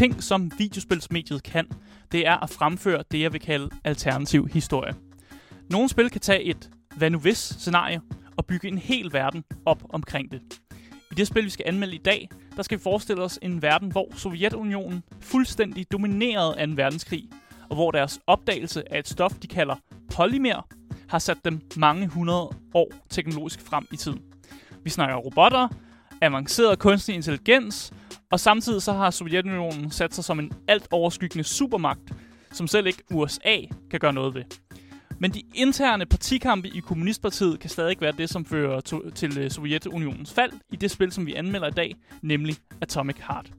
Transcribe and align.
ting, 0.00 0.22
som 0.22 0.50
videospilsmediet 0.58 1.42
kan, 1.42 1.66
det 2.12 2.26
er 2.26 2.36
at 2.36 2.50
fremføre 2.50 3.04
det, 3.10 3.20
jeg 3.20 3.32
vil 3.32 3.40
kalde 3.40 3.70
alternativ 3.84 4.48
historie. 4.48 4.94
Nogle 5.70 5.88
spil 5.88 6.10
kan 6.10 6.20
tage 6.20 6.42
et 6.42 6.70
hvad 6.96 7.10
nu 7.10 7.18
hvis 7.18 7.38
scenarie 7.38 8.00
og 8.36 8.46
bygge 8.46 8.68
en 8.68 8.78
hel 8.78 9.12
verden 9.12 9.44
op 9.66 9.82
omkring 9.88 10.32
det. 10.32 10.40
I 11.10 11.14
det 11.14 11.26
spil, 11.26 11.44
vi 11.44 11.50
skal 11.50 11.64
anmelde 11.68 11.94
i 11.94 11.98
dag, 11.98 12.28
der 12.56 12.62
skal 12.62 12.78
vi 12.78 12.82
forestille 12.82 13.22
os 13.22 13.38
en 13.42 13.62
verden, 13.62 13.92
hvor 13.92 14.08
Sovjetunionen 14.16 15.02
fuldstændig 15.20 15.92
dominerede 15.92 16.66
2. 16.66 16.72
verdenskrig, 16.76 17.28
og 17.68 17.74
hvor 17.74 17.90
deres 17.90 18.20
opdagelse 18.26 18.92
af 18.92 18.98
et 18.98 19.08
stof, 19.08 19.32
de 19.32 19.46
kalder 19.46 19.76
polymer, 20.14 20.66
har 21.08 21.18
sat 21.18 21.38
dem 21.44 21.60
mange 21.76 22.08
hundrede 22.08 22.50
år 22.74 22.92
teknologisk 23.08 23.60
frem 23.60 23.86
i 23.92 23.96
tiden. 23.96 24.22
Vi 24.84 24.90
snakker 24.90 25.16
robotter, 25.16 25.68
avanceret 26.20 26.78
kunstig 26.78 27.14
intelligens, 27.14 27.92
og 28.30 28.40
samtidig 28.40 28.82
så 28.82 28.92
har 28.92 29.10
Sovjetunionen 29.10 29.90
sat 29.90 30.14
sig 30.14 30.24
som 30.24 30.38
en 30.38 30.52
alt 30.68 30.88
overskyggende 30.90 31.44
supermagt, 31.44 32.12
som 32.52 32.66
selv 32.66 32.86
ikke 32.86 33.02
USA 33.10 33.56
kan 33.90 34.00
gøre 34.00 34.12
noget 34.12 34.34
ved. 34.34 34.44
Men 35.22 35.30
de 35.30 35.42
interne 35.54 36.06
partikampe 36.06 36.68
i 36.68 36.80
Kommunistpartiet 36.80 37.60
kan 37.60 37.70
stadig 37.70 37.96
være 38.00 38.12
det, 38.12 38.30
som 38.30 38.44
fører 38.44 38.80
to- 38.80 39.10
til 39.10 39.38
øh, 39.38 39.50
Sovjetunionens 39.50 40.32
fald 40.32 40.52
i 40.72 40.76
det 40.76 40.90
spil, 40.90 41.12
som 41.12 41.26
vi 41.26 41.34
anmelder 41.34 41.68
i 41.68 41.70
dag, 41.70 41.96
nemlig 42.22 42.56
Atomic 42.80 43.16
Heart. 43.28 43.52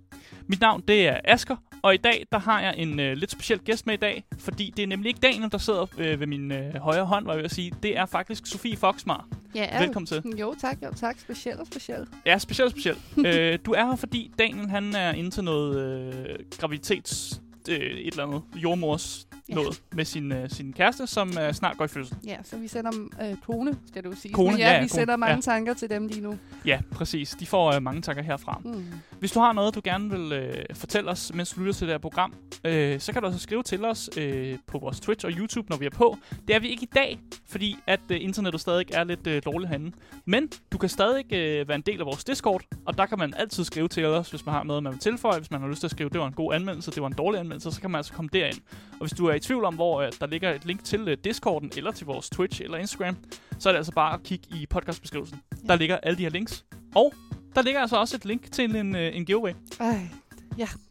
Mit 0.48 0.60
navn 0.62 0.84
det 0.88 1.08
er 1.08 1.20
Asker, 1.24 1.56
og 1.82 1.94
i 1.94 1.98
dag 1.98 2.26
der 2.32 2.40
har 2.40 2.62
jeg 2.62 2.74
en 2.78 3.00
øh, 3.00 3.18
lidt 3.18 3.32
speciel 3.32 3.60
gæst 3.60 3.88
med 3.88 3.94
i 3.94 3.98
dag, 3.98 4.24
fordi 4.40 4.74
det 4.78 4.84
er 4.84 4.88
nemlig 4.88 5.10
ikke 5.10 5.20
Daniel, 5.20 5.52
der 5.52 5.58
sidder 5.58 5.86
øh, 5.98 6.20
ved 6.20 6.28
min 6.28 6.52
øh, 6.52 6.76
højre 6.76 7.06
hånd, 7.06 7.26
var 7.26 7.32
jeg 7.34 7.38
ved 7.38 7.46
at 7.46 7.52
sige. 7.52 7.72
Det 7.84 7.98
er 7.98 8.06
faktisk 8.06 8.46
Sofie 8.48 8.78
Foxmar. 8.78 9.28
Ja, 9.56 9.80
Velkommen 9.84 10.08
til. 10.08 10.24
Jo 10.40 10.56
tak, 10.62 10.78
jo 10.84 10.94
tak. 10.96 11.20
Specielt 11.20 11.60
og 11.60 11.68
specielt. 11.68 12.10
Ja, 12.26 12.38
specielt 12.38 12.72
specielt. 12.72 13.00
øh, 13.28 13.60
du 13.66 13.72
er 13.72 13.86
her, 13.86 13.96
fordi 13.96 14.32
Daniel 14.40 14.70
han 14.70 14.96
er 14.96 15.12
inde 15.14 15.32
til 15.32 15.44
noget 15.44 15.78
øh, 15.80 16.36
graviditets... 16.60 17.42
Øh, 17.70 17.76
et 17.78 18.08
eller 18.08 18.26
andet 18.26 18.42
jordmors 18.56 19.28
Ja. 19.50 19.56
noget 19.56 19.82
med 19.92 20.06
sin, 20.06 20.32
øh, 20.32 20.50
sin 20.50 20.74
kæreste, 20.74 21.08
som 21.08 21.38
øh, 21.38 21.54
snart 21.54 21.78
går 21.78 21.86
i 21.86 21.88
fødsel. 21.88 22.18
Ja, 22.28 22.38
så 22.44 22.58
vi 22.58 22.68
sender 22.68 22.92
øh, 23.22 23.38
kone, 23.46 23.78
skal 23.88 24.04
du 24.04 24.12
sige. 24.16 24.34
Kone, 24.34 24.52
Men 24.52 24.60
ja, 24.60 24.72
ja, 24.72 24.82
vi 24.82 24.88
kone, 24.88 24.90
sender 24.90 25.16
mange 25.16 25.36
ja. 25.36 25.42
tanker 25.42 25.74
til 25.74 25.90
dem 25.90 26.08
lige 26.08 26.22
nu. 26.22 26.38
Ja, 26.66 26.80
præcis. 26.92 27.30
De 27.40 27.46
får 27.46 27.74
øh, 27.76 27.82
mange 27.82 28.02
tanker 28.02 28.24
herfra. 28.24 28.62
Mm. 28.66 28.86
Hvis 29.20 29.32
du 29.32 29.40
har 29.40 29.54
noget, 29.54 29.76
du 29.76 29.82
gerne 29.84 30.10
vil 30.10 30.32
øh, 30.34 30.54
fortælle 30.74 31.10
os, 31.12 31.32
mens 31.34 31.50
du 31.52 31.60
lytter 31.60 31.74
til 31.74 31.88
det 31.88 31.94
her 31.94 31.98
program, 32.00 32.34
øh, 32.64 33.00
så 33.00 33.14
kan 33.14 33.22
du 33.22 33.28
også 33.28 33.40
skrive 33.40 33.64
til 33.64 33.86
os 33.86 34.10
øh, 34.18 34.58
på 34.68 34.80
vores 34.80 35.00
Twitch 35.00 35.26
og 35.26 35.32
YouTube, 35.32 35.70
når 35.70 35.78
vi 35.78 35.86
er 35.86 35.90
på. 35.90 36.18
Det 36.48 36.56
er 36.56 36.60
vi 36.60 36.68
ikke 36.68 36.84
i 36.84 36.90
dag, 36.96 37.20
fordi 37.48 37.78
at 37.88 38.00
øh, 38.12 38.18
internettet 38.22 38.62
stadig 38.62 38.86
er 38.94 39.04
lidt 39.04 39.28
øh, 39.28 39.42
dårligt 39.46 39.70
herinde. 39.70 39.92
Men 40.26 40.50
du 40.72 40.78
kan 40.78 40.90
stadig 40.90 41.34
øh, 41.34 41.68
være 41.68 41.76
en 41.76 41.82
del 41.82 42.00
af 42.00 42.06
vores 42.06 42.24
Discord, 42.24 42.62
og 42.86 42.98
der 42.98 43.06
kan 43.06 43.20
man 43.20 43.34
altid 43.38 43.64
skrive 43.64 43.88
til 43.88 44.06
os, 44.06 44.30
hvis 44.30 44.46
man 44.46 44.56
har 44.56 44.64
noget, 44.64 44.84
man 44.84 44.92
vil 44.92 45.00
tilføje. 45.00 45.40
Hvis 45.40 45.52
man 45.52 45.62
har 45.62 45.68
lyst 45.68 45.80
til 45.80 45.88
at 45.88 45.92
skrive, 45.92 46.10
det 46.10 46.20
var 46.20 46.28
en 46.28 46.34
god 46.34 46.54
anmeldelse, 46.54 46.92
det 46.92 47.02
var 47.02 47.08
en 47.08 47.14
dårlig 47.14 47.40
anmeldelse, 47.40 47.51
så 47.60 47.82
kan 47.82 47.92
man 47.92 48.00
altså 48.00 48.14
komme 48.14 48.30
derind. 48.34 48.58
Og 48.92 49.00
hvis 49.00 49.12
du 49.12 49.26
er 49.26 49.34
i 49.34 49.40
tvivl 49.40 49.66
om, 49.66 49.76
hvor 49.76 50.02
øh, 50.02 50.12
der 50.20 50.28
ligger 50.28 50.54
et 50.54 50.66
link 50.66 50.84
til 50.84 51.08
øh, 51.08 51.18
Discorden, 51.24 51.72
eller 51.78 51.92
til 51.92 52.06
vores 52.06 52.30
Twitch 52.30 52.62
eller 52.62 52.78
Instagram, 52.78 53.18
så 53.60 53.70
er 53.70 53.74
det 53.74 53.78
altså 53.78 53.92
bare 53.92 54.14
at 54.14 54.24
kigge 54.24 54.48
i 54.56 54.66
podcastbeskrivelsen. 54.66 55.42
Ja. 55.52 55.68
Der 55.68 55.76
ligger 55.76 55.98
alle 55.98 56.18
de 56.18 56.24
her 56.24 56.30
links. 56.30 56.66
Og 56.96 57.14
der 57.56 57.62
ligger 57.62 57.82
altså 57.82 57.98
også 57.98 58.16
et 58.16 58.26
link 58.26 58.52
til 58.52 58.76
en, 58.76 58.96
øh, 58.96 59.16
en 59.16 59.26
giveaway 59.26 59.52
Ej, 59.80 60.10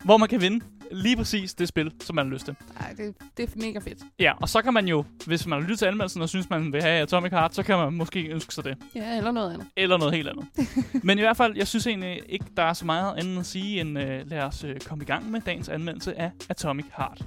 hvor 0.05 0.17
man 0.17 0.29
kan 0.29 0.41
vinde 0.41 0.65
lige 0.91 1.17
præcis 1.17 1.55
det 1.55 1.69
spil, 1.69 1.93
som 2.01 2.17
man 2.17 2.27
har 2.27 2.33
lyst 2.33 2.45
til. 2.45 2.57
ej 2.81 2.93
det, 2.97 3.15
det 3.37 3.49
er 3.49 3.53
mega 3.57 3.79
fedt. 3.79 3.99
Ja, 4.19 4.33
og 4.41 4.49
så 4.49 4.63
kan 4.63 4.75
man 4.75 4.89
jo, 4.89 5.05
hvis 5.27 5.47
man 5.47 5.59
har 5.59 5.63
lyttet 5.63 5.79
til 5.79 5.87
anmeldelsen 5.87 6.23
og 6.23 6.29
synes, 6.29 6.51
man 6.51 6.73
vil 6.73 6.83
have 6.83 7.03
Atomic 7.03 7.31
Heart, 7.33 7.55
så 7.55 7.63
kan 7.63 7.77
man 7.77 7.93
måske 7.93 8.27
ønske 8.27 8.55
sig 8.55 8.65
det. 8.65 8.77
Ja, 8.95 9.17
eller 9.17 9.31
noget 9.33 9.53
andet. 9.55 9.67
Eller 9.77 9.99
noget 9.99 10.15
helt 10.15 10.29
andet. 10.29 10.47
Men 11.07 11.19
i 11.19 11.21
hvert 11.21 11.37
fald, 11.37 11.57
jeg 11.57 11.67
synes 11.69 11.87
egentlig 11.87 12.23
ikke, 12.29 12.45
der 12.57 12.63
er 12.63 12.73
så 12.73 12.85
meget 12.85 13.19
andet 13.19 13.39
at 13.39 13.47
sige, 13.47 13.81
end 13.81 13.99
uh, 13.99 14.05
lad 14.05 14.41
os 14.43 14.65
uh, 14.65 14.71
komme 14.87 15.05
i 15.05 15.07
gang 15.07 15.31
med 15.31 15.41
dagens 15.41 15.69
anmeldelse 15.69 16.19
af 16.19 16.31
Atomic 16.49 16.87
Heart. 16.97 17.23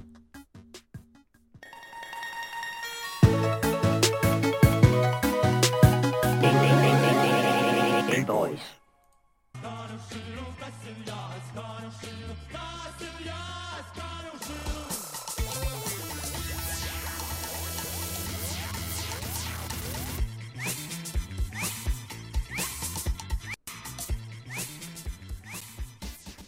Gameboys. 8.10 8.83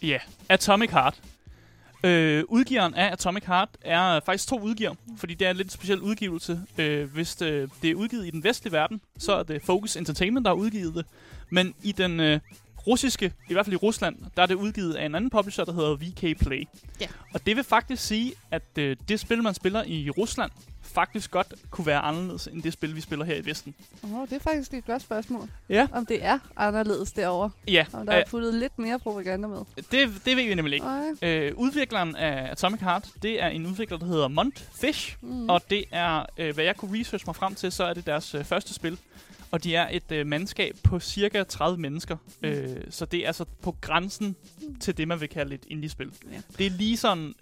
Ja, 0.07 0.17
Atomic 0.49 0.89
Heart. 0.89 1.21
Øh, 2.03 2.43
udgiveren 2.47 2.93
af 2.93 3.11
Atomic 3.11 3.43
Heart 3.45 3.69
er 3.81 4.19
faktisk 4.25 4.47
to 4.47 4.59
udgiver, 4.59 4.93
fordi 5.17 5.33
det 5.33 5.47
er 5.47 5.51
en 5.51 5.57
lidt 5.57 5.71
speciel 5.71 6.01
udgivelse. 6.01 6.59
Øh, 6.77 7.13
hvis 7.13 7.35
det, 7.35 7.69
det 7.81 7.91
er 7.91 7.95
udgivet 7.95 8.27
i 8.27 8.29
den 8.29 8.43
vestlige 8.43 8.73
verden, 8.73 9.01
så 9.17 9.33
er 9.33 9.43
det 9.43 9.61
Focus 9.61 9.95
Entertainment, 9.95 10.45
der 10.45 10.49
har 10.51 10.55
udgivet 10.55 10.95
det. 10.95 11.05
Men 11.49 11.73
i 11.83 11.91
den 11.91 12.19
øh, 12.19 12.39
russiske, 12.87 13.33
i 13.49 13.53
hvert 13.53 13.65
fald 13.65 13.73
i 13.73 13.77
Rusland, 13.77 14.15
der 14.35 14.41
er 14.41 14.45
det 14.45 14.55
udgivet 14.55 14.93
af 14.93 15.05
en 15.05 15.15
anden 15.15 15.29
publisher, 15.29 15.65
der 15.65 15.73
hedder 15.73 15.95
VK 15.95 16.39
Play. 16.39 16.67
Ja. 17.01 17.07
Og 17.33 17.45
det 17.45 17.55
vil 17.55 17.63
faktisk 17.63 18.03
sige, 18.03 18.33
at 18.51 18.77
øh, 18.77 18.95
det 19.09 19.19
spil, 19.19 19.43
man 19.43 19.53
spiller 19.53 19.83
i 19.83 20.09
Rusland, 20.09 20.51
faktisk 20.97 21.31
godt 21.31 21.53
kunne 21.69 21.85
være 21.87 21.99
anderledes 21.99 22.47
end 22.47 22.63
det 22.63 22.73
spil, 22.73 22.95
vi 22.95 23.01
spiller 23.01 23.25
her 23.25 23.35
i 23.35 23.45
Vesten. 23.45 23.75
Åh, 24.03 24.09
det 24.29 24.33
er 24.33 24.39
faktisk 24.39 24.73
et 24.73 24.85
godt 24.85 25.01
spørgsmål. 25.01 25.49
Ja. 25.69 25.87
Om 25.91 26.05
det 26.05 26.25
er 26.25 26.39
anderledes 26.55 27.11
derovre. 27.11 27.49
Ja, 27.67 27.85
Om 27.93 28.05
der 28.05 28.15
øh, 28.15 28.21
er 28.21 28.25
puttet 28.29 28.53
lidt 28.53 28.79
mere 28.79 28.99
propaganda 28.99 29.47
med. 29.47 29.57
det, 29.75 29.91
det 30.25 30.37
ved 30.37 30.43
vi 30.47 30.55
nemlig 30.55 30.73
ikke. 30.73 30.85
Ej. 31.21 31.29
Øh, 31.29 31.53
udvikleren 31.55 32.15
af 32.15 32.51
Atomic 32.51 32.79
Heart, 32.81 33.09
det 33.23 33.43
er 33.43 33.47
en 33.47 33.65
udvikler, 33.65 33.97
der 33.97 34.05
hedder 34.05 34.27
Montfish, 34.27 35.17
Mm. 35.21 35.49
og 35.49 35.61
det 35.69 35.85
er, 35.91 36.25
øh, 36.37 36.53
hvad 36.53 36.63
jeg 36.63 36.75
kunne 36.75 36.99
researche 36.99 37.27
mig 37.27 37.35
frem 37.35 37.55
til, 37.55 37.71
så 37.71 37.83
er 37.83 37.93
det 37.93 38.05
deres 38.05 38.35
øh, 38.35 38.43
første 38.45 38.73
spil. 38.73 38.97
Og 39.51 39.63
de 39.63 39.75
er 39.75 39.87
et 39.91 40.11
øh, 40.11 40.27
mandskab 40.27 40.75
på 40.83 40.99
cirka 40.99 41.43
30 41.43 41.77
mennesker, 41.77 42.17
Mm. 42.41 42.47
øh, 42.47 42.77
så 42.89 43.05
det 43.05 43.19
er 43.23 43.27
altså 43.27 43.45
på 43.61 43.75
grænsen 43.81 44.35
til 44.79 44.97
det, 44.97 45.07
man 45.07 45.21
vil 45.21 45.29
kalde 45.29 45.55
et 45.55 45.65
indie-spil. 45.67 46.11
Ja. 46.31 46.37
Det 46.57 46.65
er 46.65 46.69
lige 46.71 46.97
sådan 46.97 47.33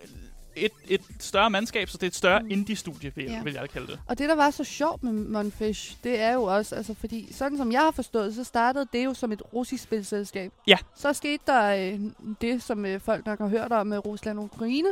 et, 0.56 0.72
et 0.88 1.02
større 1.20 1.50
mandskab, 1.50 1.90
så 1.90 1.98
det 1.98 2.04
er 2.04 2.08
et 2.08 2.16
større 2.16 2.40
Mm. 2.40 2.52
indie-studie, 2.52 3.12
vil, 3.16 3.26
Ja. 3.26 3.42
vil 3.44 3.54
jeg 3.54 3.70
kalde 3.70 3.88
det. 3.88 4.00
Og 4.08 4.18
det, 4.18 4.30
der 4.30 4.36
var 4.36 4.50
så 4.52 4.64
sjovt 4.64 5.04
med 5.04 5.12
Monfish, 5.14 5.98
det 6.04 6.20
er 6.22 6.34
jo 6.34 6.44
også, 6.44 6.76
altså 6.76 6.94
fordi, 7.00 7.34
sådan 7.34 7.58
som 7.58 7.72
jeg 7.72 7.82
har 7.82 7.92
forstået, 7.92 8.36
så 8.36 8.44
startede 8.44 8.88
det 8.94 9.06
jo 9.06 9.14
som 9.14 9.32
et 9.32 9.42
russisk 9.54 9.84
spilselskab. 9.84 10.52
Ja. 10.68 10.78
Så 10.96 11.14
skete 11.14 11.44
der 11.48 11.92
øh, 11.94 12.00
det, 12.42 12.64
som 12.64 12.86
øh, 12.86 13.00
folk 13.02 13.26
nok 13.26 13.40
har 13.40 13.48
hørt 13.48 13.72
om 13.72 13.88
med 13.88 14.06
Rusland 14.06 14.40
og 14.40 14.44
Ukraine. 14.54 14.88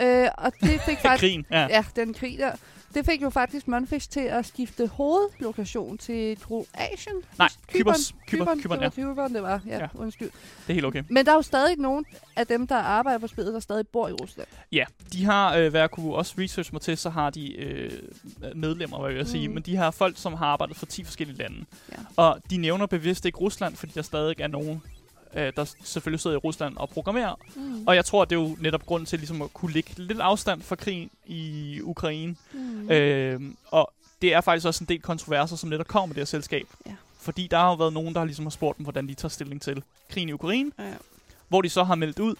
Øh, 0.00 0.28
og 0.38 0.52
det 0.60 0.80
fik 0.80 0.98
faktisk... 1.02 1.20
Krigen, 1.20 1.46
ja. 1.50 1.60
ja, 1.70 1.84
den 1.96 2.14
krig 2.14 2.38
der. 2.38 2.52
Det 2.94 3.06
fik 3.06 3.22
jo 3.22 3.30
faktisk 3.30 3.68
Monfish 3.68 4.08
til 4.10 4.20
at 4.20 4.46
skifte 4.46 4.86
hovedlokation 4.86 5.98
til 5.98 6.38
Kroatien. 6.42 7.16
Nej, 7.38 7.48
Cypern, 7.72 7.94
Kyberen, 8.26 8.58
det 8.58 8.64
ja. 8.64 8.78
var 8.78 8.90
Cypern, 8.90 9.34
det 9.34 9.42
var. 9.42 9.60
Ja, 9.66 9.78
Ja. 9.78 9.88
undskyld. 9.94 10.30
Det 10.30 10.68
er 10.70 10.74
helt 10.74 10.86
okay. 10.86 11.02
Men 11.10 11.26
der 11.26 11.32
er 11.32 11.36
jo 11.36 11.42
stadig 11.42 11.76
nogen 11.78 12.04
af 12.36 12.46
dem, 12.46 12.66
der 12.66 12.76
arbejder 12.76 13.18
på 13.18 13.26
spillet, 13.26 13.54
der 13.54 13.60
stadig 13.60 13.88
bor 13.88 14.08
i 14.08 14.12
Rusland. 14.12 14.48
Ja, 14.72 14.84
de 15.12 15.24
har, 15.24 15.54
øh, 15.56 15.70
hvad 15.70 15.80
jeg 15.80 15.90
kunne 15.90 16.14
også 16.14 16.34
research 16.38 16.72
mig 16.72 16.82
til, 16.82 16.96
så 16.98 17.10
har 17.10 17.30
de 17.30 17.56
øh, 17.56 17.90
medlemmer, 18.54 18.98
hvad 19.00 19.10
jeg 19.10 19.18
vil 19.18 19.26
sige, 19.26 19.48
Mm. 19.48 19.54
men 19.54 19.62
de 19.62 19.76
har 19.76 19.90
folk, 19.90 20.18
som 20.18 20.34
har 20.34 20.46
arbejdet 20.46 20.76
for 20.76 20.86
10 20.86 21.04
forskellige 21.04 21.38
lande. 21.38 21.64
Ja. 21.92 21.96
Og 22.16 22.38
de 22.50 22.56
nævner 22.56 22.86
bevidst 22.86 23.24
ikke 23.24 23.38
Rusland, 23.38 23.76
fordi 23.76 23.92
der 23.94 24.02
stadig 24.02 24.40
er 24.40 24.46
nogen, 24.48 24.82
øh, 25.34 25.52
der 25.56 25.74
selvfølgelig 25.84 26.20
sidder 26.20 26.36
i 26.36 26.38
Rusland 26.38 26.76
og 26.76 26.88
programmerer. 26.88 27.34
Mm. 27.56 27.86
Og 27.86 27.94
jeg 27.96 28.04
tror, 28.04 28.24
det 28.24 28.36
er 28.36 28.40
jo 28.40 28.56
netop 28.60 28.86
grund 28.86 29.06
til 29.06 29.18
ligesom 29.18 29.42
at 29.42 29.52
kunne 29.54 29.72
lægge 29.72 29.90
lidt 29.96 30.20
afstand 30.20 30.62
fra 30.62 30.76
krigen 30.76 31.10
i 31.26 31.80
Ukraine. 31.82 32.36
Mm. 32.52 32.90
Øh, 32.90 33.40
og 33.70 33.92
det 34.22 34.34
er 34.34 34.40
faktisk 34.40 34.66
også 34.66 34.84
en 34.84 34.88
del 34.88 35.02
kontroverser, 35.02 35.56
som 35.56 35.68
netop 35.70 35.86
kommer 35.88 36.06
med 36.06 36.14
det 36.14 36.20
her 36.20 36.26
selskab. 36.26 36.66
Ja. 36.86 36.92
Fordi 37.20 37.46
der 37.46 37.58
har 37.58 37.68
jo 37.68 37.74
været 37.74 37.92
nogen, 37.92 38.14
der 38.14 38.24
ligesom 38.24 38.44
har 38.44 38.50
spurgt 38.50 38.78
dem, 38.78 38.84
hvordan 38.84 39.08
de 39.08 39.14
tager 39.14 39.30
stilling 39.30 39.62
til 39.62 39.82
krigen 40.10 40.28
i 40.28 40.32
Ukraine, 40.32 40.70
Ja. 40.78 40.84
hvor 41.48 41.62
de 41.62 41.68
så 41.68 41.84
har 41.84 41.94
meldt 41.94 42.18
ud, 42.18 42.34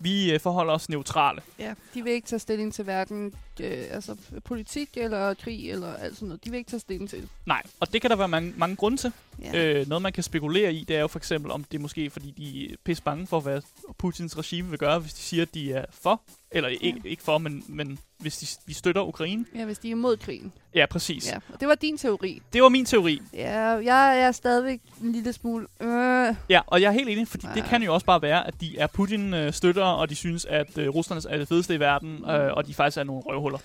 vi 0.00 0.32
øh, 0.32 0.40
forholder 0.40 0.72
os 0.72 0.88
neutrale. 0.88 1.42
Ja, 1.58 1.74
de 1.94 2.04
vil 2.04 2.12
ikke 2.12 2.28
tage 2.28 2.40
stilling 2.40 2.74
til 2.74 2.84
hverken 2.84 3.34
øh, 3.60 3.84
altså, 3.90 4.16
politik 4.44 4.88
eller 4.96 5.34
krig 5.34 5.70
eller 5.70 5.94
alt 5.96 6.14
sådan 6.14 6.28
noget. 6.28 6.44
De 6.44 6.50
vil 6.50 6.58
ikke 6.58 6.70
tage 6.70 6.80
stilling 6.80 7.10
til 7.10 7.20
det. 7.20 7.28
Nej, 7.46 7.62
og 7.80 7.92
det 7.92 8.00
kan 8.00 8.10
der 8.10 8.16
være 8.16 8.28
mange, 8.28 8.54
mange 8.56 8.76
grunde 8.76 8.96
til. 8.96 9.12
Ja. 9.42 9.50
Ja. 9.52 9.80
Øh, 9.80 9.88
noget, 9.88 10.02
man 10.02 10.12
kan 10.12 10.22
spekulere 10.22 10.74
i, 10.74 10.84
det 10.84 10.96
er 10.96 11.00
jo 11.00 11.08
for 11.08 11.18
eksempel, 11.18 11.50
om 11.50 11.64
det 11.64 11.78
er 11.78 11.82
måske, 11.82 12.10
fordi 12.10 12.30
de 12.30 12.72
er 12.72 12.76
pisse 12.84 13.02
bange 13.02 13.26
for, 13.26 13.40
hvad 13.40 13.62
Putins 13.98 14.38
regime 14.38 14.70
vil 14.70 14.78
gøre, 14.78 14.98
hvis 14.98 15.14
de 15.14 15.20
siger, 15.20 15.42
at 15.42 15.54
de 15.54 15.72
er 15.72 15.84
for, 15.90 16.22
eller 16.50 16.68
ja. 16.68 16.76
ikke, 16.80 17.00
ikke 17.04 17.22
for, 17.22 17.38
men, 17.38 17.64
men 17.68 17.98
hvis 18.20 18.38
de, 18.38 18.46
de 18.68 18.74
støtter 18.74 19.02
Ukraine. 19.02 19.44
ja, 19.54 19.64
hvis 19.64 19.78
de 19.78 19.88
er 19.88 19.92
imod 19.92 20.16
krigen. 20.16 20.52
Ja, 20.74 20.86
præcis. 20.86 21.26
Ja. 21.26 21.32
Ja, 21.32 21.38
og 21.54 21.60
det 21.60 21.68
var 21.68 21.74
din 21.74 21.98
teori. 21.98 22.42
Det 22.52 22.62
var 22.62 22.68
min 22.68 22.84
teori. 22.84 23.22
Ja, 23.34 23.58
jeg 23.60 24.20
er 24.20 24.32
stadigvæk 24.32 24.80
en 25.02 25.12
lille 25.12 25.32
smule... 25.32 25.66
Øh, 25.80 26.34
Ja, 26.48 26.60
og 26.66 26.80
jeg 26.82 26.88
er 26.88 26.92
helt 26.92 27.08
enig, 27.08 27.28
fordi 27.28 27.46
det 27.54 27.60
Ja. 27.60 27.66
kan 27.68 27.82
jo 27.82 27.94
også 27.94 28.06
bare 28.06 28.22
være, 28.22 28.46
at 28.46 28.54
de 28.60 28.78
er 28.78 28.86
Putin-støtter, 28.86 29.84
og 29.84 30.10
de 30.10 30.14
synes, 30.14 30.44
at 30.44 30.78
øh, 30.78 30.88
Rusland 30.88 31.22
er 31.28 31.38
det 31.38 31.48
fedeste 31.48 31.74
i 31.74 31.80
verden, 31.80 32.24
øh, 32.30 32.52
og 32.52 32.66
de 32.66 32.74
faktisk 32.74 32.98
er 32.98 33.04
nogle 33.04 33.22
røvhuller. 33.26 33.58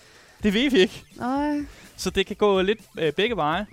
Det 0.44 0.54
ved 0.54 0.70
vi 0.72 0.78
ikke. 0.80 1.04
nej. 1.16 1.60
Så 1.98 2.10
det 2.10 2.26
kan 2.26 2.36
gå 2.36 2.62
lidt 2.62 2.80
øh, 3.00 3.14
begge 3.14 3.36
veje. 3.36 3.66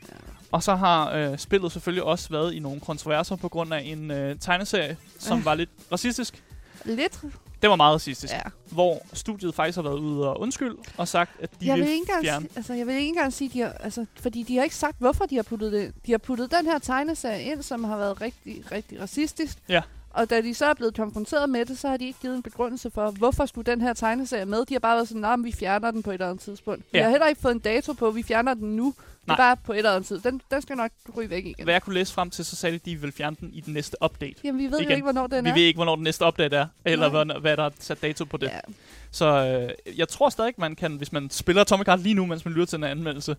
Og 0.53 0.63
så 0.63 0.75
har 0.75 1.13
øh, 1.13 1.39
spillet 1.39 1.73
selvfølgelig 1.73 2.03
også 2.05 2.29
været 2.31 2.55
i 2.55 2.59
nogle 2.59 2.81
kontroverser 2.81 3.37
på 3.37 3.49
grund 3.49 3.75
af 3.75 3.83
en 3.85 4.11
øh, 4.11 4.37
tegneserie, 4.41 4.97
som 5.19 5.39
Øh. 5.39 5.45
var 5.45 5.55
lidt 5.55 5.71
racistisk. 5.93 6.43
Lidt, 6.85 7.21
Det 7.63 7.71
var 7.71 7.77
meget 7.77 7.95
racistisk. 7.95 8.33
ja. 8.33 8.41
Hvor 8.71 9.03
studiet 9.13 9.55
faktisk 9.55 9.77
har 9.77 9.83
været 9.83 9.99
ude 9.99 10.29
og 10.29 10.41
undskyld 10.41 10.75
og 10.97 11.09
sagt, 11.09 11.31
at 11.41 11.51
de 11.61 11.67
jeg 11.67 11.75
vil, 11.77 11.85
vil, 11.85 11.91
ikke 11.91 12.01
engang, 12.01 12.25
fjerne. 12.25 12.49
altså, 12.57 12.75
jeg 12.75 12.87
vil 12.87 12.95
ikke 12.95 13.09
engang 13.09 13.33
sige, 13.33 13.51
de 13.53 13.61
har, 13.61 13.73
altså, 13.81 14.07
fordi 14.21 14.43
de 14.43 14.57
har 14.57 14.63
ikke 14.63 14.77
sagt, 14.77 14.97
hvorfor 14.99 15.25
de 15.25 15.37
har 15.37 15.43
puttet 15.43 15.73
det. 15.73 15.93
De 16.07 16.11
har 16.11 16.19
puttet 16.19 16.51
den 16.51 16.67
her 16.67 16.79
tegneserie 16.79 17.43
ind, 17.43 17.63
som 17.63 17.85
har 17.85 17.97
været 17.97 18.21
rigtig, 18.21 18.65
rigtig 18.73 19.01
racistisk. 19.01 19.59
Ja. 19.69 19.83
Og 20.15 20.31
da 20.31 20.41
de 20.41 20.55
så 20.55 20.67
er 20.67 20.75
blevet 20.75 20.97
konfronteret 20.97 21.51
med 21.51 21.65
det, 21.65 21.79
så 21.79 21.89
har 21.89 21.97
de 21.97 22.07
ikke 22.07 22.19
givet 22.23 22.35
en 22.37 22.43
begrundelse 22.43 22.91
for, 22.91 23.11
hvorfor 23.11 23.47
skulle 23.47 23.71
den 23.73 23.81
her 23.81 23.93
tegneserie 23.93 24.45
med. 24.47 24.65
De 24.67 24.75
har 24.75 24.79
bare 24.79 24.95
været 24.97 25.09
sådan, 25.09 25.21
nah, 25.21 25.45
vi 25.45 25.53
fjerner 25.53 25.91
den 25.91 26.03
på 26.03 26.11
et 26.11 26.15
eller 26.15 26.29
andet 26.29 26.43
tidspunkt. 26.45 26.85
Vi 26.93 26.99
Ja. 26.99 27.05
har 27.05 27.11
heller 27.11 27.27
ikke 27.27 27.41
fået 27.41 27.53
en 27.53 27.59
dato 27.59 27.93
på, 27.93 28.11
vi 28.11 28.23
fjerner 28.23 28.55
den 28.55 28.77
nu. 28.77 28.95
Det 29.21 29.29
Nej. 29.29 29.35
er 29.35 29.39
bare 29.39 29.57
på 29.65 29.73
et 29.73 29.77
eller 29.79 29.91
andet 29.91 30.07
tid. 30.09 30.19
Den, 30.21 30.41
den 30.51 30.63
skal 30.63 30.77
nok 30.77 30.91
ryge 31.17 31.31
væk 31.31 31.47
igen. 31.47 31.65
Hvad 31.65 31.75
jeg 31.75 31.83
kunne 31.83 31.95
læse 31.95 32.13
frem 32.15 32.31
til, 32.31 32.45
så 32.45 32.57
sagde 32.57 32.73
de, 32.73 32.77
at 32.77 32.85
de 32.87 32.97
vil 33.01 33.13
fjerne 33.13 33.37
den 33.41 33.51
i 33.55 33.61
den 33.61 33.75
næste 33.75 33.97
update. 34.05 34.35
Jamen, 34.45 34.59
vi 34.59 34.65
ved 34.71 34.79
Igen. 34.79 34.91
jo 34.91 34.95
ikke, 34.95 35.03
hvornår 35.05 35.27
den 35.27 35.45
Vi 35.45 35.51
er. 35.51 35.55
ved 35.55 35.63
ikke, 35.63 35.77
hvornår 35.79 35.95
den 35.95 36.05
næste 36.05 36.27
update 36.27 36.57
er, 36.57 36.67
eller 36.85 37.09
hvad, 37.09 37.41
hvad 37.41 37.57
der 37.57 37.65
er 37.65 37.71
sat 37.81 38.03
dato 38.03 38.25
på 38.25 38.37
det. 38.37 38.47
Ja. 38.47 38.61
Så 39.11 39.27
øh, 39.87 39.99
jeg 39.99 40.09
tror 40.09 40.29
stadig, 40.29 40.55
man 40.57 40.77
kan, 40.77 40.93
hvis 40.97 41.13
man 41.13 41.31
spiller 41.31 41.63
Atomic 41.63 41.87
Heart 41.87 42.01
lige 42.01 42.15
nu, 42.15 42.27
mens 42.27 42.45
man 42.45 42.55
lytter 42.55 42.67
til 42.67 42.77
en 42.77 42.85
anmeldelse, 42.85 43.37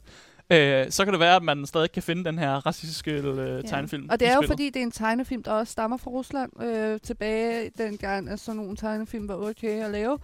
øh, 0.49 0.91
så 0.91 1.03
kan 1.05 1.13
det 1.13 1.19
være, 1.19 1.35
at 1.35 1.43
man 1.43 1.65
stadig 1.65 1.91
kan 1.91 2.03
finde 2.03 2.23
den 2.25 2.39
her 2.39 2.49
racistiske 2.65 3.11
øh, 3.11 3.63
tegnefilm. 3.63 4.07
Og 4.11 4.19
det 4.19 4.27
er 4.27 4.35
jo 4.35 4.43
fordi, 4.47 4.65
det 4.69 4.75
er 4.79 4.83
en 4.83 4.91
tegnefilm, 4.91 5.43
der 5.43 5.51
også 5.51 5.71
stammer 5.71 5.97
fra 5.97 6.11
Rusland. 6.11 6.63
Øh, 6.63 6.99
tilbage 6.99 7.71
dengang, 7.77 8.29
at 8.29 8.39
sådan 8.39 8.57
nogle 8.61 8.75
tegnefilm 8.77 9.27
var 9.27 9.35
okay 9.35 9.83
at 9.83 9.91
lave. 9.91 10.19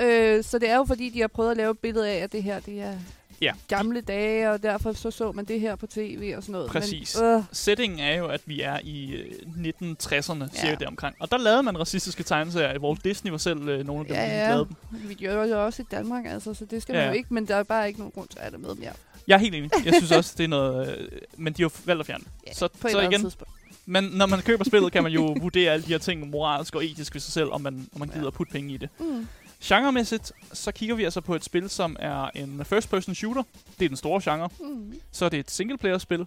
Øh, 0.00 0.44
så 0.44 0.58
det 0.58 0.70
er 0.70 0.76
jo 0.76 0.84
fordi, 0.84 1.08
de 1.08 1.20
har 1.20 1.28
prøvet 1.28 1.50
at 1.50 1.56
lave 1.56 1.70
et 1.70 1.78
billede 1.78 2.08
af, 2.08 2.16
at 2.16 2.32
det 2.32 2.42
her 2.42 2.60
det 2.60 2.80
er 2.82 2.94
Ja. 3.40 3.52
gamle 3.68 4.00
dage, 4.00 4.50
og 4.50 4.62
derfor 4.62 4.92
så 4.92 5.10
så 5.10 5.32
man 5.32 5.44
det 5.44 5.60
her 5.60 5.76
på 5.76 5.86
tv 5.86 6.34
og 6.36 6.42
sådan 6.42 6.52
noget. 6.52 6.70
Præcis. 6.70 7.16
Men, 7.20 7.30
øh, 7.30 7.42
Settingen 7.52 7.98
er 7.98 8.14
jo, 8.16 8.26
at 8.26 8.40
vi 8.46 8.60
er 8.60 8.78
i 8.82 9.12
øh, 9.12 9.30
1960'erne, 9.46 10.42
Ja. 10.42 10.60
cirka 10.60 10.74
deromkring. 10.80 11.16
Og 11.20 11.30
der 11.30 11.38
lavede 11.38 11.62
man 11.62 11.80
racistiske 11.80 12.22
tegneserier. 12.22 12.78
Walt 12.80 13.04
Disney 13.04 13.30
var 13.30 13.38
selv 13.38 13.68
øh, 13.68 13.86
nogle 13.86 14.00
af 14.00 14.06
dem, 14.06 14.16
Ja, 14.16 14.22
der 14.22 14.28
ja. 14.42 14.48
lavede 14.48 14.68
dem. 14.90 15.08
vi 15.08 15.14
gør 15.14 15.42
det 15.44 15.50
jo 15.50 15.64
også 15.64 15.82
i 15.82 15.84
Danmark, 15.90 16.24
altså, 16.26 16.54
så 16.54 16.64
det 16.64 16.82
skal 16.82 16.94
Ja. 16.94 17.00
man 17.00 17.08
jo 17.08 17.14
ikke, 17.16 17.34
men 17.34 17.48
der 17.48 17.56
er 17.56 17.62
bare 17.62 17.86
ikke 17.88 17.98
nogen 18.00 18.12
grund 18.12 18.28
til 18.28 18.38
at 18.38 18.42
have 18.44 18.52
det 18.52 18.60
med 18.60 18.74
mere. 18.74 18.92
Jeg 19.28 19.34
er 19.34 19.38
helt 19.38 19.54
enig. 19.54 19.70
Jeg 19.84 19.94
synes 19.94 20.10
også, 20.12 20.34
det 20.38 20.44
er 20.44 20.48
noget... 20.48 20.98
Øh, 20.98 21.08
men 21.36 21.52
de 21.52 21.62
har 21.62 21.64
jo 21.64 21.70
valgt 21.84 22.00
at 22.00 22.06
fjerne. 22.06 22.24
Ja, 22.46 22.52
så, 22.54 22.68
på 22.80 22.86
et 22.86 22.90
så 22.92 23.00
igen, 23.00 23.20
tidspunkt. 23.20 23.52
men 23.86 24.04
når 24.04 24.26
man 24.26 24.42
køber 24.42 24.64
spillet, 24.64 24.92
kan 24.92 25.02
man 25.02 25.12
jo 25.12 25.36
vurdere 25.42 25.72
alle 25.72 25.82
de 25.86 25.88
her 25.88 25.98
ting 25.98 26.30
moralsk 26.30 26.74
og 26.74 26.84
etisk 26.84 27.14
ved 27.14 27.20
sig 27.20 27.32
selv, 27.32 27.52
om 27.52 27.60
man, 27.60 27.88
om 27.94 27.98
man 28.00 28.08
Ja. 28.08 28.14
gider 28.14 28.26
at 28.26 28.34
putte 28.34 28.52
penge 28.52 28.74
i 28.74 28.76
det. 28.76 28.88
Mm. 29.00 29.26
Genremæssigt, 29.64 30.32
så 30.52 30.72
kigger 30.72 30.94
vi 30.94 31.04
altså 31.04 31.20
på 31.20 31.34
et 31.34 31.44
spil, 31.44 31.70
som 31.70 31.96
er 32.00 32.30
en 32.34 32.64
first-person 32.64 33.14
shooter. 33.14 33.42
Det 33.78 33.84
er 33.84 33.88
den 33.88 33.96
store 33.96 34.20
genre. 34.32 34.48
Mm. 34.60 34.94
Så 35.12 35.24
er 35.24 35.28
det 35.28 35.38
et 35.38 35.50
single-player-spil. 35.50 36.26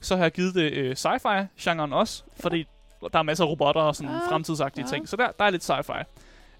Så 0.00 0.16
har 0.16 0.22
jeg 0.24 0.32
givet 0.32 0.54
det 0.54 0.72
øh, 0.72 0.96
sci-fi-genren 0.96 1.92
også, 1.92 2.22
fordi 2.40 2.64
der 3.12 3.18
er 3.18 3.22
masser 3.22 3.44
af 3.44 3.48
robotter 3.48 3.80
og 3.80 3.96
sådan 3.96 4.14
Ah, 4.14 4.20
fremtidsagtige 4.28 4.84
ja. 4.84 4.90
ting. 4.92 5.08
Så 5.08 5.16
der, 5.16 5.28
der 5.38 5.44
er 5.44 5.50
lidt 5.50 5.70
sci-fi. 5.70 6.04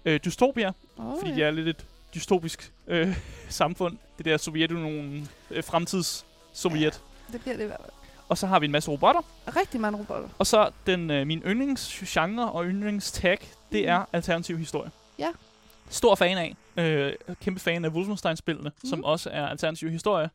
Øh, 0.05 0.19
Dystopia, 0.25 0.71
Oh, 0.97 1.17
fordi 1.19 1.29
ja. 1.29 1.35
det 1.35 1.43
er 1.43 1.51
lidt 1.51 1.67
et 1.67 1.85
dystopisk 2.15 2.71
øh, 2.87 3.17
samfund. 3.49 3.97
Det 4.17 4.25
der 4.25 4.37
Sovjetunionen, 4.37 5.29
øh, 5.51 5.63
fremtids-Sovjet. 5.63 6.99
Det 7.31 7.41
bliver 7.41 7.55
det 7.57 7.63
i 7.63 7.67
hvert 7.67 7.79
fald. 7.81 7.91
Og 8.29 8.37
så 8.37 8.47
har 8.47 8.59
vi 8.59 8.65
en 8.65 8.71
masse 8.71 8.91
robotter. 8.91 9.21
Rigtig 9.55 9.81
mange 9.81 9.99
robotter. 9.99 10.29
Og 10.37 10.47
så 10.47 10.69
den 10.85 11.11
øh, 11.11 11.27
min 11.27 11.39
yndlingsgenre 11.45 12.51
og 12.51 12.65
yndlingstag, 12.65 13.37
det 13.71 13.79
Mhm. 13.81 13.89
er 13.89 14.05
alternativ 14.13 14.57
historie. 14.57 14.91
Ja. 15.19 15.27
Stor 15.89 16.15
fan 16.15 16.37
af. 16.37 16.55
Øh, 16.83 17.13
kæmpe 17.41 17.59
fan 17.59 17.85
af 17.85 17.89
Wolfenstein-spillene, 17.89 18.71
mm. 18.83 18.89
som 18.89 19.03
også 19.03 19.29
er 19.29 19.47
alternativ 19.47 19.89
historie. 19.89 20.29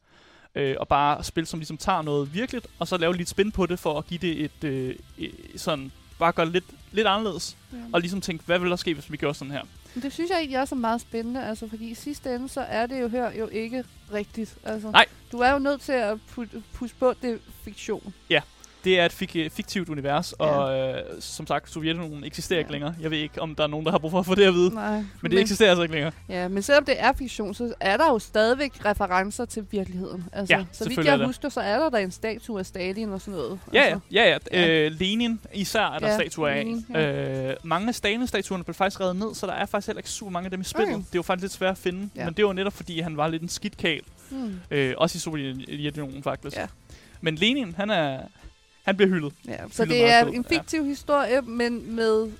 Øh, 0.55 0.76
og 0.81 0.88
bare 0.88 1.25
spil, 1.25 1.47
som 1.47 1.59
ligesom 1.61 1.76
tager 1.76 2.03
noget 2.03 2.35
virkeligt, 2.35 2.67
og 2.79 2.88
så 2.88 2.97
lave 2.97 3.17
lidt 3.17 3.29
spin 3.29 3.53
på 3.53 3.67
det, 3.67 3.79
for 3.79 3.99
at 3.99 4.06
give 4.06 4.19
det 4.19 4.44
et, 4.44 4.65
øh, 4.65 4.94
et 5.19 5.35
sådan, 5.56 5.93
bare 6.19 6.32
gøre 6.32 6.47
det 6.47 6.53
lidt, 6.53 6.65
lidt 6.93 7.06
anderledes. 7.06 7.56
Ja. 7.73 7.76
Og 7.93 8.00
ligesom 8.00 8.21
tænke, 8.21 8.44
hvad 8.47 8.59
vil 8.59 8.71
der 8.71 8.76
ske, 8.76 8.94
hvis 8.94 9.12
vi 9.12 9.17
gør 9.17 9.32
sådan 9.32 9.53
her? 9.53 9.62
Men 9.94 10.02
det 10.02 10.12
synes 10.12 10.31
jeg 10.31 10.38
egentlig 10.38 10.61
også 10.61 10.75
er 10.75 10.79
meget 10.79 11.00
spændende, 11.00 11.44
altså 11.44 11.69
fordi 11.69 11.91
i 11.91 11.94
sidste 11.94 12.35
ende, 12.35 12.49
så 12.49 12.61
er 12.61 12.87
det 12.87 13.00
jo 13.00 13.08
her 13.08 13.32
jo 13.32 13.46
ikke 13.49 13.85
rigtigt. 14.12 14.55
Altså, 14.64 14.91
Nej. 14.91 15.06
Du 15.32 15.38
er 15.38 15.50
jo 15.52 15.58
nødt 15.58 15.81
til 15.81 15.93
at 15.93 16.19
put- 16.31 16.62
puske 16.75 16.99
på, 16.99 17.14
det 17.23 17.41
fiktion. 17.64 18.14
Det 18.85 19.01
er 19.01 19.05
et 19.07 19.13
fik- 19.13 19.53
fiktivt 19.53 19.89
univers, 19.89 20.33
og 20.33 20.79
øh, 20.79 21.03
som 21.21 21.47
sagt, 21.47 21.71
Sovjetunionen 21.71 22.25
eksisterer 22.25 22.57
Ja. 22.59 22.61
ikke 22.61 22.73
længere. 22.73 22.95
Jeg 23.01 23.11
ved 23.11 23.19
ikke, 23.19 23.43
om 23.43 23.55
der 23.55 23.63
er 23.63 23.67
nogen, 23.69 23.87
der 23.87 23.93
har 23.93 23.99
brug 23.99 24.11
for 24.11 24.19
at 24.19 24.27
få 24.27 24.35
det 24.35 24.45
at 24.45 24.55
vide. 24.55 24.75
Nej, 24.75 25.03
Men 25.21 25.31
det 25.31 25.41
eksisterer 25.41 25.71
altså 25.71 25.83
ikke 25.83 25.95
længere. 25.95 26.13
Ja, 26.29 26.49
men 26.49 26.63
selvom 26.63 26.85
det 26.85 26.95
er 26.99 27.13
fiktion, 27.13 27.55
så 27.55 27.75
er 27.81 27.97
der 27.97 28.07
jo 28.07 28.19
stadigvæk 28.19 28.85
referencer 28.85 29.45
til 29.45 29.67
virkeligheden. 29.71 30.25
Altså, 30.33 30.55
Ja, 30.57 30.65
så 30.73 30.89
vidt 30.89 31.05
jeg 31.07 31.19
der. 31.19 31.27
husker, 31.27 31.49
så 31.49 31.61
er 31.61 31.79
der 31.79 31.91
da 31.91 31.99
en 32.03 32.11
statue 32.11 32.59
af 32.59 32.67
Stalin 32.67 33.13
og 33.13 33.21
sådan 33.21 33.35
noget. 33.35 33.59
Ja, 33.73 33.79
ja, 33.79 33.85
altså. 33.85 34.01
ja, 34.13 34.39
ja. 34.53 34.61
Ja. 34.63 34.87
Øh, 34.87 34.93
Lenin 34.93 35.41
især 35.55 35.81
er 35.95 35.99
der 35.99 36.09
Ja, 36.09 36.15
statuer 36.15 36.49
af. 36.49 36.65
Lenin, 36.65 36.97
Øh, 36.97 37.55
mange 37.63 37.89
af 37.89 37.95
Stalin-statuerne 37.95 38.65
blev 38.65 38.75
faktisk 38.75 39.01
revet 39.01 39.17
ned, 39.17 39.35
så 39.35 39.47
der 39.47 39.53
er 39.53 39.67
faktisk 39.67 39.87
heller 39.87 39.99
ikke 40.01 40.11
super 40.11 40.31
mange 40.33 40.45
af 40.47 40.51
dem 40.51 40.61
i 40.61 40.65
spillet. 40.65 40.95
Okay. 40.95 40.99
Det 41.05 41.15
er 41.15 41.19
jo 41.19 41.23
faktisk 41.23 41.43
lidt 41.43 41.53
svært 41.53 41.71
at 41.73 41.79
finde, 41.79 42.09
Ja. 42.17 42.25
men 42.25 42.35
det 42.35 42.45
var 42.45 42.53
netop 42.53 42.73
fordi, 42.73 43.01
han 43.01 43.17
var 43.17 43.29
lidt 43.29 43.43
en 43.43 43.49
skidtkal. 43.49 44.01
Hmm. 44.31 44.61
Øh, 44.71 44.95
også 44.99 45.17
i 45.17 45.21
Sovjetunionen 45.21 46.23
faktisk. 46.23 46.57
Ja. 46.57 46.67
Men 47.21 47.35
Lenin, 47.35 47.75
han 47.77 47.91
er... 47.91 48.19
Han 48.85 48.97
bliver 48.97 49.09
hyldet. 49.09 49.33
Ja, 49.49 49.57
så 49.71 49.83
Fylder 49.83 49.95
det 49.95 50.11
er 50.13 50.25
en 50.27 50.47
ja. 50.51 50.57
fiktiv 50.59 50.85
historie, 50.85 51.41
men 51.43 51.97
med 51.97 52.31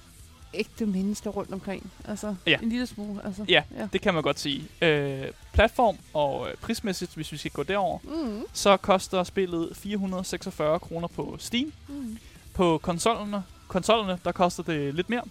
ægte 0.55 0.87
mennesker 0.87 1.31
rundt 1.31 1.53
omkring. 1.53 1.91
Altså, 2.09 2.35
Ja. 2.47 2.57
en 2.63 2.69
lille 2.69 2.87
smule. 2.87 3.21
Altså. 3.25 3.45
Ja. 3.49 3.63
ja. 3.79 3.89
Det 3.93 4.01
kan 4.01 4.15
man 4.15 4.23
godt 4.23 4.41
sige. 4.41 4.69
Øh, 4.83 5.25
platform 5.53 5.97
og 6.13 6.49
øh, 6.49 6.55
prismæssigt, 6.57 7.15
hvis 7.15 7.33
vi 7.33 7.37
skal 7.37 7.51
gå 7.51 7.63
derover, 7.63 7.99
Mm. 8.03 8.43
så 8.53 8.77
koster 8.77 9.25
spillet 9.25 9.77
446 9.77 10.79
kroner 10.79 11.09
på 11.09 11.37
Steam. 11.39 11.73
Mm. 11.89 12.19
På 12.55 12.79
konsollerne, 12.79 13.43
konsollerne, 13.69 14.19
der 14.25 14.33
koster 14.33 14.63
det 14.63 14.95
lidt 14.95 15.11
mere. 15.11 15.23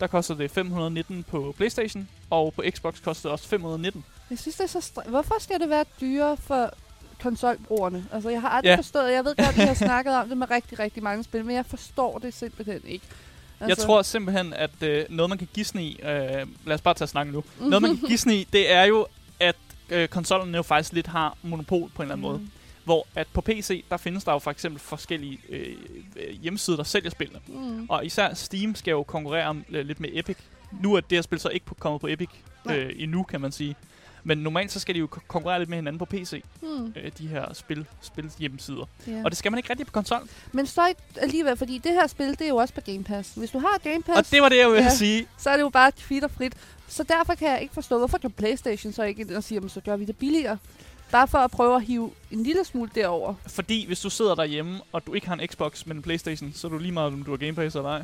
Der 0.00 0.06
koster 0.06 0.34
det 0.34 0.50
519 0.50 1.22
på 1.22 1.54
Playstation, 1.56 2.08
og 2.30 2.52
på 2.54 2.62
Xbox 2.70 3.02
koster 3.02 3.28
det 3.28 3.32
også 3.32 3.48
519. 3.48 4.04
Jeg 4.30 4.38
synes, 4.38 4.56
det 4.56 4.64
er 4.64 4.80
så 4.80 4.90
str- 4.96 5.08
Hvorfor 5.10 5.34
skal 5.40 5.60
det 5.60 5.68
være 5.70 5.84
dyrere 6.00 6.36
for 6.36 6.70
konsolbrugerne? 7.22 8.06
Altså, 8.12 8.28
jeg 8.30 8.40
har 8.40 8.48
aldrig 8.48 8.70
Ja. 8.70 8.76
forstået, 8.76 9.12
jeg 9.12 9.24
ved 9.24 9.36
godt, 9.36 9.56
vi 9.56 9.62
har 9.62 9.74
snakket 9.88 10.14
om 10.14 10.28
det 10.28 10.38
med 10.38 10.50
rigtig, 10.50 10.78
rigtig 10.78 11.02
mange 11.02 11.24
spil, 11.24 11.44
men 11.44 11.56
jeg 11.56 11.66
forstår 11.66 12.18
det 12.18 12.34
simpelthen 12.34 12.80
ikke. 12.86 13.04
Altså, 13.60 13.68
jeg 13.68 13.78
tror 13.86 14.02
simpelthen, 14.02 14.52
at 14.52 14.82
øh, 14.82 15.04
noget, 15.08 15.28
man 15.30 15.38
kan 15.38 15.48
gisne 15.54 15.84
i... 15.84 16.00
Øh, 16.02 16.08
lad 16.66 16.74
os 16.74 16.80
bare 16.80 16.94
tage 16.94 17.08
snakken 17.08 17.34
nu. 17.34 17.44
Noget, 17.60 17.82
man 17.82 17.96
kan 17.96 18.08
gisne 18.08 18.36
i, 18.36 18.44
det 18.52 18.72
er 18.72 18.84
jo, 18.84 19.06
at 19.40 19.56
øh, 19.90 20.08
konsollerne 20.08 20.56
jo 20.56 20.62
faktisk 20.62 20.92
lidt 20.92 21.06
har 21.06 21.36
monopol 21.42 21.90
på 21.94 22.02
en 22.02 22.06
eller 22.06 22.12
anden 22.14 22.22
måde. 22.28 22.38
Mm. 22.38 22.50
Hvor 22.84 23.06
at 23.14 23.26
på 23.32 23.40
PC, 23.40 23.84
der 23.90 23.96
findes 23.96 24.24
der 24.24 24.32
jo 24.32 24.38
for 24.38 24.50
eksempel 24.50 24.80
forskellige 24.80 25.38
øh, 25.48 25.76
øh, 26.16 26.34
hjemmesider, 26.42 26.76
der 26.76 26.84
sælger 26.84 27.10
spillene. 27.10 27.40
Mm. 27.46 27.86
Og 27.88 28.06
især 28.06 28.34
Steam 28.34 28.74
skal 28.74 28.90
jo 28.90 29.02
konkurrere 29.02 29.46
om, 29.46 29.64
øh, 29.70 29.86
lidt 29.86 30.00
med 30.00 30.08
Epic. 30.12 30.36
Nu 30.80 30.94
er 30.94 31.00
det 31.00 31.16
her 31.16 31.22
spil 31.22 31.40
så 31.40 31.48
ikke 31.48 31.66
på, 31.66 31.74
kommet 31.74 32.00
på 32.00 32.06
Epic 32.06 32.28
øh, 32.70 32.90
endnu, 32.96 33.22
kan 33.22 33.40
man 33.40 33.52
sige. 33.52 33.76
Men 34.24 34.38
normalt 34.38 34.72
så 34.72 34.80
skal 34.80 34.94
de 34.94 35.00
jo 35.00 35.06
ko- 35.06 35.20
konkurrere 35.28 35.58
lidt 35.58 35.68
med 35.70 35.78
hinanden 35.78 35.98
på 35.98 36.04
PC, 36.04 36.42
Mm. 36.62 36.92
øh, 36.96 37.12
de 37.18 37.26
her 37.26 37.52
spil, 37.54 37.86
spil 38.00 38.30
hjemmesider. 38.38 38.84
Ja. 39.06 39.20
Og 39.24 39.30
det 39.30 39.38
skal 39.38 39.52
man 39.52 39.58
ikke 39.58 39.70
rigtig 39.70 39.86
på 39.86 39.92
konsol. 39.92 40.28
Men 40.52 40.66
så 40.66 40.92
alligevel, 41.20 41.56
fordi 41.56 41.78
det 41.78 41.92
her 41.92 42.06
spil, 42.06 42.26
det 42.30 42.40
er 42.40 42.48
jo 42.48 42.56
også 42.56 42.74
på 42.74 42.80
Game 42.80 43.04
Pass. 43.04 43.34
Hvis 43.34 43.50
du 43.50 43.58
har 43.58 43.78
Game 43.84 44.02
Pass, 44.02 44.18
Og 44.18 44.30
det 44.30 44.42
var 44.42 44.48
det, 44.48 44.58
jeg 44.58 44.68
ville 44.68 44.82
Ja. 44.84 44.94
sige. 44.94 45.26
så 45.38 45.50
er 45.50 45.54
det 45.56 45.62
jo 45.62 45.68
bare 45.68 45.92
frit. 46.28 46.54
Så 46.88 47.02
derfor 47.02 47.34
kan 47.34 47.48
jeg 47.50 47.62
ikke 47.62 47.74
forstå, 47.74 47.98
hvorfor 47.98 48.18
kan 48.18 48.30
Playstation 48.30 48.92
så 48.92 49.02
ikke 49.02 49.20
ind 49.22 49.30
og 49.30 49.44
sige, 49.44 49.56
"Jamen, 49.56 49.68
så 49.68 49.80
gør 49.80 49.96
vi 49.96 50.04
det 50.04 50.16
billigere. 50.16 50.58
Bare 51.12 51.28
for 51.28 51.38
at 51.38 51.50
prøve 51.50 51.76
at 51.76 51.82
hive 51.84 52.10
en 52.30 52.42
lille 52.42 52.64
smule 52.64 52.90
derover. 52.94 53.34
Fordi 53.46 53.86
hvis 53.86 54.00
du 54.00 54.10
sidder 54.10 54.34
derhjemme, 54.34 54.80
og 54.92 55.06
du 55.06 55.14
ikke 55.14 55.26
har 55.28 55.34
en 55.36 55.48
Xbox, 55.48 55.86
men 55.86 55.96
en 55.96 56.02
Playstation, 56.02 56.52
så 56.52 56.66
er 56.66 56.70
du 56.70 56.78
lige 56.78 56.92
meget, 56.92 57.06
om 57.12 57.22
du 57.22 57.30
har 57.30 57.36
Game 57.38 57.54
Pass 57.54 57.76
eller 57.76 57.88
ej. 57.90 58.02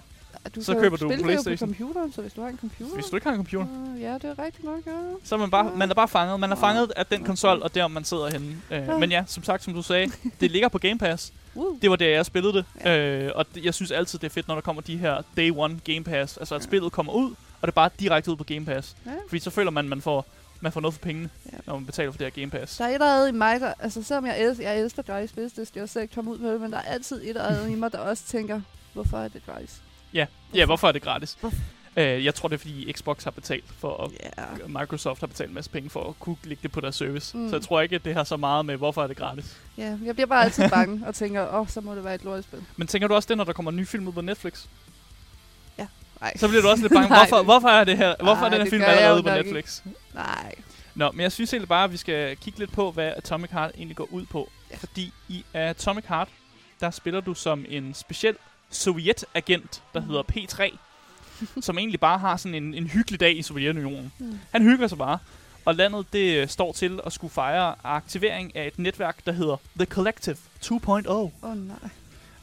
Du 0.55 0.63
Så 0.63 0.75
køber 0.75 0.97
du 0.97 1.09
spille 1.09 1.25
PlayStation. 1.25 1.69
det 1.69 1.77
på 1.79 1.83
computeren, 1.85 2.13
så 2.13 2.21
hvis 2.23 2.33
du 2.33 2.41
har 2.43 2.49
en 2.49 2.59
computer... 2.59 2.95
Hvis 2.95 3.07
du 3.07 3.17
ikke 3.17 3.25
har 3.27 3.33
en 3.33 3.37
computer. 3.39 3.67
Uh, 3.95 4.01
ja, 4.01 4.15
det 4.15 4.25
er 4.25 4.45
rigtigt 4.45 4.65
nok, 4.65 4.87
ja. 4.87 4.93
Så 5.25 5.35
er 5.35 5.39
man, 5.39 5.51
bare, 5.51 5.73
man 5.77 5.91
er 5.91 5.95
bare 5.95 6.09
fanget. 6.09 6.41
Man 6.41 6.51
er 6.51 6.55
Nå. 6.55 6.61
fanget 6.61 6.93
af 6.97 7.07
den 7.07 7.25
konsol, 7.25 7.63
og 7.63 7.75
der 7.75 7.89
man 7.89 8.05
sidder 8.05 8.31
henne. 8.31 8.47
Øh, 8.71 8.79
Ja. 8.79 8.99
men 8.99 9.11
ja, 9.11 9.25
som 9.27 9.43
sagt, 9.45 9.65
som 9.65 9.75
du 9.75 9.83
sagde, 9.83 10.13
det 10.41 10.51
ligger 10.51 10.69
på 10.69 10.79
Game 10.79 10.99
Pass. 10.99 11.33
Uh. 11.55 11.81
Det 11.83 11.91
var 11.91 11.97
der, 11.97 12.09
jeg 12.09 12.27
spillede 12.27 12.53
det. 12.83 12.89
Øh, 12.89 13.31
og 13.35 13.47
det, 13.55 13.65
jeg 13.65 13.75
synes 13.75 13.91
altid, 13.91 14.19
det 14.19 14.27
er 14.27 14.31
fedt, 14.31 14.49
når 14.49 14.55
der 14.55 14.63
kommer 14.63 14.83
de 14.83 14.97
her 14.97 15.23
Day 15.37 15.53
One 15.57 15.81
Game 15.85 16.05
Pass. 16.05 16.37
Altså, 16.37 16.55
at 16.55 16.61
Ja. 16.61 16.65
spillet 16.67 16.93
kommer 16.93 17.13
ud, 17.13 17.31
og 17.31 17.37
det 17.63 17.69
er 17.69 17.73
bare 17.73 17.91
direkte 18.01 18.31
ud 18.31 18.37
på 18.37 18.45
Game 18.45 18.65
Pass. 18.65 18.97
Ja. 19.07 19.11
Fordi 19.29 19.41
så 19.41 19.51
føler 19.51 19.71
man, 19.71 19.89
man 19.89 20.01
får, 20.01 20.27
man 20.61 20.73
får 20.73 20.81
noget 20.81 20.95
for 20.95 21.01
pengene, 21.01 21.31
Ja. 21.53 21.59
når 21.67 21.75
man 21.75 21.87
betaler 21.87 22.11
for 22.11 22.19
det 22.19 22.33
her 22.35 22.41
Game 22.43 22.51
Pass. 22.51 22.77
Der 22.77 22.85
er 22.85 22.89
et 22.89 22.95
eller 22.95 23.15
andet 23.17 23.29
i 23.29 23.33
mig, 23.33 23.61
der... 23.61 23.73
Altså, 23.79 24.03
selvom 24.03 24.27
jeg 24.27 24.41
elsker, 24.41 24.71
jeg 24.71 24.81
elsker 24.81 25.03
Dice 25.03 25.35
Business, 25.35 25.73
jeg 25.75 25.89
selv 25.89 26.03
ikke 26.03 26.15
komme 26.15 26.31
ud 26.31 26.39
med 26.39 26.53
det, 26.53 26.61
men 26.61 26.73
der 26.73 26.79
er 26.79 26.83
altid 26.83 27.23
et 27.23 27.29
eller 27.29 27.45
andet 27.47 27.71
i 27.71 27.75
mig, 27.75 27.93
der 27.93 27.99
også 27.99 28.25
tænker, 28.25 28.61
hvorfor 28.93 29.19
er 29.19 29.29
det 29.29 29.43
Dice? 29.61 29.77
Ja, 30.15 30.27
ja 30.55 30.65
hvorfor 30.67 30.89
er 30.89 30.93
det 30.93 31.03
gratis? 31.03 31.37
Hvorfor? 31.41 31.57
Øh, 31.97 32.25
jeg 32.25 32.35
tror, 32.35 32.49
det 32.49 32.55
er, 32.55 32.59
fordi 32.59 32.93
Xbox 32.93 33.25
har 33.25 33.31
betalt 33.31 33.65
for, 33.79 33.89
og 33.89 34.13
Ja. 34.23 34.45
Microsoft 34.67 35.21
har 35.21 35.27
betalt 35.27 35.49
en 35.49 35.55
masse 35.55 35.71
penge 35.71 35.91
for 35.91 36.09
at 36.09 36.15
kunne 36.21 36.37
lægge 36.45 36.63
det 36.63 36.73
på 36.73 36.81
deres 36.81 36.97
service. 36.97 37.37
Mm. 37.37 37.49
Så 37.49 37.57
jeg 37.57 37.63
tror 37.63 37.81
ikke, 37.81 37.95
at 37.97 38.05
det 38.05 38.15
har 38.15 38.25
så 38.25 38.37
meget 38.37 38.67
med, 38.67 38.77
hvorfor 38.77 39.03
er 39.03 39.07
det 39.07 39.17
gratis. 39.17 39.57
Ja, 39.79 39.97
jeg 40.05 40.15
bliver 40.15 40.27
bare 40.27 40.45
altid 40.45 40.69
bange 40.69 41.07
og 41.07 41.15
tænker, 41.15 41.49
åh, 41.49 41.61
oh, 41.61 41.69
så 41.69 41.81
må 41.81 41.95
det 41.95 42.05
være 42.05 42.15
et 42.15 42.25
lortespil. 42.25 42.63
Men 42.77 42.87
tænker 42.87 43.09
du 43.09 43.15
også 43.15 43.27
det, 43.29 43.37
når 43.37 43.45
der 43.45 43.53
kommer 43.53 43.71
en 43.71 43.77
ny 43.77 43.87
film 43.87 44.09
ud 44.09 44.13
på 44.13 44.21
Netflix? 44.21 44.67
Nej. 46.21 46.37
Så 46.37 46.49
bliver 46.49 46.63
du 46.63 46.69
også 46.69 46.83
lidt 46.83 46.93
bange. 46.93 47.09
Nej. 47.09 47.19
Hvorfor, 47.19 47.43
hvorfor 47.43 47.69
er 47.69 47.85
det 47.85 47.97
her? 47.97 48.15
Hvorfor 48.23 48.41
Nej, 48.41 48.47
er 48.47 48.51
den 48.51 48.61
her 48.63 48.71
film 48.71 48.83
allerede 48.83 49.15
ude 49.15 49.23
på 49.23 49.29
Netflix? 49.29 49.83
Nej. 50.15 50.55
Nå, 50.95 51.11
men 51.11 51.21
jeg 51.21 51.33
synes 51.33 51.53
egentlig 51.53 51.69
bare, 51.69 51.85
at 51.85 51.93
vi 51.93 51.97
skal 51.97 52.37
kigge 52.37 52.59
lidt 52.59 52.73
på, 52.73 52.91
hvad 52.91 53.13
Atomic 53.17 53.51
Heart 53.51 53.71
egentlig 53.75 53.97
går 53.97 54.09
ud 54.11 54.27
på. 54.27 54.51
Ja. 54.71 54.77
Fordi 54.77 55.13
i 55.29 55.45
Atomic 55.55 56.05
Heart, 56.09 56.29
der 56.81 56.91
spiller 56.91 57.21
du 57.21 57.35
som 57.35 57.65
en 57.69 57.95
speciel 57.95 58.37
sovjetagent, 58.71 59.83
der 59.95 60.01
hedder 60.01 60.23
P3, 60.33 60.77
som 61.67 61.79
egentlig 61.79 62.01
bare 62.01 62.19
har 62.19 62.37
sådan 62.37 62.55
en, 62.55 62.75
en 62.75 62.87
hyggelig 62.87 63.21
dag 63.21 63.39
i 63.39 63.43
Sovjetunionen. 63.43 64.13
Mm. 64.19 64.39
Han 64.51 64.63
hygger 64.63 64.89
sig 64.89 64.99
bare. 64.99 65.19
Og 65.65 65.75
landet 65.75 66.13
det 66.13 66.43
øh, 66.43 66.49
står 66.49 66.73
til 66.73 67.01
at 67.07 67.13
skulle 67.13 67.33
fejre 67.33 67.75
aktivering 67.85 68.57
af 68.57 68.67
et 68.67 68.79
netværk, 68.79 69.27
der 69.27 69.33
hedder 69.33 69.57
The 69.77 69.87
Collective 69.87 70.37
2.0. 70.65 71.09
Åh 71.09 71.31
oh, 71.43 71.57
nej. 71.69 71.91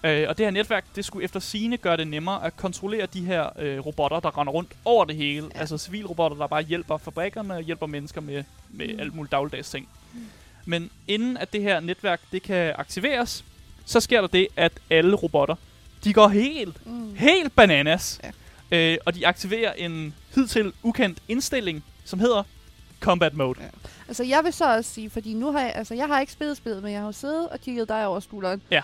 Øh, 0.04 0.30
og 0.30 0.38
det 0.38 0.46
her 0.46 0.52
netværk, 0.52 0.86
det 0.96 1.06
skulle 1.06 1.24
efter 1.24 1.40
sine 1.40 1.78
gøre 1.78 1.98
det 1.98 2.08
nemmere 2.08 2.46
at 2.46 2.58
kontrollere 2.58 3.06
de 3.06 3.26
her 3.26 3.50
øh, 3.60 3.80
robotter, 3.80 4.20
der 4.20 4.38
render 4.38 4.54
rundt 4.54 4.72
over 4.86 5.06
det 5.06 5.16
hele. 5.16 5.48
Ja. 5.56 5.60
Altså 5.60 5.78
civilrobotter, 5.78 6.38
der 6.38 6.48
bare 6.48 6.62
hjælper 6.62 6.98
fabrikkerne 6.98 7.54
og 7.54 7.62
hjælper 7.62 7.86
mennesker 7.86 8.22
med, 8.22 8.44
med. 8.70 8.88
Mm. 8.88 9.00
alt 9.00 9.16
muligt 9.16 9.32
dagligdags 9.32 9.70
ting. 9.70 9.88
Mm. 10.14 10.20
Men 10.66 10.90
inden 11.08 11.38
at 11.38 11.54
det 11.54 11.62
her 11.62 11.80
netværk, 11.80 12.22
det 12.32 12.44
kan 12.44 12.74
aktiveres, 12.78 13.46
så 13.86 14.00
sker 14.00 14.22
der 14.22 14.28
det, 14.28 14.48
at 14.56 14.72
alle 14.90 15.16
robotter, 15.16 15.56
de 16.04 16.14
går 16.14 16.28
helt, 16.28 16.86
Mm. 16.88 17.16
helt 17.16 17.56
bananas. 17.56 18.20
Ja. 18.24 18.32
Øh, 18.94 18.98
og 19.06 19.16
de 19.16 19.28
aktiverer 19.28 19.74
en 19.74 20.14
hidtil 20.36 20.74
ukendt 20.84 21.20
indstilling, 21.28 21.84
som 22.06 22.20
hedder 22.20 22.44
Combat 23.00 23.34
Mode. 23.34 23.60
Ja. 23.62 23.68
Altså, 24.08 24.24
jeg 24.24 24.44
vil 24.44 24.54
så 24.54 24.76
også 24.76 24.94
sige, 24.94 25.10
fordi 25.10 25.34
nu 25.34 25.52
har 25.52 25.60
jeg, 25.62 25.72
altså, 25.76 25.94
jeg 25.94 26.08
har 26.08 26.20
ikke 26.20 26.34
spillet 26.34 26.58
spillet, 26.58 26.84
men 26.84 26.92
jeg 26.92 27.00
har 27.00 27.06
jo 27.08 27.12
siddet 27.12 27.50
og 27.50 27.60
kigget 27.62 27.90
dig 27.90 28.08
over 28.08 28.20
skulderen. 28.20 28.62
Ja. 28.72 28.82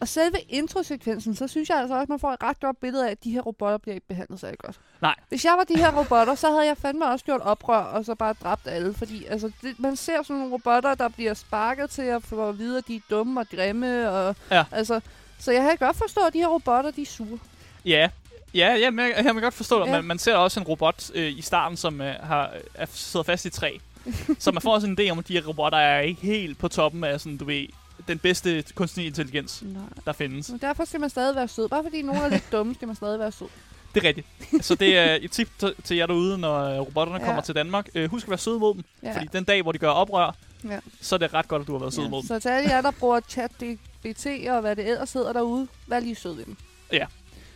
Og 0.00 0.08
selve 0.08 0.36
introsekvensen, 0.48 1.36
så 1.36 1.48
synes 1.48 1.68
jeg 1.68 1.78
altså 1.78 1.94
også, 1.94 2.02
at 2.02 2.08
man 2.08 2.18
får 2.20 2.32
et 2.32 2.42
ret 2.42 2.60
godt 2.60 2.80
billede 2.80 3.06
af, 3.06 3.10
at 3.10 3.24
de 3.24 3.30
her 3.30 3.40
robotter 3.40 3.78
bliver 3.78 3.94
ikke 3.94 4.06
behandlet 4.06 4.40
særlig 4.40 4.58
godt. 4.58 4.80
Nej. 5.02 5.14
Hvis 5.28 5.44
jeg 5.44 5.52
var 5.58 5.64
de 5.64 5.76
her 5.76 5.98
robotter, 5.98 6.34
så 6.34 6.50
havde 6.50 6.66
jeg 6.66 6.76
fandme 6.76 7.06
også 7.06 7.24
gjort 7.24 7.40
oprør, 7.40 7.76
og 7.78 8.04
så 8.04 8.14
bare 8.14 8.34
dræbt 8.42 8.66
alle. 8.66 8.94
Fordi 8.94 9.24
altså, 9.24 9.50
det, 9.62 9.80
man 9.80 9.96
ser 9.96 10.22
sådan 10.22 10.36
nogle 10.36 10.52
robotter, 10.52 10.94
der 10.94 11.08
bliver 11.08 11.34
sparket 11.34 11.90
til 11.90 12.02
at 12.02 12.22
få 12.22 12.48
at 12.48 12.58
vide, 12.58 12.78
at 12.78 12.88
de 12.88 12.96
er 12.96 13.00
dumme 13.10 13.40
og 13.40 13.46
grimme. 13.54 14.10
Og, 14.10 14.36
Ja. 14.50 14.64
altså, 14.70 15.00
så 15.44 15.52
jeg 15.52 15.62
kan 15.78 15.86
godt 15.86 15.96
forstå, 15.96 16.20
at 16.26 16.32
de 16.32 16.38
her 16.38 16.46
robotter, 16.46 16.90
de 16.90 17.02
er 17.02 17.06
sure. 17.06 17.38
Ja, 17.84 18.08
ja, 18.54 18.74
ja 18.74 18.90
men 18.90 19.04
jeg, 19.06 19.14
jeg 19.16 19.24
kan 19.24 19.40
godt 19.40 19.54
forstå 19.54 19.80
det. 19.80 19.86
Ja. 19.86 19.92
Man, 19.92 20.04
man 20.04 20.18
ser 20.18 20.34
også 20.36 20.60
en 20.60 20.66
robot 20.66 21.10
øh, 21.14 21.38
i 21.38 21.42
starten, 21.42 21.76
som 21.76 22.00
øh, 22.00 22.14
har, 22.20 22.50
er, 22.74 22.86
sidder 22.92 23.24
fast 23.24 23.44
i 23.44 23.48
et 23.48 23.52
træ. 23.54 23.76
så 24.38 24.52
man 24.52 24.62
får 24.62 24.74
også 24.74 24.86
en 24.86 24.98
idé 25.00 25.10
om, 25.10 25.18
at 25.18 25.28
de 25.28 25.32
her 25.32 25.46
robotter 25.48 25.78
er 25.78 26.00
ikke 26.00 26.20
helt 26.22 26.58
på 26.58 26.68
toppen 26.68 27.04
af 27.04 27.20
sådan, 27.20 27.36
du 27.36 27.44
ved, 27.44 27.66
den 28.08 28.18
bedste 28.18 28.64
kunstig 28.74 29.06
intelligens, 29.06 29.62
Nej. 29.62 29.82
der 30.04 30.12
findes. 30.12 30.50
Men 30.50 30.58
derfor 30.60 30.84
skal 30.84 31.00
man 31.00 31.10
stadig 31.10 31.36
være 31.36 31.48
sød. 31.48 31.68
Bare 31.68 31.82
fordi 31.82 32.02
nogen 32.02 32.22
er 32.22 32.28
lidt 32.28 32.52
dumme, 32.52 32.74
skal 32.74 32.86
man 32.88 32.96
stadig 32.96 33.18
være 33.18 33.32
sød. 33.32 33.46
Det 33.94 34.04
er 34.04 34.08
rigtigt. 34.08 34.26
så 34.60 34.74
det 34.74 34.98
er 34.98 35.18
et 35.20 35.30
tip 35.30 35.48
til- 35.84 35.96
jer 35.96 36.06
derude, 36.06 36.38
når 36.38 36.60
øh, 36.64 36.78
robotterne 36.80 37.20
Ja. 37.20 37.26
kommer 37.26 37.42
til 37.42 37.54
Danmark. 37.54 37.88
Øh, 37.94 38.10
husk 38.10 38.24
at 38.26 38.30
være 38.30 38.38
søde 38.38 38.58
mod 38.58 38.74
dem, 38.74 38.84
Ja. 39.02 39.14
fordi 39.16 39.26
den 39.32 39.44
dag, 39.44 39.62
hvor 39.62 39.72
de 39.72 39.78
gør 39.78 39.88
oprør, 39.90 40.34
Ja. 40.64 40.78
så 41.00 41.14
er 41.14 41.18
det 41.18 41.34
ret 41.34 41.48
godt, 41.48 41.60
at 41.62 41.66
du 41.66 41.72
har 41.72 41.78
været 41.78 41.94
sød 41.94 42.08
mod 42.08 42.10
Ja. 42.10 42.16
dem. 42.20 42.26
Så 42.26 42.38
til 42.40 42.48
alle 42.48 42.70
jer, 42.70 42.80
der 42.80 42.90
bruger 42.90 43.20
ChatGPT 43.28 44.26
og 44.50 44.60
hvad 44.60 44.76
det 44.76 44.88
ellers 44.88 45.12
hedder 45.12 45.32
derude, 45.32 45.68
vær 45.86 46.00
lige 46.00 46.14
sød 46.14 46.34
ved 46.34 46.44
dem. 46.44 46.56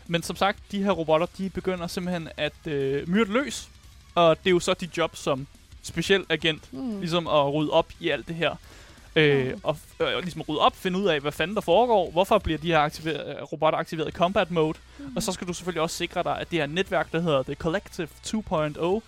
Men 0.09 0.23
som 0.23 0.37
sagt, 0.37 0.59
de 0.73 0.83
her 0.83 0.91
robotter, 0.91 1.27
de 1.39 1.51
begynder 1.51 1.87
simpelthen 1.87 2.29
at 2.37 2.53
øh, 2.67 3.09
myrde 3.09 3.33
løs. 3.33 3.69
Og 4.15 4.39
det 4.39 4.47
er 4.47 4.51
jo 4.51 4.61
så 4.61 4.75
dit 4.75 4.97
job 4.99 5.17
som 5.17 5.47
speciel 5.83 6.25
agent, 6.29 6.73
Mm. 6.73 6.99
ligesom 7.01 7.27
at 7.27 7.55
rydde 7.55 7.71
op 7.71 7.87
i 8.01 8.09
alt 8.09 8.29
det 8.29 8.37
her. 8.37 8.55
Øh, 9.17 9.53
Mm. 9.55 9.61
og 9.63 9.77
øh, 10.01 10.19
ligesom 10.19 10.43
rydde 10.43 10.61
op, 10.61 10.77
finde 10.77 10.99
ud 10.99 11.07
af, 11.07 11.21
hvad 11.21 11.33
fanden 11.33 11.55
der 11.55 11.61
foregår, 11.61 12.11
hvorfor 12.11 12.39
bliver 12.39 12.59
de 12.59 12.67
her 12.67 12.79
aktiveret, 12.79 13.37
øh, 13.37 13.43
robotter 13.43 13.79
aktiveret 13.79 14.09
i 14.09 14.13
combat 14.13 14.51
mode, 14.51 14.79
Mm. 14.99 15.17
og 15.17 15.23
så 15.23 15.33
skal 15.33 15.49
du 15.49 15.53
selvfølgelig 15.53 15.83
også 15.83 15.97
sikre 15.97 16.23
dig, 16.23 16.39
at 16.41 16.51
det 16.51 16.59
her 16.59 16.67
netværk, 16.67 17.13
der 17.13 17.21
hedder 17.21 17.43
The 17.43 17.55
Collective 17.55 18.09
2.0, 18.27 19.03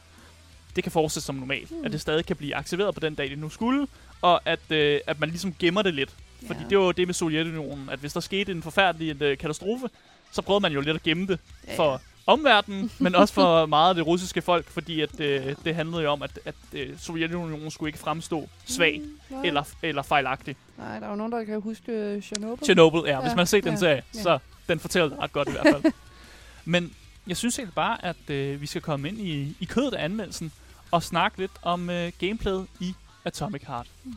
det 0.77 0.85
kan 0.85 0.93
fortsætte 0.93 1.27
som 1.27 1.35
normalt, 1.35 1.71
Mm. 1.71 1.85
at 1.85 1.93
det 1.93 2.01
stadig 2.01 2.27
kan 2.27 2.37
blive 2.37 2.55
aktiveret 2.55 2.95
på 2.95 3.01
den 3.01 3.15
dag, 3.15 3.31
det 3.31 3.39
nu 3.39 3.49
skulle, 3.49 3.87
og 4.23 4.41
at, 4.45 4.71
øh, 4.71 5.01
at 5.07 5.21
man 5.21 5.29
ligesom 5.29 5.55
gemmer 5.59 5.83
det 5.83 5.95
lidt. 5.95 6.11
Fordi 6.47 6.61
Ja. 6.63 6.69
det 6.69 6.79
var 6.79 6.85
jo 6.85 6.93
det 6.93 7.09
med 7.09 7.15
Sovjetunionen, 7.15 7.89
at 7.91 7.99
hvis 7.99 8.13
der 8.13 8.21
skete 8.21 8.53
en 8.53 8.63
forfærdelig 8.63 9.23
øh, 9.23 9.39
katastrofe, 9.39 9.89
så 10.33 10.43
prøvede 10.43 10.63
man 10.63 10.73
jo 10.73 10.81
lidt 10.81 10.97
at 10.97 11.03
gemme 11.03 11.27
det 11.27 11.39
Ja, 11.69 11.77
for 11.77 11.93
ja. 11.93 11.99
omverdenen, 12.27 12.91
men 12.99 13.15
også 13.15 13.35
for 13.35 13.67
meget 13.77 13.89
af 13.89 13.95
det 13.95 14.07
russiske 14.07 14.43
folk, 14.43 14.71
fordi 14.71 15.01
at, 15.01 15.21
øh, 15.21 15.55
det 15.65 15.75
handlede 15.75 16.03
jo 16.03 16.11
om, 16.11 16.23
at, 16.23 16.39
at 16.45 16.55
øh, 16.73 16.99
Sovjetunionen 16.99 17.71
skulle 17.71 17.89
ikke 17.89 17.99
fremstå 17.99 18.49
svag 18.67 19.01
Mm, 19.01 19.19
nej. 19.31 19.43
eller, 19.47 19.63
eller 19.83 20.03
fejlagtig. 20.03 20.57
Nej, 20.79 20.99
der 20.99 21.07
er 21.07 21.11
jo 21.11 21.17
nogen, 21.17 21.33
der 21.33 21.45
kan 21.45 21.61
huske 21.61 21.93
øh, 21.93 22.23
Chernobyl. 22.23 22.65
Chernobyl, 22.65 23.01
ja. 23.07 23.21
Hvis 23.21 23.29
Ja, 23.29 23.35
man 23.35 23.39
har 23.39 23.45
set 23.45 23.65
den 23.65 23.73
ja, 23.73 23.79
serie, 23.79 24.03
ja. 24.15 24.23
så 24.23 24.39
den 24.69 24.81
fortæller 24.81 25.09
det 25.09 25.19
ret 25.19 25.33
godt 25.33 25.49
i 25.49 25.53
hvert 25.53 25.67
fald. 25.83 25.93
Men 26.65 26.93
jeg 27.29 27.37
synes 27.37 27.59
egentlig 27.59 27.75
bare, 27.75 28.05
at 28.05 28.31
øh, 28.31 28.61
vi 28.61 28.67
skal 28.67 28.83
komme 28.83 29.09
ind 29.09 29.19
i, 29.19 29.57
i 29.61 29.65
kødet 29.65 29.95
af 29.95 30.05
anmeldelsen 30.05 30.53
og 30.91 31.03
snakke 31.03 31.39
lidt 31.39 31.53
om 31.63 31.91
øh, 31.91 32.13
gameplayet 32.19 32.67
i 32.81 32.95
Atomic 33.25 33.63
Heart. 33.67 33.87
Mm. 34.05 34.15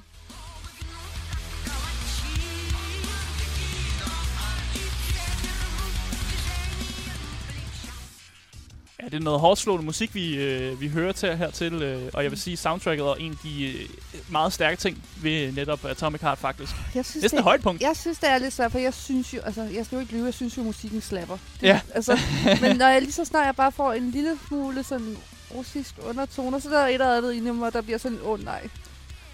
Ja, 9.02 9.06
det 9.06 9.14
er 9.14 9.20
noget 9.20 9.40
hårdt 9.40 9.60
slående 9.60 9.86
musik, 9.86 10.16
vi, 10.16 10.36
øh, 10.36 10.82
vi 10.82 10.88
hører 10.88 11.12
til 11.12 11.38
hertil, 11.38 11.74
øh, 11.74 12.02
og 12.14 12.24
jeg 12.24 12.32
vil 12.32 12.40
sige, 12.40 12.58
soundtracket 12.58 13.06
er 13.06 13.14
en 13.16 13.32
af 13.32 13.38
de 13.44 13.66
øh, 13.66 13.90
meget 14.30 14.54
stærke 14.54 14.78
ting 14.78 15.04
ved 15.22 15.52
netop 15.52 15.86
Atomic 15.86 16.22
Heart 16.22 16.38
faktisk. 16.38 16.72
Jeg 16.96 17.06
synes, 17.06 17.22
Næsten 17.24 17.38
et 17.38 17.40
det, 17.40 17.44
højdepunkt. 17.44 17.82
jeg 17.82 17.96
synes, 17.96 18.20
det 18.20 18.30
er 18.30 18.38
lidt 18.38 18.54
svært, 18.54 18.72
for 18.72 18.80
jeg 18.80 18.94
synes 18.94 19.34
jo, 19.34 19.40
altså, 19.42 19.64
jeg 19.64 19.86
skal 19.86 19.96
jo 19.96 20.00
ikke 20.00 20.14
lyve, 20.14 20.26
jeg 20.26 20.34
synes 20.34 20.58
jo, 20.58 20.64
musikken 20.64 21.02
slapper. 21.02 21.38
Det, 21.62 21.68
Ja. 21.68 21.80
Altså, 21.94 22.20
men 22.62 22.78
når 22.78 22.88
jeg 22.88 23.02
lige 23.02 23.12
så 23.14 23.26
snart 23.26 23.46
jeg 23.46 23.56
bare 23.56 23.72
får 23.72 23.94
en 23.94 24.12
lille 24.12 24.38
smule 24.48 24.84
sådan 24.84 25.18
russisk 25.56 25.96
undertoner, 26.10 26.60
så 26.60 26.70
der 26.70 26.80
er 26.80 26.88
et 26.88 26.94
eller 26.94 27.18
andet 27.18 27.34
inde 27.34 27.50
i 27.50 27.52
mig, 27.54 27.74
der 27.74 27.82
bliver 27.82 27.98
sådan, 27.98 28.18
åh 28.24 28.30
oh, 28.30 28.44
nej. 28.46 28.70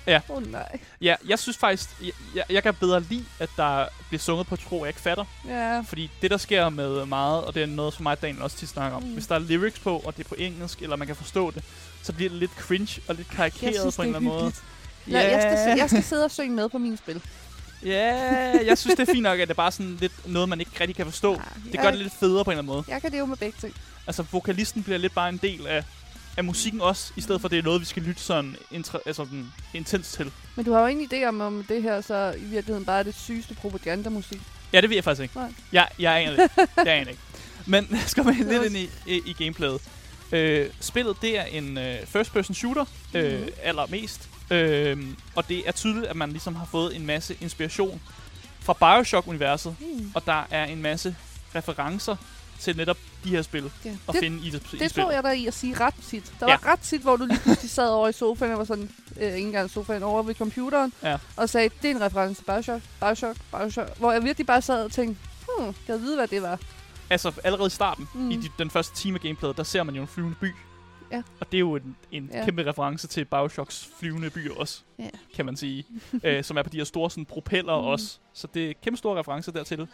Ja. 0.07 0.21
Åh 0.29 0.37
oh, 0.37 0.51
nej. 0.51 0.79
Ja, 1.01 1.15
jeg 1.27 1.39
synes 1.39 1.57
faktisk, 1.57 1.89
jeg, 2.01 2.11
jeg, 2.35 2.43
jeg 2.49 2.63
kan 2.63 2.73
bedre 2.73 2.99
lide, 3.01 3.25
at 3.39 3.49
der 3.57 3.85
bliver 4.07 4.19
sunget 4.19 4.47
på 4.47 4.55
et 4.55 4.61
sprog, 4.61 4.79
jeg 4.81 4.87
ikke 4.89 4.99
fatter. 5.01 5.25
Ja. 5.47 5.79
Fordi 5.79 6.11
det, 6.21 6.31
der 6.31 6.37
sker 6.37 6.69
med 6.69 7.05
meget, 7.05 7.43
og 7.45 7.53
det 7.55 7.61
er 7.63 7.67
noget 7.67 7.93
for 7.93 8.03
mig, 8.03 8.11
og 8.11 8.21
Daniel 8.21 8.41
også 8.41 8.57
til 8.57 8.67
snakker 8.67 8.97
om, 8.97 9.03
Mm. 9.03 9.09
hvis 9.13 9.27
der 9.27 9.35
er 9.35 9.39
lyrics 9.39 9.79
på, 9.79 9.97
og 9.99 10.17
det 10.17 10.23
er 10.25 10.29
på 10.29 10.35
engelsk, 10.37 10.81
eller 10.81 10.95
man 10.95 11.07
kan 11.07 11.15
forstå 11.15 11.51
det, 11.51 11.63
så 12.03 12.13
bliver 12.13 12.29
det 12.29 12.39
lidt 12.39 12.51
cringe 12.51 13.01
og 13.07 13.15
lidt 13.15 13.27
karikeret 13.29 13.75
synes, 13.79 13.95
på 13.95 14.01
en 14.01 14.07
det 14.13 14.15
eller 14.15 14.29
er 14.29 14.33
anden 14.35 14.43
måde. 14.43 14.53
Ja. 15.23 15.31
Jeg, 15.37 15.41
skal, 15.41 15.77
jeg 15.77 15.89
skal 15.89 16.03
sidde 16.03 16.25
og 16.25 16.31
synge 16.31 16.55
med 16.55 16.69
på 16.69 16.77
mine 16.77 16.97
spil. 16.97 17.21
Ja, 17.85 18.15
jeg 18.65 18.77
synes, 18.77 18.95
det 18.95 19.09
er 19.09 19.13
fint 19.13 19.23
nok, 19.23 19.39
at 19.39 19.47
det 19.47 19.53
er 19.53 19.55
bare 19.55 19.71
sådan 19.71 19.97
lidt 20.01 20.27
noget, 20.31 20.49
man 20.49 20.59
ikke 20.59 20.71
rigtig 20.81 20.95
kan 20.95 21.05
forstå. 21.05 21.31
Ja, 21.33 21.37
Det 21.65 21.73
jeg, 21.73 21.81
gør 21.81 21.89
det 21.91 21.99
lidt 21.99 22.13
federe 22.19 22.43
på 22.43 22.51
en 22.51 22.53
eller 22.57 22.61
anden 22.61 22.73
måde. 22.75 22.83
Jeg 22.87 23.01
kan 23.01 23.11
leve 23.11 23.27
med 23.27 23.37
begge 23.37 23.57
ting. 23.61 23.73
Altså, 24.07 24.23
vokalisten 24.31 24.83
bliver 24.83 24.97
lidt 24.97 25.13
bare 25.15 25.29
en 25.29 25.37
del 25.37 25.67
af, 25.67 25.83
af 26.37 26.43
musikken 26.43 26.81
også, 26.81 27.11
i 27.15 27.21
stedet 27.21 27.41
for, 27.41 27.47
at 27.47 27.51
det 27.51 27.59
er 27.59 27.63
noget, 27.63 27.81
vi 27.81 27.85
skal 27.85 28.03
lytte 28.03 28.21
sådan, 28.21 28.55
intra, 28.71 28.99
altså, 29.05 29.23
sådan 29.25 29.47
intens 29.73 30.11
til. 30.11 30.31
Men 30.55 30.65
du 30.65 30.73
har 30.73 30.79
jo 30.81 30.85
ingen 30.87 31.09
idé 31.13 31.25
om, 31.25 31.41
om 31.41 31.63
det 31.69 31.81
her 31.83 32.01
så 32.01 32.33
i 32.37 32.41
virkeligheden 32.43 32.85
bare 32.85 32.99
er 32.99 33.03
det 33.03 33.15
sygeste 33.15 33.55
propagandamusik. 33.55 34.41
Ja, 34.73 34.81
det 34.81 34.89
ved 34.89 34.97
jeg 34.97 35.03
faktisk 35.03 35.21
ikke. 35.23 35.37
Nej. 35.37 35.53
Jeg, 35.71 35.87
jeg 35.99 36.15
aner 36.21 36.35
det. 36.35 36.67
Jeg 36.85 36.93
aner 36.93 37.09
ikke. 37.09 37.21
Men 37.65 37.87
lad 37.89 37.99
os 38.05 38.13
komme 38.13 38.33
lidt 38.33 38.63
ind 38.65 38.77
i, 38.77 38.89
i, 39.07 39.21
i 39.25 39.33
gameplayet. 39.43 39.81
Øh, 40.31 40.69
spillet, 40.79 41.17
det 41.21 41.39
er 41.39 41.43
en 41.43 41.77
øh, 41.77 42.05
first-person 42.05 42.55
shooter, 42.55 42.85
øh, 43.13 43.39
Mhm. 43.41 43.49
allermest. 43.63 44.29
Øh, 44.51 44.97
og 45.35 45.49
det 45.49 45.67
er 45.67 45.71
tydeligt, 45.71 46.05
at 46.05 46.15
man 46.15 46.29
ligesom 46.31 46.55
har 46.55 46.65
fået 46.71 46.95
en 46.95 47.05
masse 47.05 47.37
inspiration 47.41 48.01
fra 48.59 48.73
Bioshock-universet. 48.73 49.75
Hmm. 49.79 50.11
Og 50.15 50.25
der 50.25 50.47
er 50.51 50.65
en 50.65 50.81
masse 50.81 51.15
referencer 51.55 52.15
til 52.59 52.77
netop 52.77 52.97
de 53.23 53.29
her 53.29 53.41
spil 53.41 53.71
Ja. 53.85 53.89
at 53.89 53.97
Det, 54.13 54.15
finde 54.19 54.47
i, 54.47 54.49
det, 54.49 54.73
i 54.73 54.77
det 54.77 54.91
tror 54.91 55.11
jeg 55.11 55.23
der 55.23 55.31
i 55.31 55.45
at 55.47 55.53
sige 55.53 55.79
ret 55.79 55.93
tit. 56.03 56.33
Der 56.39 56.45
Ja. 56.49 56.57
var 56.63 56.71
ret 56.71 56.79
tit, 56.79 57.01
hvor 57.01 57.15
du 57.15 57.25
lige 57.25 57.39
pludselig 57.39 57.69
sad 57.71 57.89
over 57.89 58.07
i 58.07 58.11
sofaen 58.11 58.51
og 58.51 58.57
var 58.57 58.63
sådan, 58.65 58.89
øh, 59.21 59.33
ikke 59.33 59.37
engang 59.47 59.69
sofaen, 59.69 60.03
over 60.03 60.23
ved 60.23 60.35
computeren, 60.35 60.93
Ja. 61.03 61.17
og 61.35 61.49
sagde, 61.49 61.69
det 61.81 61.91
er 61.91 61.95
en 61.95 62.01
reference 62.01 62.41
til 62.41 62.45
Bioshock, 62.45 62.81
Bioshock, 62.99 63.37
Bioshock, 63.51 63.97
hvor 63.97 64.11
jeg 64.11 64.23
virkelig 64.23 64.47
bare 64.47 64.61
sad 64.61 64.85
og 64.85 64.91
tænkte, 64.91 65.21
hmm, 65.59 65.75
jeg 65.87 66.01
ved 66.01 66.15
hvad 66.15 66.27
det 66.27 66.41
var. 66.41 66.59
Altså 67.09 67.31
allerede 67.43 67.67
i 67.67 67.69
starten, 67.69 68.07
mm. 68.13 68.31
I 68.31 68.35
de, 68.35 68.49
den 68.59 68.69
første 68.69 68.95
time 68.95 69.15
af 69.15 69.21
gameplayet, 69.21 69.57
der 69.57 69.63
ser 69.63 69.83
man 69.83 69.95
jo 69.95 70.01
en 70.01 70.07
flyvende 70.07 70.35
by. 70.41 70.51
Ja. 71.11 71.21
Og 71.39 71.51
det 71.51 71.57
er 71.57 71.59
jo 71.59 71.75
en, 71.75 71.95
en 72.11 72.29
Ja. 72.33 72.45
kæmpe 72.45 72.65
reference 72.69 73.07
til 73.07 73.25
Bioshocks 73.25 73.89
flyvende 73.99 74.29
byer 74.29 74.53
også, 74.55 74.81
Ja. 74.99 75.09
kan 75.35 75.45
man 75.45 75.57
sige. 75.57 75.85
øh, 76.23 76.43
som 76.43 76.57
er 76.57 76.63
på 76.63 76.69
de 76.69 76.77
her 76.77 76.83
store 76.83 77.11
sådan, 77.11 77.25
propeller 77.25 77.81
mm. 77.81 77.87
også. 77.87 78.17
Så 78.33 78.47
det 78.53 78.69
er 78.69 78.73
kæmpe 78.83 78.97
store 78.97 79.19
referencer 79.19 79.51
dertil. 79.51 79.87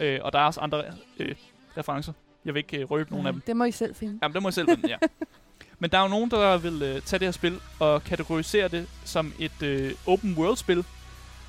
Øh, 0.00 0.20
og 0.22 0.32
der 0.32 0.38
er 0.38 0.44
også 0.44 0.60
andre 0.60 0.84
øh, 1.18 1.34
referencer. 1.76 2.12
Jeg 2.44 2.54
vil 2.54 2.58
ikke 2.60 2.78
øh, 2.78 2.90
røbe 2.90 3.10
nogen 3.10 3.26
af 3.26 3.32
dem. 3.32 3.42
Det 3.46 3.56
må 3.56 3.64
I 3.64 3.72
selv 3.72 3.94
finde. 3.94 4.18
Jamen, 4.22 4.34
det 4.34 4.42
må 4.42 4.48
jeg 4.48 4.54
selv 4.54 4.68
finde, 4.68 4.88
ja. 4.88 4.96
Men 5.78 5.90
der 5.90 5.98
er 5.98 6.02
jo 6.02 6.08
nogen, 6.08 6.30
der 6.30 6.58
vil 6.58 6.82
øh, 6.82 7.02
tage 7.02 7.18
det 7.20 7.26
her 7.26 7.32
spil 7.32 7.60
og 7.78 8.04
kategorisere 8.04 8.68
det 8.68 8.86
som 9.04 9.32
et 9.38 9.62
øh, 9.62 9.92
open 10.06 10.34
world 10.38 10.56
spil. 10.56 10.84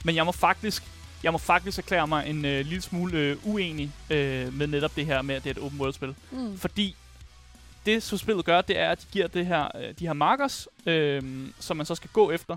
Men 0.05 0.15
jeg 0.15 0.25
må 0.25 0.31
faktisk, 0.31 0.83
jeg 1.23 1.31
må 1.31 1.37
faktisk 1.37 1.77
erklære 1.77 2.07
mig 2.07 2.29
en 2.29 2.45
øh, 2.45 2.65
lille 2.65 2.81
smule 2.81 3.17
øh, 3.17 3.37
uenig 3.47 3.91
øh, 4.09 4.53
med 4.53 4.67
netop 4.67 4.95
det 4.95 5.05
her 5.05 5.21
med, 5.21 5.35
at 5.35 5.43
det 5.43 5.49
er 5.49 5.53
et 5.61 5.65
open 5.65 5.79
world 5.81 5.93
spil. 5.93 6.15
Mm. 6.31 6.57
Fordi 6.57 6.95
det, 7.85 8.03
som 8.03 8.17
spillet 8.17 8.45
gør, 8.45 8.61
det 8.61 8.79
er, 8.79 8.89
at 8.89 9.01
de 9.01 9.05
giver 9.11 9.27
det 9.27 9.45
her, 9.45 9.67
øh, 9.77 9.93
de 9.99 10.05
her 10.05 10.13
markers, 10.13 10.67
øh, 10.85 11.21
som 11.59 11.77
man 11.77 11.85
så 11.85 11.95
skal 11.95 12.09
gå 12.13 12.31
efter. 12.31 12.55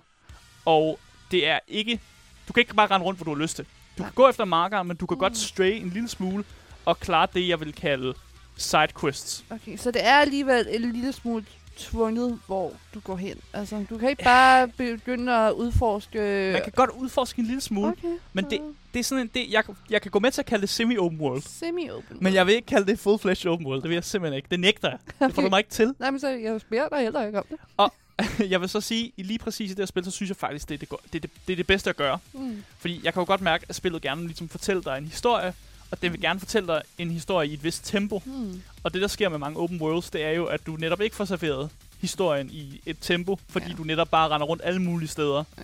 Og 0.65 0.99
det 1.31 1.49
er 1.49 1.59
ikke... 1.69 2.01
Du 2.49 2.53
kan 2.53 2.61
ikke 2.61 2.75
bare 2.75 2.87
rende 2.87 3.07
rundt, 3.07 3.19
hvor 3.19 3.25
du 3.25 3.35
har 3.35 3.43
lyst 3.43 3.57
til. 3.57 3.67
Du 3.99 4.03
kan 4.03 4.13
gå 4.15 4.29
efter 4.29 4.45
markeren, 4.45 4.89
men 4.89 4.97
du 4.97 5.07
kan 5.07 5.15
Mm. 5.15 5.19
godt 5.21 5.37
stray 5.37 5.71
en 5.81 5.91
lille 5.91 6.09
smule 6.09 6.45
og 6.85 7.01
klare 7.01 7.27
det, 7.35 7.49
jeg 7.49 7.61
vil 7.61 7.73
kalde 7.73 8.15
sidequests. 8.57 9.45
Okay, 9.51 9.77
så 9.77 9.91
det 9.91 10.07
er 10.07 10.15
alligevel 10.15 10.67
en 10.71 10.93
lille 10.93 11.13
smule 11.13 11.45
tvunget, 11.77 12.39
hvor 12.47 12.73
du 12.95 13.01
går 13.01 13.17
hen. 13.17 13.37
Altså, 13.53 13.85
du 13.91 13.99
kan 13.99 14.11
ikke 14.11 14.25
bare 14.25 14.69
begynde 14.69 15.33
at 15.33 15.53
udforske... 15.53 16.51
Man 16.53 16.63
kan 16.63 16.73
godt 16.77 16.91
udforske 16.91 17.39
en 17.41 17.47
lille 17.47 17.61
smule, 17.61 17.89
Okay. 17.89 18.17
men 18.33 18.45
det, 18.51 18.61
det 18.95 19.01
er 19.01 19.05
sådan 19.05 19.23
en, 19.23 19.31
det, 19.35 19.47
jeg, 19.51 19.65
jeg 19.91 20.03
kan 20.03 20.11
gå 20.11 20.19
med 20.19 20.31
til 20.31 20.41
at 20.41 20.47
kalde 20.47 20.63
det 20.63 20.71
semi-open 20.71 21.21
world. 21.21 21.43
Semi-open. 21.43 22.17
Men 22.21 22.35
jeg 22.35 22.47
vil 22.47 22.55
ikke 22.55 22.67
kalde 22.67 22.87
det 22.87 22.99
full-fledged 22.99 23.47
open 23.51 23.67
world. 23.67 23.83
Det 23.83 23.89
vil 23.89 23.95
jeg 23.95 24.05
simpelthen 24.05 24.37
ikke. 24.37 24.49
Det 24.51 24.61
nægter 24.61 24.89
jeg. 24.91 24.99
Det 25.29 25.35
får 25.35 25.43
du 25.43 25.49
mig 25.49 25.59
ikke 25.59 25.71
til. 25.71 25.95
Nej, 25.99 26.11
men 26.11 26.21
så 26.21 26.29
jeg 26.29 26.61
spørger 26.61 26.89
dig 26.89 26.99
heller 26.99 27.27
ikke 27.27 27.39
om 27.39 27.45
det. 27.51 27.91
jeg 28.51 28.61
vil 28.61 28.69
så 28.69 28.81
sige, 28.81 29.13
i 29.17 29.23
lige 29.23 29.39
præcis 29.39 29.71
i 29.71 29.75
det 29.75 29.79
her 29.79 29.87
spil, 29.87 30.05
så 30.05 30.11
synes 30.11 30.29
jeg 30.29 30.37
faktisk, 30.37 30.69
det 30.69 30.75
er 30.75 30.79
det, 30.79 30.89
det, 31.13 31.23
det, 31.23 31.31
det, 31.47 31.53
er 31.53 31.57
det 31.57 31.67
bedste 31.67 31.91
at 31.91 31.97
gøre. 31.97 32.19
Mm. 32.33 32.65
Fordi 32.79 33.01
jeg 33.05 33.13
kan 33.13 33.21
jo 33.21 33.27
godt 33.27 33.41
mærke, 33.41 33.65
at 33.69 33.75
spillet 33.75 34.03
gerne 34.03 34.27
ligesom 34.27 34.49
fortælle 34.49 34.83
dig 34.83 34.99
en 34.99 35.07
historie, 35.07 35.55
og 35.93 36.03
det 36.03 36.13
vil 36.13 36.21
gerne 36.21 36.39
fortælle 36.41 36.67
dig 36.69 36.83
en 36.99 37.11
historie 37.11 37.49
i 37.49 37.53
et 37.55 37.65
vist 37.65 37.85
tempo. 37.87 38.23
Mm. 38.25 38.63
Og 38.83 38.93
det, 38.95 39.03
der 39.03 39.09
sker 39.09 39.29
med 39.29 39.39
mange 39.39 39.59
open 39.59 39.81
worlds, 39.81 40.11
det 40.11 40.25
er 40.25 40.31
jo, 40.31 40.45
at 40.45 40.67
du 40.67 40.77
netop 40.77 41.01
ikke 41.01 41.17
får 41.17 41.25
serveret 41.25 41.71
historien 42.01 42.51
i 42.51 42.81
et 42.87 42.97
tempo, 43.01 43.39
fordi 43.49 43.67
Ja. 43.69 43.75
du 43.75 43.85
netop 43.85 44.09
bare 44.11 44.29
render 44.29 44.47
rundt 44.47 44.63
alle 44.65 44.83
mulige 44.83 45.09
steder. 45.09 45.45
Ja. 45.59 45.63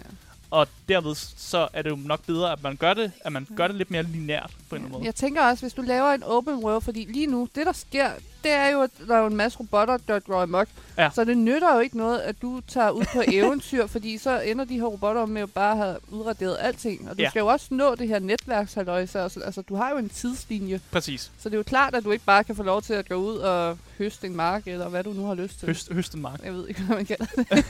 Og 0.50 0.66
derved 0.88 1.14
så 1.36 1.68
er 1.72 1.82
det 1.82 1.90
jo 1.90 1.96
nok 2.04 2.24
bedre, 2.26 2.52
at 2.52 2.62
man 2.62 2.76
gør 2.76 2.94
det, 2.94 3.12
at 3.20 3.32
man 3.32 3.46
Ja. 3.50 3.54
gør 3.54 3.66
det 3.66 3.76
lidt 3.76 3.90
mere 3.90 4.02
lineært 4.02 4.50
på 4.68 4.76
en 4.76 4.76
eller 4.76 4.86
anden 4.86 4.92
måde. 4.92 5.04
Jeg 5.06 5.14
tænker 5.14 5.42
også, 5.42 5.62
hvis 5.62 5.72
du 5.72 5.82
laver 5.82 6.10
en 6.12 6.22
open 6.22 6.54
world, 6.54 6.82
fordi 6.82 7.04
lige 7.12 7.26
nu, 7.26 7.48
det 7.54 7.66
der 7.66 7.72
sker, 7.72 8.10
det 8.44 8.50
er 8.52 8.68
jo, 8.68 8.80
at 8.82 8.90
der 9.08 9.16
er 9.16 9.26
en 9.26 9.36
masse 9.36 9.58
robotter, 9.60 9.96
der 10.08 10.18
går 10.18 10.42
amok. 10.42 10.68
Ja. 10.98 11.10
Så 11.14 11.24
det 11.24 11.38
nytter 11.38 11.74
jo 11.74 11.80
ikke 11.80 11.96
noget, 11.96 12.18
at 12.20 12.42
du 12.42 12.60
tager 12.68 12.90
ud 12.90 13.04
på 13.12 13.22
eventyr, 13.28 13.86
fordi 13.96 14.18
så 14.18 14.40
ender 14.40 14.64
de 14.64 14.74
her 14.74 14.84
robotter 14.86 15.26
med 15.26 15.40
jo 15.40 15.46
bare 15.46 15.72
at 15.72 15.76
have 15.78 15.96
udraderet 16.10 16.56
alting. 16.60 17.10
Og 17.10 17.16
du 17.18 17.22
Ja. 17.22 17.30
skal 17.30 17.40
jo 17.40 17.46
også 17.46 17.66
nå 17.70 17.94
det 17.94 18.08
her 18.08 18.18
netværkshalløjse. 18.18 19.20
Altså, 19.20 19.40
altså, 19.40 19.62
du 19.62 19.74
har 19.76 19.90
jo 19.90 19.96
en 19.96 20.08
tidslinje. 20.08 20.80
Præcis. 20.90 21.30
Så 21.38 21.48
det 21.48 21.54
er 21.54 21.58
jo 21.58 21.62
klart, 21.62 21.94
at 21.94 22.04
du 22.04 22.10
ikke 22.10 22.24
bare 22.24 22.44
kan 22.44 22.56
få 22.56 22.62
lov 22.62 22.82
til 22.82 22.94
at 22.94 23.08
gå 23.08 23.14
ud 23.14 23.36
og 23.36 23.78
høste 23.98 24.26
en 24.26 24.36
mark, 24.36 24.62
eller 24.66 24.88
hvad 24.88 25.04
du 25.04 25.12
nu 25.12 25.26
har 25.26 25.34
lyst 25.34 25.58
til. 25.58 25.66
Høst, 25.68 25.92
høste 25.92 26.16
en 26.16 26.22
mark. 26.22 26.40
Jeg 26.44 26.52
ved 26.54 26.68
ikke, 26.68 26.80
hvad 26.86 26.96
man 26.96 27.06
kalder 27.06 27.26
det. 27.36 27.64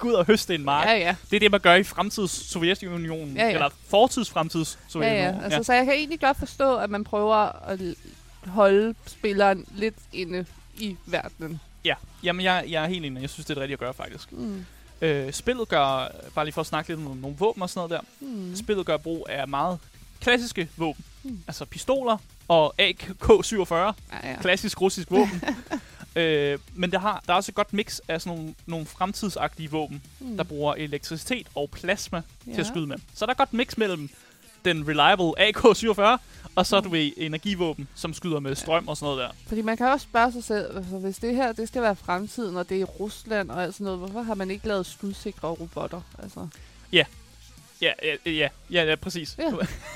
Gå 0.00 0.08
ud 0.08 0.12
og 0.12 0.26
høste 0.26 0.54
en 0.54 0.64
mark. 0.64 0.86
Ja, 0.86 0.92
ja. 0.98 1.16
Det 1.30 1.36
er 1.36 1.40
det, 1.40 1.50
man 1.50 1.60
gør 1.60 1.74
i 1.74 1.82
fremtids 1.82 2.50
Sovjetunionen. 2.50 3.36
Ja, 3.36 3.46
ja. 3.46 3.52
Eller 3.54 3.68
fortids 3.88 4.30
fremtids 4.30 4.78
Ja, 4.84 4.92
Sovjetunionen. 4.92 5.34
ja. 5.40 5.44
Altså, 5.44 5.62
Så 5.62 5.72
jeg 5.72 5.84
kan 5.84 5.94
egentlig 5.94 6.20
godt 6.20 6.38
forstå, 6.38 6.76
at 6.76 6.90
man 6.90 7.04
prøver 7.04 7.36
at 7.68 7.80
holde 8.46 8.94
spilleren 9.06 9.64
lidt 9.74 9.94
inde 10.12 10.44
i 10.78 10.96
verdenen. 11.06 11.60
ja. 11.84 11.94
Jamen, 12.22 12.44
jeg, 12.44 12.64
jeg 12.68 12.84
er 12.84 12.88
helt 12.88 13.04
enig. 13.06 13.20
Jeg 13.22 13.30
synes, 13.30 13.46
det 13.46 13.50
er 13.50 13.54
det 13.54 13.60
rigtige 13.62 13.74
at 13.74 13.78
gøre, 13.80 13.94
faktisk. 13.94 14.32
Mm. 14.32 14.64
Øh, 15.00 15.32
spillet 15.32 15.68
gør, 15.68 16.08
bare 16.34 16.44
lige 16.44 16.52
for 16.52 16.60
at 16.60 16.66
snakke 16.66 16.90
lidt 16.90 17.06
om 17.06 17.16
nogle 17.16 17.36
våben 17.38 17.62
og 17.62 17.70
sådan 17.70 17.88
noget 17.88 18.04
der. 18.20 18.26
Mm. 18.26 18.56
Spillet 18.56 18.86
gør 18.86 18.96
brug 18.96 19.26
af 19.30 19.48
meget 19.48 19.78
klassiske 20.20 20.68
våben. 20.76 21.04
Mm. 21.22 21.38
Altså 21.46 21.64
pistoler 21.64 22.16
og 22.48 22.74
AK-47. 22.80 23.74
Ja, 23.74 23.92
ja. 24.24 24.36
Klassisk 24.40 24.80
russisk 24.80 25.10
våben. 25.10 25.42
øh, 26.16 26.58
men 26.74 26.90
der, 26.92 26.98
har, 26.98 27.22
der 27.26 27.32
er 27.32 27.36
også 27.36 27.50
et 27.50 27.54
godt 27.54 27.72
mix 27.72 27.98
af 28.08 28.20
sådan 28.20 28.38
nogle, 28.38 28.54
nogle 28.66 28.86
fremtidsagtige 28.86 29.70
våben, 29.70 30.02
Mm. 30.20 30.36
der 30.36 30.44
bruger 30.44 30.74
elektricitet 30.74 31.46
og 31.54 31.70
plasma 31.70 32.22
ja. 32.46 32.52
til 32.52 32.60
at 32.60 32.66
skyde 32.66 32.86
med. 32.86 32.96
Så 33.14 33.26
der 33.26 33.32
er 33.32 33.36
godt 33.36 33.52
mix 33.52 33.76
mellem 33.76 34.10
den 34.64 34.88
reliable 34.88 35.40
AK-47, 35.48 36.18
og 36.54 36.66
så 36.66 36.76
Mm. 36.80 36.82
du 36.84 36.88
ved 36.90 37.10
energivåben, 37.16 37.88
som 37.94 38.14
skyder 38.14 38.40
med 38.40 38.54
strøm 38.54 38.88
og 38.88 38.96
sådan 38.96 39.06
noget 39.14 39.18
der. 39.18 39.36
Fordi 39.48 39.62
man 39.62 39.76
kan 39.76 39.86
også 39.86 40.04
spørge 40.04 40.32
sig 40.32 40.44
selv, 40.44 40.76
altså, 40.76 40.98
hvis 40.98 41.16
det 41.18 41.34
her 41.34 41.52
det 41.52 41.68
skal 41.68 41.82
være 41.82 41.96
fremtiden, 41.96 42.56
og 42.56 42.68
det 42.68 42.76
er 42.76 42.80
i 42.80 42.84
Rusland 42.84 43.50
og 43.50 43.62
alt 43.62 43.74
sådan 43.74 43.84
noget, 43.84 43.98
hvorfor 43.98 44.22
har 44.22 44.34
man 44.34 44.50
ikke 44.50 44.68
lavet 44.68 44.86
skudsikre 44.86 45.48
robotter? 45.48 46.00
Altså, 46.22 46.48
Ja, 46.92 47.04
ja, 47.82 47.92
ja, 48.26 48.48
ja, 48.70 48.84
ja 48.84 48.96
præcis. 48.96 49.36
Ja. 49.38 49.52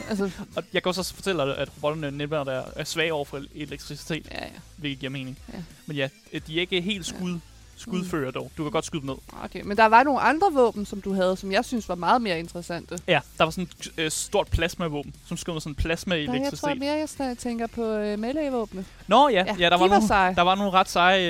altså 0.09 0.31
Og 0.57 0.65
jeg 0.73 0.83
kan 0.83 0.91
også 0.91 1.15
fortælle 1.15 1.57
at 1.57 1.69
robotterne 1.77 2.53
er, 2.53 2.65
er 2.77 2.85
svage 2.85 3.13
over 3.13 3.25
for 3.25 3.43
elektricitet, 3.55 4.29
ja, 4.31 4.45
ja. 4.45 4.51
hvilket 4.77 5.01
giver 5.01 5.11
mening. 5.11 5.39
Ja. 5.53 5.59
Men 5.87 5.97
ja, 5.97 6.09
de 6.47 6.57
er 6.57 6.61
ikke 6.61 6.81
helt 6.81 7.07
skud, 7.07 7.39
skudfører 7.77 8.31
dog. 8.31 8.51
Du 8.59 8.63
kan 8.63 8.73
godt 8.73 8.85
skyde 8.85 9.01
dem 9.03 9.11
ned. 9.11 9.17
Okay, 9.45 9.61
men 9.65 9.77
der 9.77 9.87
var 9.87 10.03
nogle 10.03 10.21
andre 10.21 10.53
våben, 10.53 10.87
som 10.87 11.01
du 11.01 11.13
havde, 11.13 11.37
som 11.37 11.53
jeg 11.53 11.65
synes 11.65 11.89
var 11.89 11.95
meget 11.95 12.23
mere 12.23 12.39
interessante. 12.39 12.99
Ja, 13.09 13.21
der 13.39 13.45
var 13.45 13.51
sådan 13.51 13.65
et 13.81 13.93
øh, 13.99 14.11
stort 14.11 14.49
plasmavåben, 14.49 15.15
som 15.27 15.37
skød 15.37 15.53
med 15.53 15.61
sådan 15.61 15.73
Der, 15.75 15.79
jeg 15.79 15.85
plasma-elektricitet. 15.85 16.59
tror 16.61 16.75
mere, 16.75 17.29
jeg 17.29 17.39
tænker 17.39 17.67
på 17.67 17.85
øh, 17.85 18.19
melee-våbne. 18.19 18.85
Nå 19.07 19.29
ja, 19.29 19.35
Ja, 19.47 19.57
ja, 19.59 19.65
der, 19.71 19.71
de 19.71 19.71
var 19.71 19.79
var 19.79 19.87
nogle, 19.89 20.07
seje. 20.07 20.35
der 20.35 20.43
var 20.43 20.55
nogle 20.55 20.71
ret 20.73 20.89
seje 20.89 21.29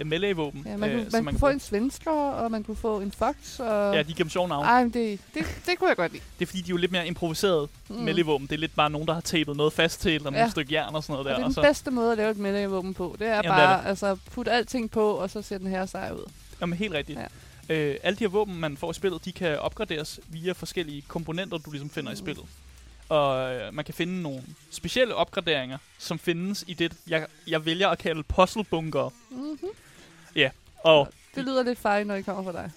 øh, 0.00 0.06
melee-våben. 0.06 0.62
Ja, 0.66 0.76
man, 0.76 0.90
øh, 0.90 0.96
kunne, 1.02 1.10
som 1.10 1.24
man 1.24 1.34
kunne 1.34 1.40
få 1.40 1.48
en 1.48 1.60
svensker, 1.60 2.10
og 2.10 2.50
man 2.50 2.64
kunne 2.64 2.76
få 2.76 3.00
en 3.00 3.12
fox. 3.12 3.34
Og... 3.60 3.94
Ja, 3.94 4.02
de 4.02 4.14
dem 4.14 4.28
sjove 4.30 4.48
navne. 4.48 4.68
Ej, 4.68 4.82
men 4.84 4.92
det, 4.92 5.20
det, 5.34 5.42
det 5.66 5.78
kunne 5.78 5.88
jeg 5.88 5.96
godt 5.96 6.12
lide. 6.12 6.22
Det 6.38 6.44
er 6.44 6.46
fordi, 6.46 6.60
de 6.62 6.66
er 6.66 6.70
jo 6.70 6.76
lidt 6.76 6.92
mere 6.92 7.06
improviseret 7.06 7.68
Mm. 7.88 7.94
melee-våben. 7.96 8.46
Det 8.46 8.54
er 8.54 8.58
lidt 8.58 8.74
bare 8.76 8.90
nogen, 8.90 9.08
der 9.08 9.14
har 9.14 9.20
tapet 9.20 9.56
noget 9.56 9.72
fast 9.72 10.00
til, 10.00 10.14
eller 10.14 10.30
Ja. 10.32 10.38
nogle 10.38 10.50
stykke 10.50 10.74
jern 10.74 10.94
og 10.94 11.02
sådan 11.02 11.12
noget 11.12 11.26
Og 11.26 11.30
det 11.30 11.36
der. 11.36 11.40
er 11.40 11.44
Og 11.44 11.48
den 11.48 11.54
så, 11.54 11.62
bedste 11.62 11.90
måde 11.90 12.12
at 12.12 12.18
lave 12.18 12.30
et 12.30 12.36
melee-våben 12.36 12.94
på. 12.94 13.16
Det 13.18 13.26
er 13.26 13.30
Jamen, 13.30 13.44
det 13.44 13.50
bare, 13.50 13.82
er 13.82 13.88
altså, 13.88 14.16
putte 14.34 14.50
alting 14.52 14.90
på, 14.90 15.10
og 15.10 15.30
så 15.30 15.42
ser 15.42 15.58
den 15.58 15.66
her 15.66 15.86
sej 15.96 16.12
ud. 16.12 16.30
jamen, 16.60 16.78
helt 16.78 16.92
rigtigt. 16.94 17.18
Ja. 17.18 17.26
Øh, 17.74 17.96
alle 18.02 18.16
de 18.18 18.24
her 18.24 18.28
våben, 18.28 18.60
man 18.60 18.76
får 18.76 18.90
i 18.90 18.94
spillet, 18.94 19.24
de 19.24 19.32
kan 19.32 19.58
opgraderes 19.58 20.20
via 20.28 20.52
forskellige 20.52 21.02
komponenter, 21.08 21.58
du 21.58 21.70
ligesom 21.70 21.90
finder 21.90 22.10
mm. 22.10 22.14
i 22.14 22.16
spillet. 22.16 22.44
Og 23.08 23.54
øh, 23.54 23.74
man 23.74 23.84
kan 23.84 23.94
finde 23.94 24.22
nogle 24.22 24.42
specielle 24.70 25.14
opgraderinger, 25.14 25.78
som 25.98 26.18
findes 26.18 26.64
i 26.66 26.74
det, 26.74 26.92
jeg, 27.06 27.26
jeg 27.46 27.64
vælger 27.64 27.88
at 27.88 27.98
kalde 27.98 28.22
puzzle-bunker. 28.22 29.10
Mm-hmm. 29.30 29.68
Og 30.78 31.08
Det 31.34 31.44
lyder 31.44 31.62
lidt 31.62 31.78
fejl, 31.78 32.06
når 32.06 32.14
det 32.14 32.24
kommer 32.24 32.52
fra 32.52 32.52
dig. 32.52 32.70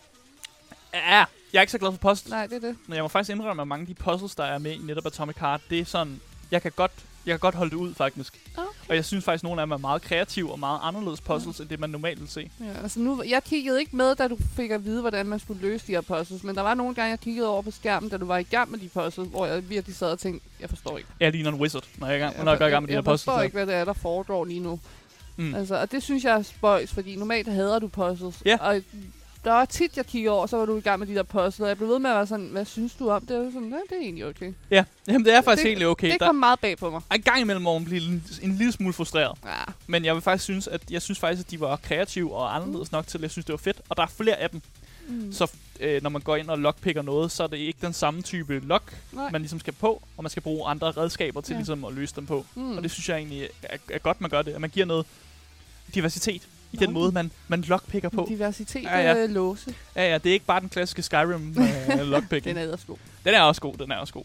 ja, 0.94 1.26
jeg 1.54 1.60
er 1.60 1.62
ikke 1.62 1.72
så 1.72 1.78
glad 1.78 1.92
for 1.92 1.98
puzzles. 1.98 2.30
Nej, 2.30 2.48
det 2.48 2.56
er 2.56 2.68
det. 2.68 2.78
Men 2.88 2.96
jeg 2.96 3.04
må 3.04 3.08
faktisk 3.08 3.32
indrømme, 3.32 3.62
at 3.62 3.68
mange 3.68 3.82
af 3.82 3.88
de 3.88 3.94
puzzles, 3.94 4.36
der 4.36 4.44
er 4.44 4.58
med 4.58 4.72
i 4.72 4.78
netop 4.78 5.06
Atomic 5.06 5.36
Heart, 5.38 5.62
det 5.70 5.80
er 5.80 5.86
sådan, 5.86 6.22
jeg 6.52 6.62
kan 6.62 6.72
godt, 6.76 6.92
jeg 7.26 7.34
kan 7.34 7.40
godt 7.40 7.56
holde 7.56 7.72
det 7.72 7.78
ud 7.78 7.94
faktisk. 7.94 8.40
Okay. 8.58 8.68
Og 8.90 8.96
jeg 8.96 9.06
synes 9.06 9.26
faktisk, 9.26 9.44
at 9.44 9.44
nogle 9.44 9.62
af 9.62 9.68
dem 9.68 9.72
er 9.72 9.78
meget 9.78 10.02
kreative 10.02 10.52
og 10.52 10.60
meget 10.60 10.80
anderledes 10.84 11.22
puzzles, 11.22 11.60
end 11.60 11.70
det 11.70 11.80
man 11.80 11.90
normalt 11.90 12.20
vil 12.20 12.30
se. 12.30 12.52
Ja, 12.60 12.82
altså 12.82 13.00
nu, 13.00 13.24
jeg 13.28 13.44
kiggede 13.44 13.80
ikke 13.80 13.96
med, 13.96 14.16
da 14.16 14.28
du 14.28 14.38
fik 14.56 14.72
at 14.72 14.86
vide, 14.86 15.02
hvordan 15.02 15.26
man 15.26 15.40
skulle 15.40 15.62
løse 15.62 15.88
de 15.88 15.92
her 15.92 16.02
puzzles, 16.02 16.44
men 16.44 16.56
der 16.56 16.62
var 16.62 16.74
nogle 16.74 16.96
gange, 16.96 17.10
jeg 17.10 17.20
kiggede 17.20 17.48
over 17.48 17.62
på 17.62 17.72
skærmen, 17.72 18.10
da 18.10 18.18
du 18.18 18.26
var 18.26 18.38
i 18.38 18.44
gang 18.44 18.72
med 18.72 18.80
de 18.80 18.90
puzzles, 18.94 19.30
hvor 19.30 19.46
jeg 19.46 19.70
virkelig 19.70 19.96
sad 19.96 20.12
og 20.12 20.20
tænkte, 20.20 20.48
jeg 20.60 20.70
forstår 20.70 20.98
ikke. 20.98 21.10
Jeg 21.20 21.32
ligner 21.32 21.52
en 21.52 21.60
wizard, 21.60 21.84
når 21.98 22.08
jeg, 22.08 22.14
er 22.14 22.18
i 22.18 22.22
gang, 22.22 22.44
når 22.44 22.52
jeg 22.52 22.60
går 22.60 22.66
i 22.66 22.70
gang 22.70 22.84
med 22.84 22.88
de 22.88 22.92
her 22.94 22.98
jeg 22.98 23.04
puzzles. 23.04 23.22
forstår 23.22 23.36
her. 23.38 23.44
ikke, 23.44 23.54
hvad 23.54 23.66
det 23.66 23.76
er, 23.76 23.86
der 23.86 23.94
foregår 23.94 24.46
lige 24.46 24.60
nu. 24.60 24.80
Mm. 25.38 25.56
Altså, 25.56 25.76
og 25.76 25.92
det 25.92 26.04
synes 26.04 26.24
jeg 26.24 26.36
er 26.38 26.42
spøjs, 26.42 26.94
fordi 26.94 27.16
normalt 27.16 27.48
hader 27.48 27.80
du 27.80 27.88
puzzles. 27.88 28.42
Ja. 28.46 28.58
Og 28.62 28.82
der 29.44 29.52
var 29.52 29.66
tit, 29.66 29.98
jeg 29.98 30.06
kiggede 30.06 30.34
over, 30.36 30.48
så 30.48 30.58
var 30.58 30.66
du 30.66 30.78
i 30.78 30.82
gang 30.82 31.00
med 31.00 31.08
de 31.08 31.16
der 31.16 31.24
puzzles, 31.24 31.60
og 31.60 31.68
jeg 31.68 31.78
blev 31.78 31.90
ved 31.90 32.00
med 32.00 32.10
at 32.10 32.16
være 32.16 32.28
sådan, 32.28 32.46
hvad 32.46 32.66
synes 32.66 32.94
du 32.94 33.10
om 33.10 33.26
det? 33.26 33.38
Og 33.38 33.52
sådan, 33.54 33.70
ja, 33.70 33.76
det 33.76 33.98
er 33.98 34.02
egentlig 34.02 34.26
okay. 34.26 34.54
Ja, 34.72 34.84
jamen 35.08 35.26
det 35.26 35.34
er 35.34 35.42
faktisk 35.42 35.64
Det- 35.64 35.70
egentlig 35.70 35.88
okay. 35.88 36.12
det 36.12 36.20
Der 36.20 36.26
kom 36.28 36.36
meget 36.36 36.60
bag 36.60 36.78
på 36.78 36.90
mig. 36.90 37.02
en 37.16 37.22
gang 37.22 37.42
imellem, 37.42 37.64
hvor 37.64 37.78
man 37.80 37.86
bliver 37.86 38.02
en, 38.02 38.24
en 38.42 38.56
lille 38.56 38.72
smule 38.72 38.94
frustreret. 38.94 39.38
Ja. 39.46 39.52
Men 39.88 40.06
jeg 40.06 40.14
vil 40.14 40.22
faktisk 40.22 40.44
synes, 40.44 40.68
at 40.68 40.82
jeg 40.92 41.02
synes 41.02 41.20
faktisk, 41.20 41.46
at 41.48 41.52
de 41.52 41.60
var 41.60 41.76
kreative 41.76 42.36
og 42.36 42.56
anderledes 42.56 42.92
nok 42.92 43.08
til, 43.08 43.18
at 43.18 43.22
jeg 43.22 43.32
synes, 43.32 43.46
det 43.46 43.54
var 43.54 43.58
fedt. 43.58 43.82
Og 43.90 43.98
der 43.98 44.04
er 44.04 44.08
flere 44.08 44.36
af 44.36 44.50
dem. 44.50 44.62
Mm. 45.08 45.32
Så 45.34 45.52
øh, 45.80 46.04
når 46.04 46.10
man 46.10 46.22
går 46.22 46.36
ind 46.36 46.50
og 46.50 46.60
lockpicker 46.60 47.02
noget, 47.02 47.32
så 47.32 47.44
er 47.44 47.48
det 47.48 47.58
ikke 47.58 47.80
den 47.82 47.94
samme 47.94 48.22
type 48.22 48.60
lock, 48.60 48.98
Nej. 49.12 49.32
man 49.32 49.42
ligesom 49.42 49.60
skal 49.60 49.74
på, 49.74 50.02
og 50.18 50.24
man 50.24 50.30
skal 50.30 50.44
bruge 50.44 50.68
andre 50.70 50.92
redskaber 50.92 51.42
til 51.42 51.54
Ja. 51.54 51.58
ligesom 51.60 51.86
at 51.86 51.94
løse 51.94 52.16
dem 52.16 52.26
på. 52.26 52.46
Mm. 52.56 52.78
Og 52.78 52.84
det 52.84 52.92
synes 52.92 53.10
jeg 53.10 53.18
egentlig 53.18 53.50
er, 53.64 53.78
er 53.92 53.98
godt, 54.00 54.22
man 54.22 54.30
gør 54.30 54.42
det. 54.42 54.52
At 54.52 54.62
man 54.62 54.70
giver 54.70 54.86
noget 54.86 55.06
diversitet 55.96 56.48
i 56.72 56.78
den 56.78 56.90
Nå. 56.90 56.94
måde, 57.00 57.12
man, 57.12 57.32
man 57.48 57.62
lockpicker 57.62 58.10
på. 58.10 58.26
Diversitet 58.30 58.84
Ja, 58.84 59.00
ja, 59.00 59.14
ja. 59.14 59.26
låse. 59.26 59.74
Ja, 59.96 60.10
ja, 60.12 60.18
det 60.18 60.30
er 60.30 60.34
ikke 60.34 60.46
bare 60.46 60.60
den 60.60 60.70
klassiske 60.70 61.02
Skyrim 61.02 61.56
øh, 62.02 62.08
lockpicking. 62.08 62.44
Den 62.46 62.58
er 62.58 62.62
ellers 62.62 62.86
god. 62.86 62.98
Den 63.26 63.34
er 63.34 63.42
også 63.42 63.62
god, 63.62 63.74
den 63.78 63.92
er 63.92 63.96
også 63.98 64.14
god. 64.14 64.24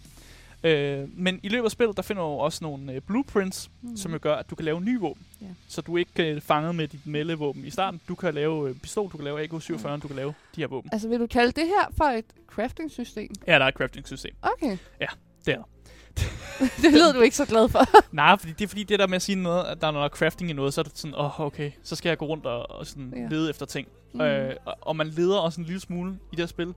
Øh, 0.64 1.08
men 1.18 1.40
i 1.42 1.48
løbet 1.48 1.64
af 1.64 1.70
spillet, 1.70 1.96
der 1.96 2.02
finder 2.02 2.22
du 2.22 2.28
også 2.28 2.58
nogle 2.62 2.92
øh, 2.92 3.00
blueprints, 3.00 3.70
mm. 3.82 3.96
Som 3.96 4.12
jo 4.12 4.18
gør, 4.22 4.34
at 4.34 4.50
du 4.50 4.54
kan 4.54 4.64
lave 4.64 4.80
nye 4.80 5.00
våben. 5.00 5.22
Ja. 5.40 5.46
Så 5.68 5.80
du 5.80 5.94
er 5.94 5.98
ikke 5.98 6.30
øh, 6.34 6.40
fanget 6.40 6.74
med 6.74 6.88
dit 6.88 7.06
melee-våben 7.06 7.64
i 7.64 7.70
starten. 7.70 8.00
Du 8.08 8.14
kan 8.14 8.34
lave 8.34 8.68
øh, 8.68 8.74
pistol, 8.76 9.10
du 9.12 9.16
kan 9.16 9.24
lave 9.24 9.44
AK-47, 9.44 9.88
Mm. 9.88 10.00
du 10.00 10.06
kan 10.08 10.16
lave 10.16 10.34
de 10.56 10.60
her 10.60 10.66
våben. 10.68 10.90
Altså, 10.92 11.08
vil 11.08 11.20
du 11.20 11.26
kalde 11.26 11.52
det 11.52 11.66
her 11.66 11.92
for 11.96 12.04
et 12.04 12.24
crafting-system? 12.46 13.30
Ja, 13.46 13.52
der 13.58 13.64
er 13.64 13.68
et 13.68 13.74
crafting-system. 13.74 14.34
Okay. 14.42 14.76
Ja, 15.00 15.06
det 15.46 15.54
er 15.54 15.68
det 16.82 16.92
lød 16.92 17.12
du 17.14 17.20
ikke 17.20 17.36
så 17.36 17.44
glad 17.44 17.68
for. 17.68 17.80
Nej, 18.12 18.36
fordi 18.38 18.52
det 18.52 18.64
er 18.64 18.68
fordi 18.68 18.84
det 18.84 18.98
der 18.98 19.06
med 19.06 19.16
at 19.16 19.22
sige 19.22 19.36
noget, 19.36 19.64
at 19.64 19.80
der 19.80 19.86
er 19.86 19.90
noget 19.92 20.12
crafting 20.12 20.50
i 20.50 20.52
noget, 20.52 20.74
så 20.74 20.80
er 20.80 20.82
det 20.82 20.98
sådan, 20.98 21.14
åh, 21.14 21.40
oh, 21.40 21.46
okay, 21.46 21.70
så 21.82 21.96
skal 21.96 22.08
jeg 22.08 22.18
gå 22.18 22.26
rundt 22.26 22.46
og, 22.46 22.70
og 22.70 22.86
sådan 22.86 23.12
Ja. 23.16 23.26
lede 23.36 23.50
efter 23.50 23.66
ting. 23.66 23.88
Mm. 24.14 24.20
Øh, 24.20 24.54
og, 24.66 24.74
og 24.80 24.96
man 24.96 25.06
leder 25.08 25.38
også 25.38 25.60
en 25.60 25.66
lille 25.66 25.80
smule 25.80 26.12
i 26.32 26.36
det 26.36 26.38
her 26.40 26.46
spil. 26.46 26.74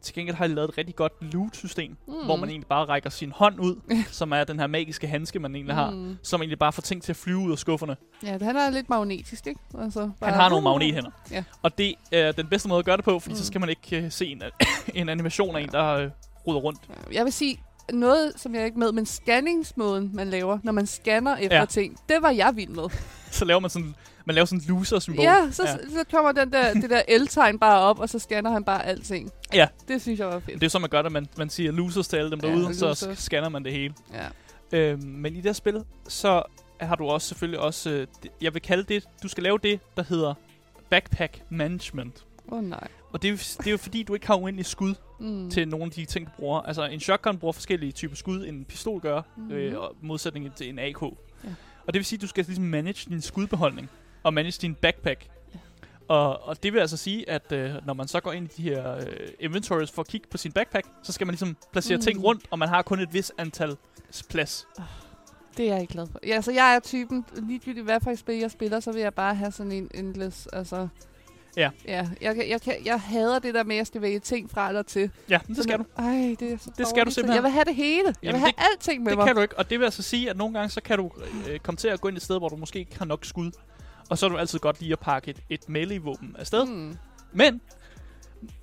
Til 0.00 0.14
gengæld 0.14 0.36
har 0.36 0.46
de 0.46 0.54
lavet 0.54 0.68
et 0.68 0.78
rigtig 0.78 0.96
godt 0.96 1.12
loot-system, 1.20 1.96
mm. 2.08 2.14
hvor 2.24 2.36
man 2.36 2.48
egentlig 2.48 2.66
bare 2.68 2.84
rækker 2.84 3.10
sin 3.10 3.32
hånd 3.36 3.60
ud, 3.60 3.76
som 4.10 4.32
er 4.32 4.44
den 4.44 4.58
her 4.60 4.66
magiske 4.66 5.06
handske, 5.06 5.38
man 5.38 5.54
egentlig 5.54 5.74
har, 5.74 5.90
Mm. 5.90 6.18
som 6.22 6.40
egentlig 6.42 6.58
bare 6.58 6.72
får 6.72 6.82
ting 6.82 7.02
til 7.02 7.12
at 7.12 7.16
flyve 7.16 7.38
ud 7.38 7.52
af 7.52 7.58
skufferne. 7.58 7.96
Ja, 8.22 8.32
det, 8.34 8.42
han 8.42 8.56
er 8.56 8.70
lidt 8.70 8.88
magnetisk, 8.88 9.46
ikke? 9.46 9.60
Altså, 9.80 10.00
Han 10.00 10.12
bare- 10.20 10.32
har 10.32 10.48
nogle 10.48 10.64
magnethænder. 10.64 11.10
Ja. 11.30 11.44
Og 11.62 11.78
det 11.78 11.94
er 12.12 12.32
den 12.32 12.46
bedste 12.46 12.68
måde 12.68 12.78
at 12.78 12.84
gøre 12.84 12.96
det 12.96 13.04
på, 13.04 13.18
fordi 13.18 13.32
mm. 13.32 13.36
så 13.38 13.46
skal 13.46 13.60
man 13.60 13.68
ikke 13.70 14.02
uh, 14.06 14.12
se 14.12 14.26
en, 14.26 14.42
en 14.94 15.08
animation 15.08 15.56
af 15.56 15.60
en, 15.60 15.68
der 15.68 16.04
uh, 16.06 16.10
ruder 16.46 16.58
rundt. 16.60 16.80
Jeg 17.12 17.24
vil 17.24 17.32
sige, 17.32 17.60
noget, 17.92 18.32
som 18.36 18.54
jeg 18.54 18.64
ikke 18.64 18.78
med, 18.78 18.92
men 18.92 19.06
scanningsmåden, 19.06 20.10
man 20.14 20.30
laver, 20.30 20.58
når 20.62 20.72
man 20.72 20.86
scanner 20.86 21.36
efter 21.36 21.56
Ja. 21.56 21.60
ja. 21.60 21.66
ting, 21.66 21.96
det 22.08 22.16
var 22.20 22.30
jeg 22.30 22.52
vild 22.56 22.68
med. 22.70 22.84
Så 23.30 23.44
laver 23.44 23.60
man 23.60 23.70
sådan, 23.70 23.94
man 24.24 24.34
laver 24.34 24.44
sådan 24.46 24.60
en 24.60 24.64
loser-symbol. 24.68 25.24
Ja, 25.24 25.50
så, 25.50 25.62
ja. 25.62 25.76
så 25.76 26.04
kommer 26.10 26.32
den 26.32 26.52
der, 26.52 26.72
det 26.74 26.90
der 26.90 27.02
L-tegn 27.18 27.58
bare 27.58 27.80
op, 27.80 27.98
og 28.00 28.08
så 28.08 28.18
scanner 28.18 28.50
han 28.50 28.64
bare 28.64 28.86
alting. 28.86 29.30
Ja. 29.54 29.66
Det 29.88 30.02
synes 30.02 30.20
jeg 30.20 30.26
var 30.26 30.38
fedt. 30.38 30.60
Det 30.60 30.66
er 30.66 30.70
så, 30.70 30.78
man 30.78 30.90
gør 30.90 31.02
det. 31.02 31.12
Man, 31.12 31.28
man 31.38 31.50
siger 31.50 31.72
losers 31.72 32.08
til 32.08 32.16
alle 32.16 32.30
dem 32.30 32.40
Ja, 32.42 32.48
derude, 32.48 32.66
og 32.66 32.74
så 32.74 32.86
losers. 32.88 33.18
scanner 33.18 33.48
man 33.48 33.64
det 33.64 33.72
hele. 33.72 33.94
Ja. 34.72 34.78
Øhm, 34.78 35.02
men 35.02 35.32
i 35.32 35.36
det 35.36 35.44
her 35.44 35.52
spil, 35.52 35.84
så 36.08 36.42
har 36.80 36.94
du 36.96 37.04
også 37.08 37.28
selvfølgelig 37.28 37.60
også, 37.60 37.90
øh, 37.90 38.06
jeg 38.40 38.54
vil 38.54 38.62
kalde 38.62 38.84
det, 38.84 39.04
du 39.22 39.28
skal 39.28 39.42
lave 39.42 39.58
det, 39.62 39.80
der 39.96 40.04
hedder 40.08 40.34
backpack 40.90 41.42
management. 41.50 42.24
Oh, 42.52 42.64
nej. 42.64 42.88
Og 43.12 43.22
det 43.22 43.28
er, 43.28 43.32
jo, 43.32 43.36
det 43.36 43.66
er 43.66 43.70
jo 43.70 43.76
fordi, 43.76 44.02
du 44.02 44.14
ikke 44.14 44.26
har 44.26 44.34
uendelig 44.36 44.66
skud 44.66 44.94
Mm. 45.20 45.50
til 45.50 45.68
nogle 45.68 45.84
af 45.84 45.90
de 45.90 46.04
ting, 46.04 46.26
du 46.26 46.30
bruger. 46.38 46.60
Altså, 46.60 46.84
en 46.86 47.00
shotgun 47.00 47.38
bruger 47.38 47.52
forskellige 47.52 47.92
typer 47.92 48.16
skud, 48.16 48.46
end 48.46 48.56
en 48.56 48.64
pistol 48.64 49.00
gør, 49.00 49.22
Mhm. 49.36 49.50
øh, 49.52 49.78
og 49.80 49.96
modsætning 50.02 50.54
til 50.54 50.68
en 50.68 50.78
AK. 50.78 51.02
Ja. 51.02 51.08
Og 51.86 51.92
det 51.92 51.94
vil 51.94 52.04
sige, 52.04 52.16
at 52.16 52.22
du 52.22 52.26
skal 52.26 52.44
ligesom 52.44 52.64
manage 52.64 53.10
din 53.10 53.20
skudbeholdning, 53.20 53.90
og 54.22 54.34
manage 54.34 54.58
din 54.62 54.74
backpack. 54.74 55.28
Og, 56.08 56.42
og 56.48 56.62
det 56.62 56.72
vil 56.72 56.80
altså 56.80 56.96
sige, 56.96 57.30
at 57.30 57.52
øh, 57.52 57.70
når 57.86 57.94
man 57.94 58.08
så 58.08 58.20
går 58.20 58.32
ind 58.32 58.44
i 58.44 58.54
de 58.56 58.62
her 58.62 58.96
øh, 58.96 59.04
inventories 59.40 59.90
for 59.90 60.02
at 60.02 60.08
kigge 60.08 60.26
på 60.30 60.36
sin 60.36 60.52
backpack, 60.52 60.86
så 61.02 61.12
skal 61.12 61.26
man 61.26 61.32
ligesom 61.32 61.56
placere 61.72 61.96
Mm. 61.96 62.02
ting 62.02 62.24
rundt, 62.24 62.44
og 62.50 62.58
man 62.58 62.68
har 62.68 62.82
kun 62.82 63.00
et 63.00 63.14
vis 63.14 63.32
antal 63.38 63.76
plads. 64.30 64.66
Det 65.56 65.66
er 65.68 65.72
jeg 65.72 65.80
ikke 65.80 65.92
glad 65.92 66.06
for. 66.12 66.20
Ja, 66.26 66.34
altså, 66.34 66.52
jeg 66.52 66.74
er 66.74 66.80
typen, 66.80 67.24
ligegyldigt 67.48 67.84
hvad 67.84 68.00
for 68.00 68.10
et 68.10 68.18
spil 68.18 68.34
jeg 68.38 68.50
spiller, 68.50 68.80
så 68.80 68.92
vil 68.92 69.00
jeg 69.02 69.14
bare 69.14 69.34
have 69.34 69.52
sådan 69.52 69.72
en 69.72 69.90
endless, 69.94 70.46
altså... 70.46 70.88
Ja. 71.56 71.70
Ja, 71.88 72.08
jeg, 72.20 72.44
jeg, 72.48 72.60
kan, 72.62 72.74
jeg 72.84 73.00
hader 73.00 73.38
det 73.38 73.54
der 73.54 73.64
med, 73.64 73.74
at 73.74 73.78
jeg 73.78 73.86
skal 73.86 74.02
vælge 74.02 74.18
ting 74.18 74.50
fra 74.50 74.68
eller 74.68 74.82
til. 74.82 75.10
Ja, 75.28 75.38
det 75.48 75.62
skal 75.62 75.78
du. 75.78 75.84
Ej, 75.98 76.36
det 76.40 76.52
er 76.52 76.58
så 76.58 76.70
Det 76.78 76.86
skal 76.88 77.06
du 77.06 77.10
simpelthen. 77.10 77.34
Jeg 77.34 77.42
vil 77.42 77.50
have 77.50 77.64
det 77.64 77.74
hele. 77.74 78.06
Jeg 78.06 78.14
Jamen, 78.22 78.32
vil 78.34 78.40
have 78.40 78.52
det- 78.56 78.64
alting 78.72 79.02
med 79.02 79.10
Det 79.10 79.18
mig. 79.18 79.26
kan 79.26 79.36
du 79.36 79.42
ikke, 79.42 79.58
og 79.58 79.70
det 79.70 79.78
vil 79.78 79.84
altså 79.84 80.02
sige, 80.02 80.30
at 80.30 80.36
nogle 80.36 80.54
gange 80.54 80.70
så 80.70 80.80
kan 80.82 80.98
du 80.98 81.10
øh, 81.50 81.58
komme 81.60 81.76
til 81.76 81.88
at 81.88 82.00
gå 82.00 82.08
ind 82.08 82.16
et 82.16 82.22
sted, 82.22 82.38
hvor 82.38 82.48
du 82.48 82.56
måske 82.56 82.78
ikke 82.78 82.98
har 82.98 83.04
nok 83.04 83.24
skud. 83.24 83.50
Og 84.10 84.18
så 84.18 84.26
er 84.26 84.30
du 84.30 84.36
altid 84.36 84.58
godt 84.58 84.80
lige 84.80 84.92
at 84.92 84.98
pakke 85.00 85.30
et, 85.30 85.36
et 85.50 85.68
melee-våben 85.68 86.36
afsted. 86.38 86.64
Mm. 86.66 86.96
Men 87.32 87.60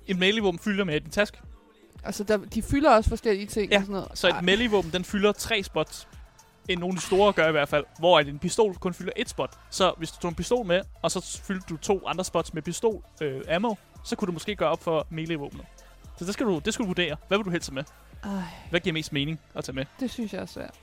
et 0.06 0.18
melee-våben 0.18 0.58
fylder 0.58 0.84
med 0.84 1.00
din 1.00 1.10
taske. 1.10 1.38
Altså, 2.04 2.24
der, 2.24 2.36
de 2.36 2.62
fylder 2.62 2.90
også 2.90 3.10
forskellige 3.10 3.46
ting 3.46 3.70
Ja, 3.72 3.76
og 3.78 3.82
sådan 3.82 3.92
noget. 3.92 4.08
Så 4.14 4.28
et 4.28 4.42
melee-våben, 4.42 4.90
den 4.92 5.04
fylder 5.04 5.32
tre 5.32 5.62
spots. 5.62 6.08
End 6.70 6.80
nogle 6.80 7.00
store 7.00 7.32
gør 7.32 7.48
i 7.48 7.52
hvert 7.52 7.68
fald. 7.68 7.84
Hvor 7.98 8.20
en 8.20 8.38
pistol 8.38 8.74
kun 8.74 8.94
fylder 8.94 9.12
et 9.16 9.28
spot. 9.28 9.58
Så 9.70 9.92
hvis 9.96 10.10
du 10.10 10.20
tog 10.20 10.28
en 10.28 10.34
pistol 10.34 10.66
med, 10.66 10.80
og 11.02 11.10
så 11.10 11.40
fyldte 11.44 11.66
du 11.70 11.76
to 11.76 12.06
andre 12.06 12.24
spots 12.24 12.54
med 12.54 12.62
pistol 12.62 13.02
øh, 13.20 13.40
ammo, 13.50 13.74
så 14.04 14.16
kunne 14.16 14.26
du 14.26 14.32
måske 14.32 14.56
gøre 14.56 14.68
op 14.68 14.82
for 14.82 15.06
melee-våbnet. 15.10 15.64
Så 16.18 16.24
det 16.24 16.34
skal, 16.34 16.46
du, 16.46 16.60
det 16.64 16.74
skal 16.74 16.82
du 16.82 16.86
vurdere. 16.86 17.16
Hvad 17.28 17.38
vil 17.38 17.44
du 17.44 17.50
helst 17.50 17.72
med? 17.72 17.84
Ej, 18.24 18.30
Hvad 18.70 18.80
giver 18.80 18.92
mest 18.94 19.12
mening 19.12 19.40
at 19.54 19.64
tage 19.64 19.74
med? 19.74 19.84
det 20.00 20.10
synes 20.10 20.32
jeg 20.32 20.42
er 20.42 20.46
svært. 20.46 20.74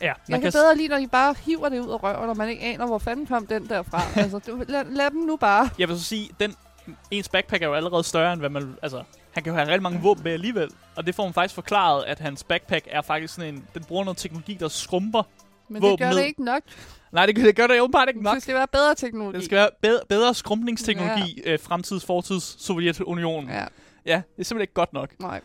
Ja, 0.00 0.12
Jeg 0.28 0.40
kan 0.40 0.52
bedre 0.52 0.76
lide, 0.76 0.88
når 0.88 0.98
de 0.98 1.08
bare 1.08 1.34
hiver 1.46 1.68
det 1.68 1.80
ud 1.80 1.90
af 1.90 2.02
røven, 2.02 2.30
og 2.30 2.36
man 2.36 2.48
ikke 2.48 2.62
aner, 2.62 2.86
hvor 2.86 2.98
fanden 2.98 3.26
kom 3.26 3.46
den 3.46 3.68
derfra. 3.68 4.02
altså, 4.22 4.38
du, 4.38 4.64
lad, 4.68 4.84
lad 4.84 5.10
dem 5.10 5.20
nu 5.20 5.36
bare. 5.36 5.70
Jeg 5.78 5.88
vil 5.88 5.98
så 5.98 6.04
sige, 6.04 6.30
den 6.40 6.54
ens 7.10 7.28
backpack 7.28 7.62
er 7.62 7.66
jo 7.66 7.74
allerede 7.74 8.04
større, 8.04 8.32
end 8.32 8.40
hvad 8.40 8.50
man... 8.50 8.76
Altså, 8.82 9.02
han 9.34 9.42
kan 9.42 9.50
jo 9.52 9.56
have 9.56 9.68
rigtig 9.68 9.82
mange 9.82 10.00
våben 10.00 10.24
med 10.24 10.32
alligevel. 10.32 10.70
Og 10.96 11.06
det 11.06 11.14
får 11.14 11.24
man 11.24 11.32
faktisk 11.32 11.54
forklaret, 11.54 12.04
at 12.04 12.18
hans 12.18 12.44
backpack 12.44 12.88
er 12.90 13.02
faktisk 13.02 13.34
sådan 13.34 13.54
en... 13.54 13.64
Den 13.74 13.84
bruger 13.84 14.04
noget 14.04 14.18
teknologi, 14.18 14.54
der 14.54 14.68
skrumper. 14.68 15.22
Men 15.68 15.82
det 15.82 15.98
gør 15.98 16.08
ned. 16.08 16.16
det 16.18 16.24
ikke 16.24 16.44
nok. 16.44 16.62
Nej, 17.12 17.26
det, 17.26 17.36
det 17.36 17.56
gør 17.56 17.66
det 17.66 17.80
åbenbart 17.80 18.08
ikke 18.08 18.22
nok. 18.22 18.34
Det 18.34 18.42
skal 18.42 18.54
være 18.54 18.66
bedre 18.72 18.94
teknologi. 18.94 19.36
Det 19.36 19.44
skal 19.44 19.56
være 19.56 19.70
bedre, 19.82 20.00
bedre 20.08 20.34
skrumpningsteknologi, 20.34 21.42
ja. 21.46 21.52
øh, 21.52 21.58
fremtids, 21.60 22.04
fortids, 22.04 22.62
Sovjetunionen. 22.64 23.48
Ja. 23.50 23.64
Ja, 24.06 24.16
det 24.16 24.40
er 24.40 24.44
simpelthen 24.44 24.60
ikke 24.60 24.72
godt 24.74 24.92
nok. 24.92 25.14
nej. 25.20 25.40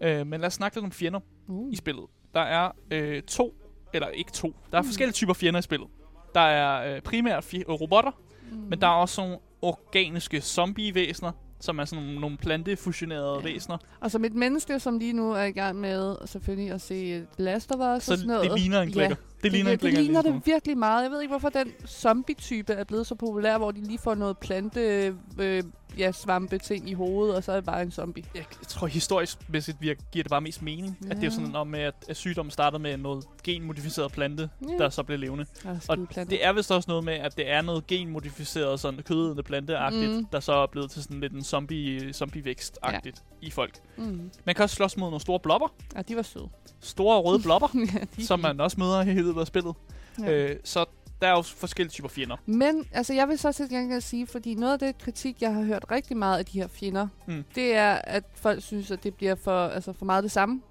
Øh, 0.00 0.26
men 0.26 0.40
lad 0.40 0.46
os 0.46 0.54
snakke 0.54 0.76
lidt 0.76 0.84
om 0.84 0.92
fjender 0.92 1.20
Uh. 1.48 1.72
i 1.72 1.76
spillet. 1.76 2.04
Der 2.34 2.40
er 2.40 2.70
øh, 2.90 3.22
to, 3.22 3.54
eller 3.94 4.08
ikke 4.08 4.32
to, 4.32 4.54
der 4.70 4.78
er 4.78 4.82
Mm. 4.82 4.88
forskellige 4.88 5.12
typer 5.12 5.32
fjender 5.34 5.58
i 5.60 5.62
spillet. 5.62 5.88
Der 6.34 6.40
er 6.40 6.94
øh, 6.96 7.00
primært 7.02 7.46
robotter, 7.68 8.10
Mm. 8.50 8.56
men 8.58 8.80
der 8.80 8.86
er 8.86 8.90
også 8.92 9.20
nogle 9.20 9.38
organiske 9.62 10.40
zombie-væsener, 10.40 11.32
som 11.62 11.78
er 11.78 11.84
sådan 11.84 12.04
nogle, 12.04 12.36
plantefusionerede 12.36 13.36
Ja. 13.38 13.52
væsener. 13.52 13.78
Og 14.00 14.10
som 14.10 14.24
et 14.24 14.34
menneske, 14.34 14.80
som 14.80 14.98
lige 14.98 15.12
nu 15.12 15.32
er 15.32 15.42
i 15.42 15.50
gang 15.52 15.80
med 15.80 16.16
selvfølgelig 16.26 16.70
at 16.70 16.80
se 16.80 17.22
Last 17.38 17.72
of 17.72 17.96
Us 17.96 18.04
Så 18.04 18.12
og 18.12 18.18
sådan 18.18 18.26
noget. 18.26 18.50
det 18.50 18.60
ligner 18.60 18.80
en 18.80 18.88
Ja, 18.88 18.92
klikker. 18.92 19.16
Det, 19.42 19.52
ligner 19.52 19.70
det, 19.70 19.80
det 19.82 19.92
ligner 19.94 20.22
det 20.22 20.42
virkelig 20.46 20.78
meget. 20.78 21.02
Jeg 21.02 21.10
ved 21.10 21.20
ikke, 21.20 21.32
hvorfor 21.32 21.48
den 21.48 21.72
zombie-type 21.86 22.72
er 22.72 22.84
blevet 22.84 23.06
så 23.06 23.14
populær, 23.14 23.58
hvor 23.58 23.70
de 23.70 23.80
lige 23.84 23.98
får 23.98 24.14
noget 24.14 24.38
plante, 24.38 25.14
øh, 25.38 25.62
ja, 25.98 26.12
svampe 26.12 26.58
ting 26.58 26.90
i 26.90 26.92
hovedet, 26.92 27.36
og 27.36 27.44
så 27.44 27.52
er 27.52 27.56
det 27.56 27.64
bare 27.64 27.82
en 27.82 27.90
zombie. 27.90 28.24
Jeg, 28.34 28.44
tror 28.68 28.86
historisk 28.86 29.38
mæssigt 29.48 29.80
virker, 29.80 30.02
giver 30.12 30.22
det 30.22 30.30
bare 30.30 30.40
mest 30.40 30.62
mening. 30.62 30.98
Ja. 31.04 31.10
At 31.10 31.16
det 31.16 31.26
er 31.26 31.30
sådan 31.30 31.56
om, 31.56 31.66
med, 31.66 31.80
at, 31.80 31.94
at 32.08 32.16
sygdommen 32.16 32.50
startede 32.50 32.82
med 32.82 32.96
noget 32.96 33.24
genmodificeret 33.44 34.12
plante, 34.12 34.50
Ja. 34.68 34.84
der 34.84 34.90
så 34.90 35.02
blev 35.02 35.18
levende. 35.18 35.46
Og 35.64 35.76
Og 35.88 35.98
plante. 36.10 36.30
Det 36.30 36.44
er 36.44 36.52
vist 36.52 36.70
også 36.70 36.90
noget 36.90 37.04
med, 37.04 37.12
at 37.14 37.36
det 37.36 37.50
er 37.50 37.62
noget 37.62 37.86
genmodificeret, 37.86 38.80
sådan 38.80 39.00
kødende 39.02 39.42
planteagtigt, 39.42 40.10
Mm. 40.16 40.24
der 40.32 40.40
så 40.40 40.52
er 40.52 40.66
blevet 40.66 40.90
til 40.90 41.02
sådan 41.02 41.20
lidt 41.20 41.32
en 41.32 41.42
zombie, 41.44 42.12
zombie-vækst-agtigt 42.12 43.22
ja. 43.42 43.46
i 43.46 43.50
folk. 43.50 43.78
Mm. 43.96 44.30
Man 44.44 44.54
kan 44.54 44.62
også 44.62 44.76
slås 44.76 44.96
mod 44.96 45.06
nogle 45.08 45.20
store 45.20 45.40
blobber. 45.40 45.68
Ja, 45.96 46.02
de 46.02 46.16
var 46.16 46.22
søde. 46.22 46.48
Store 46.80 47.20
røde 47.20 47.42
blobber, 47.42 47.68
ja, 48.18 48.22
som 48.24 48.40
man 48.40 48.60
også 48.60 48.80
møder 48.80 49.02
i 49.02 49.04
løbet 49.32 49.40
af 49.40 49.46
spillet. 49.46 49.74
Ja. 50.20 50.24
Ja. 50.30 50.50
Øh, 50.50 50.56
så 50.64 50.84
der 51.20 51.28
er 51.28 51.32
jo 51.36 51.42
forskellige 51.42 51.90
typer 51.92 52.08
fjender. 52.08 52.36
Men 52.46 52.86
altså, 52.92 53.14
jeg 53.14 53.28
vil 53.28 53.38
så 53.38 53.52
til 53.52 53.68
gengæld 53.68 54.00
sige, 54.00 54.26
fordi 54.26 54.54
noget 54.54 54.72
af 54.72 54.78
det 54.78 54.98
kritik, 54.98 55.42
jeg 55.42 55.54
har 55.54 55.62
hørt 55.62 55.84
rigtig 55.90 56.16
meget 56.16 56.38
af 56.38 56.44
de 56.44 56.60
her 56.60 56.68
fjender, 56.68 57.08
Mm. 57.26 57.44
det 57.54 57.74
er, 57.74 57.92
at 57.94 58.24
folk 58.34 58.62
synes, 58.62 58.90
at 58.90 59.04
det 59.04 59.14
bliver 59.14 59.34
for, 59.34 59.66
altså, 59.66 59.92
for 59.92 60.04
meget 60.04 60.24
det 60.24 60.30
samme. 60.32 60.62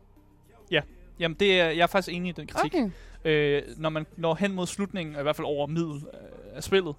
Jamen, 1.20 1.36
det 1.40 1.60
er, 1.60 1.66
jeg 1.70 1.84
er 1.84 1.88
faktisk 1.88 2.16
enig 2.16 2.30
i 2.30 2.32
den 2.32 2.48
kritik. 2.48 2.74
Okay. 2.74 2.90
Øh, 3.26 3.64
når 3.78 3.90
man 3.90 4.06
når 4.18 4.36
hen 4.36 4.52
mod 4.54 4.68
slutningen, 4.68 5.16
i 5.20 5.22
hvert 5.22 5.36
fald 5.36 5.46
over 5.48 5.68
middel 5.68 5.96
øh, 5.96 6.56
af 6.56 6.64
spillet, 6.64 6.96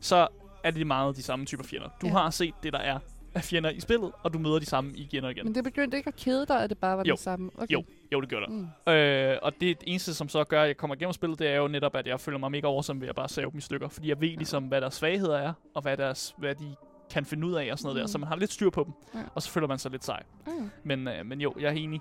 så 0.00 0.28
er 0.64 0.70
det 0.70 0.86
meget 0.86 1.16
de 1.16 1.22
samme 1.22 1.44
typer 1.46 1.64
fjender. 1.64 1.88
Du 2.02 2.06
Ja. 2.06 2.12
ja. 2.12 2.18
har 2.18 2.30
set 2.30 2.54
det, 2.62 2.72
der 2.72 2.78
er 2.78 2.98
af 3.34 3.44
fjender 3.44 3.70
i 3.70 3.80
spillet, 3.80 4.12
og 4.22 4.32
du 4.32 4.38
møder 4.38 4.58
de 4.58 4.66
samme 4.66 4.92
igen 4.96 5.24
og 5.24 5.30
igen. 5.30 5.44
Men 5.44 5.54
det 5.54 5.64
begyndte 5.64 5.96
ikke 5.96 6.08
at 6.08 6.16
kede 6.16 6.46
dig, 6.46 6.62
at 6.64 6.70
det 6.70 6.78
bare 6.78 6.96
var 6.96 7.04
Jo. 7.06 7.12
det 7.12 7.20
samme. 7.20 7.50
Okay. 7.56 7.72
Jo. 7.74 7.84
Jo, 8.12 8.20
det 8.20 8.28
gør 8.28 8.40
der. 8.40 8.48
Mm. 8.48 8.92
Øh, 8.92 9.38
og 9.42 9.52
det 9.60 9.76
eneste, 9.86 10.14
som 10.14 10.28
så 10.28 10.44
gør, 10.44 10.62
at 10.62 10.68
jeg 10.68 10.76
kommer 10.76 10.94
igennem 10.96 11.12
spillet, 11.12 11.38
det 11.38 11.48
er 11.48 11.56
jo 11.56 11.68
netop, 11.68 11.96
at 11.96 12.06
jeg 12.06 12.20
føler 12.20 12.38
mig 12.38 12.50
mega 12.50 12.66
awesome 12.66 13.00
ved 13.00 13.08
at 13.08 13.14
bare 13.14 13.28
save 13.28 13.50
dem 13.50 13.58
i 13.58 13.60
stykker. 13.60 13.88
Fordi 13.88 14.08
jeg 14.08 14.20
ved 14.20 14.28
ligesom, 14.28 14.64
hvad 14.64 14.80
deres 14.80 14.94
svagheder 14.94 15.38
er, 15.38 15.52
og 15.74 15.82
hvad, 15.82 15.96
deres, 15.96 16.34
hvad 16.38 16.54
de 16.54 16.74
kan 17.10 17.24
finde 17.24 17.46
ud 17.46 17.52
af 17.54 17.72
og 17.72 17.78
sådan 17.78 17.86
noget 17.86 17.96
Mm. 17.96 18.00
der. 18.06 18.06
Så 18.12 18.18
man 18.18 18.28
har 18.28 18.36
lidt 18.36 18.52
styr 18.52 18.70
på 18.70 18.84
dem, 18.84 18.92
Ja. 19.14 19.24
og 19.34 19.42
så 19.42 19.50
føler 19.50 19.66
man 19.68 19.78
sig 19.78 19.90
lidt 19.90 20.04
sej. 20.04 20.22
Mm. 20.46 20.70
Men, 20.84 21.08
øh, 21.08 21.26
men 21.26 21.40
jo, 21.40 21.54
jeg 21.60 21.66
er 21.68 21.72
enig. 21.76 22.00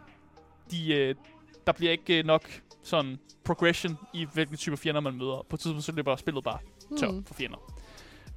De, 0.72 0.94
øh, 0.94 1.15
der 1.67 1.74
bliver 1.74 1.91
ikke 1.91 2.20
øh, 2.20 2.26
nok 2.26 2.62
sådan 2.84 3.20
progression 3.44 3.98
i, 4.13 4.28
hvilke 4.34 4.56
typer 4.56 4.78
fjender 4.78 5.02
man 5.02 5.13
møder. 5.17 5.46
På 5.50 5.56
et 5.56 5.60
tidspunkt, 5.60 5.84
så 5.84 5.91
løber 5.91 6.15
spillet 6.15 6.44
bare 6.44 6.58
tør 7.00 7.12
Mm. 7.12 7.24
for 7.26 7.34
fjender. 7.34 7.74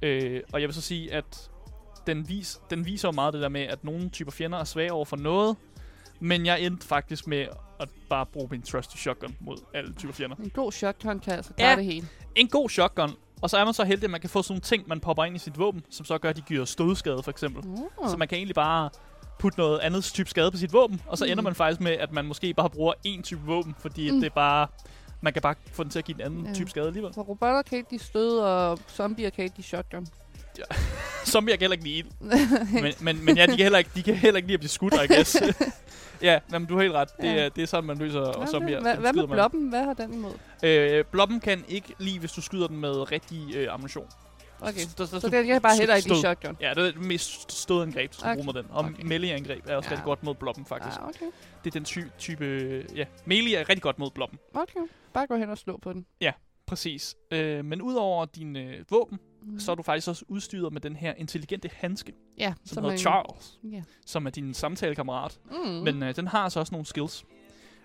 Øh, 0.01 0.41
og 0.53 0.61
jeg 0.61 0.67
vil 0.67 0.73
så 0.75 0.81
sige, 0.81 1.13
at 1.13 1.51
den, 2.07 2.29
vis, 2.29 2.59
den 2.69 2.85
viser 2.85 3.07
jo 3.07 3.11
meget 3.11 3.33
det 3.33 3.41
der 3.41 3.49
med, 3.49 3.61
at 3.61 3.83
nogle 3.83 4.09
typer 4.09 4.31
fjender 4.31 4.57
er 4.59 4.63
svage 4.63 4.93
over 4.93 5.05
for 5.05 5.17
noget, 5.17 5.55
men 6.19 6.45
jeg 6.45 6.61
endte 6.61 6.87
faktisk 6.87 7.27
med 7.27 7.47
at 7.79 7.89
bare 8.09 8.25
bruge 8.25 8.47
min 8.51 8.61
trusty 8.61 8.97
shotgun 8.97 9.35
mod 9.39 9.57
alle 9.73 9.93
typer 9.93 10.13
fjender. 10.13 10.35
En 10.35 10.49
god 10.49 10.71
shotgun 10.71 11.19
kan 11.19 11.33
altså 11.33 11.53
klare 11.53 11.69
Ja. 11.69 11.75
det 11.75 11.85
hele. 11.85 12.07
En 12.35 12.47
god 12.47 12.69
shotgun, 12.69 13.11
og 13.41 13.49
så 13.49 13.57
er 13.57 13.65
man 13.65 13.73
så 13.73 13.83
heldig, 13.83 14.03
at 14.03 14.11
man 14.11 14.21
kan 14.21 14.29
få 14.29 14.41
sådan 14.41 14.53
nogle 14.53 14.61
ting, 14.61 14.83
man 14.87 14.99
popper 14.99 15.23
ind 15.23 15.35
i 15.35 15.39
sit 15.39 15.59
våben, 15.59 15.83
som 15.89 16.05
så 16.05 16.17
gør, 16.17 16.29
at 16.29 16.35
de 16.35 16.41
giver 16.41 16.65
stødskade 16.65 17.23
for 17.23 17.31
eksempel. 17.31 17.63
Uh. 17.65 18.09
Så 18.09 18.17
man 18.17 18.27
kan 18.27 18.37
egentlig 18.37 18.55
bare 18.55 18.89
putte 19.39 19.59
noget 19.59 19.79
andet 19.79 20.03
type 20.03 20.29
skade 20.29 20.51
på 20.51 20.57
sit 20.57 20.73
våben, 20.73 21.01
og 21.07 21.17
så 21.17 21.25
Mm. 21.25 21.31
ender 21.31 21.43
man 21.43 21.55
faktisk 21.55 21.81
med, 21.81 21.91
at 21.91 22.11
man 22.11 22.25
måske 22.25 22.53
bare 22.53 22.69
bruger 22.69 22.93
én 23.07 23.21
type 23.21 23.41
våben, 23.45 23.75
fordi 23.79 24.11
Mm. 24.11 24.19
det 24.19 24.25
er 24.25 24.33
bare... 24.35 24.67
Man 25.21 25.33
kan 25.33 25.41
bare 25.41 25.55
få 25.71 25.83
den 25.83 25.91
til 25.91 25.99
at 25.99 26.05
give 26.05 26.15
en 26.15 26.21
anden 26.21 26.45
Ja. 26.45 26.53
type 26.53 26.69
skade 26.69 26.87
alligevel. 26.87 27.13
Så 27.13 27.21
robotter 27.21 27.61
kan 27.61 27.77
ikke 27.77 27.89
de 27.91 27.99
stød, 27.99 28.39
og 28.39 28.79
zombier 28.89 29.29
kan 29.29 29.43
ikke 29.43 29.53
de 29.57 29.63
shotgun. 29.63 30.07
Zombier 31.25 31.55
kan 31.57 31.61
heller 31.61 31.73
ikke 31.73 31.83
lide 31.85 32.09
men, 32.81 32.93
men, 32.99 33.25
men 33.25 33.37
ja, 33.37 33.45
de 33.45 33.51
kan 33.57 33.59
heller 33.63 33.77
ikke, 33.79 33.89
de 33.95 34.03
kan 34.03 34.15
heller 34.15 34.37
ikke 34.37 34.47
lide 34.47 34.53
at 34.53 34.59
blive 34.59 34.69
skudt, 34.69 34.93
I 34.93 35.13
guess. 35.13 35.37
ja, 36.21 36.39
men 36.51 36.65
du 36.65 36.75
har 36.75 36.81
helt 36.81 36.93
ret. 36.93 37.09
Det, 37.21 37.23
Ja. 37.23 37.45
er, 37.45 37.49
det 37.49 37.61
er 37.61 37.65
sådan, 37.67 37.83
man 37.87 37.97
løser 37.97 38.19
og 38.19 38.47
zombier. 38.47 38.81
Hvad, 38.81 38.95
hvad 38.95 39.13
med 39.13 39.27
man. 39.27 39.35
blobben? 39.35 39.69
Hvad 39.69 39.83
har 39.83 39.93
den 39.93 40.13
imod? 40.13 40.31
Øh, 40.63 41.05
blobben 41.05 41.39
kan 41.39 41.65
ikke 41.67 41.93
lide, 41.99 42.19
hvis 42.19 42.31
du 42.31 42.41
skyder 42.41 42.67
den 42.67 42.77
med 42.77 43.11
rigtig 43.11 43.55
øh, 43.55 43.73
ammunition. 43.73 44.07
Okay. 44.61 44.79
Der, 44.97 45.05
der, 45.05 45.19
Så 45.19 45.29
den 45.29 45.45
kan 45.45 45.61
bare 45.61 45.75
heller 45.77 45.95
ikke 45.95 46.09
stød. 46.09 46.17
shotgun. 46.19 46.57
Ja, 46.61 46.69
det 46.69 46.77
er 46.77 46.83
det 46.91 46.97
mest 47.01 47.51
stødangreb, 47.51 48.11
du 48.11 48.17
skal 48.17 48.27
Okay. 48.29 48.35
bruge 48.43 48.53
med 48.53 48.63
den. 48.63 48.71
Og 48.71 48.85
Okay. 48.85 49.03
melee-angreb 49.03 49.63
er 49.67 49.75
også 49.75 49.89
Ja. 49.89 49.91
rigtig 49.91 50.05
godt 50.05 50.23
mod 50.23 50.35
blobben, 50.35 50.65
faktisk. 50.65 50.97
Ah, 51.01 51.07
okay. 51.07 51.25
Det 51.63 51.69
er 51.69 51.71
den 51.79 51.85
ty- 51.85 52.07
type... 52.19 52.83
Ja, 52.95 53.05
melee 53.25 53.55
er 53.55 53.69
rigtig 53.69 53.81
godt 53.81 53.99
mod 53.99 54.11
blobben. 54.11 54.39
Okay. 54.53 54.79
Bare 55.13 55.27
gå 55.27 55.35
hen 55.35 55.49
og 55.49 55.57
slå 55.57 55.79
på 55.83 55.93
den. 55.93 56.05
Præcis. 56.67 57.15
Øh, 57.31 57.65
men 57.65 57.81
udover 57.81 58.25
dine 58.25 58.59
øh, 58.59 58.85
våben, 58.89 59.19
Mm. 59.45 59.59
så 59.59 59.71
er 59.71 59.75
du 59.75 59.83
faktisk 59.83 60.07
også 60.07 60.25
udstyret 60.27 60.73
med 60.73 60.81
den 60.81 60.95
her 60.95 61.13
intelligente 61.17 61.69
handske, 61.73 62.13
ja, 62.37 62.53
som 62.65 62.83
hedder 62.83 62.97
Charles, 62.97 63.59
Ja. 63.71 63.81
som 64.05 64.25
er 64.25 64.29
din 64.29 64.53
samtalekammerat. 64.53 65.39
Mm. 65.51 65.69
Men 65.71 66.03
øh, 66.03 66.15
den 66.15 66.27
har 66.27 66.39
altså 66.39 66.59
også 66.59 66.71
nogle 66.73 66.85
skills. 66.85 67.25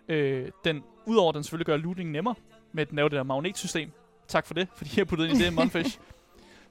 Øh, 0.09 0.49
den, 0.65 0.83
udover 1.07 1.29
at 1.29 1.35
den 1.35 1.43
selvfølgelig 1.45 1.67
gør 1.67 1.77
looting 1.77 2.11
nemmere, 2.11 2.35
med 2.73 2.83
at 2.87 2.93
lave 2.93 3.09
det 3.09 3.17
der 3.17 3.23
magnetsystem. 3.23 3.91
Tak 4.29 4.47
for 4.47 4.55
det, 4.55 4.69
fordi 4.77 4.91
jeg 4.97 5.01
har 5.01 5.05
puttet 5.05 5.29
ind 5.29 5.39
i 5.41 5.45
det, 5.45 5.53
Monfish. 5.59 5.99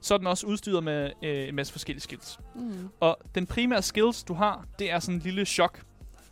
Så 0.00 0.14
er 0.14 0.18
den 0.18 0.26
også 0.26 0.46
udstyret 0.46 0.84
med 0.84 1.10
øh, 1.22 1.48
en 1.48 1.54
masse 1.54 1.72
forskellige 1.72 2.02
skills. 2.02 2.38
Mm. 2.54 2.88
Og 3.00 3.18
den 3.34 3.46
primære 3.46 3.82
skills, 3.82 4.22
du 4.22 4.34
har, 4.34 4.66
det 4.78 4.90
er 4.90 4.98
sådan 4.98 5.14
en 5.14 5.20
lille 5.20 5.44
chok, 5.44 5.82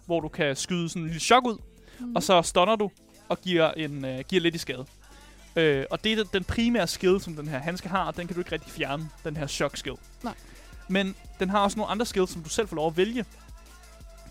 hvor 0.07 0.21
du 0.21 0.29
kan 0.29 0.57
skyde 0.57 0.89
sådan 0.89 1.03
en 1.03 1.07
lille 1.09 1.21
chok 1.21 1.47
ud, 1.47 1.57
Mm. 2.01 2.17
og 2.17 2.23
så 2.23 2.43
stunner 2.43 2.77
du 2.77 2.91
og 3.29 3.39
giver, 3.41 3.71
en, 3.73 4.05
øh, 4.05 4.21
giver 4.29 4.43
lidt 4.43 4.55
i 4.55 4.59
skade. 4.59 4.87
Øh, 5.57 5.85
og 5.91 6.05
det 6.05 6.19
er 6.19 6.25
den 6.25 6.45
primære 6.45 6.87
skill, 6.87 7.21
som 7.21 7.35
den 7.37 7.49
her 7.49 7.59
handske 7.59 7.89
har, 7.89 8.05
og 8.05 8.17
den 8.17 8.27
kan 8.27 8.35
du 8.35 8.41
ikke 8.41 8.53
rigtig 8.53 8.73
fjerne, 8.73 9.09
den 9.25 9.37
her 9.37 9.47
shock 9.47 9.77
skill. 9.77 9.97
Nej. 10.23 10.35
Men 10.89 11.15
den 11.41 11.51
har 11.51 11.59
også 11.59 11.77
nogle 11.77 11.91
andre 11.93 12.07
skills, 12.07 12.31
som 12.31 12.43
du 12.43 12.49
selv 12.49 12.69
får 12.69 12.77
lov 12.77 12.87
at 12.87 12.97
vælge. 12.97 13.25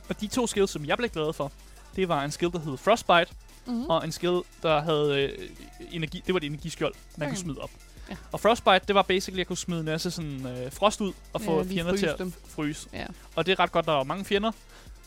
Og 0.09 0.21
de 0.21 0.27
to 0.27 0.47
skills, 0.47 0.71
som 0.71 0.85
jeg 0.85 0.97
blev 0.97 1.09
glad 1.09 1.33
for, 1.33 1.51
det 1.95 2.07
var 2.09 2.23
en 2.23 2.31
skill, 2.31 2.51
der 2.51 2.59
hed 2.59 2.77
Frostbite, 2.77 3.27
Mm. 3.65 3.85
og 3.85 4.05
en 4.05 4.11
skill, 4.11 4.41
der 4.63 4.81
havde 4.81 5.23
øh, 5.23 5.49
energi. 5.91 6.23
Det 6.27 6.33
var 6.33 6.37
et 6.39 6.43
energiskjold, 6.43 6.93
man 7.17 7.25
Okay. 7.27 7.31
kunne 7.35 7.37
smide 7.41 7.57
op. 7.59 7.69
Ja. 8.09 8.15
Og 8.31 8.39
Frostbite, 8.39 8.79
det 8.87 8.95
var 8.95 9.01
basically 9.01 9.41
at 9.41 9.47
kunne 9.47 9.57
smide 9.57 9.79
en 9.79 9.85
masse 9.85 10.11
sådan, 10.11 10.45
øh, 10.47 10.71
frost 10.71 11.01
ud 11.01 11.13
og 11.33 11.41
få 11.41 11.57
Ja, 11.63 11.73
fjender 11.73 11.95
til 11.97 12.05
at 12.05 12.17
dem. 12.19 12.33
fryse. 12.47 12.89
Ja. 12.93 13.05
Og 13.35 13.45
det 13.45 13.51
er 13.51 13.59
ret 13.59 13.71
godt, 13.71 13.85
der 13.85 13.99
er 13.99 14.03
mange 14.03 14.25
fjender, 14.25 14.51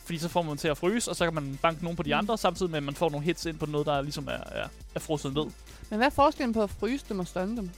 fordi 0.03 0.17
så 0.17 0.29
får 0.29 0.41
man 0.41 0.57
til 0.57 0.67
at 0.67 0.77
fryse, 0.77 1.11
og 1.11 1.15
så 1.15 1.25
kan 1.25 1.33
man 1.33 1.59
banke 1.61 1.83
nogle 1.83 1.97
på 1.97 2.03
de 2.03 2.09
Mm. 2.13 2.17
andre, 2.19 2.37
samtidig 2.37 2.69
med, 2.71 2.77
at 2.77 2.83
man 2.83 2.95
får 2.95 3.09
nogle 3.09 3.25
hits 3.25 3.45
ind 3.45 3.59
på 3.59 3.65
noget, 3.65 3.87
der 3.87 4.01
ligesom 4.01 4.27
er, 4.27 4.31
er, 4.31 4.67
er 4.95 4.99
frosset 4.99 5.33
ned. 5.33 5.43
Men 5.89 5.97
hvad 5.97 6.05
er 6.07 6.09
forskellen 6.09 6.53
på 6.53 6.63
at 6.63 6.69
fryse 6.69 7.05
dem 7.09 7.19
og 7.19 7.27
stunne 7.27 7.57
dem? 7.57 7.69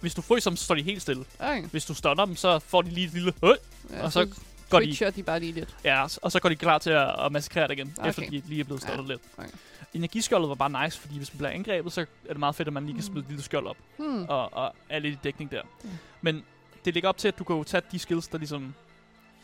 Hvis 0.00 0.14
du 0.14 0.22
fryser 0.22 0.50
dem, 0.50 0.56
så 0.56 0.64
står 0.64 0.74
de 0.74 0.82
helt 0.82 1.02
stille. 1.02 1.24
Okay. 1.38 1.62
Hvis 1.62 1.84
du 1.84 1.94
stunner 1.94 2.24
dem, 2.24 2.36
så 2.36 2.58
får 2.58 2.82
de 2.82 2.90
lige 2.90 3.06
et 3.06 3.12
lille 3.12 3.32
øh, 3.44 3.50
Ja, 3.90 4.02
Og 4.04 4.12
så 4.12 4.28
går 4.70 4.80
de, 4.80 5.12
de 5.16 5.22
bare 5.22 5.40
lige 5.40 5.52
lidt. 5.52 5.76
ja, 5.84 6.06
og 6.22 6.32
så 6.32 6.40
går 6.40 6.48
de 6.48 6.56
klar 6.56 6.78
til 6.78 6.90
at, 6.90 7.24
at 7.26 7.32
massakrere 7.32 7.68
dig 7.68 7.72
igen, 7.78 7.94
Okay. 7.98 8.08
efter 8.08 8.22
de 8.30 8.42
lige 8.46 8.60
er 8.60 8.64
blevet 8.64 8.82
stunnet 8.82 9.02
Ja, 9.04 9.08
lidt. 9.08 9.20
okay. 9.38 9.48
Energiskjoldet 9.94 10.48
var 10.48 10.54
bare 10.54 10.84
nice, 10.84 11.00
fordi 11.00 11.16
hvis 11.16 11.32
man 11.34 11.38
bliver 11.38 11.50
angrebet, 11.50 11.92
så 11.92 12.00
er 12.00 12.04
det 12.28 12.38
meget 12.38 12.54
fedt, 12.54 12.68
at 12.68 12.74
man 12.74 12.86
lige 12.86 12.94
kan 12.94 13.04
Mm. 13.04 13.12
smide 13.12 13.20
et 13.24 13.28
lille 13.28 13.42
skjold 13.42 13.66
op. 13.66 13.76
Hmm. 13.98 14.24
og, 14.28 14.52
og 14.54 14.74
er 14.88 14.98
lidt 14.98 15.14
i 15.14 15.18
dækning 15.24 15.50
der. 15.50 15.60
Ja. 15.84 15.88
Men 16.22 16.44
det 16.84 16.94
ligger 16.94 17.08
op 17.08 17.18
til, 17.18 17.28
at 17.28 17.38
du 17.38 17.44
kan 17.44 17.56
jo 17.56 17.64
tage 17.64 17.82
de 17.92 17.98
skills, 17.98 18.28
der 18.28 18.38
ligesom 18.38 18.74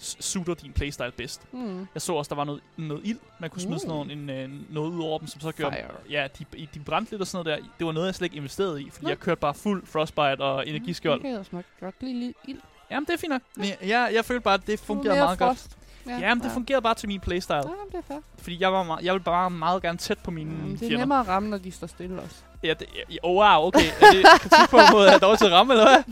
s- 0.00 0.16
suiter 0.20 0.54
din 0.54 0.72
playstyle 0.72 1.12
bedst. 1.16 1.42
Hmm. 1.50 1.86
Jeg 1.94 2.02
så 2.02 2.12
også, 2.14 2.28
der 2.28 2.34
var 2.34 2.44
noget, 2.44 2.60
noget 2.76 3.06
ild. 3.06 3.18
Man 3.40 3.50
kunne 3.50 3.62
smide 3.62 3.74
Uh. 3.74 3.80
sådan 3.80 3.88
noget, 3.88 4.12
en, 4.12 4.30
øh, 4.30 4.74
noget 4.74 4.90
ud 4.90 5.02
over 5.02 5.18
dem, 5.18 5.28
som 5.28 5.40
så 5.40 5.52
gjorde... 5.52 5.76
Fire. 5.76 5.86
Ja, 6.10 6.28
de, 6.38 6.66
de 6.74 6.80
brændte 6.80 7.10
lidt 7.12 7.20
og 7.20 7.26
sådan 7.26 7.44
noget 7.46 7.62
der. 7.62 7.68
Det 7.78 7.86
var 7.86 7.92
noget, 7.92 8.06
jeg 8.06 8.14
slet 8.14 8.26
ikke 8.26 8.36
investerede 8.36 8.82
i, 8.82 8.90
fordi 8.90 9.04
Nå. 9.04 9.08
jeg 9.08 9.18
kørte 9.20 9.40
bare 9.40 9.54
fuld 9.54 9.86
frostbite 9.86 10.40
og 10.40 10.68
energiskjold. 10.68 11.20
Okay, 11.20 11.32
jeg 11.32 11.46
smagte 11.46 11.70
godt 11.80 11.94
lige 12.00 12.20
lidt 12.20 12.36
ild. 12.48 12.58
Jamen, 12.90 13.06
det 13.06 13.12
er 13.14 13.18
fint 13.18 13.30
nok. 13.30 13.42
Men 13.56 13.66
jeg, 13.66 13.76
jeg, 13.82 14.10
jeg 14.14 14.24
følte 14.24 14.40
bare, 14.42 14.54
at 14.54 14.66
det 14.66 14.80
fungerede 14.80 15.18
meget 15.18 15.38
godt. 15.38 15.58
frost. 15.58 15.78
Ja, 16.06 16.18
Jamen, 16.18 16.44
det 16.44 16.52
fungerede 16.52 16.82
bare 16.82 16.94
til 16.94 17.08
min 17.08 17.20
playstyle. 17.20 17.56
Ja, 17.56 17.62
det 17.62 17.94
er 17.94 18.02
fair. 18.08 18.18
Fordi 18.38 18.60
jeg, 18.60 18.72
var 18.72 18.82
meget, 18.82 19.04
jeg 19.04 19.12
ville 19.14 19.24
bare 19.24 19.50
meget 19.50 19.82
gerne 19.82 19.98
tæt 19.98 20.18
på 20.18 20.30
mine 20.30 20.50
Mm, 20.50 20.62
det 20.64 20.74
er 20.74 20.78
fjender. 20.78 20.98
nemmere 20.98 21.20
at 21.20 21.28
ramme, 21.28 21.48
når 21.50 21.58
de 21.58 21.72
står 21.72 21.86
stille 21.86 22.20
også. 22.22 22.36
Ja, 22.62 22.74
det, 22.74 22.86
ja, 23.10 23.16
oh, 23.22 23.36
wow, 23.36 23.66
okay. 23.66 23.86
Er 24.00 24.10
det 24.12 24.24
kritik 24.40 24.70
på 24.70 24.76
at 24.76 25.14
er 25.14 25.18
dårlig 25.18 25.38
til 25.38 25.48
ramme, 25.48 25.72
eller 25.72 25.84
hvad? 25.86 26.02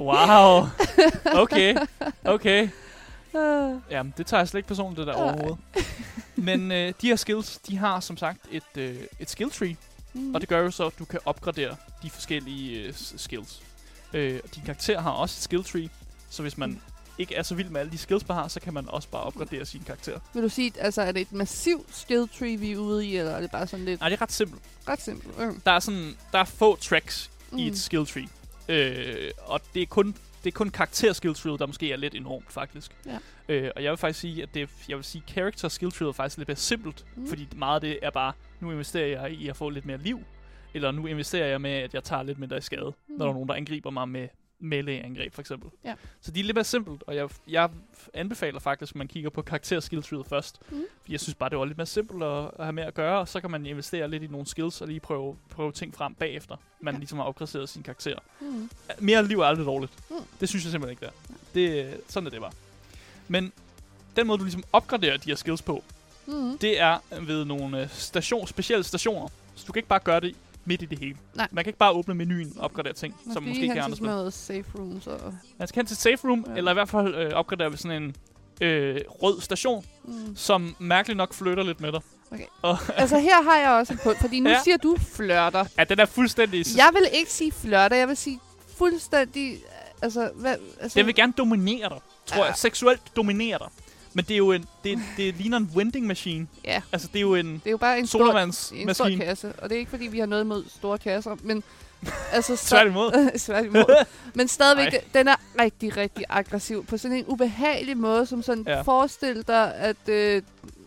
Wow. 0.00 0.66
Okay. 1.42 1.76
Okay. 2.24 2.68
Ah, 3.34 3.74
Jamen, 3.90 4.14
det 4.16 4.26
tager 4.26 4.40
jeg 4.40 4.48
slet 4.48 4.58
ikke 4.58 4.68
personligt, 4.68 4.98
det 4.98 5.06
der 5.06 5.12
Nej. 5.12 5.22
overhovedet. 5.22 5.58
Men 6.36 6.72
øh, 6.72 6.92
de 7.02 7.06
her 7.06 7.16
skills, 7.16 7.58
de 7.58 7.76
har 7.76 8.00
som 8.00 8.16
sagt 8.16 8.38
et, 8.50 8.62
øh, 8.76 8.96
et 9.20 9.30
skill 9.30 9.50
tree, 9.50 9.76
mm. 10.12 10.34
og 10.34 10.40
det 10.40 10.48
gør 10.48 10.60
jo 10.60 10.70
så, 10.70 10.86
at 10.86 10.92
du 10.98 11.04
kan 11.04 11.20
opgradere 11.24 11.76
de 12.02 12.10
forskellige 12.10 12.82
øh, 12.82 12.92
skills. 12.94 13.62
Øh, 14.12 14.40
og 14.44 14.54
din 14.54 14.62
karakter 14.64 15.00
har 15.00 15.10
også 15.10 15.38
et 15.38 15.42
skill 15.42 15.64
tree, 15.64 15.88
så 16.30 16.42
hvis 16.42 16.58
man 16.58 16.70
Mm. 16.70 16.80
Ikke 17.20 17.34
er 17.34 17.42
så 17.42 17.54
vild 17.54 17.68
med 17.68 17.80
alle 17.80 17.92
de 17.92 17.98
skills, 17.98 18.28
man 18.28 18.36
har, 18.36 18.48
så 18.48 18.60
kan 18.60 18.74
man 18.74 18.88
også 18.88 19.08
bare 19.08 19.22
opgradere 19.22 19.64
sin 19.64 19.82
karakter. 19.86 20.20
Vil 20.34 20.42
du 20.42 20.48
sige, 20.48 20.72
altså 20.78 21.02
er 21.02 21.12
det 21.12 21.20
et 21.22 21.32
massivt 21.32 21.96
skill 21.96 22.28
tree, 22.38 22.56
vi 22.56 22.72
er 22.72 22.76
ude 22.76 23.06
i, 23.06 23.16
eller 23.16 23.32
er 23.32 23.40
det 23.40 23.50
bare 23.50 23.66
sådan 23.66 23.84
lidt 23.84 24.00
Nej, 24.00 24.08
det 24.08 24.16
er 24.16 24.22
ret 24.22 24.32
simpelt. 24.32 24.62
ret 24.88 25.00
simpelt? 25.02 25.38
Mm. 25.38 25.60
Der 25.60 25.70
er, 25.70 25.80
sådan, 25.80 26.16
der 26.32 26.38
er 26.38 26.44
få 26.44 26.76
tracks 26.76 27.30
mm. 27.52 27.58
i 27.58 27.62
Mm. 27.62 27.68
et 27.72 27.78
skill 27.78 28.06
tree. 28.06 28.28
Øh, 28.68 29.30
og 29.38 29.60
det 29.74 29.82
er 29.82 29.86
kun 29.86 30.14
det 30.44 30.50
er 30.50 30.52
kun 30.56 30.70
karakter 30.70 31.12
skill 31.12 31.34
tree, 31.34 31.58
der 31.58 31.66
måske 31.66 31.92
er 31.92 31.96
lidt 31.96 32.14
enormt, 32.14 32.52
faktisk. 32.52 32.90
Ja. 33.06 33.18
Øh, 33.48 33.70
og 33.76 33.82
jeg 33.84 33.90
vil 33.90 33.96
faktisk 33.98 34.20
sige, 34.20 34.42
at 34.42 34.48
det 34.54 34.68
jeg 34.88 34.96
vil 34.96 35.04
sige, 35.04 35.22
character 35.28 35.68
skill 35.68 35.90
tree 35.92 36.08
er 36.08 36.12
faktisk 36.12 36.38
lidt 36.38 36.48
mere 36.48 36.56
simpelt, 36.56 37.04
mm. 37.16 37.22
Mm. 37.22 37.28
fordi 37.28 37.48
meget 37.56 37.74
af 37.74 37.80
det 37.80 37.98
er 38.02 38.10
bare, 38.10 38.32
nu 38.60 38.70
investerer 38.70 39.06
jeg 39.22 39.32
i 39.32 39.48
at 39.48 39.56
få 39.56 39.68
lidt 39.70 39.86
mere 39.86 39.98
liv, 39.98 40.20
eller 40.74 40.90
nu 40.90 41.06
investerer 41.06 41.46
jeg 41.46 41.60
med, 41.60 41.70
at 41.70 41.94
jeg 41.94 42.04
tager 42.04 42.22
lidt 42.22 42.38
mindre 42.38 42.56
i 42.58 42.60
skade, 42.60 42.84
mm. 42.84 43.12
Mm. 43.12 43.18
når 43.18 43.24
der 43.24 43.30
er 43.30 43.34
nogen, 43.34 43.48
der 43.48 43.54
angriber 43.54 43.90
mig 43.90 44.08
med 44.08 44.28
melee-angreb, 44.60 45.34
for 45.34 45.40
eksempel. 45.40 45.70
Ja. 45.84 45.94
Så 46.20 46.30
de 46.30 46.40
er 46.40 46.44
lidt 46.44 46.54
mere 46.54 46.64
simpelt, 46.64 47.02
og 47.06 47.16
jeg, 47.16 47.28
jeg 47.48 47.70
anbefaler 48.14 48.60
faktisk, 48.60 48.92
at 48.92 48.96
man 48.96 49.08
kigger 49.08 49.30
på 49.30 49.42
karakter 49.42 49.80
skill 49.80 50.02
tree 50.02 50.24
først, 50.24 50.60
Mm. 50.70 50.82
fordi 51.00 51.12
jeg 51.12 51.20
synes 51.20 51.34
bare, 51.34 51.50
det 51.50 51.58
var 51.58 51.64
lidt 51.64 51.76
mere 51.78 51.86
simpelt 51.86 52.22
at, 52.22 52.44
at 52.58 52.64
have 52.64 52.72
med 52.72 52.82
at 52.82 52.94
gøre, 52.94 53.18
og 53.18 53.28
så 53.28 53.40
kan 53.40 53.50
man 53.50 53.66
investere 53.66 54.08
lidt 54.10 54.22
i 54.22 54.26
nogle 54.26 54.46
skills, 54.46 54.80
og 54.80 54.88
lige 54.88 55.00
prøve, 55.00 55.36
prøve 55.50 55.72
ting 55.72 55.94
frem 55.94 56.14
bagefter, 56.14 56.56
man 56.80 56.94
Ja. 56.94 56.98
ligesom 56.98 57.18
har 57.18 57.24
opgraderet 57.24 57.68
sin 57.68 57.82
karakter. 57.82 58.16
Mm. 58.40 58.70
Mere 58.98 59.26
liv 59.26 59.40
er 59.40 59.44
aldrig 59.44 59.66
dårligt. 59.66 59.92
Mm. 60.10 60.16
Det 60.40 60.48
synes 60.48 60.64
jeg 60.64 60.70
simpelthen 60.70 60.90
ikke, 60.90 61.14
det 61.54 61.78
er. 61.78 61.92
Det, 61.92 62.00
sådan 62.08 62.26
er 62.26 62.30
det 62.30 62.40
bare. 62.40 62.52
Men 63.28 63.52
den 64.16 64.26
måde, 64.26 64.38
du 64.38 64.44
ligesom 64.44 64.64
opgraderer 64.72 65.16
de 65.16 65.28
her 65.30 65.36
skills 65.36 65.62
på, 65.62 65.84
Mm. 66.26 66.58
det 66.58 66.80
er 66.80 66.98
ved 67.20 67.44
nogle 67.44 67.82
øh, 67.82 67.88
station, 67.90 68.46
specielle 68.46 68.84
stationer. 68.84 69.28
Så 69.54 69.64
du 69.66 69.72
kan 69.72 69.78
ikke 69.80 69.88
bare 69.88 69.98
gøre 70.00 70.20
det 70.20 70.34
midt 70.70 70.82
i 70.82 70.84
det 70.86 70.98
hele. 70.98 71.16
Nej. 71.34 71.48
Man 71.52 71.64
kan 71.64 71.68
ikke 71.68 71.78
bare 71.78 71.92
åbne 71.92 72.14
menuen 72.14 72.52
og 72.56 72.64
opgradere 72.64 72.92
ting, 72.92 73.14
Man 73.24 73.34
som 73.34 73.42
måske 73.42 73.62
ikke 73.62 73.74
hen 73.74 73.82
andre 73.82 73.96
spil. 73.96 74.06
noget 74.06 74.32
safe 74.34 74.64
rooms 74.78 75.06
og... 75.06 75.34
Man 75.58 75.68
skal 75.68 75.78
hen 75.80 75.86
til 75.86 75.96
safe 75.96 76.28
room, 76.28 76.44
ja. 76.48 76.54
Eller 76.56 76.70
i 76.70 76.74
hvert 76.74 76.88
fald 76.88 77.14
øh, 77.14 77.32
opgradere 77.32 77.70
ved 77.70 77.78
sådan 77.78 78.02
en 78.02 78.16
øh, 78.60 79.00
rød 79.08 79.40
station, 79.40 79.84
Mm. 80.04 80.36
som 80.36 80.76
mærkeligt 80.78 81.16
nok 81.16 81.34
flytter 81.34 81.62
lidt 81.64 81.80
med 81.80 81.92
dig. 81.92 82.00
Okay. 82.32 82.44
Og, 82.62 82.78
altså 82.96 83.18
her 83.18 83.42
har 83.42 83.56
jeg 83.56 83.70
også 83.70 83.92
et 83.92 84.00
punkt, 84.00 84.20
fordi 84.20 84.40
nu 84.40 84.50
ja. 84.56 84.62
siger 84.64 84.76
du 84.76 84.96
flørter. 85.12 85.64
ja, 85.78 85.84
den 85.84 85.98
er 86.00 86.06
fuldstændig... 86.06 86.64
Jeg 86.76 86.90
vil 86.94 87.02
ikke 87.12 87.32
sige 87.32 87.52
flørter, 87.52 87.96
jeg 87.96 88.08
vil 88.08 88.16
sige 88.16 88.40
fuldstændig... 88.78 89.58
Altså, 90.02 90.30
hvad, 90.34 90.56
altså 90.80 90.98
Den 90.98 91.06
vil 91.06 91.14
gerne 91.14 91.32
dominere 91.38 91.88
dig, 91.88 91.98
tror 92.26 92.36
Ja. 92.38 92.44
jeg. 92.44 92.56
Seksuelt 92.56 93.00
dominere 93.16 93.58
dig. 93.58 93.68
Men 94.14 94.24
det 94.24 94.34
er 94.34 94.38
jo 94.38 94.52
en... 94.52 94.64
Det, 94.84 94.98
det 95.16 95.36
ligner 95.36 95.56
en 95.56 95.70
vending 95.74 96.06
machine. 96.06 96.46
Ja, 96.64 96.82
Altså, 96.92 97.08
det 97.12 97.16
er 97.16 97.20
jo 97.20 97.34
en 97.34 97.46
det 97.54 97.66
er 97.66 97.70
jo 97.70 97.76
bare 97.76 97.98
en 97.98 98.06
stor, 98.06 98.38
en 98.74 98.94
stor 98.94 99.10
kasse, 99.20 99.52
og 99.58 99.68
det 99.70 99.74
er 99.76 99.78
ikke 99.78 99.90
fordi, 99.90 100.06
vi 100.06 100.18
har 100.18 100.26
noget 100.26 100.44
imod 100.44 100.64
store 100.68 100.98
kasser, 100.98 101.36
men 101.42 101.62
altså... 102.32 102.56
så- 102.56 102.68
Tværtimod. 102.68 103.30
Tværtimod. 103.38 104.04
Men 104.34 104.48
stadigvæk, 104.48 104.92
Ej. 104.92 105.04
den 105.14 105.28
er 105.28 105.36
rigtig, 105.60 105.96
rigtig 105.96 106.24
aggressiv 106.28 106.84
på 106.86 106.96
sådan 106.96 107.16
en 107.16 107.24
ubehagelig 107.26 107.96
måde, 107.98 108.26
som 108.26 108.42
sådan 108.42 108.64
Ja. 108.66 108.80
forestiller 108.82 109.42
dig, 109.42 109.74
at... 109.74 110.08
Øh, 110.08 110.42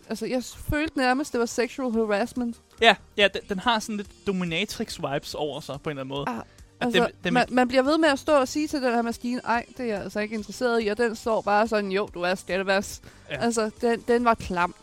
altså, 0.08 0.26
jeg 0.26 0.42
følte 0.70 0.98
nærmest, 0.98 1.32
det 1.32 1.40
var 1.40 1.46
sexual 1.46 1.92
harassment. 1.92 2.56
Ja, 2.80 2.94
ja 3.16 3.28
den, 3.34 3.40
den 3.48 3.58
har 3.58 3.78
sådan 3.78 3.96
lidt 3.96 4.08
dominatrix-vibes 4.26 5.34
over 5.34 5.60
sig 5.60 5.80
på 5.84 5.90
en 5.90 5.98
eller 5.98 6.02
anden 6.14 6.16
måde. 6.16 6.24
Ah, 6.28 6.42
Altså, 6.80 7.00
den, 7.04 7.10
den, 7.24 7.32
man, 7.34 7.46
man 7.50 7.68
bliver 7.68 7.82
ved 7.82 7.98
med 7.98 8.08
at 8.08 8.18
stå 8.18 8.32
og 8.32 8.48
sige 8.48 8.68
til 8.68 8.82
den 8.82 8.94
her 8.94 9.02
maskine, 9.02 9.40
ej, 9.44 9.66
det 9.76 9.80
er 9.80 9.84
jeg 9.94 10.02
altså 10.02 10.20
ikke 10.20 10.34
interesseret 10.34 10.84
i, 10.84 10.86
og 10.88 10.96
den 10.98 11.16
står 11.16 11.40
bare 11.42 11.68
sådan, 11.68 11.92
jo, 11.92 12.08
du 12.14 12.22
er 12.22 12.34
skattevers. 12.34 13.02
Ja. 13.30 13.36
Altså, 13.44 13.70
den, 13.80 14.00
den 14.08 14.24
var 14.24 14.34
klam. 14.34 14.74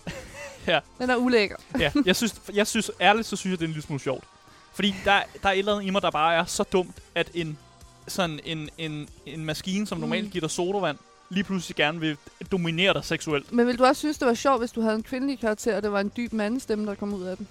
Ja. 0.67 0.80
Den 0.99 1.10
er 1.10 1.15
ulækker. 1.15 1.56
ja, 1.80 1.91
jeg 2.06 2.15
synes, 2.15 2.36
jeg 2.54 2.67
synes 2.67 2.91
ærligt, 3.01 3.27
så 3.27 3.36
synes 3.36 3.51
jeg, 3.51 3.60
det 3.60 3.65
er 3.65 3.67
en 3.67 3.73
lille 3.73 3.84
smule 3.86 3.99
sjovt. 4.01 4.23
Fordi 4.73 4.95
der, 5.06 5.21
der 5.43 5.49
er 5.49 5.54
et 5.54 5.60
eller 5.60 5.75
andet 5.75 5.88
i 5.88 5.89
mig, 5.89 6.01
der 6.01 6.12
bare 6.12 6.36
er 6.36 6.45
så 6.45 6.63
dumt, 6.63 6.95
at 7.15 7.30
en, 7.34 7.58
sådan 8.08 8.39
en, 8.43 8.69
en, 8.77 9.10
en 9.25 9.45
maskine, 9.45 9.88
som 9.88 9.97
Mm. 9.97 10.01
normalt 10.01 10.32
giver 10.32 10.41
dig 10.41 10.51
sodavand, 10.51 10.97
lige 11.30 11.43
pludselig 11.43 11.75
gerne 11.75 11.99
vil 11.99 12.17
dominere 12.51 12.93
dig 12.93 13.06
seksuelt. 13.06 13.51
Men 13.54 13.67
vil 13.67 13.77
du 13.80 13.84
også 13.86 13.99
synes, 13.99 14.17
det 14.17 14.27
var 14.27 14.34
sjovt, 14.34 14.62
hvis 14.62 14.71
du 14.71 14.82
havde 14.82 14.95
en 14.95 15.04
kvindelig 15.04 15.39
karakter, 15.39 15.75
og 15.75 15.84
det 15.84 15.91
var 15.91 15.99
en 15.99 16.12
dyb 16.17 16.34
mandestemme, 16.34 16.86
der 16.86 16.95
kom 16.95 17.13
ud 17.13 17.23
af 17.23 17.38
den? 17.38 17.47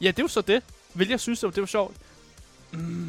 Ja, 0.00 0.06
det 0.08 0.18
er 0.18 0.22
jo 0.22 0.28
så 0.28 0.40
det. 0.40 0.62
Vil 0.94 1.08
jeg 1.08 1.20
synes, 1.20 1.40
det 1.40 1.46
var, 1.46 1.50
det 1.52 1.60
var 1.60 1.66
sjovt? 1.66 1.96
Mm. 2.72 2.99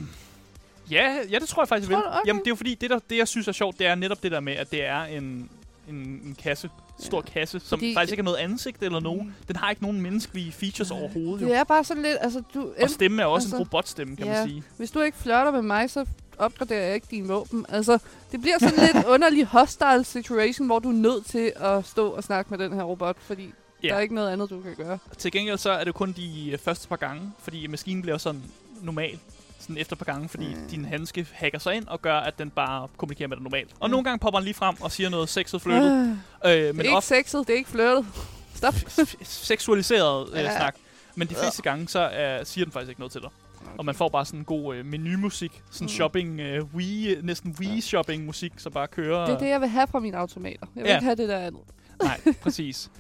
Ja, 0.91 1.15
ja, 1.31 1.39
det 1.39 1.47
tror 1.47 1.63
jeg 1.63 1.67
faktisk, 1.69 1.89
jeg 1.91 1.97
vil. 1.97 2.05
Okay. 2.07 2.17
Jamen, 2.27 2.39
det 2.39 2.47
er 2.47 2.51
jo 2.51 2.55
fordi, 2.55 2.75
det, 2.75 2.89
der, 2.89 2.99
det 3.09 3.17
jeg 3.17 3.27
synes 3.27 3.47
er 3.47 3.51
sjovt, 3.51 3.79
det 3.79 3.87
er 3.87 3.95
netop 3.95 4.23
det 4.23 4.31
der 4.31 4.39
med, 4.39 4.53
at 4.53 4.71
det 4.71 4.83
er 4.85 5.03
en, 5.03 5.49
en, 5.89 5.95
en 5.95 6.35
kasse. 6.43 6.69
Stor 6.99 7.23
Ja. 7.27 7.31
kasse, 7.33 7.59
som 7.59 7.79
Fordi- 7.79 7.93
faktisk 7.93 8.11
ikke 8.11 8.21
har 8.21 8.25
noget 8.25 8.37
ansigt 8.37 8.83
eller 8.83 8.99
nogen. 8.99 9.25
Mm. 9.27 9.33
Den 9.47 9.55
har 9.55 9.69
ikke 9.69 9.81
nogen 9.81 10.01
menneskelige 10.01 10.51
features 10.51 10.91
overhovedet. 10.91 11.41
Jo. 11.41 11.47
Det 11.47 11.55
er 11.55 11.63
bare 11.63 11.83
sådan 11.83 12.03
lidt, 12.03 12.17
altså, 12.21 12.43
du, 12.53 12.71
Og 12.81 12.89
stemme 12.89 13.21
er 13.21 13.25
også 13.25 13.45
altså, 13.45 13.55
en 13.55 13.59
robotstemme, 13.63 14.15
kan 14.15 14.27
man 14.27 14.35
ja. 14.35 14.43
sige. 14.45 14.63
hvis 14.77 14.91
du 14.91 15.01
ikke 15.01 15.17
flørter 15.17 15.51
med 15.51 15.61
mig, 15.61 15.89
så 15.89 16.05
opgraderer 16.37 16.85
jeg 16.85 16.95
ikke 16.95 17.07
dine 17.11 17.27
våben. 17.27 17.65
Altså, 17.69 17.97
det 18.31 18.41
bliver 18.41 18.55
sådan 18.59 18.79
lidt 18.93 19.05
underlig 19.13 19.45
hostile 19.45 20.03
situation, 20.03 20.67
hvor 20.67 20.79
du 20.79 20.89
er 20.89 20.93
nødt 20.93 21.25
til 21.25 21.53
at 21.55 21.85
stå 21.85 22.09
og 22.09 22.23
snakke 22.23 22.49
med 22.49 22.57
den 22.65 22.73
her 22.73 22.83
robot, 22.83 23.15
fordi 23.19 23.53
Ja. 23.83 23.87
der 23.87 23.95
er 23.95 23.99
ikke 23.99 24.15
noget 24.15 24.29
andet, 24.29 24.49
du 24.49 24.61
kan 24.61 24.75
gøre. 24.75 24.97
Til 25.17 25.31
gengæld 25.31 25.57
så 25.57 25.69
er 25.71 25.83
det 25.83 25.93
kun 25.93 26.11
de 26.11 26.49
øh, 26.51 26.57
første 26.57 26.87
par 26.87 26.95
gange, 26.95 27.31
fordi 27.39 27.67
maskinen 27.67 28.01
bliver 28.01 28.17
sådan 28.17 28.41
normal 28.81 29.19
sådan 29.61 29.77
efter 29.77 29.93
et 29.95 29.97
par 29.97 30.05
gange, 30.13 30.29
fordi 30.29 30.47
Mm. 30.55 30.67
din 30.69 30.85
handske 30.85 31.27
hacker 31.33 31.59
sig 31.59 31.75
ind 31.75 31.87
og 31.87 32.01
gør, 32.01 32.15
at 32.17 32.39
den 32.39 32.49
bare 32.49 32.87
kommunikerer 32.97 33.27
med 33.27 33.37
dig 33.37 33.43
normalt. 33.43 33.69
Og 33.79 33.87
Mm. 33.89 33.91
nogle 33.91 34.03
gange 34.03 34.19
popper 34.19 34.39
den 34.39 34.43
lige 34.45 34.53
frem 34.53 34.75
og 34.81 34.91
siger 34.91 35.09
noget 35.09 35.29
sexet 35.29 35.61
flirtet, 35.61 35.91
Øh, 36.45 36.51
øh, 36.51 36.57
det 36.59 36.69
er 36.69 36.73
men 36.73 36.81
ikke 36.85 36.95
ofte 36.97 37.07
sexet, 37.07 37.47
det 37.47 37.53
er 37.53 37.57
ikke 37.57 37.69
flirtet. 37.69 38.05
Stop. 38.55 38.73
seksualiseret 39.23 40.29
øh, 40.33 40.37
Ja. 40.39 40.55
snak. 40.57 40.75
Men 41.15 41.27
de 41.27 41.35
fleste 41.35 41.61
gange, 41.61 41.87
så 41.87 42.09
øh, 42.11 42.45
siger 42.45 42.65
den 42.65 42.71
faktisk 42.71 42.89
ikke 42.89 43.01
noget 43.01 43.11
til 43.11 43.21
dig. 43.21 43.29
Og 43.77 43.85
man 43.85 43.95
får 43.95 44.09
bare 44.09 44.25
sådan 44.25 44.39
en 44.39 44.45
god 44.45 44.75
øh, 44.75 44.85
menumusik, 44.85 45.61
sådan 45.71 45.85
Mm. 45.85 45.89
shopping, 45.89 46.39
øh, 46.39 46.63
Wii, 46.75 47.15
næsten 47.23 47.55
Wii-shopping-musik, 47.59 48.53
som 48.57 48.71
bare 48.71 48.87
kører. 48.87 49.25
Det 49.25 49.33
er 49.33 49.39
det, 49.39 49.49
jeg 49.49 49.61
vil 49.61 49.69
have 49.69 49.87
fra 49.87 49.99
mine 49.99 50.17
automater. 50.17 50.67
Jeg 50.75 50.83
vil 50.83 50.89
Ja. 50.89 50.95
ikke 50.95 51.03
have 51.05 51.15
det 51.15 51.29
der 51.29 51.37
andet. 51.39 51.61
Nej, 52.03 52.19
præcis. 52.41 52.91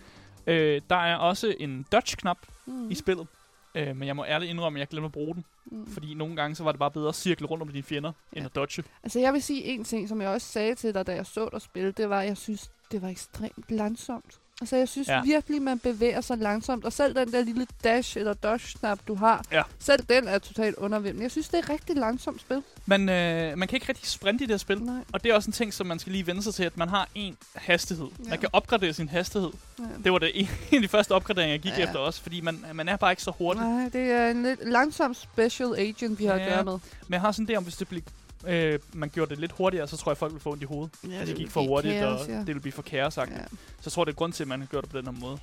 Øh, 0.47 0.81
der 0.89 0.95
er 0.95 1.15
også 1.15 1.53
en 1.59 1.85
dodge-knap 1.91 2.37
Mm. 2.65 2.91
i 2.91 2.95
spillet. 2.95 3.27
Øh, 3.75 3.95
men 3.95 4.07
jeg 4.07 4.15
må 4.15 4.25
ærligt 4.25 4.49
indrømme, 4.49 4.77
at 4.77 4.79
jeg 4.79 4.87
glemte 4.87 5.05
at 5.05 5.11
bruge 5.11 5.35
den. 5.35 5.45
Mm. 5.65 5.87
Fordi 5.87 6.13
nogle 6.13 6.35
gange, 6.35 6.55
så 6.55 6.63
var 6.63 6.71
det 6.71 6.79
bare 6.79 6.91
bedre 6.91 7.09
at 7.09 7.15
cirkle 7.15 7.47
rundt 7.47 7.61
om 7.61 7.67
dine 7.67 7.83
fjender, 7.83 8.11
ja. 8.33 8.37
end 8.37 8.45
at 8.45 8.55
dodge. 8.55 8.83
Altså, 9.03 9.19
jeg 9.19 9.33
vil 9.33 9.41
sige 9.41 9.63
en 9.63 9.83
ting, 9.83 10.09
som 10.09 10.21
jeg 10.21 10.29
også 10.29 10.47
sagde 10.47 10.75
til 10.75 10.93
dig, 10.93 11.07
da 11.07 11.15
jeg 11.15 11.25
så 11.25 11.49
dig 11.51 11.61
spille, 11.61 11.91
det 11.91 12.09
var, 12.09 12.21
at 12.21 12.27
jeg 12.27 12.37
synes, 12.37 12.71
det 12.91 13.01
var 13.01 13.07
ekstremt 13.07 13.65
langsomt. 13.69 14.40
Altså, 14.61 14.75
jeg 14.75 14.87
synes 14.89 15.07
Ja. 15.07 15.21
virkelig, 15.23 15.61
man 15.61 15.79
bevæger 15.79 16.21
sig 16.21 16.37
langsomt. 16.37 16.85
Og 16.85 16.93
selv 16.93 17.15
den 17.15 17.31
der 17.31 17.43
lille 17.43 17.67
dash 17.83 18.17
eller 18.17 18.33
dodge-knap, 18.33 18.99
du 19.07 19.15
har, 19.15 19.43
Ja. 19.51 19.61
selv 19.79 20.03
den 20.09 20.27
er 20.27 20.39
totalt 20.39 20.75
undervældende. 20.75 21.23
Jeg 21.23 21.31
synes, 21.31 21.47
det 21.49 21.57
er 21.59 21.63
et 21.63 21.69
rigtig 21.69 21.95
langsomt 21.95 22.41
spil. 22.41 22.63
Man, 22.85 23.09
øh, 23.09 23.57
man 23.57 23.67
kan 23.67 23.75
ikke 23.75 23.89
rigtig 23.89 24.07
sprinte 24.07 24.43
i 24.43 24.47
det 24.47 24.53
her 24.53 24.57
spil. 24.57 24.83
Nej. 24.83 24.95
Og 25.13 25.23
det 25.23 25.31
er 25.31 25.35
også 25.35 25.47
en 25.49 25.53
ting, 25.53 25.73
som 25.73 25.87
man 25.87 25.99
skal 25.99 26.11
lige 26.11 26.27
vende 26.27 26.43
sig 26.43 26.53
til, 26.53 26.63
at 26.63 26.77
man 26.77 26.89
har 26.89 27.07
en 27.15 27.37
hastighed. 27.55 28.07
Ja. 28.25 28.29
Man 28.29 28.39
kan 28.39 28.49
opgradere 28.53 28.93
sin 28.93 29.09
hastighed. 29.09 29.49
Ja. 29.79 29.83
Det 30.03 30.11
var 30.11 30.17
det 30.17 30.31
en 30.39 30.47
af 30.71 30.81
de 30.81 30.87
første 30.87 31.11
opgraderinger, 31.11 31.53
jeg 31.53 31.59
gik 31.61 31.71
ja. 31.77 31.83
Efter 31.83 31.99
også, 31.99 32.21
fordi 32.21 32.41
man, 32.41 32.65
man 32.73 32.89
er 32.89 32.95
bare 32.97 33.11
ikke 33.11 33.23
så 33.23 33.31
hurtig. 33.37 33.63
Nej, 33.63 33.89
det 33.93 34.11
er 34.11 34.27
en 34.31 34.43
lidt 34.43 34.69
langsom 34.69 35.13
special 35.13 35.75
agent, 35.77 36.19
vi 36.19 36.25
har 36.25 36.35
Ja. 36.35 36.43
at 36.45 36.53
gøre 36.53 36.63
med. 36.63 36.73
Men 37.07 37.13
jeg 37.13 37.21
har 37.21 37.31
sådan 37.31 37.45
det 37.47 37.57
om, 37.57 37.63
hvis 37.63 37.75
det 37.75 37.87
blev, 37.87 38.01
øh, 38.47 38.79
man 38.93 39.09
gjorde 39.09 39.29
det 39.29 39.39
lidt 39.39 39.51
hurtigere, 39.51 39.87
så 39.87 39.97
tror 39.97 40.11
jeg, 40.11 40.17
folk 40.17 40.31
ville 40.33 40.41
få 40.41 40.51
ondt 40.51 40.63
i 40.63 40.65
hovedet. 40.65 40.91
Ja, 41.03 41.09
Ja, 41.09 41.25
det 41.25 41.35
gik 41.35 41.49
for 41.51 41.61
hurtigt, 41.67 41.93
kaos, 41.93 42.21
og 42.21 42.27
ja. 42.27 42.37
det 42.37 42.47
ville 42.47 42.59
blive 42.61 42.73
for 42.73 42.81
kaosagtigt. 42.81 43.39
Ja. 43.39 43.45
Så 43.47 43.81
jeg 43.85 43.91
tror, 43.91 44.05
det 44.05 44.11
er 44.11 44.15
grund 44.15 44.33
til, 44.33 44.43
at 44.43 44.47
man 44.47 44.59
har 44.59 44.67
gjort 44.67 44.83
det 44.83 44.91
på 44.91 44.97
den 44.97 45.05
her 45.05 45.11
måde. 45.13 45.37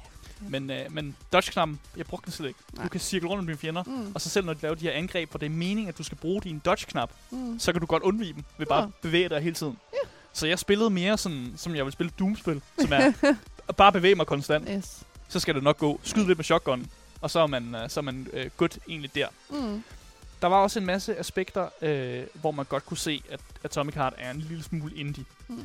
Men, 0.48 0.70
øh, 0.70 0.92
men 0.92 1.16
dodge-knappen, 1.32 1.80
jeg 1.96 2.06
brugte 2.06 2.24
den 2.26 2.32
slet 2.32 2.48
ikke. 2.48 2.58
Du 2.70 2.76
Nej. 2.80 2.88
kan 2.88 3.00
cirkle 3.00 3.28
rundt 3.28 3.40
om 3.40 3.46
dine 3.46 3.58
fjender, 3.58 3.82
Mm. 3.86 4.12
og 4.14 4.20
så 4.20 4.28
selv 4.30 4.46
når 4.46 4.52
du 4.52 4.58
laver 4.62 4.74
de 4.74 4.84
her 4.84 4.92
angreb, 4.92 5.30
hvor 5.30 5.38
det 5.38 5.46
er 5.46 5.50
meningen, 5.50 5.88
at 5.88 5.98
du 5.98 6.02
skal 6.02 6.18
bruge 6.18 6.40
din 6.42 6.58
dodge-knap, 6.58 7.10
Mm. 7.30 7.58
så 7.58 7.72
kan 7.72 7.80
du 7.80 7.86
godt 7.86 8.02
undvige 8.02 8.32
dem 8.32 8.44
ved 8.58 8.66
bare 8.66 8.80
Ja. 8.80 8.86
at 8.86 8.92
bevæge 9.02 9.28
dig 9.28 9.40
hele 9.40 9.54
tiden. 9.54 9.78
Så 10.32 10.46
jeg 10.46 10.58
spillede 10.58 10.90
mere 10.90 11.18
sådan, 11.18 11.52
som 11.56 11.74
jeg 11.76 11.84
vil 11.84 11.92
spille 11.92 12.12
Doom-spil, 12.18 12.62
som 12.80 12.92
er 12.92 13.12
bare 13.76 13.92
bevæge 13.92 14.14
mig 14.14 14.26
konstant. 14.26 14.68
Yes. 14.70 15.02
Så 15.28 15.40
skal 15.40 15.54
det 15.54 15.62
nok 15.62 15.78
gå. 15.78 16.00
Skyd 16.02 16.24
lidt 16.26 16.38
med 16.38 16.44
shotgun, 16.44 16.86
og 17.20 17.30
så 17.30 17.40
er 17.40 17.46
man, 17.46 17.74
øh, 17.74 17.90
så 17.90 18.00
er 18.00 18.04
man 18.04 18.26
øh, 18.32 18.46
good 18.56 18.78
egentlig 18.88 19.14
der. 19.14 19.26
Mm. 19.50 19.82
Der 20.42 20.48
var 20.48 20.56
også 20.56 20.78
en 20.78 20.86
masse 20.86 21.18
aspekter, 21.18 21.68
øh, 21.82 22.26
hvor 22.34 22.50
man 22.50 22.64
godt 22.64 22.86
kunne 22.86 22.98
se, 22.98 23.22
at 23.30 23.40
Atomic 23.64 23.94
Heart 23.94 24.14
er 24.16 24.30
en 24.30 24.40
lille 24.40 24.62
smule 24.62 24.94
indie. 24.94 25.24
Mm. 25.48 25.64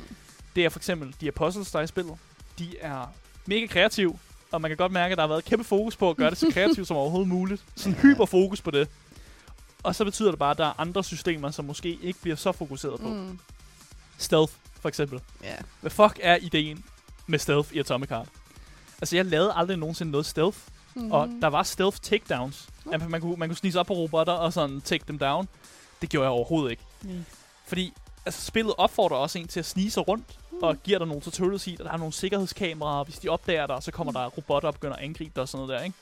Det 0.56 0.64
er 0.64 0.68
for 0.68 0.78
eksempel 0.78 1.14
de 1.20 1.24
her 1.26 1.32
puzzles, 1.32 1.70
der 1.70 1.78
er 1.78 1.82
i 1.82 1.86
spillet. 1.86 2.16
De 2.58 2.78
er 2.78 3.06
mega 3.46 3.66
kreative, 3.66 4.18
og 4.52 4.60
man 4.60 4.70
kan 4.70 4.76
godt 4.76 4.92
mærke, 4.92 5.12
at 5.12 5.16
der 5.16 5.22
har 5.22 5.28
været 5.28 5.44
kæmpe 5.44 5.64
fokus 5.64 5.96
på 5.96 6.10
at 6.10 6.16
gøre 6.16 6.30
det 6.30 6.38
så 6.38 6.50
kreativt 6.52 6.88
som 6.88 6.96
overhovedet 6.96 7.28
muligt. 7.28 7.64
Sådan 7.76 7.98
hyperfokus 7.98 8.60
på 8.60 8.70
det. 8.70 8.88
Og 9.82 9.94
så 9.94 10.04
betyder 10.04 10.30
det 10.30 10.38
bare, 10.38 10.50
at 10.50 10.58
der 10.58 10.66
er 10.66 10.80
andre 10.80 11.04
systemer, 11.04 11.50
som 11.50 11.64
måske 11.64 11.98
ikke 12.02 12.20
bliver 12.20 12.36
så 12.36 12.52
fokuseret 12.52 13.00
på. 13.00 13.08
Mm. 13.08 13.38
Stealth, 14.18 14.52
for 14.80 14.88
eksempel. 14.88 15.20
Ja. 15.42 15.56
Hvad 15.80 15.90
fuck 15.90 16.18
er 16.22 16.36
ideen 16.36 16.84
med 17.26 17.38
stealth 17.38 17.72
i 17.72 17.78
Atomic 17.78 18.08
Heart? 18.08 18.28
Altså, 19.00 19.16
jeg 19.16 19.24
lavede 19.24 19.52
aldrig 19.54 19.76
nogensinde 19.76 20.12
noget 20.12 20.26
stealth, 20.26 20.58
Mm. 20.94 21.12
og 21.12 21.28
der 21.42 21.48
var 21.48 21.62
stealth 21.62 21.96
takedowns. 22.02 22.68
Nå. 22.84 22.92
Altså, 22.92 23.08
man, 23.08 23.20
kunne, 23.20 23.36
man 23.36 23.48
kunne 23.48 23.56
snige 23.56 23.72
sig 23.72 23.80
op 23.80 23.86
på 23.86 23.92
robotter 23.94 24.32
og 24.32 24.52
sådan 24.52 24.80
take 24.80 25.04
dem 25.08 25.18
down. 25.18 25.48
Det 26.02 26.10
gjorde 26.10 26.24
jeg 26.24 26.30
overhovedet 26.32 26.70
ikke. 26.70 26.82
Mm. 27.02 27.24
Fordi 27.66 27.92
altså, 28.26 28.46
spillet 28.46 28.74
opfordrer 28.78 29.16
også 29.16 29.38
en 29.38 29.48
til 29.48 29.60
at 29.60 29.66
snige 29.66 29.90
sig 29.90 30.08
rundt, 30.08 30.24
Mm. 30.50 30.58
og 30.62 30.76
giver 30.82 30.98
dig 30.98 31.08
nogle 31.08 31.22
tutorials 31.22 31.66
i, 31.66 31.72
at 31.72 31.78
der 31.78 31.92
er 31.92 31.96
nogle 31.96 32.12
sikkerhedskameraer, 32.12 32.98
og 32.98 33.04
hvis 33.04 33.18
de 33.18 33.28
opdager 33.28 33.66
dig, 33.66 33.82
så 33.82 33.90
kommer 33.92 34.10
Mm. 34.10 34.14
der 34.14 34.26
robotter 34.26 34.68
og 34.68 34.74
begynder 34.74 34.96
at 34.96 35.04
angribe 35.04 35.32
dig 35.34 35.42
og 35.42 35.48
sådan 35.48 35.66
noget 35.66 35.78
der, 35.78 35.84
ikke? 35.84 35.96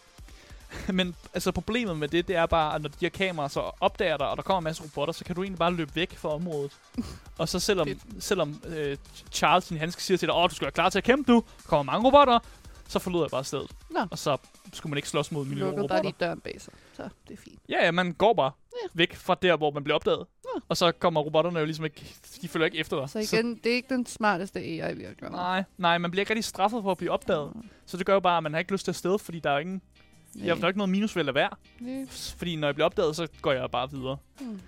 Men 0.98 1.14
altså 1.34 1.52
problemet 1.52 1.96
med 1.98 2.08
det, 2.08 2.28
det 2.28 2.36
er 2.36 2.46
bare, 2.46 2.74
at 2.74 2.82
når 2.82 2.88
de 2.88 2.94
her 3.00 3.08
kameraer 3.08 3.48
så 3.48 3.70
opdager 3.80 4.16
dig, 4.16 4.28
og 4.28 4.36
der 4.36 4.42
kommer 4.42 4.58
en 4.58 4.64
masse 4.64 4.82
robotter, 4.82 5.14
så 5.14 5.24
kan 5.24 5.34
du 5.36 5.42
egentlig 5.42 5.58
bare 5.58 5.72
løbe 5.72 5.96
væk 5.96 6.16
fra 6.16 6.28
området. 6.34 6.72
og 7.38 7.48
så 7.48 7.58
selvom, 7.60 7.88
selvom 8.20 8.62
øh, 8.66 8.96
Charles, 9.32 9.64
sin 9.64 9.76
handske, 9.78 10.02
siger 10.02 10.18
til 10.18 10.28
dig, 10.28 10.36
åh, 10.36 10.50
du 10.50 10.54
skal 10.54 10.64
være 10.64 10.72
klar 10.72 10.88
til 10.90 10.98
at 10.98 11.04
kæmpe 11.04 11.30
nu, 11.32 11.44
der 11.62 11.68
kommer 11.68 11.92
mange 11.92 12.06
robotter, 12.06 12.38
så 12.92 12.98
forlod 12.98 13.22
jeg 13.22 13.30
bare 13.30 13.44
stedet. 13.44 13.70
Nå. 13.90 14.00
Og 14.10 14.18
så 14.18 14.36
skulle 14.72 14.90
man 14.90 14.96
ikke 14.98 15.08
slås 15.08 15.32
mod 15.32 15.44
millioner 15.44 15.70
Lukkede 15.70 15.88
bare 15.88 15.98
robotter. 15.98 16.10
lige 16.20 16.26
døren 16.26 16.40
bag 16.40 16.60
sig. 16.60 16.72
Så 16.92 17.08
det 17.28 17.34
er 17.34 17.42
fint. 17.42 17.58
Ja, 17.68 17.84
ja, 17.84 17.90
man 17.90 18.12
går 18.12 18.32
bare 18.34 18.50
Ja. 18.82 18.88
væk 18.94 19.14
fra 19.14 19.34
der, 19.42 19.56
hvor 19.56 19.70
man 19.70 19.84
bliver 19.84 19.94
opdaget. 19.96 20.26
Nå. 20.54 20.60
Og 20.68 20.76
så 20.76 20.92
kommer 20.92 21.20
robotterne 21.20 21.58
jo 21.58 21.64
ligesom 21.64 21.84
ikke, 21.84 22.14
de 22.42 22.48
følger 22.48 22.64
ikke 22.66 22.78
efter 22.78 23.00
dig. 23.00 23.10
Så 23.10 23.18
igen, 23.18 23.54
det 23.56 23.66
er 23.72 23.76
ikke 23.76 23.94
den 23.94 24.06
smarteste 24.06 24.60
AI, 24.60 24.94
vi 24.94 25.04
har 25.04 25.12
gjort. 25.12 25.32
Nej, 25.32 25.64
nej, 25.78 25.98
man 25.98 26.10
bliver 26.10 26.22
ikke 26.22 26.30
rigtig 26.30 26.44
straffet 26.44 26.82
for 26.82 26.90
at 26.90 26.98
blive 26.98 27.10
opdaget. 27.10 27.52
Så 27.86 27.96
det 27.96 28.06
gør 28.06 28.12
jo 28.14 28.20
bare, 28.20 28.36
at 28.36 28.42
man 28.42 28.52
har 28.52 28.58
ikke 28.58 28.72
lyst 28.72 28.84
til 28.84 28.92
at 28.92 28.96
sted, 28.96 29.18
fordi 29.18 29.40
der 29.40 29.50
er 29.50 29.58
ingen, 29.58 29.82
Nej. 30.34 30.46
jeg, 30.46 30.58
er 30.62 30.66
ikke 30.66 30.78
noget 30.78 30.90
minus 30.90 31.16
ved 31.16 31.28
at 31.28 31.34
være. 31.34 31.50
Nej. 31.80 32.06
Fordi 32.10 32.56
når 32.56 32.68
jeg 32.68 32.74
bliver 32.74 32.86
opdaget, 32.86 33.16
så 33.16 33.28
går 33.42 33.52
jeg 33.52 33.70
bare 33.70 33.90
videre. 33.90 34.16
Mm. 34.40 34.60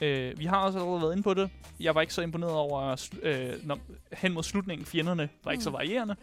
Øh, 0.00 0.38
vi 0.38 0.44
har 0.44 0.56
også 0.56 0.78
allerede 0.78 1.02
været 1.02 1.12
inde 1.12 1.22
på 1.22 1.34
det. 1.34 1.50
Jeg 1.80 1.94
var 1.94 2.00
ikke 2.00 2.14
så 2.14 2.22
imponeret 2.22 2.52
over, 2.54 3.08
øh, 3.22 3.52
når, 3.66 3.78
hen 4.12 4.32
mod 4.32 4.42
slutningen, 4.42 4.86
fjenderne 4.86 5.28
var 5.44 5.52
ikke 5.52 5.64
så 5.64 5.70
Mm. 5.70 5.74
varierende. 5.74 6.16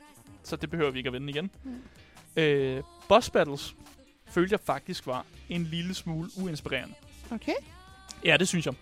Så 0.43 0.55
det 0.55 0.69
behøver 0.69 0.91
vi 0.91 0.97
ikke 0.97 1.07
at 1.07 1.13
vende 1.13 1.29
igen. 1.29 1.51
Mm. 1.63 1.81
Øh, 2.35 2.83
boss 3.09 3.29
battles 3.29 3.75
følte 4.29 4.53
jeg 4.53 4.59
faktisk 4.59 5.07
var 5.07 5.25
en 5.49 5.63
lille 5.63 5.93
smule 5.93 6.29
uinspirerende. 6.37 6.93
Okay. 7.31 7.53
Ja, 8.25 8.37
det 8.37 8.47
synes 8.47 8.65
jeg. 8.65 8.73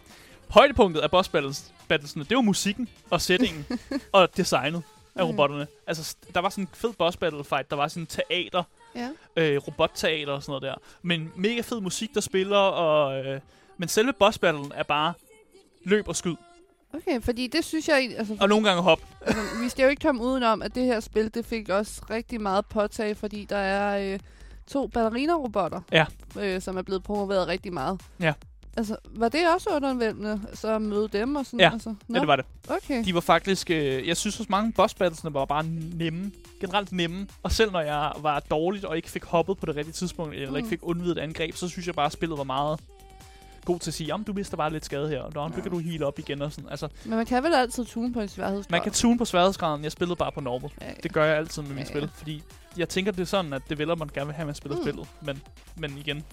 Højdepunktet 0.50 1.02
af 1.02 1.12
boss 1.12 1.30
battles, 1.30 1.74
battlesene, 1.88 2.24
det 2.24 2.36
var 2.36 2.42
musikken 2.42 2.90
og 3.10 3.22
settingen 3.22 3.66
og 4.12 4.38
designet 4.38 4.84
af 5.16 5.22
Okay. 5.24 5.32
robotterne. 5.32 5.68
Altså, 5.88 6.16
der 6.34 6.40
var 6.40 6.50
sådan 6.50 6.64
en 6.64 6.70
fed 6.74 6.94
boss 6.94 7.18
battle 7.18 7.44
fight, 7.44 7.70
der 7.70 7.76
var 7.76 7.88
sådan 7.88 8.08
teater, 8.08 8.64
Ja. 8.96 9.10
øh, 9.36 9.58
robotteater 9.68 10.34
og 10.34 10.44
sådan 10.44 10.52
noget 10.52 10.62
der. 10.64 10.76
Men 11.02 11.32
mega 11.36 11.62
fed 11.62 11.82
musik, 11.82 12.14
der 12.14 12.22
spiller, 12.22 12.58
og... 12.58 13.26
Øh, 13.26 13.42
men 13.78 13.90
selve 13.90 14.14
boss 14.14 14.38
battlen 14.38 14.72
er 14.76 14.84
bare 14.84 15.14
løb 15.84 16.08
og 16.08 16.16
skyd. 16.16 16.36
Okay, 16.94 17.22
fordi 17.22 17.48
det 17.48 17.66
synes 17.66 17.88
jeg... 17.88 18.14
Altså, 18.18 18.38
Og 18.42 18.50
nogle 18.50 18.68
gange 18.68 18.82
hop. 18.84 19.00
altså, 19.26 19.42
vi 19.64 19.70
skal 19.70 19.84
jo 19.84 19.90
ikke 19.90 20.02
komme 20.02 20.22
udenom, 20.24 20.62
at 20.62 20.76
det 20.76 20.86
her 20.86 21.00
spil, 21.00 21.34
det 21.34 21.46
fik 21.46 21.70
også 21.70 22.02
rigtig 22.10 22.42
meget 22.42 22.66
påtag, 22.66 23.18
fordi 23.18 23.46
der 23.50 23.58
er 23.58 24.14
øh, 24.14 24.20
to 24.68 24.88
ballerina-robotter, 24.88 25.82
Ja. 25.92 26.06
øh, 26.40 26.62
som 26.62 26.78
er 26.78 26.82
blevet 26.82 27.04
promoveret 27.04 27.48
rigtig 27.48 27.74
meget. 27.74 28.02
Ja. 28.20 28.34
Altså, 28.78 28.96
var 29.10 29.30
det 29.30 29.40
også 29.56 29.70
undervældende, 29.70 30.42
så 30.54 30.68
at 30.76 30.82
møde 30.82 31.08
dem 31.08 31.36
og 31.36 31.46
sådan? 31.46 31.60
Ja. 31.60 31.70
Altså, 31.74 31.96
Ja, 32.14 32.20
det 32.20 32.28
var 32.28 32.36
det. 32.36 32.46
Okay. 32.70 33.04
De 33.06 33.14
var 33.14 33.20
faktisk... 33.22 33.70
Øh, 33.72 34.08
jeg 34.08 34.18
synes 34.18 34.40
også, 34.40 34.48
mange 34.52 34.72
boss 34.72 34.94
battlesene 34.94 35.34
var 35.34 35.46
bare 35.46 35.64
nemme. 35.94 36.32
Generelt 36.62 36.92
nemme. 36.92 37.28
Og 37.44 37.52
selv 37.52 37.72
når 37.72 37.82
jeg 37.82 38.12
var 38.22 38.40
dårligt 38.40 38.86
og 38.86 38.96
ikke 38.98 39.10
fik 39.12 39.24
hoppet 39.24 39.58
på 39.58 39.66
det 39.66 39.76
rigtige 39.76 39.94
tidspunkt, 39.94 40.34
eller 40.36 40.50
Mm. 40.50 40.56
ikke 40.56 40.70
fik 40.70 40.80
undvidet 40.82 41.18
et 41.18 41.22
angreb, 41.22 41.56
så 41.56 41.68
synes 41.68 41.88
jeg 41.88 41.96
bare, 41.96 42.06
at 42.06 42.12
spillet 42.12 42.38
var 42.38 42.44
meget 42.44 42.80
god 43.66 43.80
til 43.80 43.90
at 43.90 43.94
sige, 43.94 44.14
om 44.14 44.24
du 44.24 44.34
mister 44.34 44.58
bare 44.58 44.72
lidt 44.72 44.86
skade 44.86 45.10
her, 45.10 45.22
og 45.22 45.32
nu 45.50 45.56
Ja. 45.56 45.62
kan 45.62 45.72
du 45.72 45.80
heal 45.80 46.04
op 46.04 46.20
igen 46.20 46.42
og 46.42 46.52
sådan. 46.52 46.70
Altså, 46.70 46.88
Men 47.06 47.16
man 47.18 47.26
kan 47.26 47.44
vel 47.44 47.54
altid 47.54 47.86
tune 47.86 48.14
på 48.14 48.22
en 48.22 48.28
sværhedsgrad? 48.28 48.72
man 48.72 48.82
kan 48.84 48.92
tune 48.92 49.18
på 49.18 49.26
sværhedsgraden. 49.26 49.84
Jeg 49.84 49.92
spillede 49.92 50.16
bare 50.16 50.32
på 50.32 50.42
normal. 50.42 50.72
Ja, 50.82 50.88
ja. 50.88 50.94
Det 51.04 51.14
gør 51.14 51.26
jeg 51.26 51.38
altid 51.38 51.62
med 51.62 51.70
mine 51.70 51.82
Ja, 51.82 51.86
ja. 51.94 52.00
spil, 52.00 52.10
fordi 52.18 52.44
jeg 52.78 52.90
tænker, 52.90 53.12
det 53.12 53.22
er 53.22 53.26
sådan, 53.26 53.54
at 53.54 53.62
det 53.70 53.78
vælger 53.78 53.96
man 53.96 54.10
gerne 54.14 54.26
vil 54.26 54.36
have, 54.36 54.42
at 54.44 54.48
man 54.48 54.56
spiller 54.56 54.76
Mm. 54.78 54.84
spillet. 54.84 55.08
Men, 55.22 55.42
men 55.78 55.98
igen, 55.98 56.24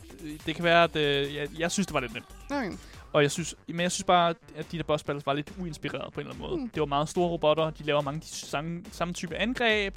det 0.47 0.55
kan 0.55 0.65
være, 0.65 0.85
at 0.85 0.97
øh, 0.97 1.35
jeg, 1.35 1.49
jeg 1.59 1.71
synes, 1.73 1.87
det 1.87 1.95
var 1.95 2.01
lidt 2.01 2.12
nemt. 2.15 2.27
Okay. 2.51 2.73
Og 3.12 3.23
jeg 3.23 3.31
synes, 3.31 3.55
men 3.69 3.81
jeg 3.81 3.93
synes 3.93 4.05
bare, 4.05 4.35
at 4.57 4.73
de 4.73 4.77
der 4.77 4.83
boss 4.85 5.05
battles 5.05 5.27
var 5.27 5.33
lidt 5.33 5.53
uinspireret 5.61 6.12
på 6.12 6.21
en 6.21 6.27
eller 6.27 6.35
anden 6.35 6.51
måde. 6.51 6.61
Mm. 6.62 6.69
Det 6.69 6.81
var 6.81 6.87
meget 6.87 7.09
store 7.09 7.29
robotter, 7.29 7.71
de 7.71 7.83
laver 7.85 8.01
mange 8.01 8.21
de 8.21 8.27
samme, 8.27 8.83
samme 8.93 9.15
type 9.15 9.37
angreb, 9.37 9.95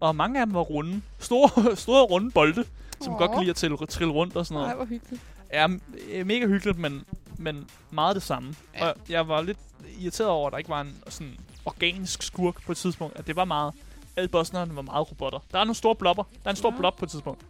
og 0.00 0.16
mange 0.16 0.40
af 0.40 0.46
dem 0.46 0.54
var 0.54 0.60
runde. 0.60 1.00
Store, 1.18 1.76
store 1.84 2.02
runde 2.02 2.30
bolde, 2.30 2.64
som 3.00 3.14
godt 3.14 3.30
kan 3.30 3.40
lide 3.40 3.50
at 3.50 3.56
trille, 3.56 3.76
trille 3.86 4.12
rundt 4.14 4.36
og 4.36 4.46
sådan 4.46 4.54
noget. 4.54 4.68
Nej, 4.68 4.76
hvor 4.76 4.84
hyggeligt. 4.84 5.22
Er 5.50 5.68
øh, 6.12 6.26
mega 6.26 6.46
hyggeligt, 6.46 6.78
men, 6.78 7.04
men 7.38 7.66
meget 7.90 8.14
det 8.14 8.22
samme. 8.22 8.54
Ja. 8.74 8.88
Og 8.88 8.94
jeg 9.08 9.28
var 9.28 9.42
lidt 9.42 9.58
irriteret 10.00 10.30
over, 10.30 10.46
at 10.46 10.52
der 10.52 10.58
ikke 10.58 10.70
var 10.70 10.80
en 10.80 10.96
sådan 11.08 11.36
organisk 11.64 12.22
skurk 12.22 12.62
på 12.66 12.72
et 12.72 12.78
tidspunkt. 12.78 13.18
At 13.18 13.26
det 13.26 13.36
var 13.36 13.44
meget... 13.44 13.74
Alle 14.16 14.28
bosserne 14.28 14.76
var 14.76 14.82
meget 14.82 15.10
robotter. 15.10 15.38
Der 15.52 15.58
er 15.58 15.64
nogle 15.64 15.74
store 15.74 15.94
blobber. 15.94 16.22
Der 16.22 16.38
er 16.44 16.50
en 16.50 16.56
stor 16.56 16.70
Ja. 16.72 16.78
blob 16.78 16.98
på 16.98 17.04
et 17.04 17.10
tidspunkt. 17.10 17.40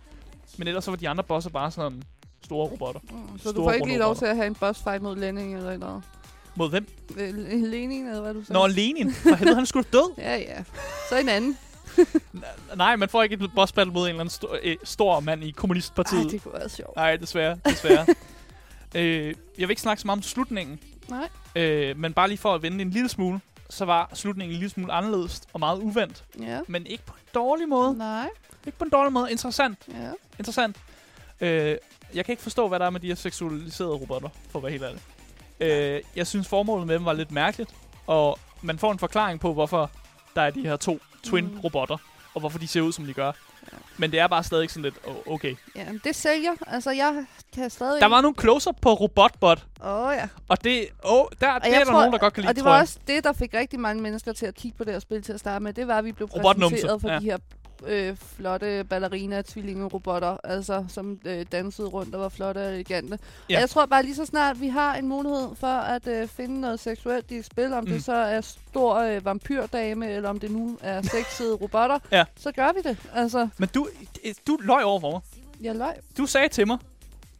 Men 0.56 0.68
ellers 0.68 0.84
så 0.84 0.90
var 0.90 0.96
de 0.96 1.08
andre 1.08 1.24
bosser 1.24 1.50
bare 1.50 1.70
sådan 1.70 2.02
store 2.44 2.68
robotter. 2.68 3.00
Mm, 3.10 3.38
så 3.38 3.42
Store 3.42 3.54
du 3.54 3.62
får 3.62 3.72
ikke 3.72 3.86
lige 3.86 3.98
lov 3.98 4.06
robotter. 4.08 4.20
til 4.20 4.26
at 4.30 4.36
have 4.36 4.46
en 4.46 4.54
boss 4.54 4.82
fight 4.82 5.02
mod 5.02 5.16
Lenning 5.16 5.56
eller 5.56 5.76
noget? 5.76 6.02
Mod 6.54 6.70
hvem? 6.70 6.86
Lenin, 7.64 8.06
eller 8.06 8.20
hvad 8.20 8.34
du 8.34 8.44
sagde? 8.44 8.60
Nå, 8.60 8.66
Lenin. 8.66 9.12
For 9.12 9.34
helvede, 9.34 9.54
han 9.56 9.66
skulle 9.66 9.86
død. 9.92 10.14
Ja, 10.18 10.36
ja. 10.36 10.64
Så 11.08 11.18
en 11.18 11.28
anden. 11.28 11.58
Nej, 12.76 12.96
man 12.96 13.08
får 13.08 13.22
ikke 13.22 13.34
et 13.34 13.50
boss 13.54 13.72
battle 13.72 13.92
mod 13.92 14.02
en 14.02 14.08
eller 14.08 14.20
anden 14.20 14.30
stor, 14.30 14.58
øh, 14.62 14.76
stor 14.84 15.20
mand 15.20 15.44
i 15.44 15.50
kommunistpartiet. 15.50 16.24
Ej, 16.24 16.30
det 16.30 16.42
kunne 16.42 16.54
være 16.54 16.68
sjovt. 16.68 16.96
Nej, 16.96 17.16
desværre. 17.16 17.58
desværre. 17.64 18.06
øh, 18.94 19.26
jeg 19.58 19.68
vil 19.68 19.70
ikke 19.70 19.82
snakke 19.82 20.00
så 20.00 20.06
meget 20.06 20.18
om 20.18 20.22
slutningen. 20.22 20.80
Nej. 21.08 21.28
Øh, 21.56 21.98
men 21.98 22.12
bare 22.12 22.28
lige 22.28 22.38
for 22.38 22.54
at 22.54 22.62
vende 22.62 22.82
en 22.82 22.90
lille 22.90 23.08
smule, 23.08 23.40
så 23.70 23.84
var 23.84 24.10
slutningen 24.14 24.54
en 24.54 24.58
lille 24.58 24.70
smule 24.70 24.92
anderledes 24.92 25.42
og 25.52 25.60
meget 25.60 25.78
uventet. 25.78 26.24
Ja. 26.40 26.60
Men 26.66 26.86
ikke 26.86 27.06
på 27.06 27.14
en 27.14 27.28
dårlig 27.34 27.68
måde. 27.68 27.98
Nej. 27.98 28.28
Ikke 28.66 28.78
på 28.78 28.84
en 28.84 28.90
dårlig 28.90 29.12
måde. 29.12 29.30
Interessant. 29.30 29.78
Ja. 29.88 30.10
Interessant. 30.38 30.76
Øh, 31.40 31.76
jeg 32.14 32.24
kan 32.24 32.32
ikke 32.32 32.42
forstå, 32.42 32.68
hvad 32.68 32.78
der 32.78 32.86
er 32.86 32.90
med 32.90 33.00
de 33.00 33.06
her 33.06 33.14
seksualiserede 33.14 33.92
robotter, 33.92 34.28
for 34.50 34.58
at 34.58 34.62
være 34.62 34.72
helt 34.72 34.84
ærlig. 34.84 35.00
Øh, 35.60 36.02
jeg 36.16 36.26
synes, 36.26 36.48
formålet 36.48 36.86
med 36.86 36.94
dem 36.94 37.04
var 37.04 37.12
lidt 37.12 37.30
mærkeligt. 37.30 37.70
Og 38.06 38.38
man 38.62 38.78
får 38.78 38.92
en 38.92 38.98
forklaring 38.98 39.40
på, 39.40 39.52
hvorfor 39.52 39.90
der 40.36 40.42
er 40.42 40.50
de 40.50 40.62
her 40.62 40.76
to 40.76 41.00
twin-robotter. 41.26 41.96
Og 42.34 42.40
hvorfor 42.40 42.58
de 42.58 42.68
ser 42.68 42.80
ud, 42.80 42.92
som 42.92 43.04
de 43.04 43.12
gør. 43.12 43.32
Ja. 43.72 43.78
Men 43.96 44.10
det 44.10 44.20
er 44.20 44.26
bare 44.26 44.44
stadig 44.44 44.70
sådan 44.70 44.82
lidt, 44.82 44.94
oh, 45.06 45.34
okay. 45.34 45.54
Ja, 45.76 45.86
det 46.04 46.16
sælger. 46.16 46.52
Altså, 46.66 46.90
jeg 46.90 47.26
kan 47.54 47.70
stadig... 47.70 48.00
Der 48.00 48.06
var 48.06 48.20
nogle 48.20 48.36
close 48.40 48.70
på 48.82 48.92
Robotbot. 48.92 49.66
Åh, 49.84 49.92
oh, 49.92 50.14
ja. 50.14 50.28
Og 50.48 50.64
det, 50.64 50.86
oh, 51.04 51.24
der, 51.40 51.58
det 51.58 51.66
jeg 51.66 51.74
er 51.74 51.78
der 51.78 51.84
tror- 51.84 51.92
nogen, 51.92 52.12
der 52.12 52.18
godt 52.18 52.32
kan 52.34 52.42
lide, 52.42 52.50
Og 52.50 52.56
det 52.56 52.64
var 52.64 52.80
også 52.80 52.98
det, 53.06 53.24
der 53.24 53.32
fik 53.32 53.54
rigtig 53.54 53.80
mange 53.80 54.02
mennesker 54.02 54.32
til 54.32 54.46
at 54.46 54.54
kigge 54.54 54.78
på 54.78 54.84
det 54.84 54.92
her 54.92 55.00
spil 55.00 55.22
til 55.22 55.32
at 55.32 55.40
starte 55.40 55.62
med. 55.62 55.72
Det 55.72 55.88
var, 55.88 55.98
at 55.98 56.04
vi 56.04 56.12
blev 56.12 56.28
præsenteret 56.28 57.00
for 57.00 57.08
ja. 57.08 57.18
de 57.18 57.24
her 57.24 57.38
øh, 57.86 58.16
flotte 58.36 58.84
ballerina 58.84 59.42
robotter 59.92 60.36
altså 60.44 60.84
som 60.88 61.18
øh, 61.24 61.46
dansede 61.52 61.88
rundt 61.88 62.14
og 62.14 62.20
var 62.20 62.28
flotte 62.28 62.58
og 62.58 62.72
elegante. 62.74 63.18
Ja. 63.50 63.54
Og 63.56 63.60
jeg 63.60 63.70
tror 63.70 63.86
bare 63.86 64.02
lige 64.02 64.14
så 64.14 64.24
snart 64.24 64.60
vi 64.60 64.68
har 64.68 64.94
en 64.94 65.08
mulighed 65.08 65.48
for 65.60 65.66
at 65.66 66.06
øh, 66.06 66.28
finde 66.28 66.60
noget 66.60 66.80
seksuelt 66.80 67.30
i 67.30 67.36
et 67.36 67.44
spil, 67.44 67.72
om 67.72 67.84
mm. 67.84 67.90
Det 67.90 68.04
så 68.04 68.12
er 68.14 68.40
stor 68.40 68.94
øh, 68.96 69.24
vampyrdame, 69.24 70.10
eller 70.10 70.28
om 70.28 70.40
det 70.40 70.50
nu 70.50 70.78
er 70.82 71.02
sexede 71.02 71.54
robotter, 71.54 71.98
Ja. 72.12 72.24
så 72.36 72.52
gør 72.52 72.72
vi 72.72 72.88
det. 72.88 72.96
Altså, 73.14 73.48
Men 73.58 73.68
du, 73.74 73.88
du 74.46 74.58
løj 74.62 74.82
over 74.82 75.00
for 75.00 75.10
mig. 75.10 75.20
jeg 75.60 75.76
løg. 75.76 75.94
Du 76.18 76.26
sagde 76.26 76.48
til 76.48 76.66
mig, 76.66 76.78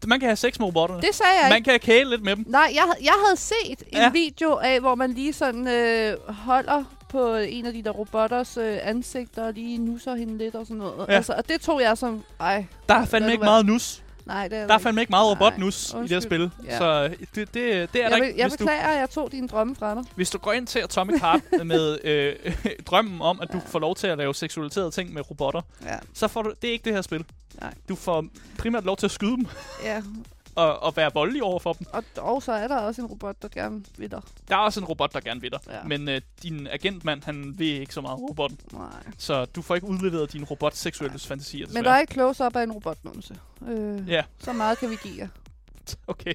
man 0.07 0.21
kan 0.21 0.29
have 0.29 0.37
sex 0.37 0.59
med 0.59 0.67
robotterne. 0.67 1.03
Det 1.03 1.15
sagde 1.15 1.33
jeg 1.33 1.47
ikke. 1.47 1.55
Man 1.55 1.63
kan 1.63 1.81
kæle 1.81 2.11
lidt 2.11 2.23
med 2.23 2.37
dem. 2.37 2.45
Nej, 2.49 2.71
jeg, 2.75 2.85
jeg 3.05 3.13
havde 3.27 3.37
set 3.41 3.83
en 3.89 3.99
Ja. 3.99 4.11
video 4.11 4.55
af, 4.55 4.81
hvor 4.81 4.95
man 4.95 5.13
lige 5.13 5.33
sådan 5.33 5.69
øh, 5.69 6.17
holder 6.29 6.85
på 7.11 7.35
en 7.35 7.67
af 7.67 7.73
de 7.73 7.83
der 7.83 7.91
robotters 7.91 8.57
øh, 8.57 8.79
ansigter 8.83 9.45
og 9.47 9.53
lige 9.53 9.79
nusser 9.79 10.15
hende 10.15 10.39
lidt 10.39 10.55
og 10.55 10.67
sådan 10.67 10.77
noget. 10.79 11.09
Ja. 11.09 11.15
Altså, 11.15 11.33
og 11.33 11.49
det 11.49 11.61
tog 11.61 11.81
jeg 11.83 11.99
som, 11.99 12.25
ej, 12.41 12.65
Der 12.89 12.95
er 12.95 13.05
fandme 13.05 13.33
ikke 13.33 13.45
meget 13.45 13.67
nus. 13.67 14.03
nej, 14.27 14.49
det 14.49 14.59
er 14.59 14.67
Der 14.67 14.75
er 14.75 14.79
fandme 14.79 15.01
ikke 15.01 15.11
meget 15.11 15.31
robotnus 15.31 15.93
i 15.93 15.97
det 16.03 16.11
her 16.11 16.21
spil. 16.21 16.51
Ja. 16.65 16.79
Så 16.79 17.05
øh, 17.05 17.11
det, 17.11 17.35
det, 17.35 17.55
det 17.55 17.65
er 17.65 17.87
der 18.09 18.17
jeg, 18.17 18.27
ikke. 18.27 18.41
jeg 18.41 18.51
beklager, 18.51 18.87
at 18.89 18.99
jeg 19.01 19.11
tog 19.11 19.33
dine 19.33 19.49
drømme 19.49 19.77
fra 19.77 19.95
dig. 19.95 20.05
hvis 20.15 20.31
du 20.31 20.39
går 20.39 20.53
ind 20.53 20.67
til 20.67 20.79
Atomic 20.79 21.21
Heart 21.21 21.41
med 21.67 21.99
øh, 22.05 22.37
drømmen 22.87 23.21
om, 23.23 23.41
at 23.41 23.53
du 23.53 23.61
får 23.67 23.79
lov 23.79 23.95
til 23.97 24.07
at 24.07 24.19
lave 24.19 24.35
seksualiserede 24.35 24.91
ting 24.91 25.13
med 25.13 25.31
robotter, 25.31 25.61
Ja. 25.85 25.97
så 26.15 26.29
får 26.29 26.43
du... 26.43 26.53
Det 26.63 26.69
er 26.69 26.73
ikke 26.73 26.85
det 26.85 26.93
her 26.93 27.03
spil. 27.03 27.25
Nej. 27.61 27.75
Du 27.89 27.97
får 27.97 28.25
primært 28.59 28.85
lov 28.85 28.97
til 28.97 29.07
at 29.07 29.11
skyde 29.11 29.37
dem 29.37 29.47
ja. 29.85 30.03
og, 30.55 30.83
og 30.83 30.97
være 30.97 31.11
voldelig 31.15 31.43
over 31.43 31.59
for 31.59 31.73
dem. 31.73 31.87
Og, 31.93 32.05
og 32.17 32.43
så 32.43 32.53
er 32.53 32.69
der 32.69 32.77
også 32.79 33.03
en 33.03 33.07
robot, 33.09 33.37
der 33.43 33.49
gerne 33.49 33.85
vil 33.99 34.11
dig. 34.11 34.23
Der 34.49 34.55
er 34.57 34.61
også 34.61 34.81
en 34.81 34.87
robot, 34.87 35.13
der 35.15 35.21
gerne 35.21 35.41
vil 35.41 35.51
dig. 35.53 35.61
Ja. 35.69 35.83
Men 35.85 36.09
øh, 36.09 36.21
din 36.43 36.67
agentmand, 36.67 37.23
han 37.25 37.55
vil 37.59 37.67
ikke 37.81 37.95
så 37.95 38.01
meget 38.01 38.19
robotten. 38.21 38.59
Nej. 38.73 38.91
Så 39.19 39.45
du 39.45 39.63
får 39.63 39.75
ikke 39.75 39.87
udleveret 39.87 40.33
dine 40.33 40.45
robot-seksuelle 40.45 41.19
fantasier, 41.19 41.67
Men 41.67 41.75
der 41.75 41.81
desværre. 41.81 41.97
er 41.97 42.01
ikke 42.01 42.13
close-up 42.15 42.57
af 42.57 42.63
en 42.63 42.73
robotnumse. 42.73 43.39
Øh, 43.69 44.09
Ja, 44.09 44.23
Så 44.39 44.53
meget 44.53 44.79
kan 44.79 44.91
vi 44.91 44.97
give 45.03 45.15
jer. 45.19 45.29
okay. 46.07 46.35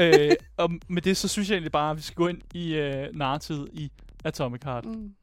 øh, 0.00 0.30
og 0.56 0.70
med 0.88 1.02
det, 1.02 1.16
så 1.16 1.28
synes 1.28 1.48
jeg 1.50 1.54
egentlig 1.54 1.72
bare, 1.72 1.90
at 1.90 1.96
vi 1.96 2.02
skal 2.02 2.14
gå 2.16 2.28
ind 2.28 2.40
i 2.54 2.74
øh, 2.74 3.08
narrativet 3.16 3.68
i 3.72 3.90
Atomic 4.24 4.60
Heart. 4.64 4.84
Mm. 4.84 5.14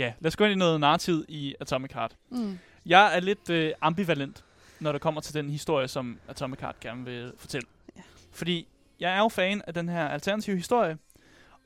Ja, 0.00 0.12
lad 0.20 0.28
os 0.28 0.36
gå 0.36 0.44
ind 0.44 0.52
i 0.52 0.56
noget 0.56 0.80
narrativ 0.80 1.24
i 1.28 1.54
Atomic 1.60 1.92
Heart. 1.92 2.16
Mm. 2.30 2.58
Jeg 2.86 3.16
er 3.16 3.20
lidt 3.20 3.50
øh, 3.50 3.72
ambivalent, 3.80 4.44
når 4.80 4.92
det 4.92 5.00
kommer 5.00 5.20
til 5.20 5.34
den 5.34 5.50
historie, 5.50 5.88
som 5.88 6.18
Atomic 6.28 6.60
Heart 6.60 6.80
gerne 6.80 7.04
vil 7.04 7.32
fortælle. 7.36 7.68
Ja. 7.96 8.02
Fordi 8.32 8.68
jeg 9.00 9.14
er 9.14 9.18
jo 9.18 9.28
fan 9.28 9.62
af 9.66 9.74
den 9.74 9.88
her 9.88 10.08
alternative 10.08 10.56
historie, 10.56 10.98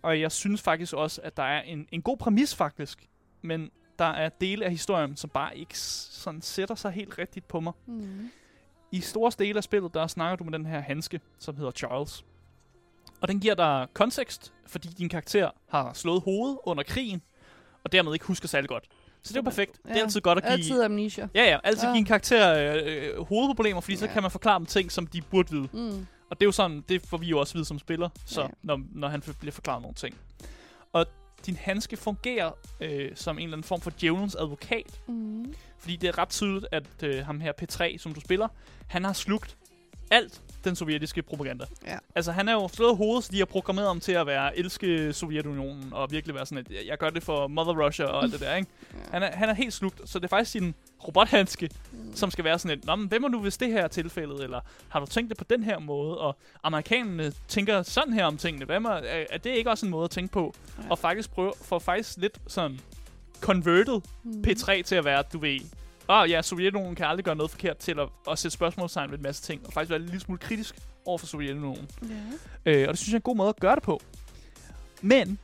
og 0.02 0.20
jeg 0.20 0.32
synes 0.32 0.62
faktisk 0.62 0.92
også, 0.92 1.20
at 1.24 1.36
der 1.36 1.42
er 1.42 1.62
en, 1.62 1.88
en 1.92 2.02
god 2.02 2.16
præmis 2.16 2.54
faktisk, 2.54 3.08
men 3.42 3.70
der 3.98 4.04
er 4.04 4.28
dele 4.28 4.64
af 4.64 4.70
historien, 4.70 5.16
som 5.16 5.30
bare 5.30 5.56
ikke 5.56 5.78
sådan 5.78 6.42
sætter 6.42 6.74
sig 6.74 6.90
helt 6.90 7.18
rigtigt 7.18 7.48
på 7.48 7.60
mig. 7.60 7.72
Mm. 7.86 8.30
I 8.92 9.00
store 9.00 9.32
dele 9.38 9.56
af 9.56 9.64
spillet, 9.64 9.94
der 9.94 10.06
snakker 10.06 10.36
du 10.36 10.44
med 10.44 10.52
den 10.52 10.66
her 10.66 10.80
handske, 10.80 11.20
som 11.38 11.56
hedder 11.56 11.70
Charles. 11.70 12.24
Og 13.20 13.28
den 13.28 13.40
giver 13.40 13.54
dig 13.54 13.86
kontekst, 13.92 14.52
fordi 14.66 14.88
din 14.88 15.08
karakter 15.08 15.50
har 15.68 15.92
slået 15.92 16.22
hovedet 16.22 16.58
under 16.64 16.82
krigen, 16.82 17.22
og 17.84 17.92
dermed 17.92 18.12
ikke 18.12 18.24
husker 18.26 18.48
særlig 18.48 18.68
godt. 18.68 18.84
Så 19.22 19.28
det 19.32 19.36
er 19.36 19.40
jo 19.40 19.42
perfekt. 19.42 19.72
Det 19.82 19.90
er 19.90 19.96
Ja, 19.96 20.02
altid 20.02 20.20
godt 20.20 20.38
at 20.38 20.44
give... 20.44 20.52
Altid 20.52 20.82
amnesia. 20.82 21.28
Ja, 21.34 21.44
ja. 21.50 21.58
Altid 21.64 21.82
Ja. 21.82 21.88
give 21.88 21.98
en 21.98 22.04
karakter 22.04 22.54
øh, 22.76 22.82
øh, 23.18 23.24
hovedproblemer, 23.26 23.80
fordi 23.80 23.96
så 23.96 24.06
Ja. 24.06 24.12
kan 24.12 24.22
man 24.22 24.30
forklare 24.30 24.58
dem 24.58 24.66
ting, 24.66 24.92
som 24.92 25.06
de 25.06 25.22
burde 25.22 25.50
vide. 25.50 25.68
Mm. 25.72 26.06
Og 26.30 26.40
det 26.40 26.42
er 26.42 26.46
jo 26.46 26.52
sådan, 26.52 26.84
det 26.88 27.02
får 27.06 27.16
vi 27.16 27.26
jo 27.26 27.38
også 27.38 27.54
vide 27.54 27.64
som 27.64 27.78
spiller, 27.78 28.08
så 28.26 28.42
Ja. 28.42 28.46
når, 28.62 28.80
når 28.92 29.08
han 29.08 29.22
bliver 29.40 29.52
forklaret 29.52 29.82
nogle 29.82 29.94
ting. 29.94 30.16
Og 30.92 31.06
din 31.46 31.56
handske 31.56 31.96
fungerer 31.96 32.50
øh, 32.80 33.10
som 33.14 33.38
en 33.38 33.42
eller 33.44 33.54
anden 33.56 33.64
form 33.64 33.80
for 33.80 33.92
djævelens 34.00 34.34
advokat, 34.34 35.00
Mm. 35.08 35.54
fordi 35.78 35.96
det 35.96 36.08
er 36.08 36.18
ret 36.18 36.28
tydeligt, 36.28 36.66
at 36.72 36.86
øh, 37.02 37.26
ham 37.26 37.40
her 37.40 37.52
P3, 37.62 37.98
som 37.98 38.14
du 38.14 38.20
spiller, 38.20 38.48
han 38.88 39.04
har 39.04 39.12
slugt 39.12 39.56
alt 40.10 40.42
den 40.64 40.76
sovjetiske 40.76 41.22
propaganda. 41.22 41.64
Ja. 41.86 41.96
Altså, 42.14 42.32
han 42.32 42.48
er 42.48 42.52
jo 42.52 42.68
slået 42.68 42.96
hovedet, 42.96 43.24
så 43.24 43.32
de 43.32 43.38
har 43.38 43.44
programmeret 43.44 43.88
ham 43.88 44.00
til 44.00 44.12
at 44.12 44.26
være 44.26 44.58
elske 44.58 45.12
Sovjetunionen, 45.12 45.88
og 45.92 46.10
virkelig 46.10 46.34
være 46.34 46.46
sådan, 46.46 46.58
at 46.70 46.86
jeg 46.88 46.98
gør 46.98 47.10
det 47.10 47.22
for 47.22 47.46
Mother 47.48 47.86
Russia 47.86 48.06
og 48.06 48.22
alt 48.22 48.32
det 48.32 48.40
der, 48.40 48.54
ikke? 48.54 48.68
Ja. 48.94 48.98
Han 49.12 49.22
er, 49.22 49.30
han 49.36 49.48
er 49.48 49.54
helt 49.54 49.72
slugt, 49.72 50.10
så 50.10 50.18
det 50.18 50.24
er 50.24 50.28
faktisk 50.28 50.50
sin 50.50 50.74
robothandske, 51.08 51.70
Mm. 51.92 52.16
som 52.16 52.30
skal 52.30 52.44
være 52.44 52.58
sådan 52.58 52.78
et, 52.78 52.84
Nå, 52.84 52.96
men 52.96 53.08
hvem 53.08 53.24
er 53.24 53.28
nu, 53.28 53.40
hvis 53.40 53.56
det 53.56 53.68
her 53.68 53.82
er 53.84 53.88
tilfældet, 53.88 54.44
eller 54.44 54.60
har 54.88 55.00
du 55.00 55.06
tænkt 55.06 55.30
det 55.30 55.38
på 55.38 55.44
den 55.50 55.62
her 55.64 55.78
måde, 55.78 56.18
og 56.18 56.36
amerikanerne 56.62 57.32
tænker 57.48 57.82
sådan 57.82 58.12
her 58.12 58.24
om 58.24 58.36
tingene, 58.36 58.64
hvad 58.64 58.76
er, 58.80 58.88
er, 58.90 59.24
er 59.30 59.38
det 59.38 59.50
ikke 59.50 59.70
også 59.70 59.86
en 59.86 59.90
måde 59.90 60.04
at 60.04 60.10
tænke 60.10 60.32
på? 60.32 60.54
Ja. 60.78 60.82
Og 60.90 60.98
faktisk 60.98 61.30
prøve, 61.30 61.52
for 61.62 61.78
faktisk 61.78 62.16
lidt 62.18 62.38
sådan 62.46 62.80
converted 63.40 64.00
Mm. 64.22 64.44
P3 64.48 64.82
til 64.82 64.94
at 64.94 65.04
være, 65.04 65.22
du 65.32 65.38
ved, 65.38 65.60
åh 66.08 66.16
oh, 66.20 66.30
ja, 66.30 66.42
Sovjetunionen 66.42 66.94
kan 66.94 67.06
aldrig 67.06 67.24
gøre 67.24 67.36
noget 67.36 67.50
forkert 67.50 67.76
til 67.76 67.98
at, 67.98 68.08
at 68.30 68.38
sætte 68.38 68.54
spørgsmålstegn 68.54 69.10
ved 69.10 69.18
en 69.18 69.22
masse 69.22 69.42
ting, 69.42 69.66
og 69.66 69.72
faktisk 69.72 69.90
være 69.90 70.00
en 70.00 70.06
lille 70.06 70.20
smule 70.20 70.38
kritisk 70.38 70.74
over 71.04 71.18
for 71.18 71.26
Sovjetunionen. 71.26 71.90
Ja. 72.66 72.72
Øh, 72.72 72.88
og 72.88 72.92
det 72.92 72.98
synes 72.98 73.08
jeg 73.08 73.14
er 73.14 73.18
en 73.18 73.22
god 73.22 73.36
måde 73.36 73.48
at 73.48 73.60
gøre 73.60 73.74
det 73.74 73.82
på. 73.82 74.00
Men, 75.02 75.38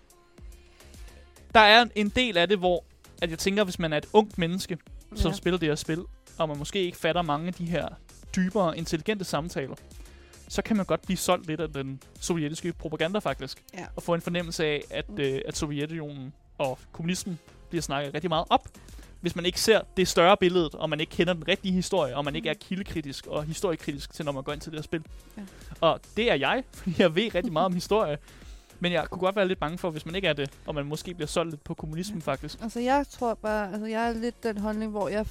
der 1.54 1.60
er 1.60 1.86
en 1.94 2.08
del 2.08 2.36
af 2.36 2.48
det, 2.48 2.58
hvor 2.58 2.84
at 3.22 3.30
jeg 3.30 3.38
tænker, 3.38 3.64
hvis 3.64 3.78
man 3.78 3.92
er 3.92 3.96
et 3.96 4.06
ungt 4.12 4.38
menneske, 4.38 4.78
som 5.14 5.30
Ja. 5.30 5.36
spiller 5.36 5.58
det 5.58 5.68
her 5.68 5.74
spil, 5.74 6.04
og 6.38 6.48
man 6.48 6.58
måske 6.58 6.78
ikke 6.82 6.96
fatter 6.96 7.22
mange 7.22 7.46
af 7.46 7.54
de 7.54 7.64
her 7.64 7.88
dybere, 8.36 8.78
intelligente 8.78 9.24
samtaler, 9.24 9.74
så 10.48 10.62
kan 10.62 10.76
man 10.76 10.86
godt 10.86 11.02
blive 11.02 11.16
solgt 11.16 11.46
lidt 11.46 11.60
af 11.60 11.68
den 11.72 12.02
sovjetiske 12.20 12.72
propaganda 12.72 13.18
faktisk. 13.18 13.62
Ja. 13.74 13.86
Og 13.96 14.02
få 14.02 14.14
en 14.14 14.20
fornemmelse 14.20 14.64
af, 14.64 14.82
at, 14.90 15.04
øh, 15.18 15.40
at 15.46 15.56
Sovjetunionen 15.56 16.32
og 16.58 16.78
kommunismen 16.92 17.38
bliver 17.68 17.82
snakket 17.82 18.14
rigtig 18.14 18.28
meget 18.28 18.44
op. 18.50 18.68
Hvis 19.20 19.36
man 19.36 19.46
ikke 19.46 19.60
ser 19.60 19.80
det 19.96 20.08
større 20.08 20.36
billede, 20.36 20.70
og 20.72 20.90
man 20.90 21.00
ikke 21.00 21.10
kender 21.10 21.32
den 21.32 21.48
rigtige 21.48 21.72
historie, 21.74 22.16
og 22.16 22.24
man 22.24 22.36
ikke 22.36 22.48
er 22.48 22.54
kildekritisk 22.54 23.26
og 23.26 23.44
historiekritisk 23.44 24.12
til, 24.14 24.24
når 24.24 24.32
man 24.32 24.42
går 24.42 24.52
ind 24.52 24.60
til 24.60 24.72
det 24.72 24.78
her 24.78 24.82
spil. 24.82 25.02
Ja. 25.36 25.42
Og 25.80 26.00
det 26.16 26.30
er 26.30 26.34
jeg, 26.34 26.64
fordi 26.74 26.94
jeg 26.98 27.14
ved 27.14 27.34
rigtig 27.34 27.52
meget 27.52 27.66
om 27.66 27.74
historie. 27.74 28.18
Men 28.82 28.92
jeg 28.92 29.06
kunne 29.10 29.18
godt 29.20 29.36
være 29.36 29.48
lidt 29.48 29.58
bange 29.60 29.78
for, 29.78 29.90
hvis 29.90 30.06
man 30.06 30.14
ikke 30.14 30.28
er 30.28 30.32
det, 30.32 30.50
og 30.66 30.74
man 30.74 30.86
måske 30.86 31.14
bliver 31.14 31.28
solgt 31.28 31.50
lidt 31.50 31.64
på 31.64 31.74
kommunismen 31.74 32.22
Ja. 32.26 32.32
faktisk. 32.32 32.58
Altså, 32.62 32.80
jeg 32.80 33.06
tror 33.10 33.34
bare, 33.34 33.72
altså, 33.72 33.86
jeg 33.86 34.08
er 34.08 34.12
lidt 34.12 34.42
den 34.42 34.58
holdning, 34.58 34.90
hvor 34.90 35.08
jeg 35.08 35.26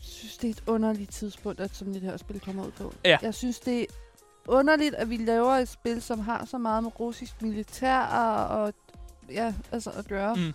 synes, 0.00 0.36
det 0.36 0.48
er 0.48 0.52
et 0.52 0.62
underligt 0.66 1.10
tidspunkt, 1.10 1.60
at 1.60 1.76
sådan 1.76 1.94
det 1.94 2.02
her 2.02 2.16
spil 2.16 2.40
kommer 2.40 2.66
ud 2.66 2.70
på. 2.70 2.94
Ja. 3.04 3.18
Jeg 3.22 3.34
synes, 3.34 3.60
det 3.60 3.80
er 3.80 3.84
underligt, 4.48 4.94
at 4.94 5.10
vi 5.10 5.16
laver 5.16 5.52
et 5.52 5.68
spil, 5.68 6.02
som 6.02 6.18
har 6.18 6.44
så 6.44 6.58
meget 6.58 6.82
med 6.82 7.00
russisk 7.00 7.42
militær 7.42 7.98
og, 8.46 8.72
ja, 9.32 9.54
altså 9.72 9.90
at 9.90 10.06
gøre. 10.08 10.34
Mm. 10.34 10.52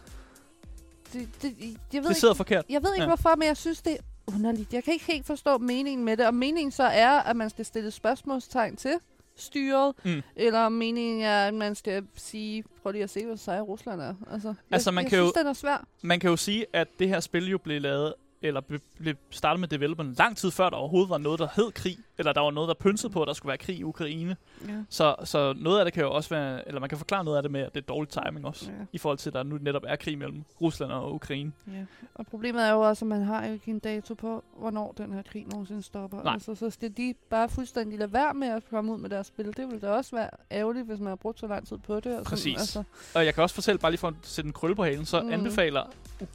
Det, 1.20 1.42
det, 1.42 1.78
jeg 1.94 2.02
ved 2.04 2.10
Det 2.10 2.18
sidder 2.18 2.34
ikke, 2.34 2.38
forkert. 2.38 2.66
jeg 2.70 2.84
ved 2.84 2.94
ikke 2.94 3.04
Ja. 3.04 3.08
hvorfor, 3.08 3.36
men 3.36 3.48
jeg 3.48 3.58
synes, 3.58 3.82
det 3.82 3.94
er 3.94 3.98
underligt. 4.36 4.74
Jeg 4.74 4.84
kan 4.84 4.94
ikke 4.94 5.06
helt 5.06 5.26
forstå 5.26 5.58
meningen 5.58 6.06
med 6.06 6.18
det, 6.18 6.26
og 6.28 6.34
meningen 6.34 6.72
så 6.72 6.84
er, 6.84 7.10
at 7.20 7.36
man 7.36 7.50
skal 7.50 7.66
stille 7.66 7.92
spørgsmålstegn 7.92 8.76
til 8.76 8.94
styret, 9.38 9.94
Mm. 10.04 10.22
eller 10.36 10.70
meningen 10.70 11.22
er, 11.24 11.48
at 11.48 11.54
man 11.54 11.76
skal 11.76 12.04
sige, 12.16 12.64
prøv 12.82 12.92
lige 12.92 13.04
at 13.04 13.10
se, 13.10 13.26
hvor 13.26 13.36
sej 13.36 13.60
Rusland 13.60 14.02
er. 14.02 14.14
Altså, 14.32 14.48
jeg, 14.48 14.56
Altså, 14.72 14.92
man 14.92 15.04
jeg 15.04 15.10
kan 15.10 15.18
synes, 15.18 15.34
jo- 15.36 15.40
den 15.40 15.48
er 15.48 15.54
svær. 15.54 15.86
Man 16.02 16.20
kan 16.20 16.30
jo 16.30 16.36
sige, 16.38 16.66
at 16.74 16.88
det 17.00 17.10
her 17.10 17.20
spil 17.20 17.50
jo 17.50 17.58
blev 17.58 17.82
lavet, 17.82 18.14
eller 18.42 18.62
ble- 18.62 18.96
blev 19.00 19.16
startet 19.30 19.60
med 19.60 19.68
developeren 19.68 20.14
lang 20.18 20.38
tid 20.38 20.52
før 20.52 20.70
der 20.70 20.78
overhovedet 20.78 21.10
var 21.10 21.18
noget, 21.18 21.40
der 21.40 21.48
hed 21.56 21.72
krig, 21.72 21.98
eller 22.18 22.34
der 22.34 22.42
var 22.42 22.52
noget, 22.52 22.68
der 22.68 22.74
pynsede 22.74 23.14
på, 23.14 23.22
at 23.22 23.28
der 23.28 23.34
skulle 23.34 23.48
være 23.50 23.58
krig 23.58 23.78
i 23.80 23.84
Ukraine. 23.84 24.36
Ja. 24.68 24.74
Så, 24.90 25.16
så 25.24 25.54
noget 25.58 25.80
af 25.80 25.86
det 25.86 25.94
kan 25.94 26.04
jo 26.04 26.12
også 26.12 26.30
være, 26.30 26.68
eller 26.68 26.80
man 26.80 26.90
kan 26.90 26.98
forklare 26.98 27.24
noget 27.24 27.38
af 27.38 27.44
det 27.44 27.52
med, 27.52 27.62
at 27.62 27.76
det 27.76 27.82
er 27.82 27.86
dårlig 27.86 28.10
timing 28.10 28.46
også, 28.46 28.66
Ja. 28.66 28.86
i 28.94 28.98
forhold 28.98 29.18
til, 29.18 29.30
at 29.30 29.34
der 29.34 29.44
nu 29.44 29.58
netop 29.62 29.84
er 29.88 29.96
krig 29.96 30.18
mellem 30.18 30.44
Rusland 30.62 30.92
og 30.92 31.14
Ukraine. 31.14 31.52
Ja. 31.68 31.86
Og 32.16 32.28
problemet 32.28 32.68
er 32.68 32.72
jo 32.72 32.82
også, 32.82 33.06
at 33.06 33.10
man 33.10 33.22
har 33.24 33.46
jo 33.48 33.54
ikke 33.54 33.72
en 33.72 33.80
dato 33.80 34.14
på, 34.14 34.44
hvornår 34.60 34.94
den 34.98 35.14
her 35.14 35.22
krig 35.22 35.46
nogensinde 35.52 35.84
stopper. 35.84 36.24
Nej. 36.24 36.34
Altså, 36.34 36.56
så 36.56 36.70
skal 36.70 36.92
de 36.98 37.14
bare 37.30 37.50
fuldstændig 37.50 38.00
lade 38.00 38.14
være 38.14 38.34
med 38.34 38.48
at 38.48 38.64
komme 38.70 38.94
ud 38.94 38.98
med 38.98 39.10
deres 39.10 39.28
spil. 39.28 39.46
Det 39.46 39.58
ville 39.68 39.80
da 39.80 39.90
også 39.92 40.16
være 40.16 40.30
ærgerligt, 40.52 40.86
hvis 40.86 41.00
man 41.00 41.08
har 41.08 41.16
brugt 41.16 41.40
så 41.40 41.48
lang 41.48 41.68
tid 41.68 41.78
på 41.78 42.00
det. 42.00 42.18
Og 42.20 42.24
Præcis. 42.26 42.44
Sådan, 42.44 42.60
altså. 42.60 42.84
Og 43.20 43.26
jeg 43.26 43.34
kan 43.34 43.44
også 43.44 43.56
fortælle, 43.56 43.80
bare 43.80 43.92
lige 43.92 44.00
for 44.00 44.08
at 44.08 44.14
sætte 44.22 44.48
en 44.48 44.54
krølle 44.54 44.76
på 44.76 44.84
halen, 44.84 45.06
så 45.06 45.22
Mm. 45.22 45.32
anbefaler 45.32 45.84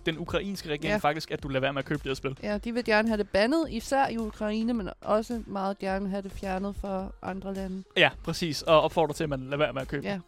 den 0.06 0.18
ukrainske 0.18 0.68
regering 0.68 0.92
ja. 0.92 0.96
faktisk, 0.96 1.30
at 1.30 1.42
du 1.42 1.48
lader 1.48 1.60
være 1.60 1.72
med 1.72 1.78
at 1.78 1.84
købe 1.84 1.98
det 1.98 2.06
her 2.10 2.14
spil. 2.14 2.38
Ja, 2.42 2.58
de 2.58 2.74
vil 2.74 2.84
gerne 2.84 3.08
have 3.08 3.18
det 3.18 3.28
bandet, 3.28 3.66
især 3.70 4.08
i 4.08 4.16
Ukraine, 4.18 4.72
men 4.74 4.88
også 5.00 5.42
meget 5.46 5.69
gerne 5.78 6.08
have 6.08 6.22
det 6.22 6.32
fjernet 6.32 6.76
fra 6.80 7.12
andre 7.22 7.54
lande. 7.54 7.82
Ja, 7.96 8.10
præcis. 8.24 8.62
Og 8.62 8.80
opfordrer 8.82 9.14
til, 9.14 9.24
at 9.24 9.30
man 9.30 9.44
lader 9.44 9.56
være 9.56 9.72
med 9.72 9.82
at 9.82 9.88
købe 9.88 10.06
Ja. 10.06 10.18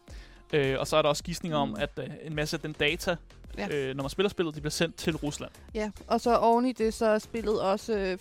Øh, 0.52 0.80
og 0.80 0.86
så 0.86 0.96
er 0.96 1.02
der 1.02 1.08
også 1.08 1.22
gidsninger 1.24 1.58
om, 1.58 1.76
at 1.78 1.90
øh, 1.98 2.06
en 2.22 2.34
masse 2.34 2.56
af 2.56 2.60
den 2.60 2.72
data, 2.72 3.16
Ja. 3.58 3.68
øh, 3.68 3.96
når 3.96 4.02
man 4.02 4.10
spiller 4.10 4.30
spillet, 4.30 4.54
de 4.54 4.60
bliver 4.60 4.70
sendt 4.70 4.96
til 4.96 5.16
Rusland. 5.16 5.50
ja. 5.74 5.90
Og 6.06 6.20
så 6.20 6.36
oven 6.36 6.66
i 6.66 6.72
det, 6.72 6.94
så 6.94 7.06
er 7.06 7.18
spillet 7.18 7.60
også 7.60 7.92
øh, 7.92 8.18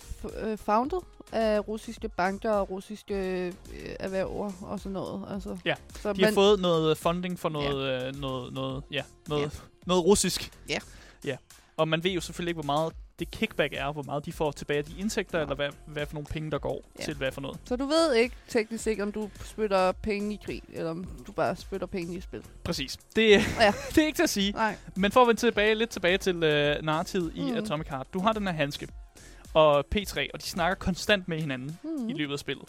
øh, 0.50 0.58
founded 0.58 0.98
af 1.32 1.68
russiske 1.68 2.08
banker 2.08 2.50
og 2.50 2.70
russiske 2.70 3.14
øh, 3.14 3.52
erhverver 4.00 4.52
og 4.62 4.78
sådan 4.80 4.92
noget. 4.92 5.24
Altså, 5.30 5.58
Ja, 5.64 5.74
så 6.00 6.12
De 6.12 6.24
har 6.24 6.32
fået 6.32 6.60
noget 6.60 6.98
funding 6.98 7.38
for 7.38 7.48
noget, 7.48 7.88
ja. 7.88 8.08
øh, 8.08 8.14
noget, 8.16 8.52
noget, 8.52 8.82
ja, 8.90 9.02
noget, 9.28 9.42
ja. 9.42 9.48
noget 9.86 10.04
russisk. 10.04 10.52
Ja. 10.68 10.78
ja. 11.24 11.36
Og 11.76 11.88
man 11.88 12.04
ved 12.04 12.10
jo 12.10 12.20
selvfølgelig 12.20 12.50
ikke, 12.50 12.62
hvor 12.62 12.74
meget 12.74 12.92
det 13.22 13.30
kickback 13.30 13.74
er, 13.76 13.92
hvor 13.92 14.02
meget 14.02 14.26
de 14.26 14.32
får 14.32 14.50
tilbage 14.52 14.78
af 14.78 14.84
de 14.84 14.92
indtægter, 14.98 15.38
Ja. 15.38 15.42
eller 15.44 15.54
hvad, 15.56 15.68
hvad 15.86 16.06
for 16.06 16.14
nogle 16.14 16.26
penge, 16.26 16.50
der 16.50 16.58
går 16.58 16.84
Ja. 16.98 17.04
til 17.04 17.14
hvad 17.16 17.32
for 17.32 17.40
noget. 17.40 17.58
Så 17.64 17.76
du 17.76 17.84
ved 17.86 18.14
ikke 18.14 18.36
teknisk 18.48 18.86
ikke, 18.86 19.02
om 19.02 19.12
du 19.12 19.30
spytter 19.44 19.92
penge 19.92 20.34
i 20.34 20.40
krig, 20.44 20.62
eller 20.72 20.90
om 20.90 21.04
du 21.26 21.32
bare 21.32 21.56
spytter 21.56 21.86
penge 21.86 22.16
i 22.16 22.20
spil. 22.20 22.42
Præcis. 22.64 22.98
Det, 23.16 23.30
Ja. 23.30 23.72
det 23.94 23.98
er 23.98 24.06
ikke 24.06 24.16
til 24.16 24.22
at 24.22 24.30
sige. 24.30 24.52
Nej. 24.52 24.76
Men 24.96 25.12
for 25.12 25.20
at 25.22 25.26
vende 25.28 25.40
tilbage, 25.40 25.74
lidt 25.74 25.90
tilbage 25.90 26.18
til 26.18 26.42
øh, 26.44 26.82
narrativet 26.82 27.32
i 27.34 27.40
Mm. 27.50 27.56
Atomic 27.56 27.88
Heart. 27.88 28.06
Du 28.14 28.20
har 28.20 28.32
den 28.32 28.46
her 28.46 28.54
handske 28.54 28.88
og 29.54 29.84
P3, 29.94 30.26
og 30.34 30.42
de 30.42 30.46
snakker 30.46 30.74
konstant 30.74 31.28
med 31.28 31.40
hinanden 31.40 31.78
Mm. 31.84 32.08
i 32.08 32.12
løbet 32.12 32.32
af 32.32 32.38
spillet. 32.38 32.64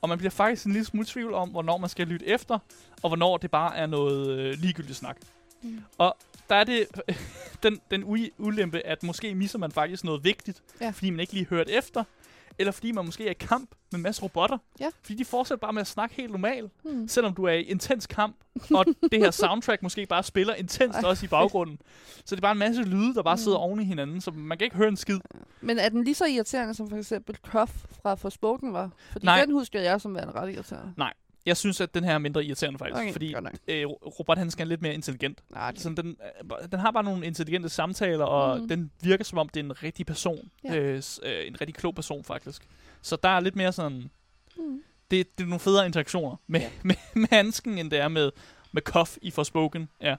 Og 0.00 0.08
man 0.08 0.18
bliver 0.18 0.30
faktisk 0.30 0.66
en 0.66 0.72
lille 0.72 0.86
smule 0.86 1.02
i 1.04 1.06
tvivl 1.06 1.34
om, 1.34 1.48
hvornår 1.48 1.76
man 1.78 1.88
skal 1.88 2.06
lytte 2.06 2.26
efter, 2.26 2.58
og 3.02 3.10
hvornår 3.10 3.36
det 3.36 3.50
bare 3.50 3.76
er 3.76 3.86
noget 3.86 4.28
øh, 4.38 4.54
ligegyldigt 4.58 4.96
snak. 4.98 5.16
Mm. 5.62 5.80
Og 5.98 6.16
der 6.52 6.58
er 6.58 6.64
det 6.64 6.86
den, 7.62 7.80
den 7.90 8.02
u- 8.04 8.30
ulempe, 8.38 8.86
at 8.86 9.02
måske 9.02 9.34
misser 9.34 9.58
man 9.58 9.72
faktisk 9.72 10.04
noget 10.04 10.24
vigtigt, 10.24 10.62
Ja. 10.80 10.90
fordi 10.90 11.10
man 11.10 11.20
ikke 11.20 11.32
lige 11.32 11.46
hørt 11.46 11.70
efter, 11.70 12.04
eller 12.58 12.72
fordi 12.72 12.92
man 12.92 13.04
måske 13.04 13.26
er 13.26 13.30
i 13.30 13.34
kamp 13.40 13.70
med 13.92 13.98
en 13.98 14.02
masse 14.02 14.22
robotter. 14.22 14.58
Ja. 14.80 14.90
Fordi 15.02 15.14
de 15.18 15.24
fortsætter 15.24 15.60
bare 15.60 15.72
med 15.72 15.80
at 15.80 15.86
snakke 15.86 16.14
helt 16.14 16.30
normalt, 16.30 16.72
Mm. 16.84 17.08
selvom 17.08 17.34
du 17.34 17.44
er 17.44 17.52
i 17.52 17.62
intens 17.62 18.06
kamp, 18.06 18.36
og 18.74 18.84
det 19.12 19.18
her 19.18 19.30
soundtrack 19.30 19.82
måske 19.82 20.06
bare 20.06 20.22
spiller 20.22 20.54
intenst 20.54 20.98
Ej. 20.98 21.08
også 21.08 21.24
i 21.26 21.28
baggrunden. 21.28 21.78
Så 22.24 22.34
det 22.36 22.40
er 22.40 22.42
bare 22.42 22.52
en 22.52 22.58
masse 22.58 22.82
lyde, 22.82 23.14
der 23.14 23.22
bare 23.22 23.34
Mm. 23.34 23.38
sidder 23.42 23.58
oven 23.58 23.80
i 23.80 23.84
hinanden, 23.84 24.20
så 24.20 24.30
man 24.30 24.58
kan 24.58 24.64
ikke 24.64 24.76
høre 24.76 24.88
en 24.88 24.96
skid. 24.96 25.18
Men 25.60 25.78
er 25.78 25.88
den 25.88 26.04
lige 26.04 26.14
så 26.14 26.24
irriterende, 26.26 26.74
som 26.74 26.90
for 26.90 26.96
eksempel 26.96 27.36
Cuff 27.46 27.72
fra 28.02 28.14
Forspoken 28.14 28.72
var? 28.72 28.90
Fordi 29.12 29.24
Nej. 29.26 29.40
den 29.44 29.52
husker 29.52 29.80
jeg 29.80 30.00
som 30.00 30.14
værende 30.14 30.32
ret 30.32 30.52
irriterende. 30.54 30.92
Jeg 31.46 31.56
synes, 31.56 31.80
at 31.80 31.94
den 31.94 32.04
her 32.04 32.14
er 32.14 32.18
mindre 32.18 32.44
irriterende 32.44 32.78
faktisk, 32.78 32.96
Okay, 33.00 33.12
fordi 33.12 33.34
øh, 33.68 33.86
Robert 33.86 34.38
Hansen 34.38 34.60
er 34.60 34.64
lidt 34.64 34.82
mere 34.82 34.94
intelligent. 34.94 35.42
Nej, 35.50 35.70
det, 35.70 35.80
Sådan, 35.80 35.96
den, 35.96 36.16
øh, 36.60 36.68
den 36.72 36.78
har 36.80 36.90
bare 36.90 37.04
nogle 37.04 37.26
intelligente 37.26 37.68
samtaler, 37.68 38.24
og 38.24 38.58
Mhm. 38.58 38.68
den 38.68 38.90
virker 39.02 39.24
som 39.24 39.38
om, 39.38 39.48
det 39.48 39.60
er 39.60 39.64
en 39.64 39.82
rigtig 39.82 40.06
person. 40.06 40.50
Ja. 40.64 40.74
Øh, 40.76 41.02
øh, 41.22 41.46
en 41.46 41.60
rigtig 41.60 41.74
klog 41.74 41.94
person, 41.94 42.24
faktisk. 42.24 42.62
Så 43.02 43.16
der 43.22 43.28
er 43.28 43.40
lidt 43.40 43.56
mere 43.56 43.72
sådan... 43.72 44.10
mm. 44.56 44.82
Det, 45.10 45.38
det 45.38 45.44
er 45.44 45.48
nogle 45.48 45.60
federe 45.60 45.86
interaktioner 45.86 46.36
med, 46.46 46.60
Ja. 46.60 46.70
med, 46.82 46.94
med 47.14 47.28
handsken, 47.30 47.78
end 47.78 47.90
det 47.90 47.98
er 47.98 48.08
med, 48.08 48.30
med 48.72 48.82
Koff 48.82 49.16
i 49.22 49.30
Forspoken. 49.30 49.88
Ja. 50.00 50.16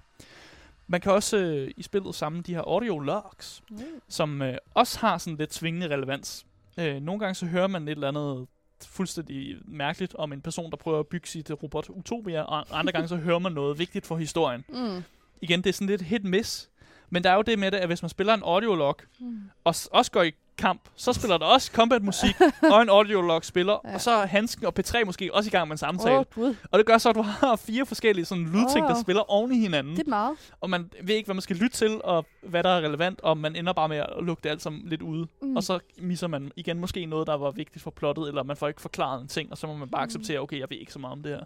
Man 0.88 1.01
kan 1.01 1.11
også 1.11 1.38
øh, 1.38 1.71
i 1.78 1.84
spillet 1.84 2.15
samle 2.15 2.41
de 2.41 2.53
her 2.53 2.61
audio 2.61 2.99
logs, 2.99 3.63
Mm. 3.69 3.78
som 4.09 4.41
øh, 4.41 4.57
også 4.74 4.99
har 4.99 5.17
sådan 5.17 5.38
lidt 5.38 5.53
svingende 5.53 5.88
relevans. 5.88 6.45
Øh, 6.80 7.01
nogle 7.01 7.19
gange 7.19 7.36
så 7.36 7.45
hører 7.45 7.67
man 7.67 7.88
et 7.88 7.91
eller 7.91 8.07
andet 8.07 8.47
fuldstændig 8.88 9.55
mærkeligt 9.65 10.15
om 10.15 10.34
en 10.34 10.41
person, 10.41 10.71
der 10.71 10.77
prøver 10.77 10.99
at 10.99 11.07
bygge 11.07 11.27
sit 11.27 11.51
robot 11.63 11.89
Utopia, 11.89 12.41
og 12.41 12.79
andre 12.79 12.91
gange 12.91 13.07
så 13.07 13.15
hører 13.15 13.39
man 13.39 13.51
noget 13.51 13.79
vigtigt 13.79 14.05
for 14.05 14.17
historien. 14.17 14.65
Mm. 14.69 15.03
Igen, 15.41 15.61
det 15.61 15.69
er 15.69 15.73
sådan 15.73 15.88
lidt 15.88 16.01
hit 16.01 16.23
miss. 16.23 16.69
Men 17.09 17.23
der 17.23 17.29
er 17.29 17.36
jo 17.36 17.41
det 17.41 17.59
med 17.59 17.71
det, 17.71 17.77
at 17.77 17.88
hvis 17.88 18.01
man 18.01 18.09
spiller 18.09 18.34
en 18.34 18.41
audiolog, 18.43 18.95
Mm. 19.19 19.39
og 19.63 19.75
s- 19.75 19.89
også 19.91 20.11
går 20.11 20.23
i 20.23 20.31
kamp, 20.58 20.82
så 20.95 21.14
spiller 21.14 21.38
der 21.38 21.45
også 21.45 21.72
combat-musik, 21.72 22.36
og 22.74 22.82
en 22.82 22.89
audiolog 22.89 23.45
spiller, 23.45 23.80
Ja. 23.86 23.93
og 23.93 24.01
så 24.01 24.12
er 24.12 24.26
Hansken 24.26 24.66
og 24.66 24.74
P3 24.80 25.04
måske 25.06 25.34
også 25.34 25.47
i 25.47 25.51
gang 25.51 25.68
med 25.68 25.74
en 25.74 25.78
samtale. 25.78 26.26
Oh. 26.38 26.56
Og 26.72 26.80
det 26.80 26.86
gør 26.86 26.97
så, 26.97 27.10
at 27.10 27.16
du 27.16 27.22
har 27.22 27.56
fire 27.56 27.86
forskellige 27.86 28.26
sådan 28.26 28.43
lydting, 28.43 28.88
der 28.88 28.95
Åh. 28.95 29.01
spiller 29.01 29.32
oven 29.32 29.51
i 29.51 29.60
hinanden. 29.60 29.95
Det 29.95 30.06
er 30.06 30.10
meget. 30.10 30.38
Og 30.62 30.70
man 30.70 30.89
ved 31.04 31.16
ikke, 31.16 31.28
hvad 31.28 31.36
man 31.36 31.41
skal 31.41 31.56
lytte 31.56 31.78
til, 31.78 32.01
og 32.04 32.26
hvad 32.41 32.64
der 32.64 32.70
er 32.70 32.82
relevant, 32.82 33.22
og 33.22 33.38
man 33.38 33.56
ender 33.56 33.74
bare 33.74 33.89
med 33.89 33.97
at 33.97 34.10
lukke 34.22 34.41
det 34.43 34.49
alt 34.49 34.62
sammen 34.62 34.82
lidt 34.86 35.01
ude. 35.01 35.28
Mm. 35.41 35.56
Og 35.56 35.64
så 35.64 35.80
misser 35.97 36.28
man 36.28 36.51
igen 36.56 36.80
måske 36.80 37.06
noget, 37.06 37.28
der 37.28 37.38
var 37.38 37.51
vigtigt 37.51 37.84
for 37.84 37.91
plottet, 37.91 38.28
eller 38.28 38.43
man 38.43 38.58
får 38.58 38.68
ikke 38.68 38.82
forklaret 38.82 39.22
en 39.22 39.28
ting, 39.28 39.51
og 39.51 39.58
så 39.58 39.68
må 39.68 39.74
man 39.76 39.89
bare 39.89 40.01
Mm. 40.01 40.08
acceptere, 40.08 40.39
okay, 40.39 40.60
jeg 40.60 40.68
ved 40.70 40.78
ikke 40.78 40.93
så 40.93 40.99
meget 40.99 41.12
om 41.12 41.24
det 41.24 41.32
her. 41.32 41.43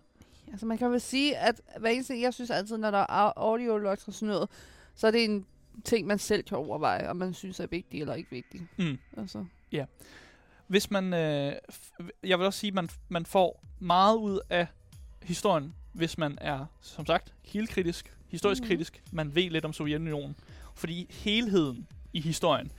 Altså 0.51 0.65
man 0.65 0.77
kan 0.77 0.91
vel 0.91 1.01
sige, 1.01 1.37
at 1.37 1.61
hver 1.79 1.89
eneste, 1.89 2.21
jeg 2.21 2.33
synes 2.33 2.49
altid, 2.49 2.77
når 2.77 2.91
der 2.91 2.97
er 3.09 3.31
audio 3.35 3.77
logs 3.77 4.07
og 4.07 4.13
sådan 4.13 4.27
noget, 4.27 4.49
så 4.95 5.07
er 5.07 5.11
det 5.11 5.23
en 5.23 5.45
ting, 5.85 6.07
man 6.07 6.19
selv 6.19 6.43
kan 6.43 6.57
overveje, 6.57 7.09
om 7.09 7.15
man 7.15 7.33
synes 7.33 7.59
er 7.59 7.67
vigtig 7.67 8.01
eller 8.01 8.13
ikke 8.13 8.31
vigtig. 8.31 8.61
Mm. 8.77 8.97
Altså. 9.17 9.45
Hvis 10.67 10.91
man, 10.91 11.13
øh, 11.13 11.53
jeg 12.23 12.39
vil 12.39 12.45
også 12.45 12.59
sige, 12.59 12.67
at 12.67 12.73
man, 12.73 12.89
man 13.09 13.25
får 13.25 13.63
meget 13.79 14.15
ud 14.15 14.39
af 14.49 14.67
historien, 15.23 15.73
hvis 15.93 16.17
man 16.17 16.37
er, 16.41 16.65
som 16.81 17.05
sagt, 17.05 17.33
kildekritisk, 17.45 18.13
historisk 18.27 18.61
Mhm. 18.61 18.67
kritisk, 18.67 19.03
man 19.11 19.35
ved 19.35 19.49
lidt 19.49 19.65
om 19.65 19.73
Sovjetunionen. 19.73 20.35
Fordi 20.75 21.07
helheden 21.09 21.87
i 22.13 22.21
historien, 22.21 22.71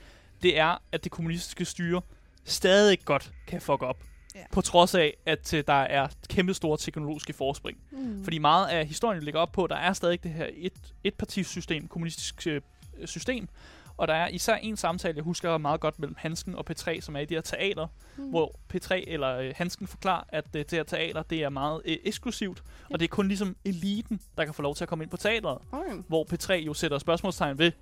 det 0.42 0.58
er, 0.58 0.82
at 0.92 1.04
det 1.04 1.12
kommunistiske 1.12 1.64
styre 1.64 2.02
stadig 2.44 2.98
godt 3.04 3.32
kan 3.46 3.60
fuck 3.60 3.82
op. 3.82 4.04
Ja. 4.34 4.44
På 4.52 4.60
trods 4.60 4.94
af, 4.94 5.16
at 5.26 5.54
øh, 5.54 5.64
der 5.66 5.72
er 5.72 6.08
kæmpe 6.28 6.54
store 6.54 6.78
teknologiske 6.78 7.32
forspring. 7.32 7.78
Mm. 7.90 8.24
Fordi 8.24 8.38
meget 8.38 8.68
af 8.68 8.86
historien 8.86 9.22
ligger 9.22 9.40
op 9.40 9.52
på, 9.52 9.64
at 9.64 9.70
der 9.70 9.76
er 9.76 9.92
stadig 9.92 10.22
det 10.22 10.30
her 10.30 10.46
et, 10.54 10.72
etpartisystem, 11.04 11.88
kommunistisk 11.88 12.46
øh, 12.46 12.60
system. 13.06 13.48
Og 13.96 14.08
der 14.08 14.14
er 14.14 14.28
især 14.28 14.54
en 14.54 14.76
samtale, 14.76 15.16
jeg 15.16 15.24
husker 15.24 15.58
meget 15.58 15.80
godt 15.80 15.98
mellem 15.98 16.14
Hansken 16.18 16.54
og 16.54 16.64
P3, 16.70 17.00
som 17.00 17.16
er 17.16 17.20
i 17.20 17.24
det 17.24 17.36
her 17.36 17.40
teater, 17.42 17.86
Mm. 18.16 18.24
mm. 18.24 18.30
hvor 18.30 18.54
P3 18.74 18.94
eller 19.06 19.36
øh, 19.38 19.52
Hansken 19.56 19.86
forklarer, 19.86 20.24
at 20.28 20.44
øh, 20.54 20.60
det 20.62 20.72
her 20.72 20.82
teater, 20.82 21.22
det 21.22 21.42
er 21.42 21.48
meget 21.48 21.82
øh, 21.84 21.96
eksklusivt, 22.04 22.62
ja. 22.90 22.94
og 22.94 23.00
det 23.00 23.04
er 23.06 23.08
kun 23.08 23.28
ligesom 23.28 23.56
eliten, 23.64 24.20
der 24.38 24.44
kan 24.44 24.54
få 24.54 24.62
lov 24.62 24.74
til 24.74 24.84
at 24.84 24.88
komme 24.88 25.04
ind 25.04 25.10
på 25.10 25.16
teateret. 25.16 25.58
Okay. 25.72 25.92
Hvor 26.08 26.26
P3 26.32 26.52
jo 26.52 26.74
sætter 26.74 26.98
spørgsmålstegn 26.98 27.58
ved, 27.58 27.72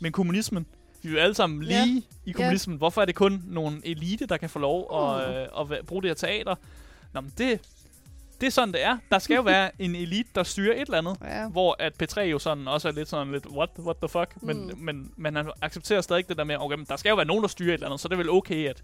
men 0.00 0.12
kommunismen, 0.12 0.66
vi 1.02 1.08
er 1.08 1.12
jo 1.12 1.18
alle 1.18 1.34
sammen 1.34 1.62
lige 1.62 2.02
i 2.26 2.32
kommunismen. 2.32 2.76
Hvorfor 2.76 3.00
er 3.00 3.04
det 3.04 3.14
kun 3.14 3.42
nogle 3.46 3.80
elite, 3.86 4.26
der 4.26 4.36
kan 4.36 4.50
få 4.50 4.58
lov 4.58 4.94
at, 4.94 5.28
Mm. 5.28 5.34
øh, 5.34 5.78
at 5.78 5.86
bruge 5.86 6.02
det 6.02 6.08
her 6.10 6.14
teater? 6.14 6.54
Nå, 7.12 7.20
men 7.20 7.32
det, 7.38 7.60
det 8.40 8.46
er 8.46 8.50
sådan, 8.50 8.72
det 8.72 8.84
er. 8.84 8.98
Der 9.10 9.18
skal 9.18 9.34
jo 9.34 9.42
være 9.42 9.70
en 9.82 9.94
elite, 9.94 10.28
der 10.34 10.42
styrer 10.42 10.74
et 10.74 10.80
eller 10.80 10.98
andet. 10.98 11.16
Ja. 11.24 11.48
Hvor 11.48 11.76
at 11.78 11.92
P3 12.02 12.20
jo 12.20 12.38
sådan 12.38 12.68
også 12.68 12.88
er 12.88 12.92
lidt 12.92 13.08
sådan 13.08 13.32
lidt, 13.32 13.46
what, 13.46 13.70
what 13.78 13.96
the 13.96 14.08
fuck? 14.08 14.42
Men, 14.42 14.66
Mm. 14.66 14.78
men, 14.78 15.12
men 15.16 15.36
han 15.36 15.50
accepterer 15.62 16.00
stadig 16.00 16.28
det 16.28 16.36
der 16.36 16.44
med, 16.44 16.56
okay, 16.60 16.76
men 16.76 16.86
der 16.88 16.96
skal 16.96 17.10
jo 17.10 17.16
være 17.16 17.26
nogen, 17.26 17.42
der 17.42 17.48
styrer 17.48 17.68
et 17.70 17.74
eller 17.74 17.86
andet, 17.86 18.00
så 18.00 18.08
det 18.08 18.12
er 18.14 18.16
vel 18.18 18.30
okay, 18.30 18.68
at 18.68 18.82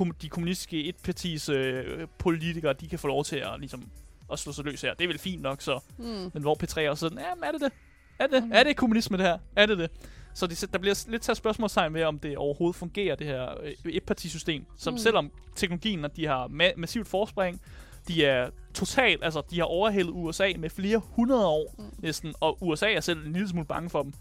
Mm. 0.00 0.12
de 0.22 0.28
kommunistiske 0.28 0.84
etpartis 0.84 1.48
øh, 1.48 2.06
politikere, 2.18 2.72
de 2.72 2.88
kan 2.88 2.98
få 2.98 3.06
lov 3.08 3.24
til 3.24 3.36
at, 3.36 3.50
ligesom, 3.58 3.84
at 4.32 4.38
slå 4.38 4.52
sig 4.52 4.64
løs 4.64 4.80
her. 4.82 4.94
Det 4.94 5.04
er 5.04 5.08
vel 5.08 5.18
fint 5.18 5.42
nok, 5.42 5.60
så. 5.62 5.80
Mm. 5.98 6.04
Men 6.34 6.42
hvor 6.42 6.56
P3 6.62 6.80
er 6.80 6.90
også 6.90 7.08
sådan, 7.08 7.18
ja, 7.18 7.46
er 7.48 7.52
det 7.52 7.60
det? 7.60 7.72
Er 8.18 8.26
det, 8.26 8.44
Mm. 8.44 8.50
er 8.54 8.62
det 8.62 8.76
kommunisme, 8.76 9.16
det 9.16 9.26
her? 9.26 9.38
Er 9.56 9.66
det 9.66 9.78
det? 9.78 9.90
Så 10.34 10.46
det, 10.46 10.64
der 10.72 10.78
bliver 10.78 11.04
lidt 11.08 11.22
taget 11.22 11.36
spørgsmålstegn 11.36 11.94
ved, 11.94 12.02
om 12.02 12.18
det 12.18 12.36
overhovedet 12.36 12.76
fungerer, 12.76 13.14
det 13.16 13.26
her 13.26 13.48
øh, 13.62 13.92
etpartisystem. 13.92 14.64
Som 14.78 14.94
mm. 14.94 14.98
selvom 14.98 15.30
teknologien, 15.56 16.04
at 16.04 16.16
de 16.16 16.26
har 16.26 16.46
ma- 16.48 16.74
massivt 16.76 17.08
forspring, 17.08 17.60
de 18.08 18.24
er 18.24 18.50
totalt, 18.74 19.24
altså 19.24 19.42
de 19.50 19.58
har 19.58 19.64
overhældet 19.64 20.12
USA 20.14 20.52
med 20.58 20.70
flere 20.70 20.98
hundrede 20.98 21.46
år 21.46 21.74
Mm. 21.78 21.84
næsten, 21.98 22.34
og 22.40 22.58
USA 22.60 22.92
er 22.92 23.00
selv 23.00 23.26
en 23.26 23.32
lille 23.32 23.48
smule 23.48 23.66
bange 23.66 23.90
for 23.90 24.02
dem. 24.02 24.12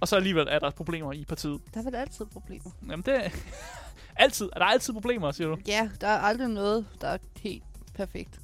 Og 0.00 0.08
så 0.08 0.16
alligevel 0.16 0.46
er 0.50 0.58
der 0.58 0.70
problemer 0.70 1.12
i 1.12 1.24
partiet. 1.24 1.60
Der 1.74 1.80
er 1.80 1.84
vel 1.84 1.94
altid 1.94 2.24
problemer. 2.26 2.70
Jamen 2.88 3.02
det 3.06 3.14
altid, 4.16 4.50
er 4.52 4.58
der 4.58 4.66
altid 4.66 4.92
problemer, 4.92 5.32
siger 5.32 5.48
du? 5.48 5.56
Ja, 5.66 5.90
der 6.00 6.06
er 6.06 6.18
aldrig 6.18 6.48
noget, 6.48 6.86
der 7.00 7.08
er 7.08 7.18
helt 7.40 7.64
perfekt. 7.94 8.40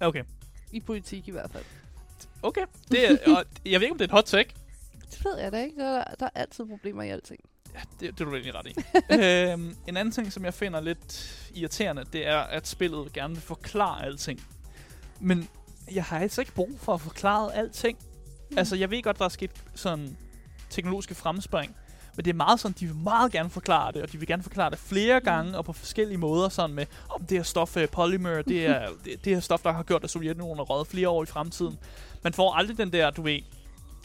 Okay. 0.00 0.24
I 0.72 0.80
politik 0.80 1.28
i 1.28 1.30
hvert 1.30 1.50
fald. 1.50 1.64
Okay. 2.42 2.64
Det 2.90 3.10
er, 3.10 3.16
og 3.36 3.44
jeg 3.72 3.80
ved 3.80 3.82
ikke, 3.86 3.92
om 3.92 3.98
det 3.98 4.04
er 4.04 4.08
et 4.08 4.12
hot 4.12 4.24
take. 4.24 4.54
Det 5.10 5.24
ved 5.24 5.38
jeg 5.38 5.52
da 5.52 5.62
ikke. 5.62 5.80
Der 5.80 5.98
er, 5.98 6.14
der 6.20 6.26
er 6.26 6.30
altid 6.34 6.66
problemer 6.66 7.02
i 7.02 7.08
alting. 7.10 7.40
Ja, 7.76 7.80
det, 8.00 8.18
det 8.18 8.20
er 8.20 8.24
du 8.24 8.34
egentlig 8.34 8.54
ret 8.54 8.66
i. 8.66 8.74
øhm, 9.52 9.76
en 9.86 9.96
anden 9.96 10.12
ting, 10.12 10.32
som 10.32 10.44
jeg 10.44 10.54
finder 10.54 10.80
lidt 10.80 11.36
irriterende, 11.54 12.04
det 12.12 12.26
er, 12.26 12.38
at 12.38 12.66
spillet 12.66 13.12
gerne 13.12 13.34
vil 13.34 13.42
forklare 13.42 14.04
alting. 14.04 14.46
Men 15.20 15.48
jeg 15.92 16.04
har 16.04 16.18
altså 16.18 16.40
ikke 16.40 16.52
brug 16.52 16.70
for 16.80 16.94
at 16.94 17.00
forklare 17.00 17.54
alting. 17.54 17.98
Mm. 18.50 18.58
Altså, 18.58 18.76
jeg 18.76 18.90
ved 18.90 19.02
godt, 19.02 19.18
der 19.18 19.24
er 19.24 19.28
sket 19.28 19.50
sådan 19.74 20.16
teknologiske 20.70 21.14
fremspring. 21.14 21.76
Men 22.16 22.24
det 22.24 22.30
er 22.30 22.34
meget 22.34 22.60
sådan, 22.60 22.74
de 22.80 22.86
vil 22.86 22.94
meget 22.94 23.32
gerne 23.32 23.50
forklare 23.50 23.92
det, 23.92 24.02
og 24.02 24.12
de 24.12 24.18
vil 24.18 24.28
gerne 24.28 24.42
forklare 24.42 24.70
det 24.70 24.78
flere 24.78 25.20
gange, 25.20 25.58
og 25.58 25.64
på 25.64 25.72
forskellige 25.72 26.18
måder, 26.18 26.48
sådan 26.48 26.74
med, 26.74 26.86
om 27.10 27.24
det 27.24 27.38
her 27.38 27.42
stof, 27.42 27.76
uh, 27.76 27.82
polymer, 27.92 28.42
det 28.42 28.66
er 28.66 28.88
det, 29.04 29.24
det 29.24 29.34
her 29.34 29.40
stof, 29.40 29.62
der 29.62 29.72
har 29.72 29.82
gjort, 29.82 30.04
at 30.04 30.10
Sovjetunionen 30.10 30.58
er 30.58 30.64
røget 30.64 30.86
flere 30.86 31.08
år 31.08 31.22
i 31.22 31.26
fremtiden. 31.26 31.78
Man 32.22 32.32
får 32.32 32.54
aldrig 32.54 32.78
den 32.78 32.92
der, 32.92 33.10
du 33.10 33.22
ved, 33.22 33.38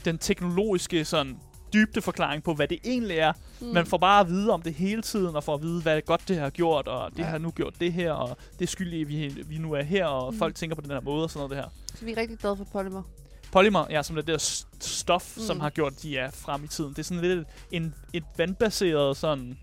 den 0.06 0.18
teknologiske 0.18 1.06
sådan 1.06 1.38
dybde 1.74 2.02
forklaring 2.02 2.44
på, 2.44 2.54
hvad 2.54 2.68
det 2.68 2.80
egentlig 2.86 3.18
er. 3.18 3.34
Mm. 3.62 3.68
Man 3.68 3.86
får 3.86 3.98
bare 3.98 4.20
at 4.22 4.28
vide 4.30 4.52
om 4.52 4.62
det 4.62 4.74
hele 4.74 5.02
tiden, 5.02 5.36
og 5.36 5.44
får 5.44 5.54
at 5.54 5.62
vide, 5.62 5.82
hvad 5.82 6.02
godt 6.02 6.22
det 6.28 6.38
har 6.38 6.50
gjort, 6.50 6.88
og 6.88 7.12
det 7.12 7.20
Ja. 7.20 7.24
har 7.24 7.38
nu 7.38 7.52
gjort 7.52 7.74
det 7.80 7.94
her, 7.94 8.12
og 8.12 8.38
det 8.60 8.66
er 8.66 8.70
skyld 8.70 8.94
i, 8.94 9.02
at 9.02 9.08
vi, 9.08 9.44
vi 9.48 9.58
nu 9.58 9.74
er 9.74 9.82
her, 9.84 10.06
og 10.06 10.34
Mm. 10.34 10.40
folk 10.40 10.56
tænker 10.56 10.76
på 10.76 10.82
den 10.82 10.92
her 10.92 11.00
måde, 11.02 11.24
og 11.24 11.30
sådan 11.30 11.40
noget 11.40 11.50
det 11.52 11.58
her. 11.58 11.96
Så 12.00 12.06
vi 12.06 12.12
er 12.12 12.18
rigtig 12.18 12.38
glade 12.38 12.58
for 12.58 12.64
polymer. 12.64 13.04
Polymer, 13.52 13.86
ja, 13.90 14.04
som 14.04 14.16
det 14.16 14.28
der 14.28 14.64
stof, 14.80 15.38
mm. 15.38 15.44
som 15.44 15.60
har 15.60 15.70
gjort, 15.70 15.94
at 15.94 16.02
de 16.04 16.18
er 16.18 16.32
frem 16.32 16.64
i 16.64 16.68
tiden. 16.68 16.90
Det 16.90 17.00
er 17.00 17.04
sådan 17.04 17.24
lidt 17.24 17.48
en, 17.72 17.96
et 18.14 18.24
vandbaseret 18.38 19.18
sådan 19.18 19.58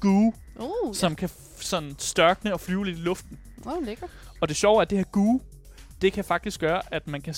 goo, 0.00 0.32
Uh, 0.60 0.94
som 0.94 1.16
kan 1.16 1.28
f- 1.28 1.62
sådan 1.62 1.94
størkne 1.98 2.52
og 2.52 2.60
flyve 2.60 2.84
lidt 2.84 2.98
i 2.98 3.00
luften. 3.00 3.38
ja. 3.64 3.70
oh, 3.76 3.84
lækker. 3.86 4.06
Og 4.40 4.48
det 4.48 4.56
sjove 4.56 4.76
er, 4.76 4.80
at 4.82 4.90
det 4.90 4.98
her 4.98 5.04
goo, 5.04 5.40
det 6.02 6.12
kan 6.12 6.24
faktisk 6.24 6.60
gøre, 6.60 6.82
at 6.94 7.06
man 7.06 7.22
kan, 7.22 7.34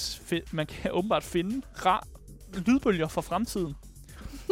man 0.53 0.66
kan 0.66 0.91
åbenbart 0.93 1.24
finde 1.24 1.66
rar 1.87 2.07
lydbølger 2.66 3.09
fra 3.09 3.20
fremtiden. 3.20 3.74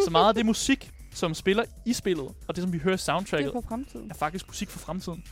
Så 0.04 0.10
meget 0.10 0.28
af 0.28 0.34
det 0.34 0.46
musik, 0.46 0.90
som 1.14 1.34
spiller 1.34 1.64
i 1.86 1.92
spillet, 1.92 2.28
og 2.48 2.56
det 2.56 2.62
som 2.62 2.72
vi 2.72 2.78
hører 2.78 2.92
i 2.92 2.96
Det 2.96 3.00
soundtracket, 3.00 3.48
er 3.48 3.52
på 3.52 3.64
fremtiden. 3.68 4.10
er 4.10 4.14
faktisk 4.14 4.46
musik 4.48 4.70
fra 4.70 4.78
fremtiden. 4.78 5.24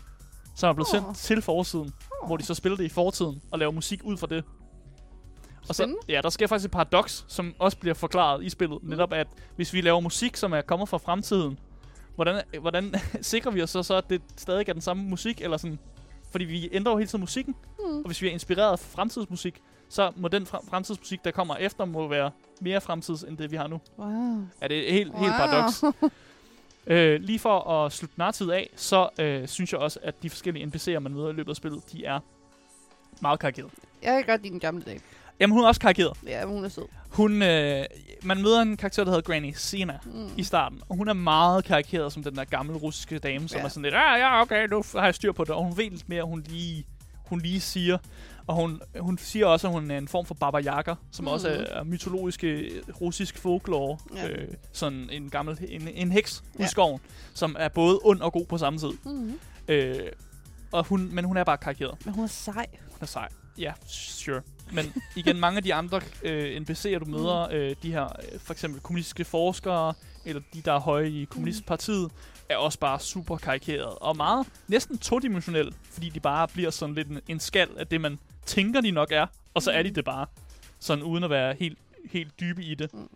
Som 0.56 0.68
er 0.68 0.72
blevet 0.72 0.88
sendt 0.88 1.06
Åh. 1.08 1.14
til 1.14 1.42
forsiden, 1.42 1.92
hvor 2.26 2.36
de 2.36 2.44
så 2.44 2.54
spiller 2.54 2.76
det 2.76 2.84
i 2.84 2.88
fortiden 2.88 3.42
og 3.50 3.58
laver 3.58 3.72
musik 3.72 4.00
ud 4.04 4.16
fra 4.16 4.26
det. 4.26 4.44
Og 5.68 5.74
så, 5.74 5.94
ja, 6.08 6.20
der 6.22 6.30
sker 6.30 6.46
faktisk 6.46 6.64
et 6.66 6.70
paradoks, 6.70 7.24
som 7.28 7.54
også 7.58 7.78
bliver 7.78 7.94
forklaret 7.94 8.44
i 8.44 8.48
spillet. 8.48 8.82
Mm. 8.82 8.88
Netop 8.88 9.12
at 9.12 9.26
hvis 9.56 9.72
vi 9.72 9.80
laver 9.80 10.00
musik, 10.00 10.36
som 10.36 10.52
er 10.52 10.60
kommet 10.60 10.88
fra 10.88 10.98
fremtiden, 10.98 11.58
hvordan, 12.14 12.42
hvordan 12.60 12.94
sikrer 13.22 13.50
vi 13.50 13.62
os 13.62 13.70
så, 13.70 13.82
så, 13.82 13.94
at 13.94 14.10
det 14.10 14.22
stadig 14.36 14.68
er 14.68 14.72
den 14.72 14.82
samme 14.82 15.02
musik, 15.04 15.40
eller 15.40 15.56
sådan, 15.56 15.78
fordi 16.30 16.44
vi 16.44 16.68
ændrer 16.72 16.92
jo 16.92 16.98
hele 16.98 17.08
tiden 17.08 17.20
musikken, 17.20 17.54
Mm. 17.78 17.96
og 17.98 18.06
hvis 18.06 18.22
vi 18.22 18.28
er 18.28 18.32
inspireret 18.32 18.72
af 18.72 18.78
fremtidsmusik, 18.78 19.60
så 19.92 20.12
må 20.16 20.28
den 20.28 20.42
fre- 20.42 20.70
fremtidsmusik, 20.70 21.24
der 21.24 21.30
kommer 21.30 21.56
efter, 21.56 21.84
må 21.84 22.08
være 22.08 22.30
mere 22.60 22.80
fremtids, 22.80 23.22
end 23.22 23.38
det 23.38 23.50
vi 23.50 23.56
har 23.56 23.66
nu. 23.66 23.80
Wow. 23.98 24.36
Ja, 24.62 24.68
det 24.68 24.88
er 24.88 24.92
helt, 24.92 25.12
wow. 25.12 25.20
helt 25.22 25.32
paradoks. 25.32 25.84
Øh, 26.86 27.20
lige 27.20 27.38
for 27.38 27.70
at 27.70 27.92
slutte 27.92 28.18
nartid 28.18 28.50
af, 28.50 28.70
så 28.76 29.08
øh, 29.18 29.48
synes 29.48 29.72
jeg 29.72 29.80
også, 29.80 29.98
at 30.02 30.22
de 30.22 30.30
forskellige 30.30 30.66
NPC'er, 30.66 30.98
man 30.98 31.12
møder 31.14 31.28
i 31.28 31.32
løbet 31.32 31.50
af 31.50 31.56
spillet, 31.56 31.92
de 31.92 32.04
er 32.04 32.20
meget 33.20 33.40
karikeret. 33.40 33.70
Jeg 34.02 34.12
kan 34.16 34.24
godt 34.32 34.42
lide 34.42 34.52
den 34.52 34.60
gamle 34.60 34.82
dag. 34.82 35.00
Jamen, 35.40 35.54
hun 35.54 35.64
er 35.64 35.68
også 35.68 35.80
karikeret. 35.80 36.16
Ja, 36.26 36.44
hun 36.44 36.64
er 36.64 36.68
sød. 36.68 36.84
Hun, 37.10 37.42
øh, 37.42 37.84
man 38.22 38.42
møder 38.42 38.60
en 38.62 38.76
karakter, 38.76 39.04
der 39.04 39.10
hedder 39.10 39.32
Granny 39.32 39.52
Sina 39.56 39.98
Mm. 40.04 40.28
i 40.36 40.42
starten, 40.42 40.80
og 40.88 40.96
hun 40.96 41.08
er 41.08 41.12
meget 41.12 41.64
karikeret 41.64 42.12
som 42.12 42.22
den 42.22 42.36
der 42.36 42.44
gamle 42.44 42.74
russiske 42.76 43.18
dame, 43.18 43.48
som 43.48 43.58
Ja. 43.58 43.64
er 43.64 43.68
sådan 43.68 43.82
lidt, 43.82 43.94
ja, 43.94 44.14
ja, 44.16 44.40
okay, 44.40 44.66
nu 44.68 44.82
har 44.92 45.04
jeg 45.04 45.14
styr 45.14 45.32
på 45.32 45.44
det, 45.44 45.50
og 45.54 45.64
hun 45.64 45.76
ved 45.76 45.90
lidt 45.90 46.08
mere, 46.08 46.22
hun 46.22 46.44
lige, 46.48 46.84
hun 47.32 47.40
lige 47.40 47.60
siger. 47.60 47.98
Og 48.46 48.54
hun, 48.54 48.80
hun 49.00 49.18
siger 49.18 49.46
også, 49.46 49.66
at 49.66 49.72
hun 49.72 49.90
er 49.90 49.98
en 49.98 50.08
form 50.08 50.26
for 50.26 50.34
Baba 50.34 50.58
Yaga, 50.60 50.94
som 51.12 51.24
mm. 51.24 51.28
også 51.28 51.48
Mhm. 51.48 51.56
er, 51.60 51.64
er 51.78 51.84
mytologiske 51.84 52.70
russisk 53.00 53.38
folklore. 53.38 53.98
Ja. 54.16 54.28
Øh, 54.28 54.48
sådan 54.72 55.08
en 55.12 55.30
gammel, 55.30 55.58
en, 55.68 55.88
en 55.88 56.12
heks 56.12 56.42
Ja. 56.58 56.64
i 56.64 56.68
skoven, 56.68 57.00
som 57.34 57.56
er 57.58 57.68
både 57.68 57.98
ond 58.04 58.20
og 58.20 58.32
god 58.32 58.46
på 58.46 58.58
samme 58.58 58.78
tid. 58.78 58.90
Mm. 59.04 59.38
Øh, 59.68 59.96
og 60.72 60.84
hun, 60.86 61.14
men 61.14 61.24
hun 61.24 61.36
er 61.36 61.44
bare 61.44 61.56
karikeret. 61.58 61.94
Men 62.04 62.14
hun 62.14 62.24
er 62.24 62.28
sej. 62.28 62.66
Hun 62.90 62.98
er 63.00 63.06
sej. 63.06 63.28
Ja, 63.58 63.72
sure. 63.86 64.40
Men 64.72 64.92
igen, 65.16 65.40
mange 65.40 65.56
af 65.56 65.62
de 65.62 65.74
andre 65.74 66.00
øh, 66.22 66.56
NPC'er, 66.60 66.98
du 66.98 67.04
møder, 67.04 67.48
øh, 67.52 67.74
de 67.82 67.92
her 67.92 68.04
øh, 68.04 68.40
for 68.40 68.52
eksempel 68.52 68.80
kommunistiske 68.80 69.24
forskere, 69.24 69.94
eller 70.24 70.42
de, 70.54 70.60
der 70.60 70.72
er 70.72 70.80
høje 70.80 71.08
i 71.10 71.24
kommunistpartiet, 71.24 72.10
er 72.52 72.56
også 72.56 72.78
bare 72.78 73.00
super 73.00 73.36
karikeret. 73.36 73.94
Og 74.00 74.16
meget, 74.16 74.46
næsten 74.68 74.98
todimensionelle, 74.98 75.72
fordi 75.90 76.08
de 76.08 76.20
bare 76.20 76.48
bliver 76.48 76.70
sådan 76.70 76.94
lidt 76.94 77.08
en, 77.08 77.20
en 77.28 77.40
skal 77.40 77.68
af 77.76 77.86
det, 77.86 78.00
man 78.00 78.18
tænker, 78.46 78.80
de 78.80 78.90
nok 78.90 79.12
er. 79.12 79.26
Og 79.54 79.62
så 79.62 79.70
er 79.70 79.82
de 79.82 79.88
Mhm. 79.88 79.94
det 79.94 80.04
bare. 80.04 80.26
Sådan 80.78 81.04
uden 81.04 81.24
at 81.24 81.30
være 81.30 81.54
helt, 81.58 81.78
helt 82.10 82.40
dybe 82.40 82.64
i 82.64 82.74
det. 82.74 82.94
Mm. 82.94 83.08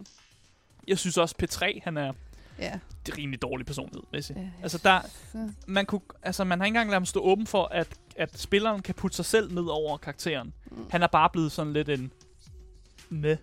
Jeg 0.89 0.99
synes 0.99 1.17
også, 1.19 1.35
P3, 1.43 1.81
han 1.85 1.97
er 1.97 2.13
Ja. 2.59 2.79
det 3.07 3.13
er 3.13 3.19
rimelig 3.19 3.43
dårlig 3.43 3.67
personlighed, 3.67 4.23
sige. 4.23 4.41
ja. 4.41 4.63
Altså, 4.63 4.79
der, 4.85 5.01
man, 5.67 5.87
kunne, 5.87 6.01
altså, 6.23 6.45
man 6.45 6.59
har 6.61 6.65
ikke 6.67 6.71
engang 6.71 6.89
ladet 6.91 7.01
ham 7.01 7.07
stå 7.07 7.21
åben 7.21 7.47
for, 7.47 7.65
at, 7.65 7.89
at 8.17 8.39
spilleren 8.39 8.83
kan 8.83 8.95
putte 8.95 9.17
sig 9.17 9.25
selv 9.25 9.55
ned 9.55 9.65
over 9.65 9.97
karakteren. 9.97 10.53
Mm. 10.71 10.87
Han 10.91 11.03
er 11.03 11.07
bare 11.07 11.31
blevet 11.31 11.53
sådan 11.53 11.73
lidt 11.73 11.89
en... 11.89 12.13
Med. 13.09 13.37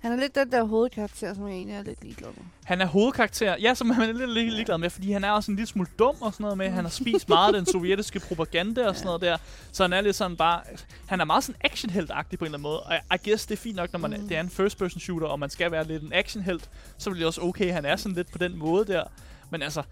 Han 0.00 0.12
er 0.12 0.16
lidt 0.16 0.34
den 0.34 0.52
der 0.52 0.64
hovedkarakter, 0.64 1.34
som 1.34 1.46
jeg 1.48 1.54
egentlig 1.54 1.76
er 1.76 1.82
lidt 1.82 2.02
ligeglad 2.02 2.28
med. 2.36 2.44
Han 2.64 2.80
er 2.80 2.86
hovedkarakter, 2.86 3.56
ja, 3.60 3.74
som 3.74 3.86
man 3.86 4.00
er 4.02 4.12
lidt 4.12 4.30
lig- 4.30 4.50
ligeglad 4.52 4.78
med, 4.78 4.90
fordi 4.90 5.12
han 5.12 5.24
er 5.24 5.30
også 5.30 5.50
en 5.50 5.56
lille 5.56 5.66
smule 5.66 5.88
dum 5.98 6.16
og 6.20 6.32
sådan 6.32 6.44
noget 6.44 6.58
med. 6.58 6.68
Han 6.70 6.84
har 6.84 6.90
spist 6.90 7.28
meget 7.28 7.54
af 7.54 7.60
den 7.62 7.66
sovjetiske 7.72 8.20
propaganda 8.20 8.88
og 8.88 8.94
sådan 8.96 9.06
noget 9.06 9.20
der. 9.20 9.36
Så 9.72 9.82
han 9.84 9.92
er 9.92 10.00
lidt 10.00 10.16
sådan 10.16 10.36
bare... 10.36 10.60
Han 11.06 11.20
er 11.20 11.24
meget 11.24 11.44
sådan 11.44 11.60
actionhelt-agtig 11.64 12.38
på 12.38 12.44
en 12.44 12.46
eller 12.46 12.58
anden 12.58 12.62
måde. 12.62 12.80
Og 12.82 12.94
I 13.14 13.28
guess, 13.30 13.46
det 13.46 13.54
er 13.54 13.58
fint 13.60 13.76
nok, 13.76 13.92
når 13.92 13.98
man, 13.98 14.10
Mm. 14.20 14.28
det 14.28 14.36
er 14.36 14.40
en 14.40 14.50
first-person 14.50 15.00
shooter, 15.00 15.26
og 15.26 15.38
man 15.38 15.50
skal 15.50 15.70
være 15.72 15.84
lidt 15.86 16.02
en 16.02 16.12
actionhelt. 16.12 16.70
Så 16.98 17.10
bliver 17.10 17.20
det 17.20 17.26
også 17.26 17.40
okay, 17.40 17.72
han 17.72 17.84
er 17.84 17.96
sådan 17.96 18.16
lidt 18.16 18.32
på 18.32 18.38
den 18.38 18.56
måde 18.58 18.84
der. 18.84 19.04
Men 19.50 19.62
altså, 19.62 19.82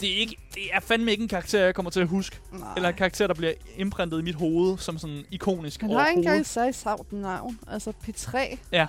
det 0.00 0.12
er, 0.12 0.16
ikke, 0.18 0.36
det 0.54 0.62
er 0.72 0.80
fandme 0.80 1.10
ikke 1.10 1.22
en 1.22 1.28
karakter, 1.28 1.64
jeg 1.64 1.74
kommer 1.74 1.90
til 1.90 2.00
at 2.00 2.08
huske. 2.08 2.38
Nej. 2.52 2.68
Eller 2.76 2.88
en 2.88 2.94
karakter, 2.94 3.26
der 3.26 3.34
bliver 3.34 3.52
imprintet 3.76 4.18
i 4.18 4.22
mit 4.22 4.34
hoved 4.34 4.78
som 4.78 4.98
sådan 4.98 5.24
ikonisk 5.30 5.80
han 5.80 5.90
har 5.90 6.06
ikke 6.08 6.18
engang 6.18 6.46
særlig 6.46 6.74
savt 6.74 7.12
navn. 7.12 7.58
Altså 7.68 7.92
P3. 8.08 8.56
Ja, 8.72 8.86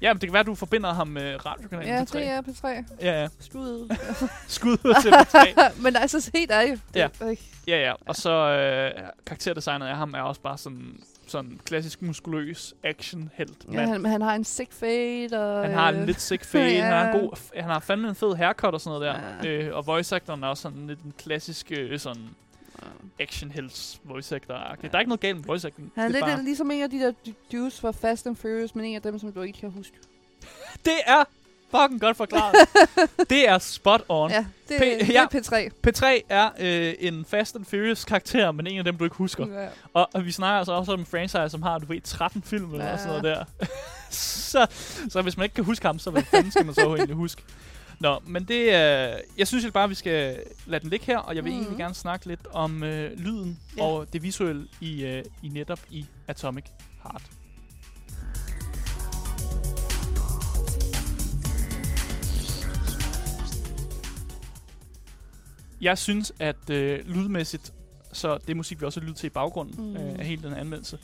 men 0.00 0.12
det 0.20 0.20
kan 0.20 0.32
være, 0.32 0.42
du 0.42 0.54
forbinder 0.54 0.92
ham 0.94 1.08
med 1.08 1.46
radiokanalen 1.46 1.88
Ja, 1.94 2.02
P3. 2.02 2.18
det 2.18 2.28
er 2.28 2.42
P3. 2.42 2.68
Ja, 3.00 3.22
ja. 3.22 3.28
Skud. 3.40 3.96
Skud 4.48 4.72
ud 4.84 5.02
til 5.02 5.10
P3. 5.12 5.62
Men 5.84 5.96
altså, 5.96 6.30
helt 6.34 6.50
ærligt. 6.50 6.80
Ja. 6.94 7.08
Er 7.20 7.34
Ja, 7.66 7.80
ja. 7.80 7.92
Og 8.06 8.16
så 8.16 8.30
øh, 8.30 9.02
karakterdesignet 9.26 9.86
af 9.86 9.96
ham 9.96 10.14
er 10.14 10.20
også 10.20 10.40
bare 10.40 10.58
sådan, 10.58 11.00
sådan 11.26 11.60
klassisk 11.64 12.02
muskuløs 12.02 12.74
action-helt. 12.84 13.64
Ja, 13.72 13.76
mand. 13.76 13.90
han, 13.90 14.04
han 14.04 14.22
har 14.22 14.34
en 14.34 14.44
sick 14.44 14.72
fade, 14.72 15.28
og... 15.32 15.64
Han 15.64 15.74
har 15.74 15.88
en 15.88 15.96
øh, 15.96 16.06
lidt 16.06 16.20
sick 16.20 16.44
fade, 16.44 16.72
ja. 16.74 16.84
han, 16.84 16.92
har 16.92 17.12
en 17.12 17.20
god, 17.20 17.50
han 17.54 17.64
har 17.70 17.80
fandme 17.80 18.08
en 18.08 18.14
fed 18.14 18.34
haircut 18.34 18.74
og 18.74 18.80
sådan 18.80 19.00
noget 19.00 19.14
der. 19.42 19.48
Ja. 19.50 19.64
Øh, 19.64 19.76
og 19.76 19.86
voice 19.86 20.16
actoren 20.16 20.42
er 20.44 20.48
også 20.48 20.62
sådan 20.62 20.86
lidt 20.86 21.00
en 21.00 21.12
klassisk 21.18 21.72
øh, 21.72 21.98
sådan 21.98 22.22
ja. 22.22 22.28
Action 23.20 23.50
helts 23.50 24.00
voice 24.04 24.36
actor. 24.36 24.54
Ja. 24.54 24.60
Der 24.88 24.94
er 24.94 24.98
ikke 24.98 25.08
noget 25.08 25.20
galt 25.20 25.36
med 25.36 25.44
voice 25.44 25.66
acting. 25.68 25.92
Han 25.94 26.04
er 26.04 26.08
lidt 26.08 26.24
bare, 26.24 26.44
ligesom 26.44 26.70
en 26.70 26.82
af 26.82 26.90
de 26.90 26.98
der 27.00 27.12
du- 27.26 27.32
dudes 27.52 27.80
fra 27.80 27.90
Fast 27.90 28.26
and 28.26 28.36
Furious, 28.36 28.74
men 28.74 28.84
en 28.84 28.96
af 28.96 29.02
dem, 29.02 29.18
som 29.18 29.32
du 29.32 29.42
ikke 29.42 29.58
kan 29.58 29.70
huske. 29.70 29.92
det 30.84 30.94
er 31.06 31.24
fucking 31.70 32.00
godt 32.00 32.16
forklaret. 32.16 32.54
det 33.30 33.48
er 33.48 33.58
spot 33.58 34.02
on. 34.08 34.30
Ja, 34.30 34.46
det, 34.68 34.74
P- 34.76 34.84
det 35.00 35.08
ja. 35.08 35.22
er 35.24 35.26
P3. 35.34 35.70
P3 35.86 36.20
er 36.28 36.50
øh, 36.58 36.94
en 36.98 37.24
Fast 37.24 37.56
and 37.56 37.64
Furious 37.64 38.04
karakter, 38.04 38.52
men 38.52 38.66
en 38.66 38.78
af 38.78 38.84
dem, 38.84 38.96
du 38.96 39.04
ikke 39.04 39.16
husker. 39.16 39.60
Ja. 39.62 39.68
Og, 39.94 40.08
og 40.14 40.24
vi 40.24 40.32
snakker 40.32 40.58
altså 40.58 40.72
også 40.72 40.92
om 40.92 41.00
en 41.00 41.06
franchise, 41.06 41.48
som 41.48 41.62
har, 41.62 41.78
du 41.78 41.86
ved, 41.86 42.00
13 42.00 42.42
film 42.42 42.72
eller 42.72 42.86
Ja. 42.86 42.96
sådan 42.96 43.08
noget 43.08 43.24
der. 43.24 43.44
så, 44.50 44.66
så 45.08 45.22
hvis 45.22 45.36
man 45.36 45.44
ikke 45.44 45.54
kan 45.54 45.64
huske 45.64 45.86
ham, 45.86 45.98
så 45.98 46.10
hvad 46.10 46.22
fanden 46.22 46.50
skal 46.50 46.66
man 46.66 46.74
så 46.74 46.80
egentlig 46.94 47.16
huske? 47.16 47.42
Nå, 48.00 48.20
men 48.26 48.44
det 48.44 48.74
er... 48.74 49.18
jeg 49.38 49.48
synes 49.48 49.64
jo 49.64 49.70
bare, 49.70 49.88
vi 49.88 49.94
skal 49.94 50.42
lade 50.66 50.82
den 50.82 50.90
ligge 50.90 51.06
her, 51.06 51.18
og 51.18 51.36
jeg 51.36 51.44
vil 51.44 51.52
Mhm. 51.52 51.60
egentlig 51.60 51.78
gerne 51.78 51.94
snakke 51.94 52.26
lidt 52.26 52.46
om 52.52 52.82
øh, 52.82 53.18
lyden 53.18 53.58
Ja. 53.76 53.82
og 53.82 54.12
det 54.12 54.22
visuelle 54.22 54.66
i, 54.80 55.04
øh, 55.04 55.24
i 55.42 55.48
netop 55.48 55.80
i 55.90 56.06
Atomic 56.28 56.64
Heart. 57.02 57.22
Jeg 65.80 65.98
synes, 65.98 66.32
at 66.38 66.70
øh, 66.70 67.08
lydmæssigt, 67.08 67.72
så 68.12 68.38
det 68.46 68.56
musik, 68.56 68.80
vi 68.80 68.86
også 68.86 69.00
har 69.00 69.04
lyttet 69.04 69.18
til 69.20 69.26
i 69.26 69.30
baggrunden 69.30 69.74
Mm. 69.84 69.90
mm. 69.90 69.96
øh, 69.96 70.18
af 70.18 70.26
hele 70.26 70.42
den 70.42 70.50
her 70.52 70.56
anmeldelse, 70.60 70.98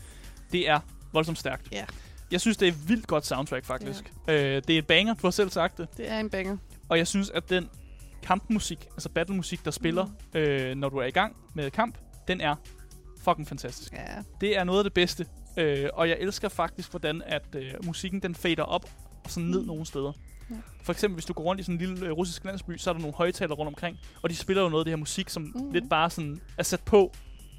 det 0.52 0.68
er 0.68 0.80
voldsomt 1.12 1.38
stærkt. 1.38 1.68
Ja. 1.72 1.84
Jeg 2.30 2.40
synes, 2.40 2.56
det 2.56 2.68
er 2.68 2.72
et 2.72 2.88
vildt 2.88 3.06
godt 3.06 3.26
soundtrack, 3.26 3.64
faktisk. 3.64 4.12
Øh, 4.28 4.34
det 4.36 4.70
er 4.70 4.78
et 4.78 4.86
banger, 4.86 5.14
du 5.14 5.20
har 5.26 5.30
selv 5.30 5.50
sagt 5.50 5.78
det. 5.78 5.88
Det 5.96 6.10
er 6.10 6.20
en 6.20 6.30
banger. 6.30 6.56
Og 6.90 6.98
jeg 6.98 7.06
synes, 7.06 7.30
at 7.30 7.50
den 7.50 7.68
kampmusik, 8.22 8.86
altså 8.92 9.08
battlemusik, 9.08 9.64
der 9.64 9.70
spiller, 9.70 10.04
mm. 10.04 10.38
øh, 10.38 10.74
når 10.76 10.88
du 10.88 10.96
er 10.96 11.04
i 11.06 11.10
gang 11.10 11.36
med 11.54 11.70
kamp, 11.70 11.98
den 12.28 12.40
er 12.40 12.54
fucking 13.24 13.48
fantastisk. 13.48 13.92
Ja. 13.92 14.06
Det 14.40 14.58
er 14.58 14.64
noget 14.64 14.78
af 14.78 14.84
det 14.84 14.92
bedste. 14.92 15.26
Øh, 15.56 15.88
og 15.92 16.08
jeg 16.08 16.16
elsker 16.20 16.48
faktisk, 16.48 16.90
hvordan 16.90 17.22
at 17.26 17.54
øh, 17.56 17.72
musikken 17.84 18.20
den 18.22 18.34
fader 18.34 18.62
op 18.62 18.84
og 19.24 19.30
sådan 19.30 19.48
ned 19.48 19.60
Mm. 19.60 19.66
nogle 19.66 19.86
steder. 19.86 20.12
Ja. 20.50 20.54
For 20.82 20.92
eksempel, 20.92 21.14
hvis 21.14 21.24
du 21.24 21.32
går 21.32 21.42
rundt 21.42 21.60
i 21.60 21.62
sådan 21.64 21.74
en 21.74 21.78
lille 21.78 22.06
øh, 22.06 22.12
russisk 22.12 22.44
landsby, 22.44 22.76
så 22.76 22.90
er 22.90 22.94
der 22.94 23.00
nogle 23.00 23.16
højtalere 23.16 23.54
rundt 23.56 23.68
omkring, 23.68 23.98
og 24.22 24.30
de 24.30 24.36
spiller 24.36 24.62
jo 24.62 24.68
noget 24.68 24.80
af 24.80 24.84
det 24.84 24.92
her 24.92 24.96
musik, 24.96 25.28
som 25.28 25.42
mm. 25.42 25.72
lidt 25.72 25.90
bare 25.90 26.10
sådan 26.10 26.40
er 26.58 26.62
sat 26.62 26.80
på, 26.80 27.12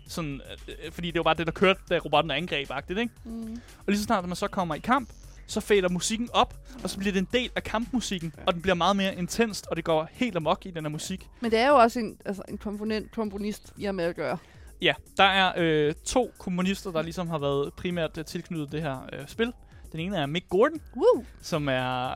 sådan, 0.08 0.42
øh, 0.86 0.92
fordi 0.92 1.08
det 1.12 1.20
var 1.20 1.24
bare 1.24 1.36
det, 1.36 1.46
der 1.48 1.54
kørte, 1.54 1.80
da 1.90 1.98
robotten 1.98 2.32
er 2.32 2.36
angrebagtigt, 2.36 3.00
ikke? 3.00 3.14
Mm. 3.24 3.54
Og 3.78 3.84
lige 3.88 3.98
så 3.98 4.04
snart, 4.04 4.28
man 4.28 4.36
så 4.36 4.48
kommer 4.48 4.76
i 4.76 4.80
kamp, 4.80 5.10
så 5.52 5.60
fader 5.60 5.90
musikken 5.90 6.30
op, 6.34 6.54
og 6.84 6.90
så 6.90 6.98
bliver 6.98 7.12
det 7.14 7.20
en 7.20 7.28
del 7.34 7.50
af 7.56 7.64
kampmusikken, 7.64 8.34
Ja. 8.38 8.44
og 8.48 8.54
den 8.54 8.62
bliver 8.62 8.76
meget 8.76 8.96
mere 8.96 9.16
intenst, 9.16 9.68
og 9.68 9.76
det 9.76 9.84
går 9.86 10.08
helt 10.12 10.36
amok 10.36 10.66
i 10.66 10.72
den 10.72 10.84
her 10.86 10.90
musik. 10.90 11.28
Men 11.42 11.52
det 11.52 11.60
er 11.60 11.68
jo 11.68 11.76
også 11.76 12.00
en, 12.00 12.18
altså, 12.26 12.42
en 12.50 12.58
komponent, 12.58 13.12
komponist, 13.12 13.74
I 13.78 13.84
har 13.84 13.92
med 13.92 14.04
at 14.06 14.16
gøre. 14.16 14.38
Ja, 14.82 14.94
der 15.18 15.24
er 15.24 15.54
øh, 15.58 15.94
to 16.06 16.32
komponister, 16.40 16.92
der 16.92 17.02
ligesom 17.02 17.28
har 17.28 17.38
været 17.38 17.74
primært 17.74 18.18
øh, 18.18 18.26
tilknyttet 18.26 18.72
det 18.72 18.82
her 18.82 19.10
øh, 19.14 19.28
spil. 19.28 19.54
Den 19.92 20.00
ene 20.00 20.18
er 20.18 20.26
Mick 20.26 20.50
Gordon, 20.50 20.80
Woo! 20.96 21.26
som 21.42 21.70
er 21.70 22.10
øh, 22.10 22.16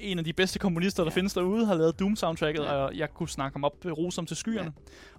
en 0.00 0.18
af 0.18 0.24
de 0.24 0.32
bedste 0.32 0.58
komponister, 0.58 1.04
der 1.04 1.10
Ja. 1.10 1.14
findes 1.16 1.34
derude, 1.34 1.66
har 1.66 1.74
lavet 1.74 1.98
Doom-soundtracket, 2.00 2.62
Ja. 2.62 2.72
og 2.72 2.96
jeg 2.96 3.10
kunne 3.14 3.28
snakke 3.28 3.54
ham 3.54 3.64
op, 3.64 3.84
øh, 3.84 3.92
rose 3.92 4.18
ham 4.18 4.26
til 4.26 4.36
skyerne. 4.36 4.72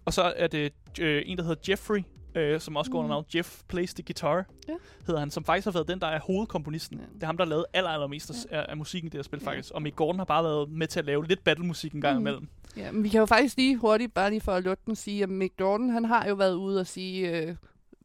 Og 0.06 0.14
så 0.14 0.34
er 0.36 0.48
det 0.48 0.74
øh, 1.00 1.24
en, 1.26 1.38
der 1.38 1.44
hedder 1.44 1.62
Jeffrey, 1.70 2.04
øh, 2.36 2.60
som 2.60 2.76
også 2.76 2.92
går 2.92 2.98
under 3.00 3.08
Mm. 3.08 3.12
navn 3.12 3.26
Jeff 3.36 3.62
Plays 3.68 3.94
the 3.94 4.04
Guitar, 4.04 4.46
Ja. 4.68 4.74
hedder 5.08 5.20
han, 5.20 5.32
som 5.32 5.44
faktisk 5.44 5.66
har 5.66 5.72
været 5.72 5.88
den, 5.88 6.00
der 6.00 6.08
er 6.08 6.20
hovedkomponisten. 6.20 6.98
Ja. 6.98 7.04
Det 7.16 7.24
er 7.24 7.26
ham, 7.26 7.38
der 7.38 7.44
har 7.46 7.50
lavet 7.50 7.66
aller, 7.74 7.90
allermest 7.90 8.48
Ja. 8.52 8.58
af, 8.58 8.66
af 8.70 8.78
musikken 8.78 9.08
i 9.08 9.10
det 9.10 9.18
her 9.18 9.24
spil, 9.24 9.40
Ja. 9.44 9.48
faktisk. 9.50 9.74
Og 9.74 9.82
Mick 9.82 9.96
Gordon 9.96 10.18
har 10.20 10.26
bare 10.26 10.44
været 10.44 10.70
med 10.70 10.88
til 10.88 11.00
at 11.00 11.06
lave 11.06 11.28
lidt 11.28 11.44
battlemusik 11.44 11.94
en 11.94 12.02
gang 12.02 12.16
Mm. 12.16 12.22
imellem. 12.22 12.48
Ja, 12.78 12.92
men 12.92 13.04
vi 13.04 13.10
kan 13.10 13.20
jo 13.20 13.26
faktisk 13.26 13.58
lige 13.58 13.76
hurtigt, 13.78 14.14
bare 14.14 14.30
lige 14.30 14.42
for 14.42 14.52
at 14.52 14.64
lukke 14.64 14.84
den, 14.86 14.96
sige, 14.96 15.24
at 15.24 15.30
Mick 15.30 15.54
Jordan, 15.60 15.90
han 15.90 16.06
har 16.06 16.28
jo 16.28 16.34
været 16.36 16.54
ude 16.56 16.80
og 16.80 16.88
sige, 16.88 17.40
øh, 17.42 17.56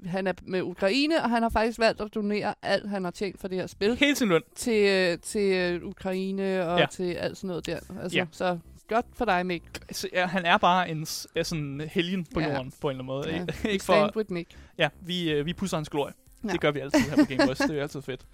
han 0.07 0.27
er 0.27 0.33
med 0.43 0.63
Ukraine, 0.63 1.23
og 1.23 1.31
han 1.31 1.43
har 1.43 1.49
faktisk 1.49 1.79
valgt 1.79 2.01
at 2.01 2.15
donere 2.15 2.55
alt, 2.63 2.89
han 2.91 3.05
har 3.05 3.11
tjent 3.11 3.41
for 3.41 3.49
det 3.49 3.59
her 3.59 3.67
spil, 3.67 3.97
Hele 3.97 4.17
sin 4.17 4.29
løn. 4.29 4.43
til, 4.55 4.89
øh, 4.89 5.19
til 5.19 5.53
øh, 5.53 5.85
Ukraine 5.89 6.69
og 6.69 6.79
ja. 6.79 6.87
til 6.91 7.13
alt 7.13 7.37
sådan 7.37 7.49
noget 7.49 7.67
der. 7.67 7.79
Altså, 8.03 8.19
Ja. 8.19 8.27
Så 8.31 8.59
godt 8.95 9.07
for 9.15 9.25
dig, 9.25 9.47
Mick. 9.47 9.65
Så, 9.93 10.09
ja, 10.13 10.27
han 10.27 10.47
er 10.47 10.59
bare 10.59 10.91
en 10.91 11.07
er 11.35 11.43
sådan 11.43 11.89
helgen 11.93 12.27
på 12.35 12.41
Ja. 12.41 12.55
jorden, 12.55 12.73
på 12.81 12.89
en 12.89 13.01
eller 13.01 13.03
anden 13.03 13.07
måde. 13.07 13.31
Ja. 13.31 13.41
Ikke, 13.41 13.71
ikke 13.71 13.85
for, 13.85 14.17
with 14.17 14.33
Mick. 14.33 14.57
ja, 14.79 14.89
vi, 15.01 15.31
øh, 15.33 15.47
vi 15.47 15.53
pusser 15.53 15.77
hans 15.77 15.89
glorie. 15.89 16.15
Ja. 16.45 16.49
Det 16.49 16.61
gør 16.61 16.71
vi 16.71 16.81
altid 16.81 17.01
her 17.01 17.17
på 17.17 17.25
Game 17.29 17.47
Boys. 17.47 17.59
det 17.69 17.79
er 17.79 17.83
altid 17.83 18.03
fedt. 18.03 18.27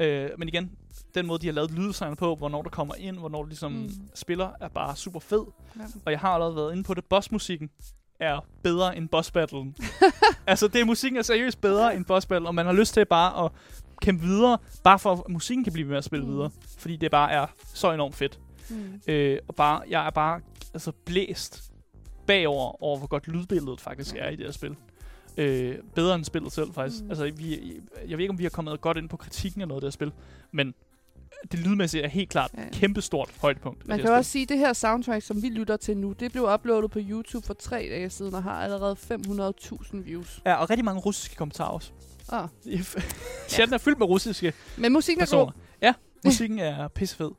Øh, 0.00 0.30
men 0.38 0.48
igen, 0.48 0.70
den 1.14 1.26
måde, 1.26 1.38
de 1.38 1.46
har 1.46 1.52
lavet 1.52 1.70
lyddesignet 1.70 2.18
på, 2.18 2.34
hvornår 2.34 2.62
der 2.62 2.70
kommer 2.70 2.94
ind, 2.94 3.18
hvornår 3.18 3.42
det 3.42 3.48
ligesom 3.48 3.72
mm. 3.72 3.90
Spiller, 4.14 4.50
er 4.60 4.68
bare 4.68 4.96
super 4.96 5.20
fed. 5.20 5.44
Ja. 5.76 5.82
Og 6.04 6.12
jeg 6.12 6.20
har 6.20 6.28
allerede 6.28 6.56
været 6.56 6.72
inde 6.72 6.84
på 6.84 6.94
det. 6.94 7.04
Bossmusikken 7.04 7.70
er 8.20 8.46
bedre 8.62 8.96
end 8.96 9.08
boss 9.08 9.30
battlen. 9.30 9.76
altså, 10.46 10.68
det 10.68 10.86
musikken 10.86 11.18
er 11.18 11.22
seriøst 11.22 11.60
bedre 11.60 11.96
end 11.96 12.04
boss 12.04 12.26
battle, 12.26 12.48
og 12.48 12.54
man 12.54 12.66
har 12.66 12.72
lyst 12.72 12.94
til 12.94 13.04
bare 13.04 13.44
at 13.44 13.52
kæmpe 14.02 14.24
videre, 14.24 14.58
bare 14.84 14.98
for 14.98 15.12
at 15.12 15.20
musikken 15.28 15.64
kan 15.64 15.72
blive 15.72 15.86
ved 15.86 15.90
med 15.90 15.98
at 15.98 16.04
spille. 16.04 16.26
Mm. 16.26 16.32
videre. 16.32 16.50
Fordi 16.78 16.96
det 16.96 17.10
bare 17.10 17.32
er 17.32 17.46
så 17.74 17.92
enormt 17.92 18.14
fedt. 18.14 18.40
Mm. 18.70 19.00
Øh, 19.12 19.38
og 19.48 19.54
bare, 19.54 19.82
jeg 19.88 20.06
er 20.06 20.10
bare 20.10 20.40
altså 20.74 20.92
blæst 21.04 21.62
bagover, 22.26 22.82
over 22.82 22.98
hvor 22.98 23.06
godt 23.06 23.28
lydbilledet 23.28 23.80
faktisk 23.80 24.16
er 24.18 24.28
i 24.28 24.36
det 24.36 24.44
her 24.46 24.52
spil. 24.52 24.76
Øh, 25.36 25.78
bedre 25.94 26.14
end 26.14 26.24
spillet 26.24 26.52
selv, 26.52 26.72
faktisk. 26.72 27.04
Mm. 27.04 27.10
Altså, 27.10 27.30
vi, 27.36 27.72
jeg 28.08 28.18
ved 28.18 28.24
ikke, 28.24 28.30
om 28.30 28.38
vi 28.38 28.42
har 28.44 28.50
kommet 28.50 28.80
godt 28.80 28.96
ind 28.96 29.08
på 29.08 29.16
kritikken 29.16 29.60
af 29.62 29.68
noget 29.68 29.78
af 29.78 29.80
det 29.80 29.86
her 29.88 29.92
spil, 30.06 30.12
men 30.52 30.74
det 31.52 31.60
lydmæssigt 31.60 32.04
er 32.04 32.08
helt 32.08 32.28
klart 32.30 32.50
Ja. 32.56 32.62
ja. 32.62 32.68
kæmpestort 32.72 33.30
højdepunkt. 33.40 33.88
Man 33.88 33.98
kan 34.00 34.10
også 34.10 34.30
sige, 34.30 34.42
at 34.42 34.48
det 34.48 34.58
her 34.58 34.72
soundtrack, 34.72 35.24
som 35.24 35.42
vi 35.42 35.48
lytter 35.48 35.76
til 35.76 35.96
nu, 35.96 36.12
det 36.12 36.32
blev 36.32 36.48
uploadet 36.54 36.90
på 36.90 36.98
YouTube 37.02 37.46
for 37.46 37.54
tre 37.54 37.78
dage 37.90 38.10
siden 38.10 38.34
og 38.34 38.42
har 38.42 38.52
allerede 38.62 38.96
500.000 38.96 39.96
views. 39.96 40.40
Ja, 40.46 40.54
og 40.54 40.70
rigtig 40.70 40.84
mange 40.84 41.00
russiske 41.00 41.34
kommentarer 41.36 41.68
også. 41.70 41.90
Ah. 42.32 42.48
Chatten 43.48 43.74
er 43.74 43.78
fyldt 43.78 43.98
med 43.98 44.06
russiske 44.06 44.52
Men 44.78 44.92
musikken 44.92 45.20
er 45.20 45.26
personer. 45.26 45.44
god. 45.44 45.52
Ja, 45.82 45.94
musikken 46.24 46.58
er 46.58 46.88
pissefed. 46.88 47.30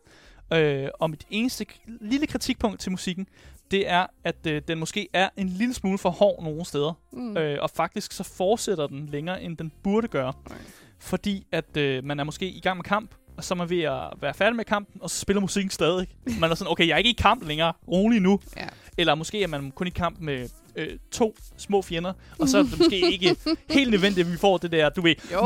Øh, 0.54 0.88
og 1.00 1.10
mit 1.10 1.26
eneste 1.30 1.66
lille 1.86 2.28
kritikpunkt 2.28 2.80
til 2.80 2.92
musikken, 2.92 3.28
det 3.72 3.90
er, 3.90 4.06
at 4.24 4.48
øh, 4.48 4.62
den 4.68 4.80
måske 4.80 5.08
er 5.14 5.30
en 5.38 5.50
lille 5.50 5.74
smule 5.74 5.98
for 5.98 6.10
hård 6.10 6.44
nogle 6.44 6.66
steder. 6.66 6.94
Mm. 7.12 7.38
Øh, 7.38 7.58
og 7.62 7.70
faktisk 7.70 8.12
så 8.12 8.24
fortsætter 8.24 8.88
den 8.88 9.06
længere, 9.06 9.44
end 9.44 9.58
den 9.58 9.72
burde 9.84 10.08
gøre. 10.08 10.34
Okay. 10.46 10.56
Fordi 11.00 11.48
at 11.52 11.78
øh, 11.78 12.04
man 12.04 12.20
er 12.20 12.24
måske 12.24 12.50
i 12.50 12.60
gang 12.60 12.78
med 12.78 12.84
kamp, 12.84 13.16
og 13.38 13.44
så 13.44 13.54
er 13.54 13.56
man 13.56 13.70
ved 13.70 13.82
at 13.82 14.02
være 14.22 14.34
færdig 14.34 14.56
med 14.56 14.66
kampen, 14.66 15.02
og 15.02 15.10
så 15.10 15.20
spiller 15.20 15.42
musikken 15.42 15.70
stadig. 15.72 16.08
Man 16.40 16.52
er 16.52 16.56
sådan, 16.56 16.72
okay, 16.72 16.88
jeg 16.88 16.94
er 16.94 16.98
ikke 16.98 17.10
i 17.10 17.14
kamp 17.14 17.48
længere, 17.48 17.74
rolig 17.88 18.22
nu. 18.22 18.40
Ja. 18.58 18.68
Eller 18.98 19.16
måske 19.16 19.44
er 19.44 19.48
man 19.48 19.72
kun 19.72 19.88
i 19.88 19.90
kamp 19.90 20.20
med 20.20 20.50
øh, 20.76 20.88
to 21.12 21.36
små 21.58 21.82
fjender, 21.82 22.14
og 22.40 22.48
så 22.48 22.58
er 22.58 22.64
det 22.64 22.78
måske 22.80 23.12
ikke 23.12 23.36
helt 23.70 23.92
nødvendigt, 23.92 24.28
at 24.28 24.32
vi 24.34 24.38
får 24.38 24.58
det 24.58 24.72
der, 24.72 24.90
du 24.90 25.02
ved, 25.02 25.16
Jo, 25.32 25.38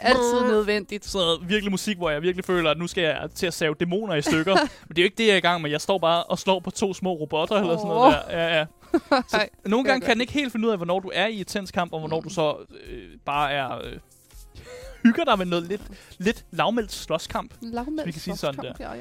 altid 0.00 0.40
nødvendigt. 0.50 1.04
sådan 1.04 1.24
noget 1.26 1.48
virkelig 1.48 1.70
musik, 1.70 1.96
hvor 1.96 2.10
jeg 2.10 2.22
virkelig 2.22 2.44
føler, 2.44 2.70
at 2.70 2.78
nu 2.78 2.86
skal 2.86 3.02
jeg 3.02 3.28
til 3.34 3.46
at 3.46 3.54
save 3.54 3.74
dæmoner 3.80 4.14
i 4.14 4.22
stykker. 4.22 4.54
Men 4.88 4.88
det 4.88 4.98
er 4.98 5.02
jo 5.02 5.04
ikke 5.04 5.18
det, 5.18 5.26
jeg 5.26 5.32
er 5.32 5.36
i 5.36 5.40
gang 5.40 5.62
med. 5.62 5.70
Jeg 5.70 5.80
står 5.80 5.98
bare 5.98 6.22
og 6.24 6.38
slår 6.38 6.60
på 6.60 6.70
to 6.70 6.94
små 6.94 7.12
robotter, 7.12 7.56
eller 7.56 7.76
sådan 7.76 7.88
noget 7.88 8.16
der. 8.28 8.38
Ja, 8.38 8.58
ja. 8.58 8.66
Så 9.30 9.36
Ej, 9.36 9.48
nogle 9.66 9.84
kan 9.84 9.90
gange 9.92 10.06
kan 10.06 10.14
den 10.14 10.20
ikke 10.20 10.32
helt 10.32 10.52
finde 10.52 10.66
ud 10.66 10.72
af, 10.72 10.78
hvornår 10.78 11.00
du 11.00 11.10
er 11.14 11.26
i 11.26 11.40
et 11.40 11.46
tens 11.46 11.70
kamp, 11.70 11.92
og 11.92 11.98
hvornår 12.00 12.20
du 12.20 12.28
så 12.28 12.56
øh, 12.88 13.08
bare 13.26 13.52
er... 13.52 13.78
Øh, 13.84 13.92
hygger 15.02 15.24
dig 15.24 15.38
med 15.38 15.46
noget 15.46 15.68
lidt, 15.68 15.82
lidt 16.18 16.44
lavmældt 16.50 16.92
slåskamp. 16.92 17.54
Lavmældt 17.60 18.12
kan 18.12 18.20
sige 18.20 18.36
sådan 18.36 18.54
slåskamp, 18.54 18.80
Ja, 18.80 18.92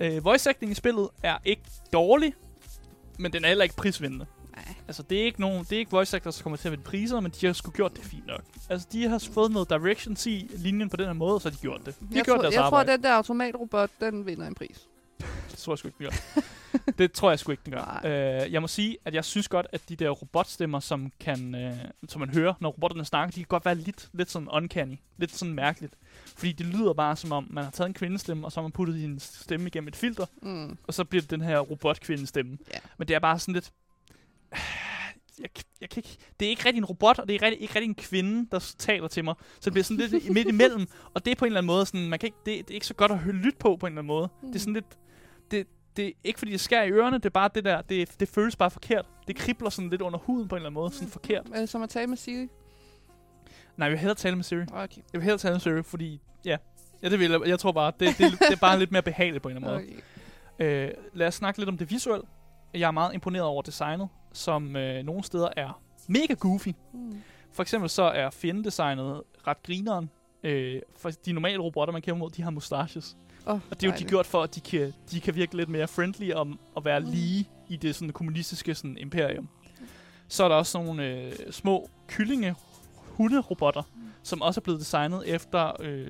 ja. 0.00 0.16
Øh, 0.16 0.24
voice 0.24 0.50
acting 0.50 0.72
i 0.72 0.74
spillet 0.74 1.08
er 1.22 1.36
ikke 1.44 1.62
dårlig, 1.92 2.34
men 3.18 3.32
den 3.32 3.44
er 3.44 3.48
heller 3.48 3.62
ikke 3.64 3.76
prisvindende. 3.76 4.26
Nej. 4.56 4.74
Altså, 4.88 5.02
det 5.02 5.20
er 5.20 5.24
ikke, 5.24 5.40
nogen, 5.40 5.64
det 5.64 5.72
er 5.72 5.78
ikke 5.78 5.90
voice 5.90 6.16
actors, 6.16 6.36
der 6.36 6.42
kommer 6.42 6.56
til 6.56 6.68
at 6.68 6.72
vinde 6.72 6.84
priser, 6.84 7.20
men 7.20 7.32
de 7.40 7.46
har 7.46 7.52
sgu 7.52 7.70
gjort 7.70 7.96
det 7.96 8.04
fint 8.04 8.26
nok. 8.26 8.42
Altså, 8.68 8.88
de 8.92 9.08
har 9.08 9.18
fået 9.32 9.50
noget 9.52 9.70
directions 9.70 10.26
i 10.26 10.50
linjen 10.56 10.88
på 10.90 10.96
den 10.96 11.06
her 11.06 11.12
måde, 11.12 11.40
så 11.40 11.48
har 11.48 11.54
de 11.56 11.60
gjort 11.60 11.80
det. 11.86 11.94
De 12.00 12.06
Jeg, 12.12 12.24
gjort 12.24 12.36
tror, 12.36 12.42
deres 12.42 12.54
jeg 12.54 12.60
tror, 12.60 12.66
arbejde. 12.66 12.92
at 12.92 12.98
den 12.98 13.04
der 13.04 13.12
automatrobot, 13.12 13.90
den 14.00 14.26
vinder 14.26 14.46
en 14.46 14.54
pris. 14.54 14.88
Det 15.50 15.58
tror 15.58 15.72
jeg 15.72 15.78
sgu 15.78 15.88
ikke, 15.88 15.98
den 15.98 16.06
gør. 16.06 16.42
det 16.98 17.12
tror 17.12 17.30
jeg 17.30 17.38
sgu 17.38 17.50
ikke, 17.52 17.62
den 17.64 17.72
gør. 17.72 18.00
Nej. 18.04 18.44
Øh, 18.44 18.52
jeg 18.52 18.60
må 18.62 18.68
sige, 18.68 18.96
at 19.04 19.14
jeg 19.14 19.24
synes 19.24 19.48
godt, 19.48 19.66
at 19.72 19.88
de 19.88 19.96
der 19.96 20.10
robotstemmer, 20.10 20.80
som, 20.80 21.12
kan, 21.20 21.54
øh, 21.54 21.72
som 22.08 22.20
man 22.20 22.30
hører, 22.30 22.54
når 22.60 22.70
robotterne 22.70 23.04
snakker, 23.04 23.30
de 23.32 23.40
kan 23.40 23.46
godt 23.48 23.64
være 23.64 23.74
lidt, 23.74 24.08
lidt 24.12 24.30
sådan 24.30 24.48
uncanny. 24.52 24.96
Lidt 25.16 25.36
sådan 25.36 25.54
mærkeligt. 25.54 25.94
Fordi 26.36 26.52
det 26.52 26.66
lyder 26.66 26.92
bare 26.92 27.16
som 27.16 27.32
om, 27.32 27.46
man 27.50 27.64
har 27.64 27.70
taget 27.70 27.88
en 27.88 27.94
kvindestemme, 27.94 28.46
og 28.46 28.52
så 28.52 28.60
har 28.60 28.62
man 28.62 28.72
puttet 28.72 28.96
hendes 28.96 29.22
stemme 29.22 29.66
igennem 29.66 29.88
et 29.88 29.96
filter, 29.96 30.26
Mm. 30.42 30.78
og 30.88 30.94
så 30.94 31.04
bliver 31.04 31.22
det 31.22 31.30
den 31.30 31.40
her 31.40 31.58
robotkvindestemme. 31.58 32.58
Ja. 32.74 32.78
Men 32.98 33.08
det 33.08 33.14
er 33.14 33.18
bare 33.20 33.38
sådan 33.38 33.54
lidt... 33.54 33.72
Jeg, 35.38 35.48
jeg 35.80 35.88
kan 35.90 35.98
ikke, 36.00 36.16
det 36.40 36.46
er 36.46 36.50
ikke 36.50 36.64
rigtig 36.66 36.78
en 36.78 36.84
robot, 36.84 37.18
og 37.18 37.28
det 37.28 37.34
er 37.34 37.42
rigtig, 37.42 37.62
ikke 37.62 37.74
rigtig 37.74 37.88
en 37.88 37.94
kvinde, 37.94 38.48
der 38.52 38.74
taler 38.78 39.08
til 39.08 39.24
mig. 39.24 39.34
Så 39.54 39.60
det 39.64 39.72
bliver 39.72 39.84
sådan 39.84 40.06
lidt 40.10 40.30
midt 40.32 40.48
imellem, 40.48 40.86
og 41.14 41.24
det 41.24 41.30
er 41.30 41.34
på 41.34 41.44
en 41.44 41.46
eller 41.46 41.58
anden 41.60 41.66
måde 41.66 41.86
sådan, 41.86 42.08
man 42.08 42.18
kan 42.18 42.26
ikke, 42.26 42.36
det, 42.46 42.68
det 42.68 42.70
er 42.70 42.74
ikke 42.74 42.86
så 42.86 42.94
godt 42.94 43.12
at 43.12 43.18
høre 43.18 43.34
lytte 43.34 43.58
på 43.58 43.76
på 43.76 43.86
en 43.86 43.92
eller 43.92 43.98
anden 44.02 44.06
måde. 44.06 44.28
Mm. 44.42 44.48
Det 44.48 44.54
er 44.56 44.60
sådan 44.60 44.74
lidt, 44.74 44.98
det, 45.50 45.66
det 45.96 46.06
er 46.08 46.12
ikke 46.24 46.38
fordi 46.38 46.52
det 46.52 46.60
skærer 46.60 46.84
i 46.84 46.90
ørerne, 46.90 47.16
det 47.16 47.26
er 47.26 47.30
bare 47.30 47.50
det 47.54 47.64
der, 47.64 47.82
det, 47.82 48.20
det 48.20 48.28
føles 48.28 48.56
bare 48.56 48.70
forkert. 48.70 49.06
Det 49.26 49.36
kribler 49.36 49.70
sådan 49.70 49.90
lidt 49.90 50.02
under 50.02 50.18
huden 50.18 50.48
på 50.48 50.54
en 50.54 50.58
eller 50.58 50.66
anden 50.68 50.74
måde, 50.74 50.92
sådan 50.92 51.08
forkert. 51.08 51.46
Er 51.54 51.60
det 51.60 51.68
som 51.68 51.82
at 51.82 51.90
tale 51.90 52.06
med 52.06 52.16
Siri? 52.16 52.48
Nej, 53.76 53.84
jeg 53.86 53.90
vil 53.90 53.98
hellere 53.98 54.14
tale 54.14 54.36
med 54.36 54.44
Siri. 54.44 54.62
Okay. 54.72 54.96
Jeg 54.96 55.02
vil 55.12 55.22
hellere 55.22 55.38
tale 55.38 55.52
med 55.54 55.60
Siri, 55.60 55.82
fordi, 55.82 56.20
ja, 56.44 56.56
ja 57.02 57.08
det 57.08 57.18
vil 57.20 57.30
jeg. 57.30 57.40
Jeg 57.46 57.58
tror 57.58 57.72
bare, 57.72 57.92
det, 58.00 58.08
det, 58.18 58.18
det 58.38 58.52
er 58.52 58.56
bare 58.60 58.78
lidt 58.78 58.92
mere 58.92 59.02
behageligt 59.02 59.42
på 59.42 59.48
en 59.48 59.56
eller 59.56 59.68
anden 59.68 59.86
måde. 59.86 60.00
okay. 60.58 60.84
Øh, 60.86 60.90
lad 61.14 61.26
os 61.26 61.34
snakke 61.34 61.58
lidt 61.60 61.68
om 61.68 61.78
det 61.78 61.90
visuelle. 61.90 62.24
Jeg 62.74 62.86
er 62.86 62.90
meget 62.90 63.14
imponeret 63.14 63.44
over 63.46 63.62
designet, 63.62 64.08
som 64.32 64.76
øh, 64.76 65.02
nogle 65.04 65.24
steder 65.24 65.48
er 65.56 65.80
mega 66.08 66.34
goofy. 66.34 66.68
Mm. 66.94 67.22
For 67.52 67.62
eksempel 67.62 67.90
så 67.90 68.02
er 68.02 68.30
fjendedesignet 68.30 69.22
ret 69.46 69.62
grineren. 69.62 70.10
Øh, 70.42 70.80
for 70.96 71.10
de 71.10 71.32
normale 71.32 71.58
robotter, 71.58 71.92
man 71.92 72.02
kæmper 72.02 72.18
mod, 72.18 72.30
de 72.30 72.42
har 72.42 72.50
mustaches. 72.50 73.16
Oh, 73.46 73.54
Og 73.70 73.80
det 73.80 73.86
er 73.86 73.92
jo 73.92 73.98
de 73.98 74.04
gjort 74.04 74.26
for, 74.26 74.42
at 74.42 74.54
de 74.54 74.60
kan, 74.60 74.94
de 75.10 75.20
kan 75.20 75.34
virke 75.34 75.56
lidt 75.56 75.68
mere 75.68 75.88
friendly 75.88 76.32
om 76.32 76.58
at 76.76 76.84
være 76.84 77.00
Mm. 77.00 77.06
lige 77.06 77.48
i 77.68 77.76
det 77.76 77.94
sådan 77.94 78.10
kommunistiske 78.10 78.74
sådan, 78.74 78.98
imperium. 78.98 79.48
Så 80.28 80.44
er 80.44 80.48
der 80.48 80.56
også 80.56 80.78
nogle 80.78 81.04
øh, 81.06 81.32
små 81.50 81.90
kyllinge 82.08 82.54
hunderobotter, 83.16 83.82
som 84.22 84.42
også 84.42 84.60
er 84.60 84.62
blevet 84.62 84.80
designet 84.80 85.28
efter 85.28 85.72
øh, 85.80 86.06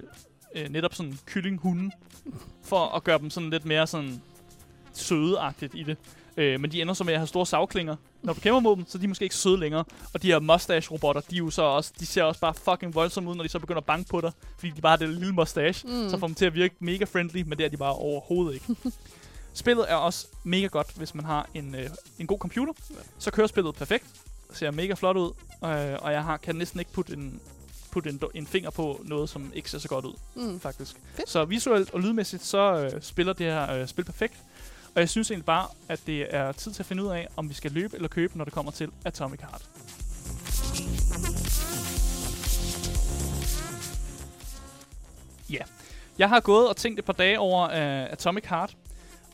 øh, 0.54 0.68
netop 0.68 0.94
sådan 0.94 1.18
kyllinghunden, 1.26 1.92
for 2.62 2.96
at 2.96 3.04
gøre 3.04 3.18
dem 3.18 3.30
sådan 3.30 3.50
lidt 3.50 3.64
mere 3.64 3.86
sådan 3.86 4.22
sødeagtigt 4.92 5.74
i 5.74 5.82
det. 5.82 5.96
Øh, 6.36 6.60
men 6.60 6.72
de 6.72 6.82
ender 6.82 6.94
så 6.94 7.04
med 7.04 7.12
at 7.12 7.20
have 7.20 7.26
store 7.26 7.46
savklinger. 7.46 7.96
Når 8.22 8.32
du 8.32 8.40
kæmper 8.40 8.60
mod 8.60 8.76
dem, 8.76 8.84
så 8.88 8.98
er 8.98 9.00
de 9.00 9.08
måske 9.08 9.22
ikke 9.22 9.34
søde 9.34 9.60
længere. 9.60 9.84
Og 10.14 10.22
de 10.22 10.26
her 10.26 10.38
mustache-robotter, 10.38 11.20
de, 11.20 11.34
er 11.34 11.38
jo 11.38 11.50
så 11.50 11.62
også, 11.62 11.92
de 12.00 12.06
ser 12.06 12.22
også 12.22 12.40
bare 12.40 12.54
fucking 12.54 12.94
voldsomme 12.94 13.30
ud, 13.30 13.34
når 13.34 13.42
de 13.42 13.48
så 13.48 13.58
begynder 13.58 13.80
at 13.80 13.84
banke 13.84 14.10
på 14.10 14.20
dig. 14.20 14.32
Fordi 14.58 14.72
de 14.76 14.80
bare 14.80 14.90
har 14.90 14.96
det 14.96 15.08
lille 15.08 15.32
mustache. 15.32 15.88
Mm. 15.88 16.10
Så 16.10 16.18
får 16.18 16.26
dem 16.26 16.34
til 16.34 16.44
at 16.44 16.54
virke 16.54 16.74
mega 16.78 17.04
friendly, 17.04 17.42
men 17.42 17.58
det 17.58 17.64
er 17.64 17.68
de 17.68 17.76
bare 17.76 17.92
overhovedet 17.94 18.54
ikke. 18.54 18.76
spillet 19.54 19.90
er 19.90 19.94
også 19.94 20.26
mega 20.44 20.66
godt, 20.66 20.92
hvis 20.96 21.14
man 21.14 21.24
har 21.24 21.48
en, 21.54 21.74
øh, 21.74 21.90
en 22.18 22.26
god 22.26 22.38
computer. 22.38 22.72
Så 23.18 23.30
kører 23.30 23.46
spillet 23.46 23.74
perfekt. 23.74 24.04
Ser 24.52 24.70
mega 24.70 24.94
flot 24.94 25.16
ud. 25.16 25.32
Øh, 25.64 25.98
og 26.00 26.12
jeg 26.12 26.24
har, 26.24 26.36
kan 26.36 26.56
næsten 26.56 26.80
ikke 26.80 26.92
putte 26.92 27.12
en, 27.12 27.40
putte 27.90 28.10
en, 28.10 28.20
en 28.34 28.46
finger 28.46 28.70
på 28.70 29.00
noget, 29.04 29.28
som 29.28 29.52
ikke 29.54 29.70
ser 29.70 29.78
så 29.78 29.88
godt 29.88 30.04
ud, 30.04 30.14
Mm. 30.34 30.60
faktisk. 30.60 30.96
Fedt. 31.14 31.30
Så 31.30 31.44
visuelt 31.44 31.90
og 31.90 32.00
lydmæssigt, 32.00 32.44
så 32.44 32.90
øh, 32.94 33.02
spiller 33.02 33.32
det 33.32 33.46
her 33.46 33.72
øh, 33.72 33.86
spil 33.88 34.04
perfekt. 34.04 34.34
Og 34.94 35.00
jeg 35.00 35.08
synes 35.08 35.30
egentlig 35.30 35.44
bare, 35.46 35.66
at 35.88 36.00
det 36.06 36.34
er 36.34 36.52
tid 36.52 36.72
til 36.72 36.82
at 36.82 36.86
finde 36.86 37.02
ud 37.04 37.08
af, 37.08 37.28
om 37.36 37.48
vi 37.48 37.54
skal 37.54 37.70
løbe 37.72 37.96
eller 37.96 38.08
købe, 38.08 38.38
når 38.38 38.44
det 38.44 38.54
kommer 38.54 38.72
til 38.72 38.90
Atomic 39.04 39.40
Heart. 39.40 39.62
Ja. 45.50 45.58
Jeg 46.18 46.28
har 46.28 46.40
gået 46.40 46.68
og 46.68 46.76
tænkt 46.76 46.98
et 46.98 47.04
par 47.04 47.12
dage 47.12 47.38
over 47.40 47.66
uh, 47.66 48.12
Atomic 48.12 48.44
Heart. 48.46 48.76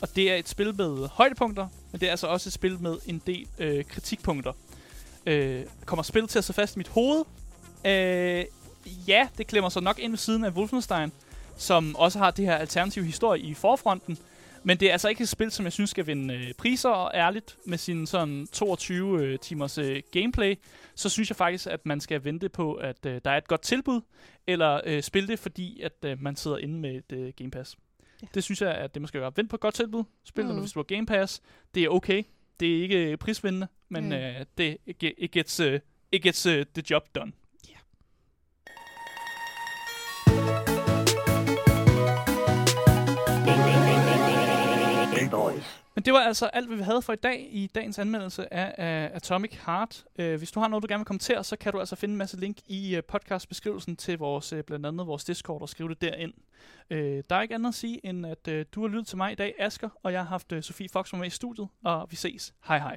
Og 0.00 0.16
det 0.16 0.30
er 0.30 0.34
et 0.36 0.48
spil 0.48 0.74
med 0.76 1.08
højdepunkter, 1.08 1.68
men 1.92 2.00
det 2.00 2.06
er 2.06 2.10
altså 2.10 2.26
også 2.26 2.48
et 2.48 2.52
spil 2.52 2.80
med 2.82 2.96
en 3.06 3.22
del 3.26 3.46
øh, 3.58 3.84
kritikpunkter. 3.84 4.52
Øh, 5.26 5.64
kommer 5.84 6.02
spillet 6.02 6.30
til 6.30 6.38
at 6.38 6.44
sidde 6.44 6.56
fast 6.56 6.76
i 6.76 6.78
mit 6.78 6.88
hoved? 6.88 7.24
Øh, 7.86 8.44
ja, 9.08 9.28
det 9.38 9.46
klemmer 9.46 9.68
sig 9.68 9.82
nok 9.82 9.98
ind 9.98 10.12
ved 10.12 10.18
siden 10.18 10.44
af 10.44 10.50
Wolfenstein, 10.50 11.12
som 11.56 11.96
også 11.96 12.18
har 12.18 12.30
det 12.30 12.44
her 12.44 12.56
alternative 12.56 13.04
historie 13.04 13.40
i 13.40 13.54
forfronten. 13.54 14.18
Men 14.62 14.76
det 14.76 14.88
er 14.88 14.92
altså 14.92 15.08
ikke 15.08 15.22
et 15.22 15.28
spil, 15.28 15.50
som 15.50 15.64
jeg 15.64 15.72
synes 15.72 15.90
skal 15.90 16.06
vinde 16.06 16.34
øh, 16.34 16.54
priser, 16.58 16.88
og 16.88 17.10
ærligt 17.14 17.56
med 17.64 17.78
sin 17.78 18.06
sådan 18.06 18.46
22 18.52 19.22
øh, 19.22 19.38
timers 19.38 19.78
øh, 19.78 20.02
gameplay, 20.12 20.54
så 20.94 21.08
synes 21.08 21.30
jeg 21.30 21.36
faktisk, 21.36 21.66
at 21.66 21.86
man 21.86 22.00
skal 22.00 22.24
vente 22.24 22.48
på, 22.48 22.74
at 22.74 23.06
øh, 23.06 23.20
der 23.24 23.30
er 23.30 23.36
et 23.36 23.48
godt 23.48 23.62
tilbud, 23.62 24.00
eller 24.46 24.80
øh, 24.86 25.02
spille 25.02 25.28
det, 25.28 25.38
fordi 25.38 25.80
at 25.80 26.04
øh, 26.04 26.22
man 26.22 26.36
sidder 26.36 26.58
inde 26.58 26.78
med 26.78 26.94
et 26.94 27.12
øh, 27.12 27.32
Game 27.36 27.50
Pass. 27.50 27.76
Ja. 28.22 28.26
Det 28.34 28.44
synes 28.44 28.62
jeg, 28.62 28.74
at 28.74 28.94
det 28.94 29.02
man 29.02 29.08
skal 29.08 29.20
gøre. 29.20 29.32
Vent 29.36 29.50
på 29.50 29.56
et 29.56 29.60
godt 29.60 29.74
tilbud, 29.74 30.04
spil 30.24 30.44
mm. 30.44 30.50
Det, 30.50 30.60
hvis 30.60 30.72
du 30.72 30.78
har 30.78 30.84
Game 30.84 31.06
Pass. 31.06 31.42
Det 31.74 31.84
er 31.84 31.88
okay. 31.88 32.22
Det 32.60 32.78
er 32.78 32.82
ikke 32.82 33.16
prisvindende, 33.16 33.68
men 33.90 34.04
Mm. 34.04 34.12
øh, 34.12 34.44
det 34.58 34.76
it, 34.86 35.04
ge- 35.04 35.14
it 35.18 35.30
gets, 35.30 35.60
uh, 35.60 35.74
it 36.12 36.22
gets 36.22 36.46
uh, 36.46 36.52
the 36.74 36.82
job 36.90 37.14
done. 37.14 37.32
Men 45.94 46.04
det 46.04 46.12
var 46.12 46.18
altså 46.20 46.46
alt, 46.46 46.66
hvad 46.66 46.76
vi 46.76 46.82
havde 46.82 47.02
for 47.02 47.12
i 47.12 47.16
dag 47.16 47.48
i 47.50 47.66
dagens 47.66 47.98
anmeldelse 47.98 48.54
af 48.54 48.66
uh, 49.10 49.16
Atomic 49.16 49.58
Heart. 49.66 50.04
Uh, 50.18 50.34
hvis 50.34 50.50
du 50.52 50.60
har 50.60 50.68
noget, 50.68 50.82
du 50.82 50.86
gerne 50.90 50.98
vil 51.00 51.06
kommentere, 51.06 51.44
så 51.44 51.56
kan 51.56 51.72
du 51.72 51.78
altså 51.78 51.96
finde 51.96 52.12
en 52.12 52.18
masse 52.18 52.40
link 52.40 52.56
i 52.66 52.96
uh, 52.96 53.04
podcastbeskrivelsen 53.08 53.96
til 53.96 54.18
vores, 54.18 54.52
uh, 54.52 54.60
blandt 54.60 54.86
andet 54.86 55.06
vores 55.06 55.24
Discord 55.24 55.62
og 55.62 55.68
skrive 55.68 55.88
det 55.88 56.00
derind. 56.00 56.32
Uh, 56.90 56.96
der 56.98 57.22
er 57.36 57.42
ikke 57.42 57.54
andet 57.54 57.68
at 57.68 57.74
sige, 57.74 58.06
end 58.06 58.26
at 58.26 58.48
uh, 58.48 58.60
du 58.74 58.80
har 58.80 58.88
lyttet 58.88 59.06
til 59.06 59.16
mig 59.16 59.32
i 59.32 59.34
dag, 59.34 59.54
Asker, 59.58 59.88
og 60.02 60.12
jeg 60.12 60.20
har 60.20 60.28
haft 60.28 60.52
uh, 60.52 60.60
Sofie 60.60 60.88
Fox 60.92 61.12
med 61.12 61.26
i 61.26 61.30
studiet, 61.30 61.68
og 61.84 62.06
vi 62.10 62.16
ses. 62.16 62.54
Hej 62.66 62.78
hej. 62.78 62.96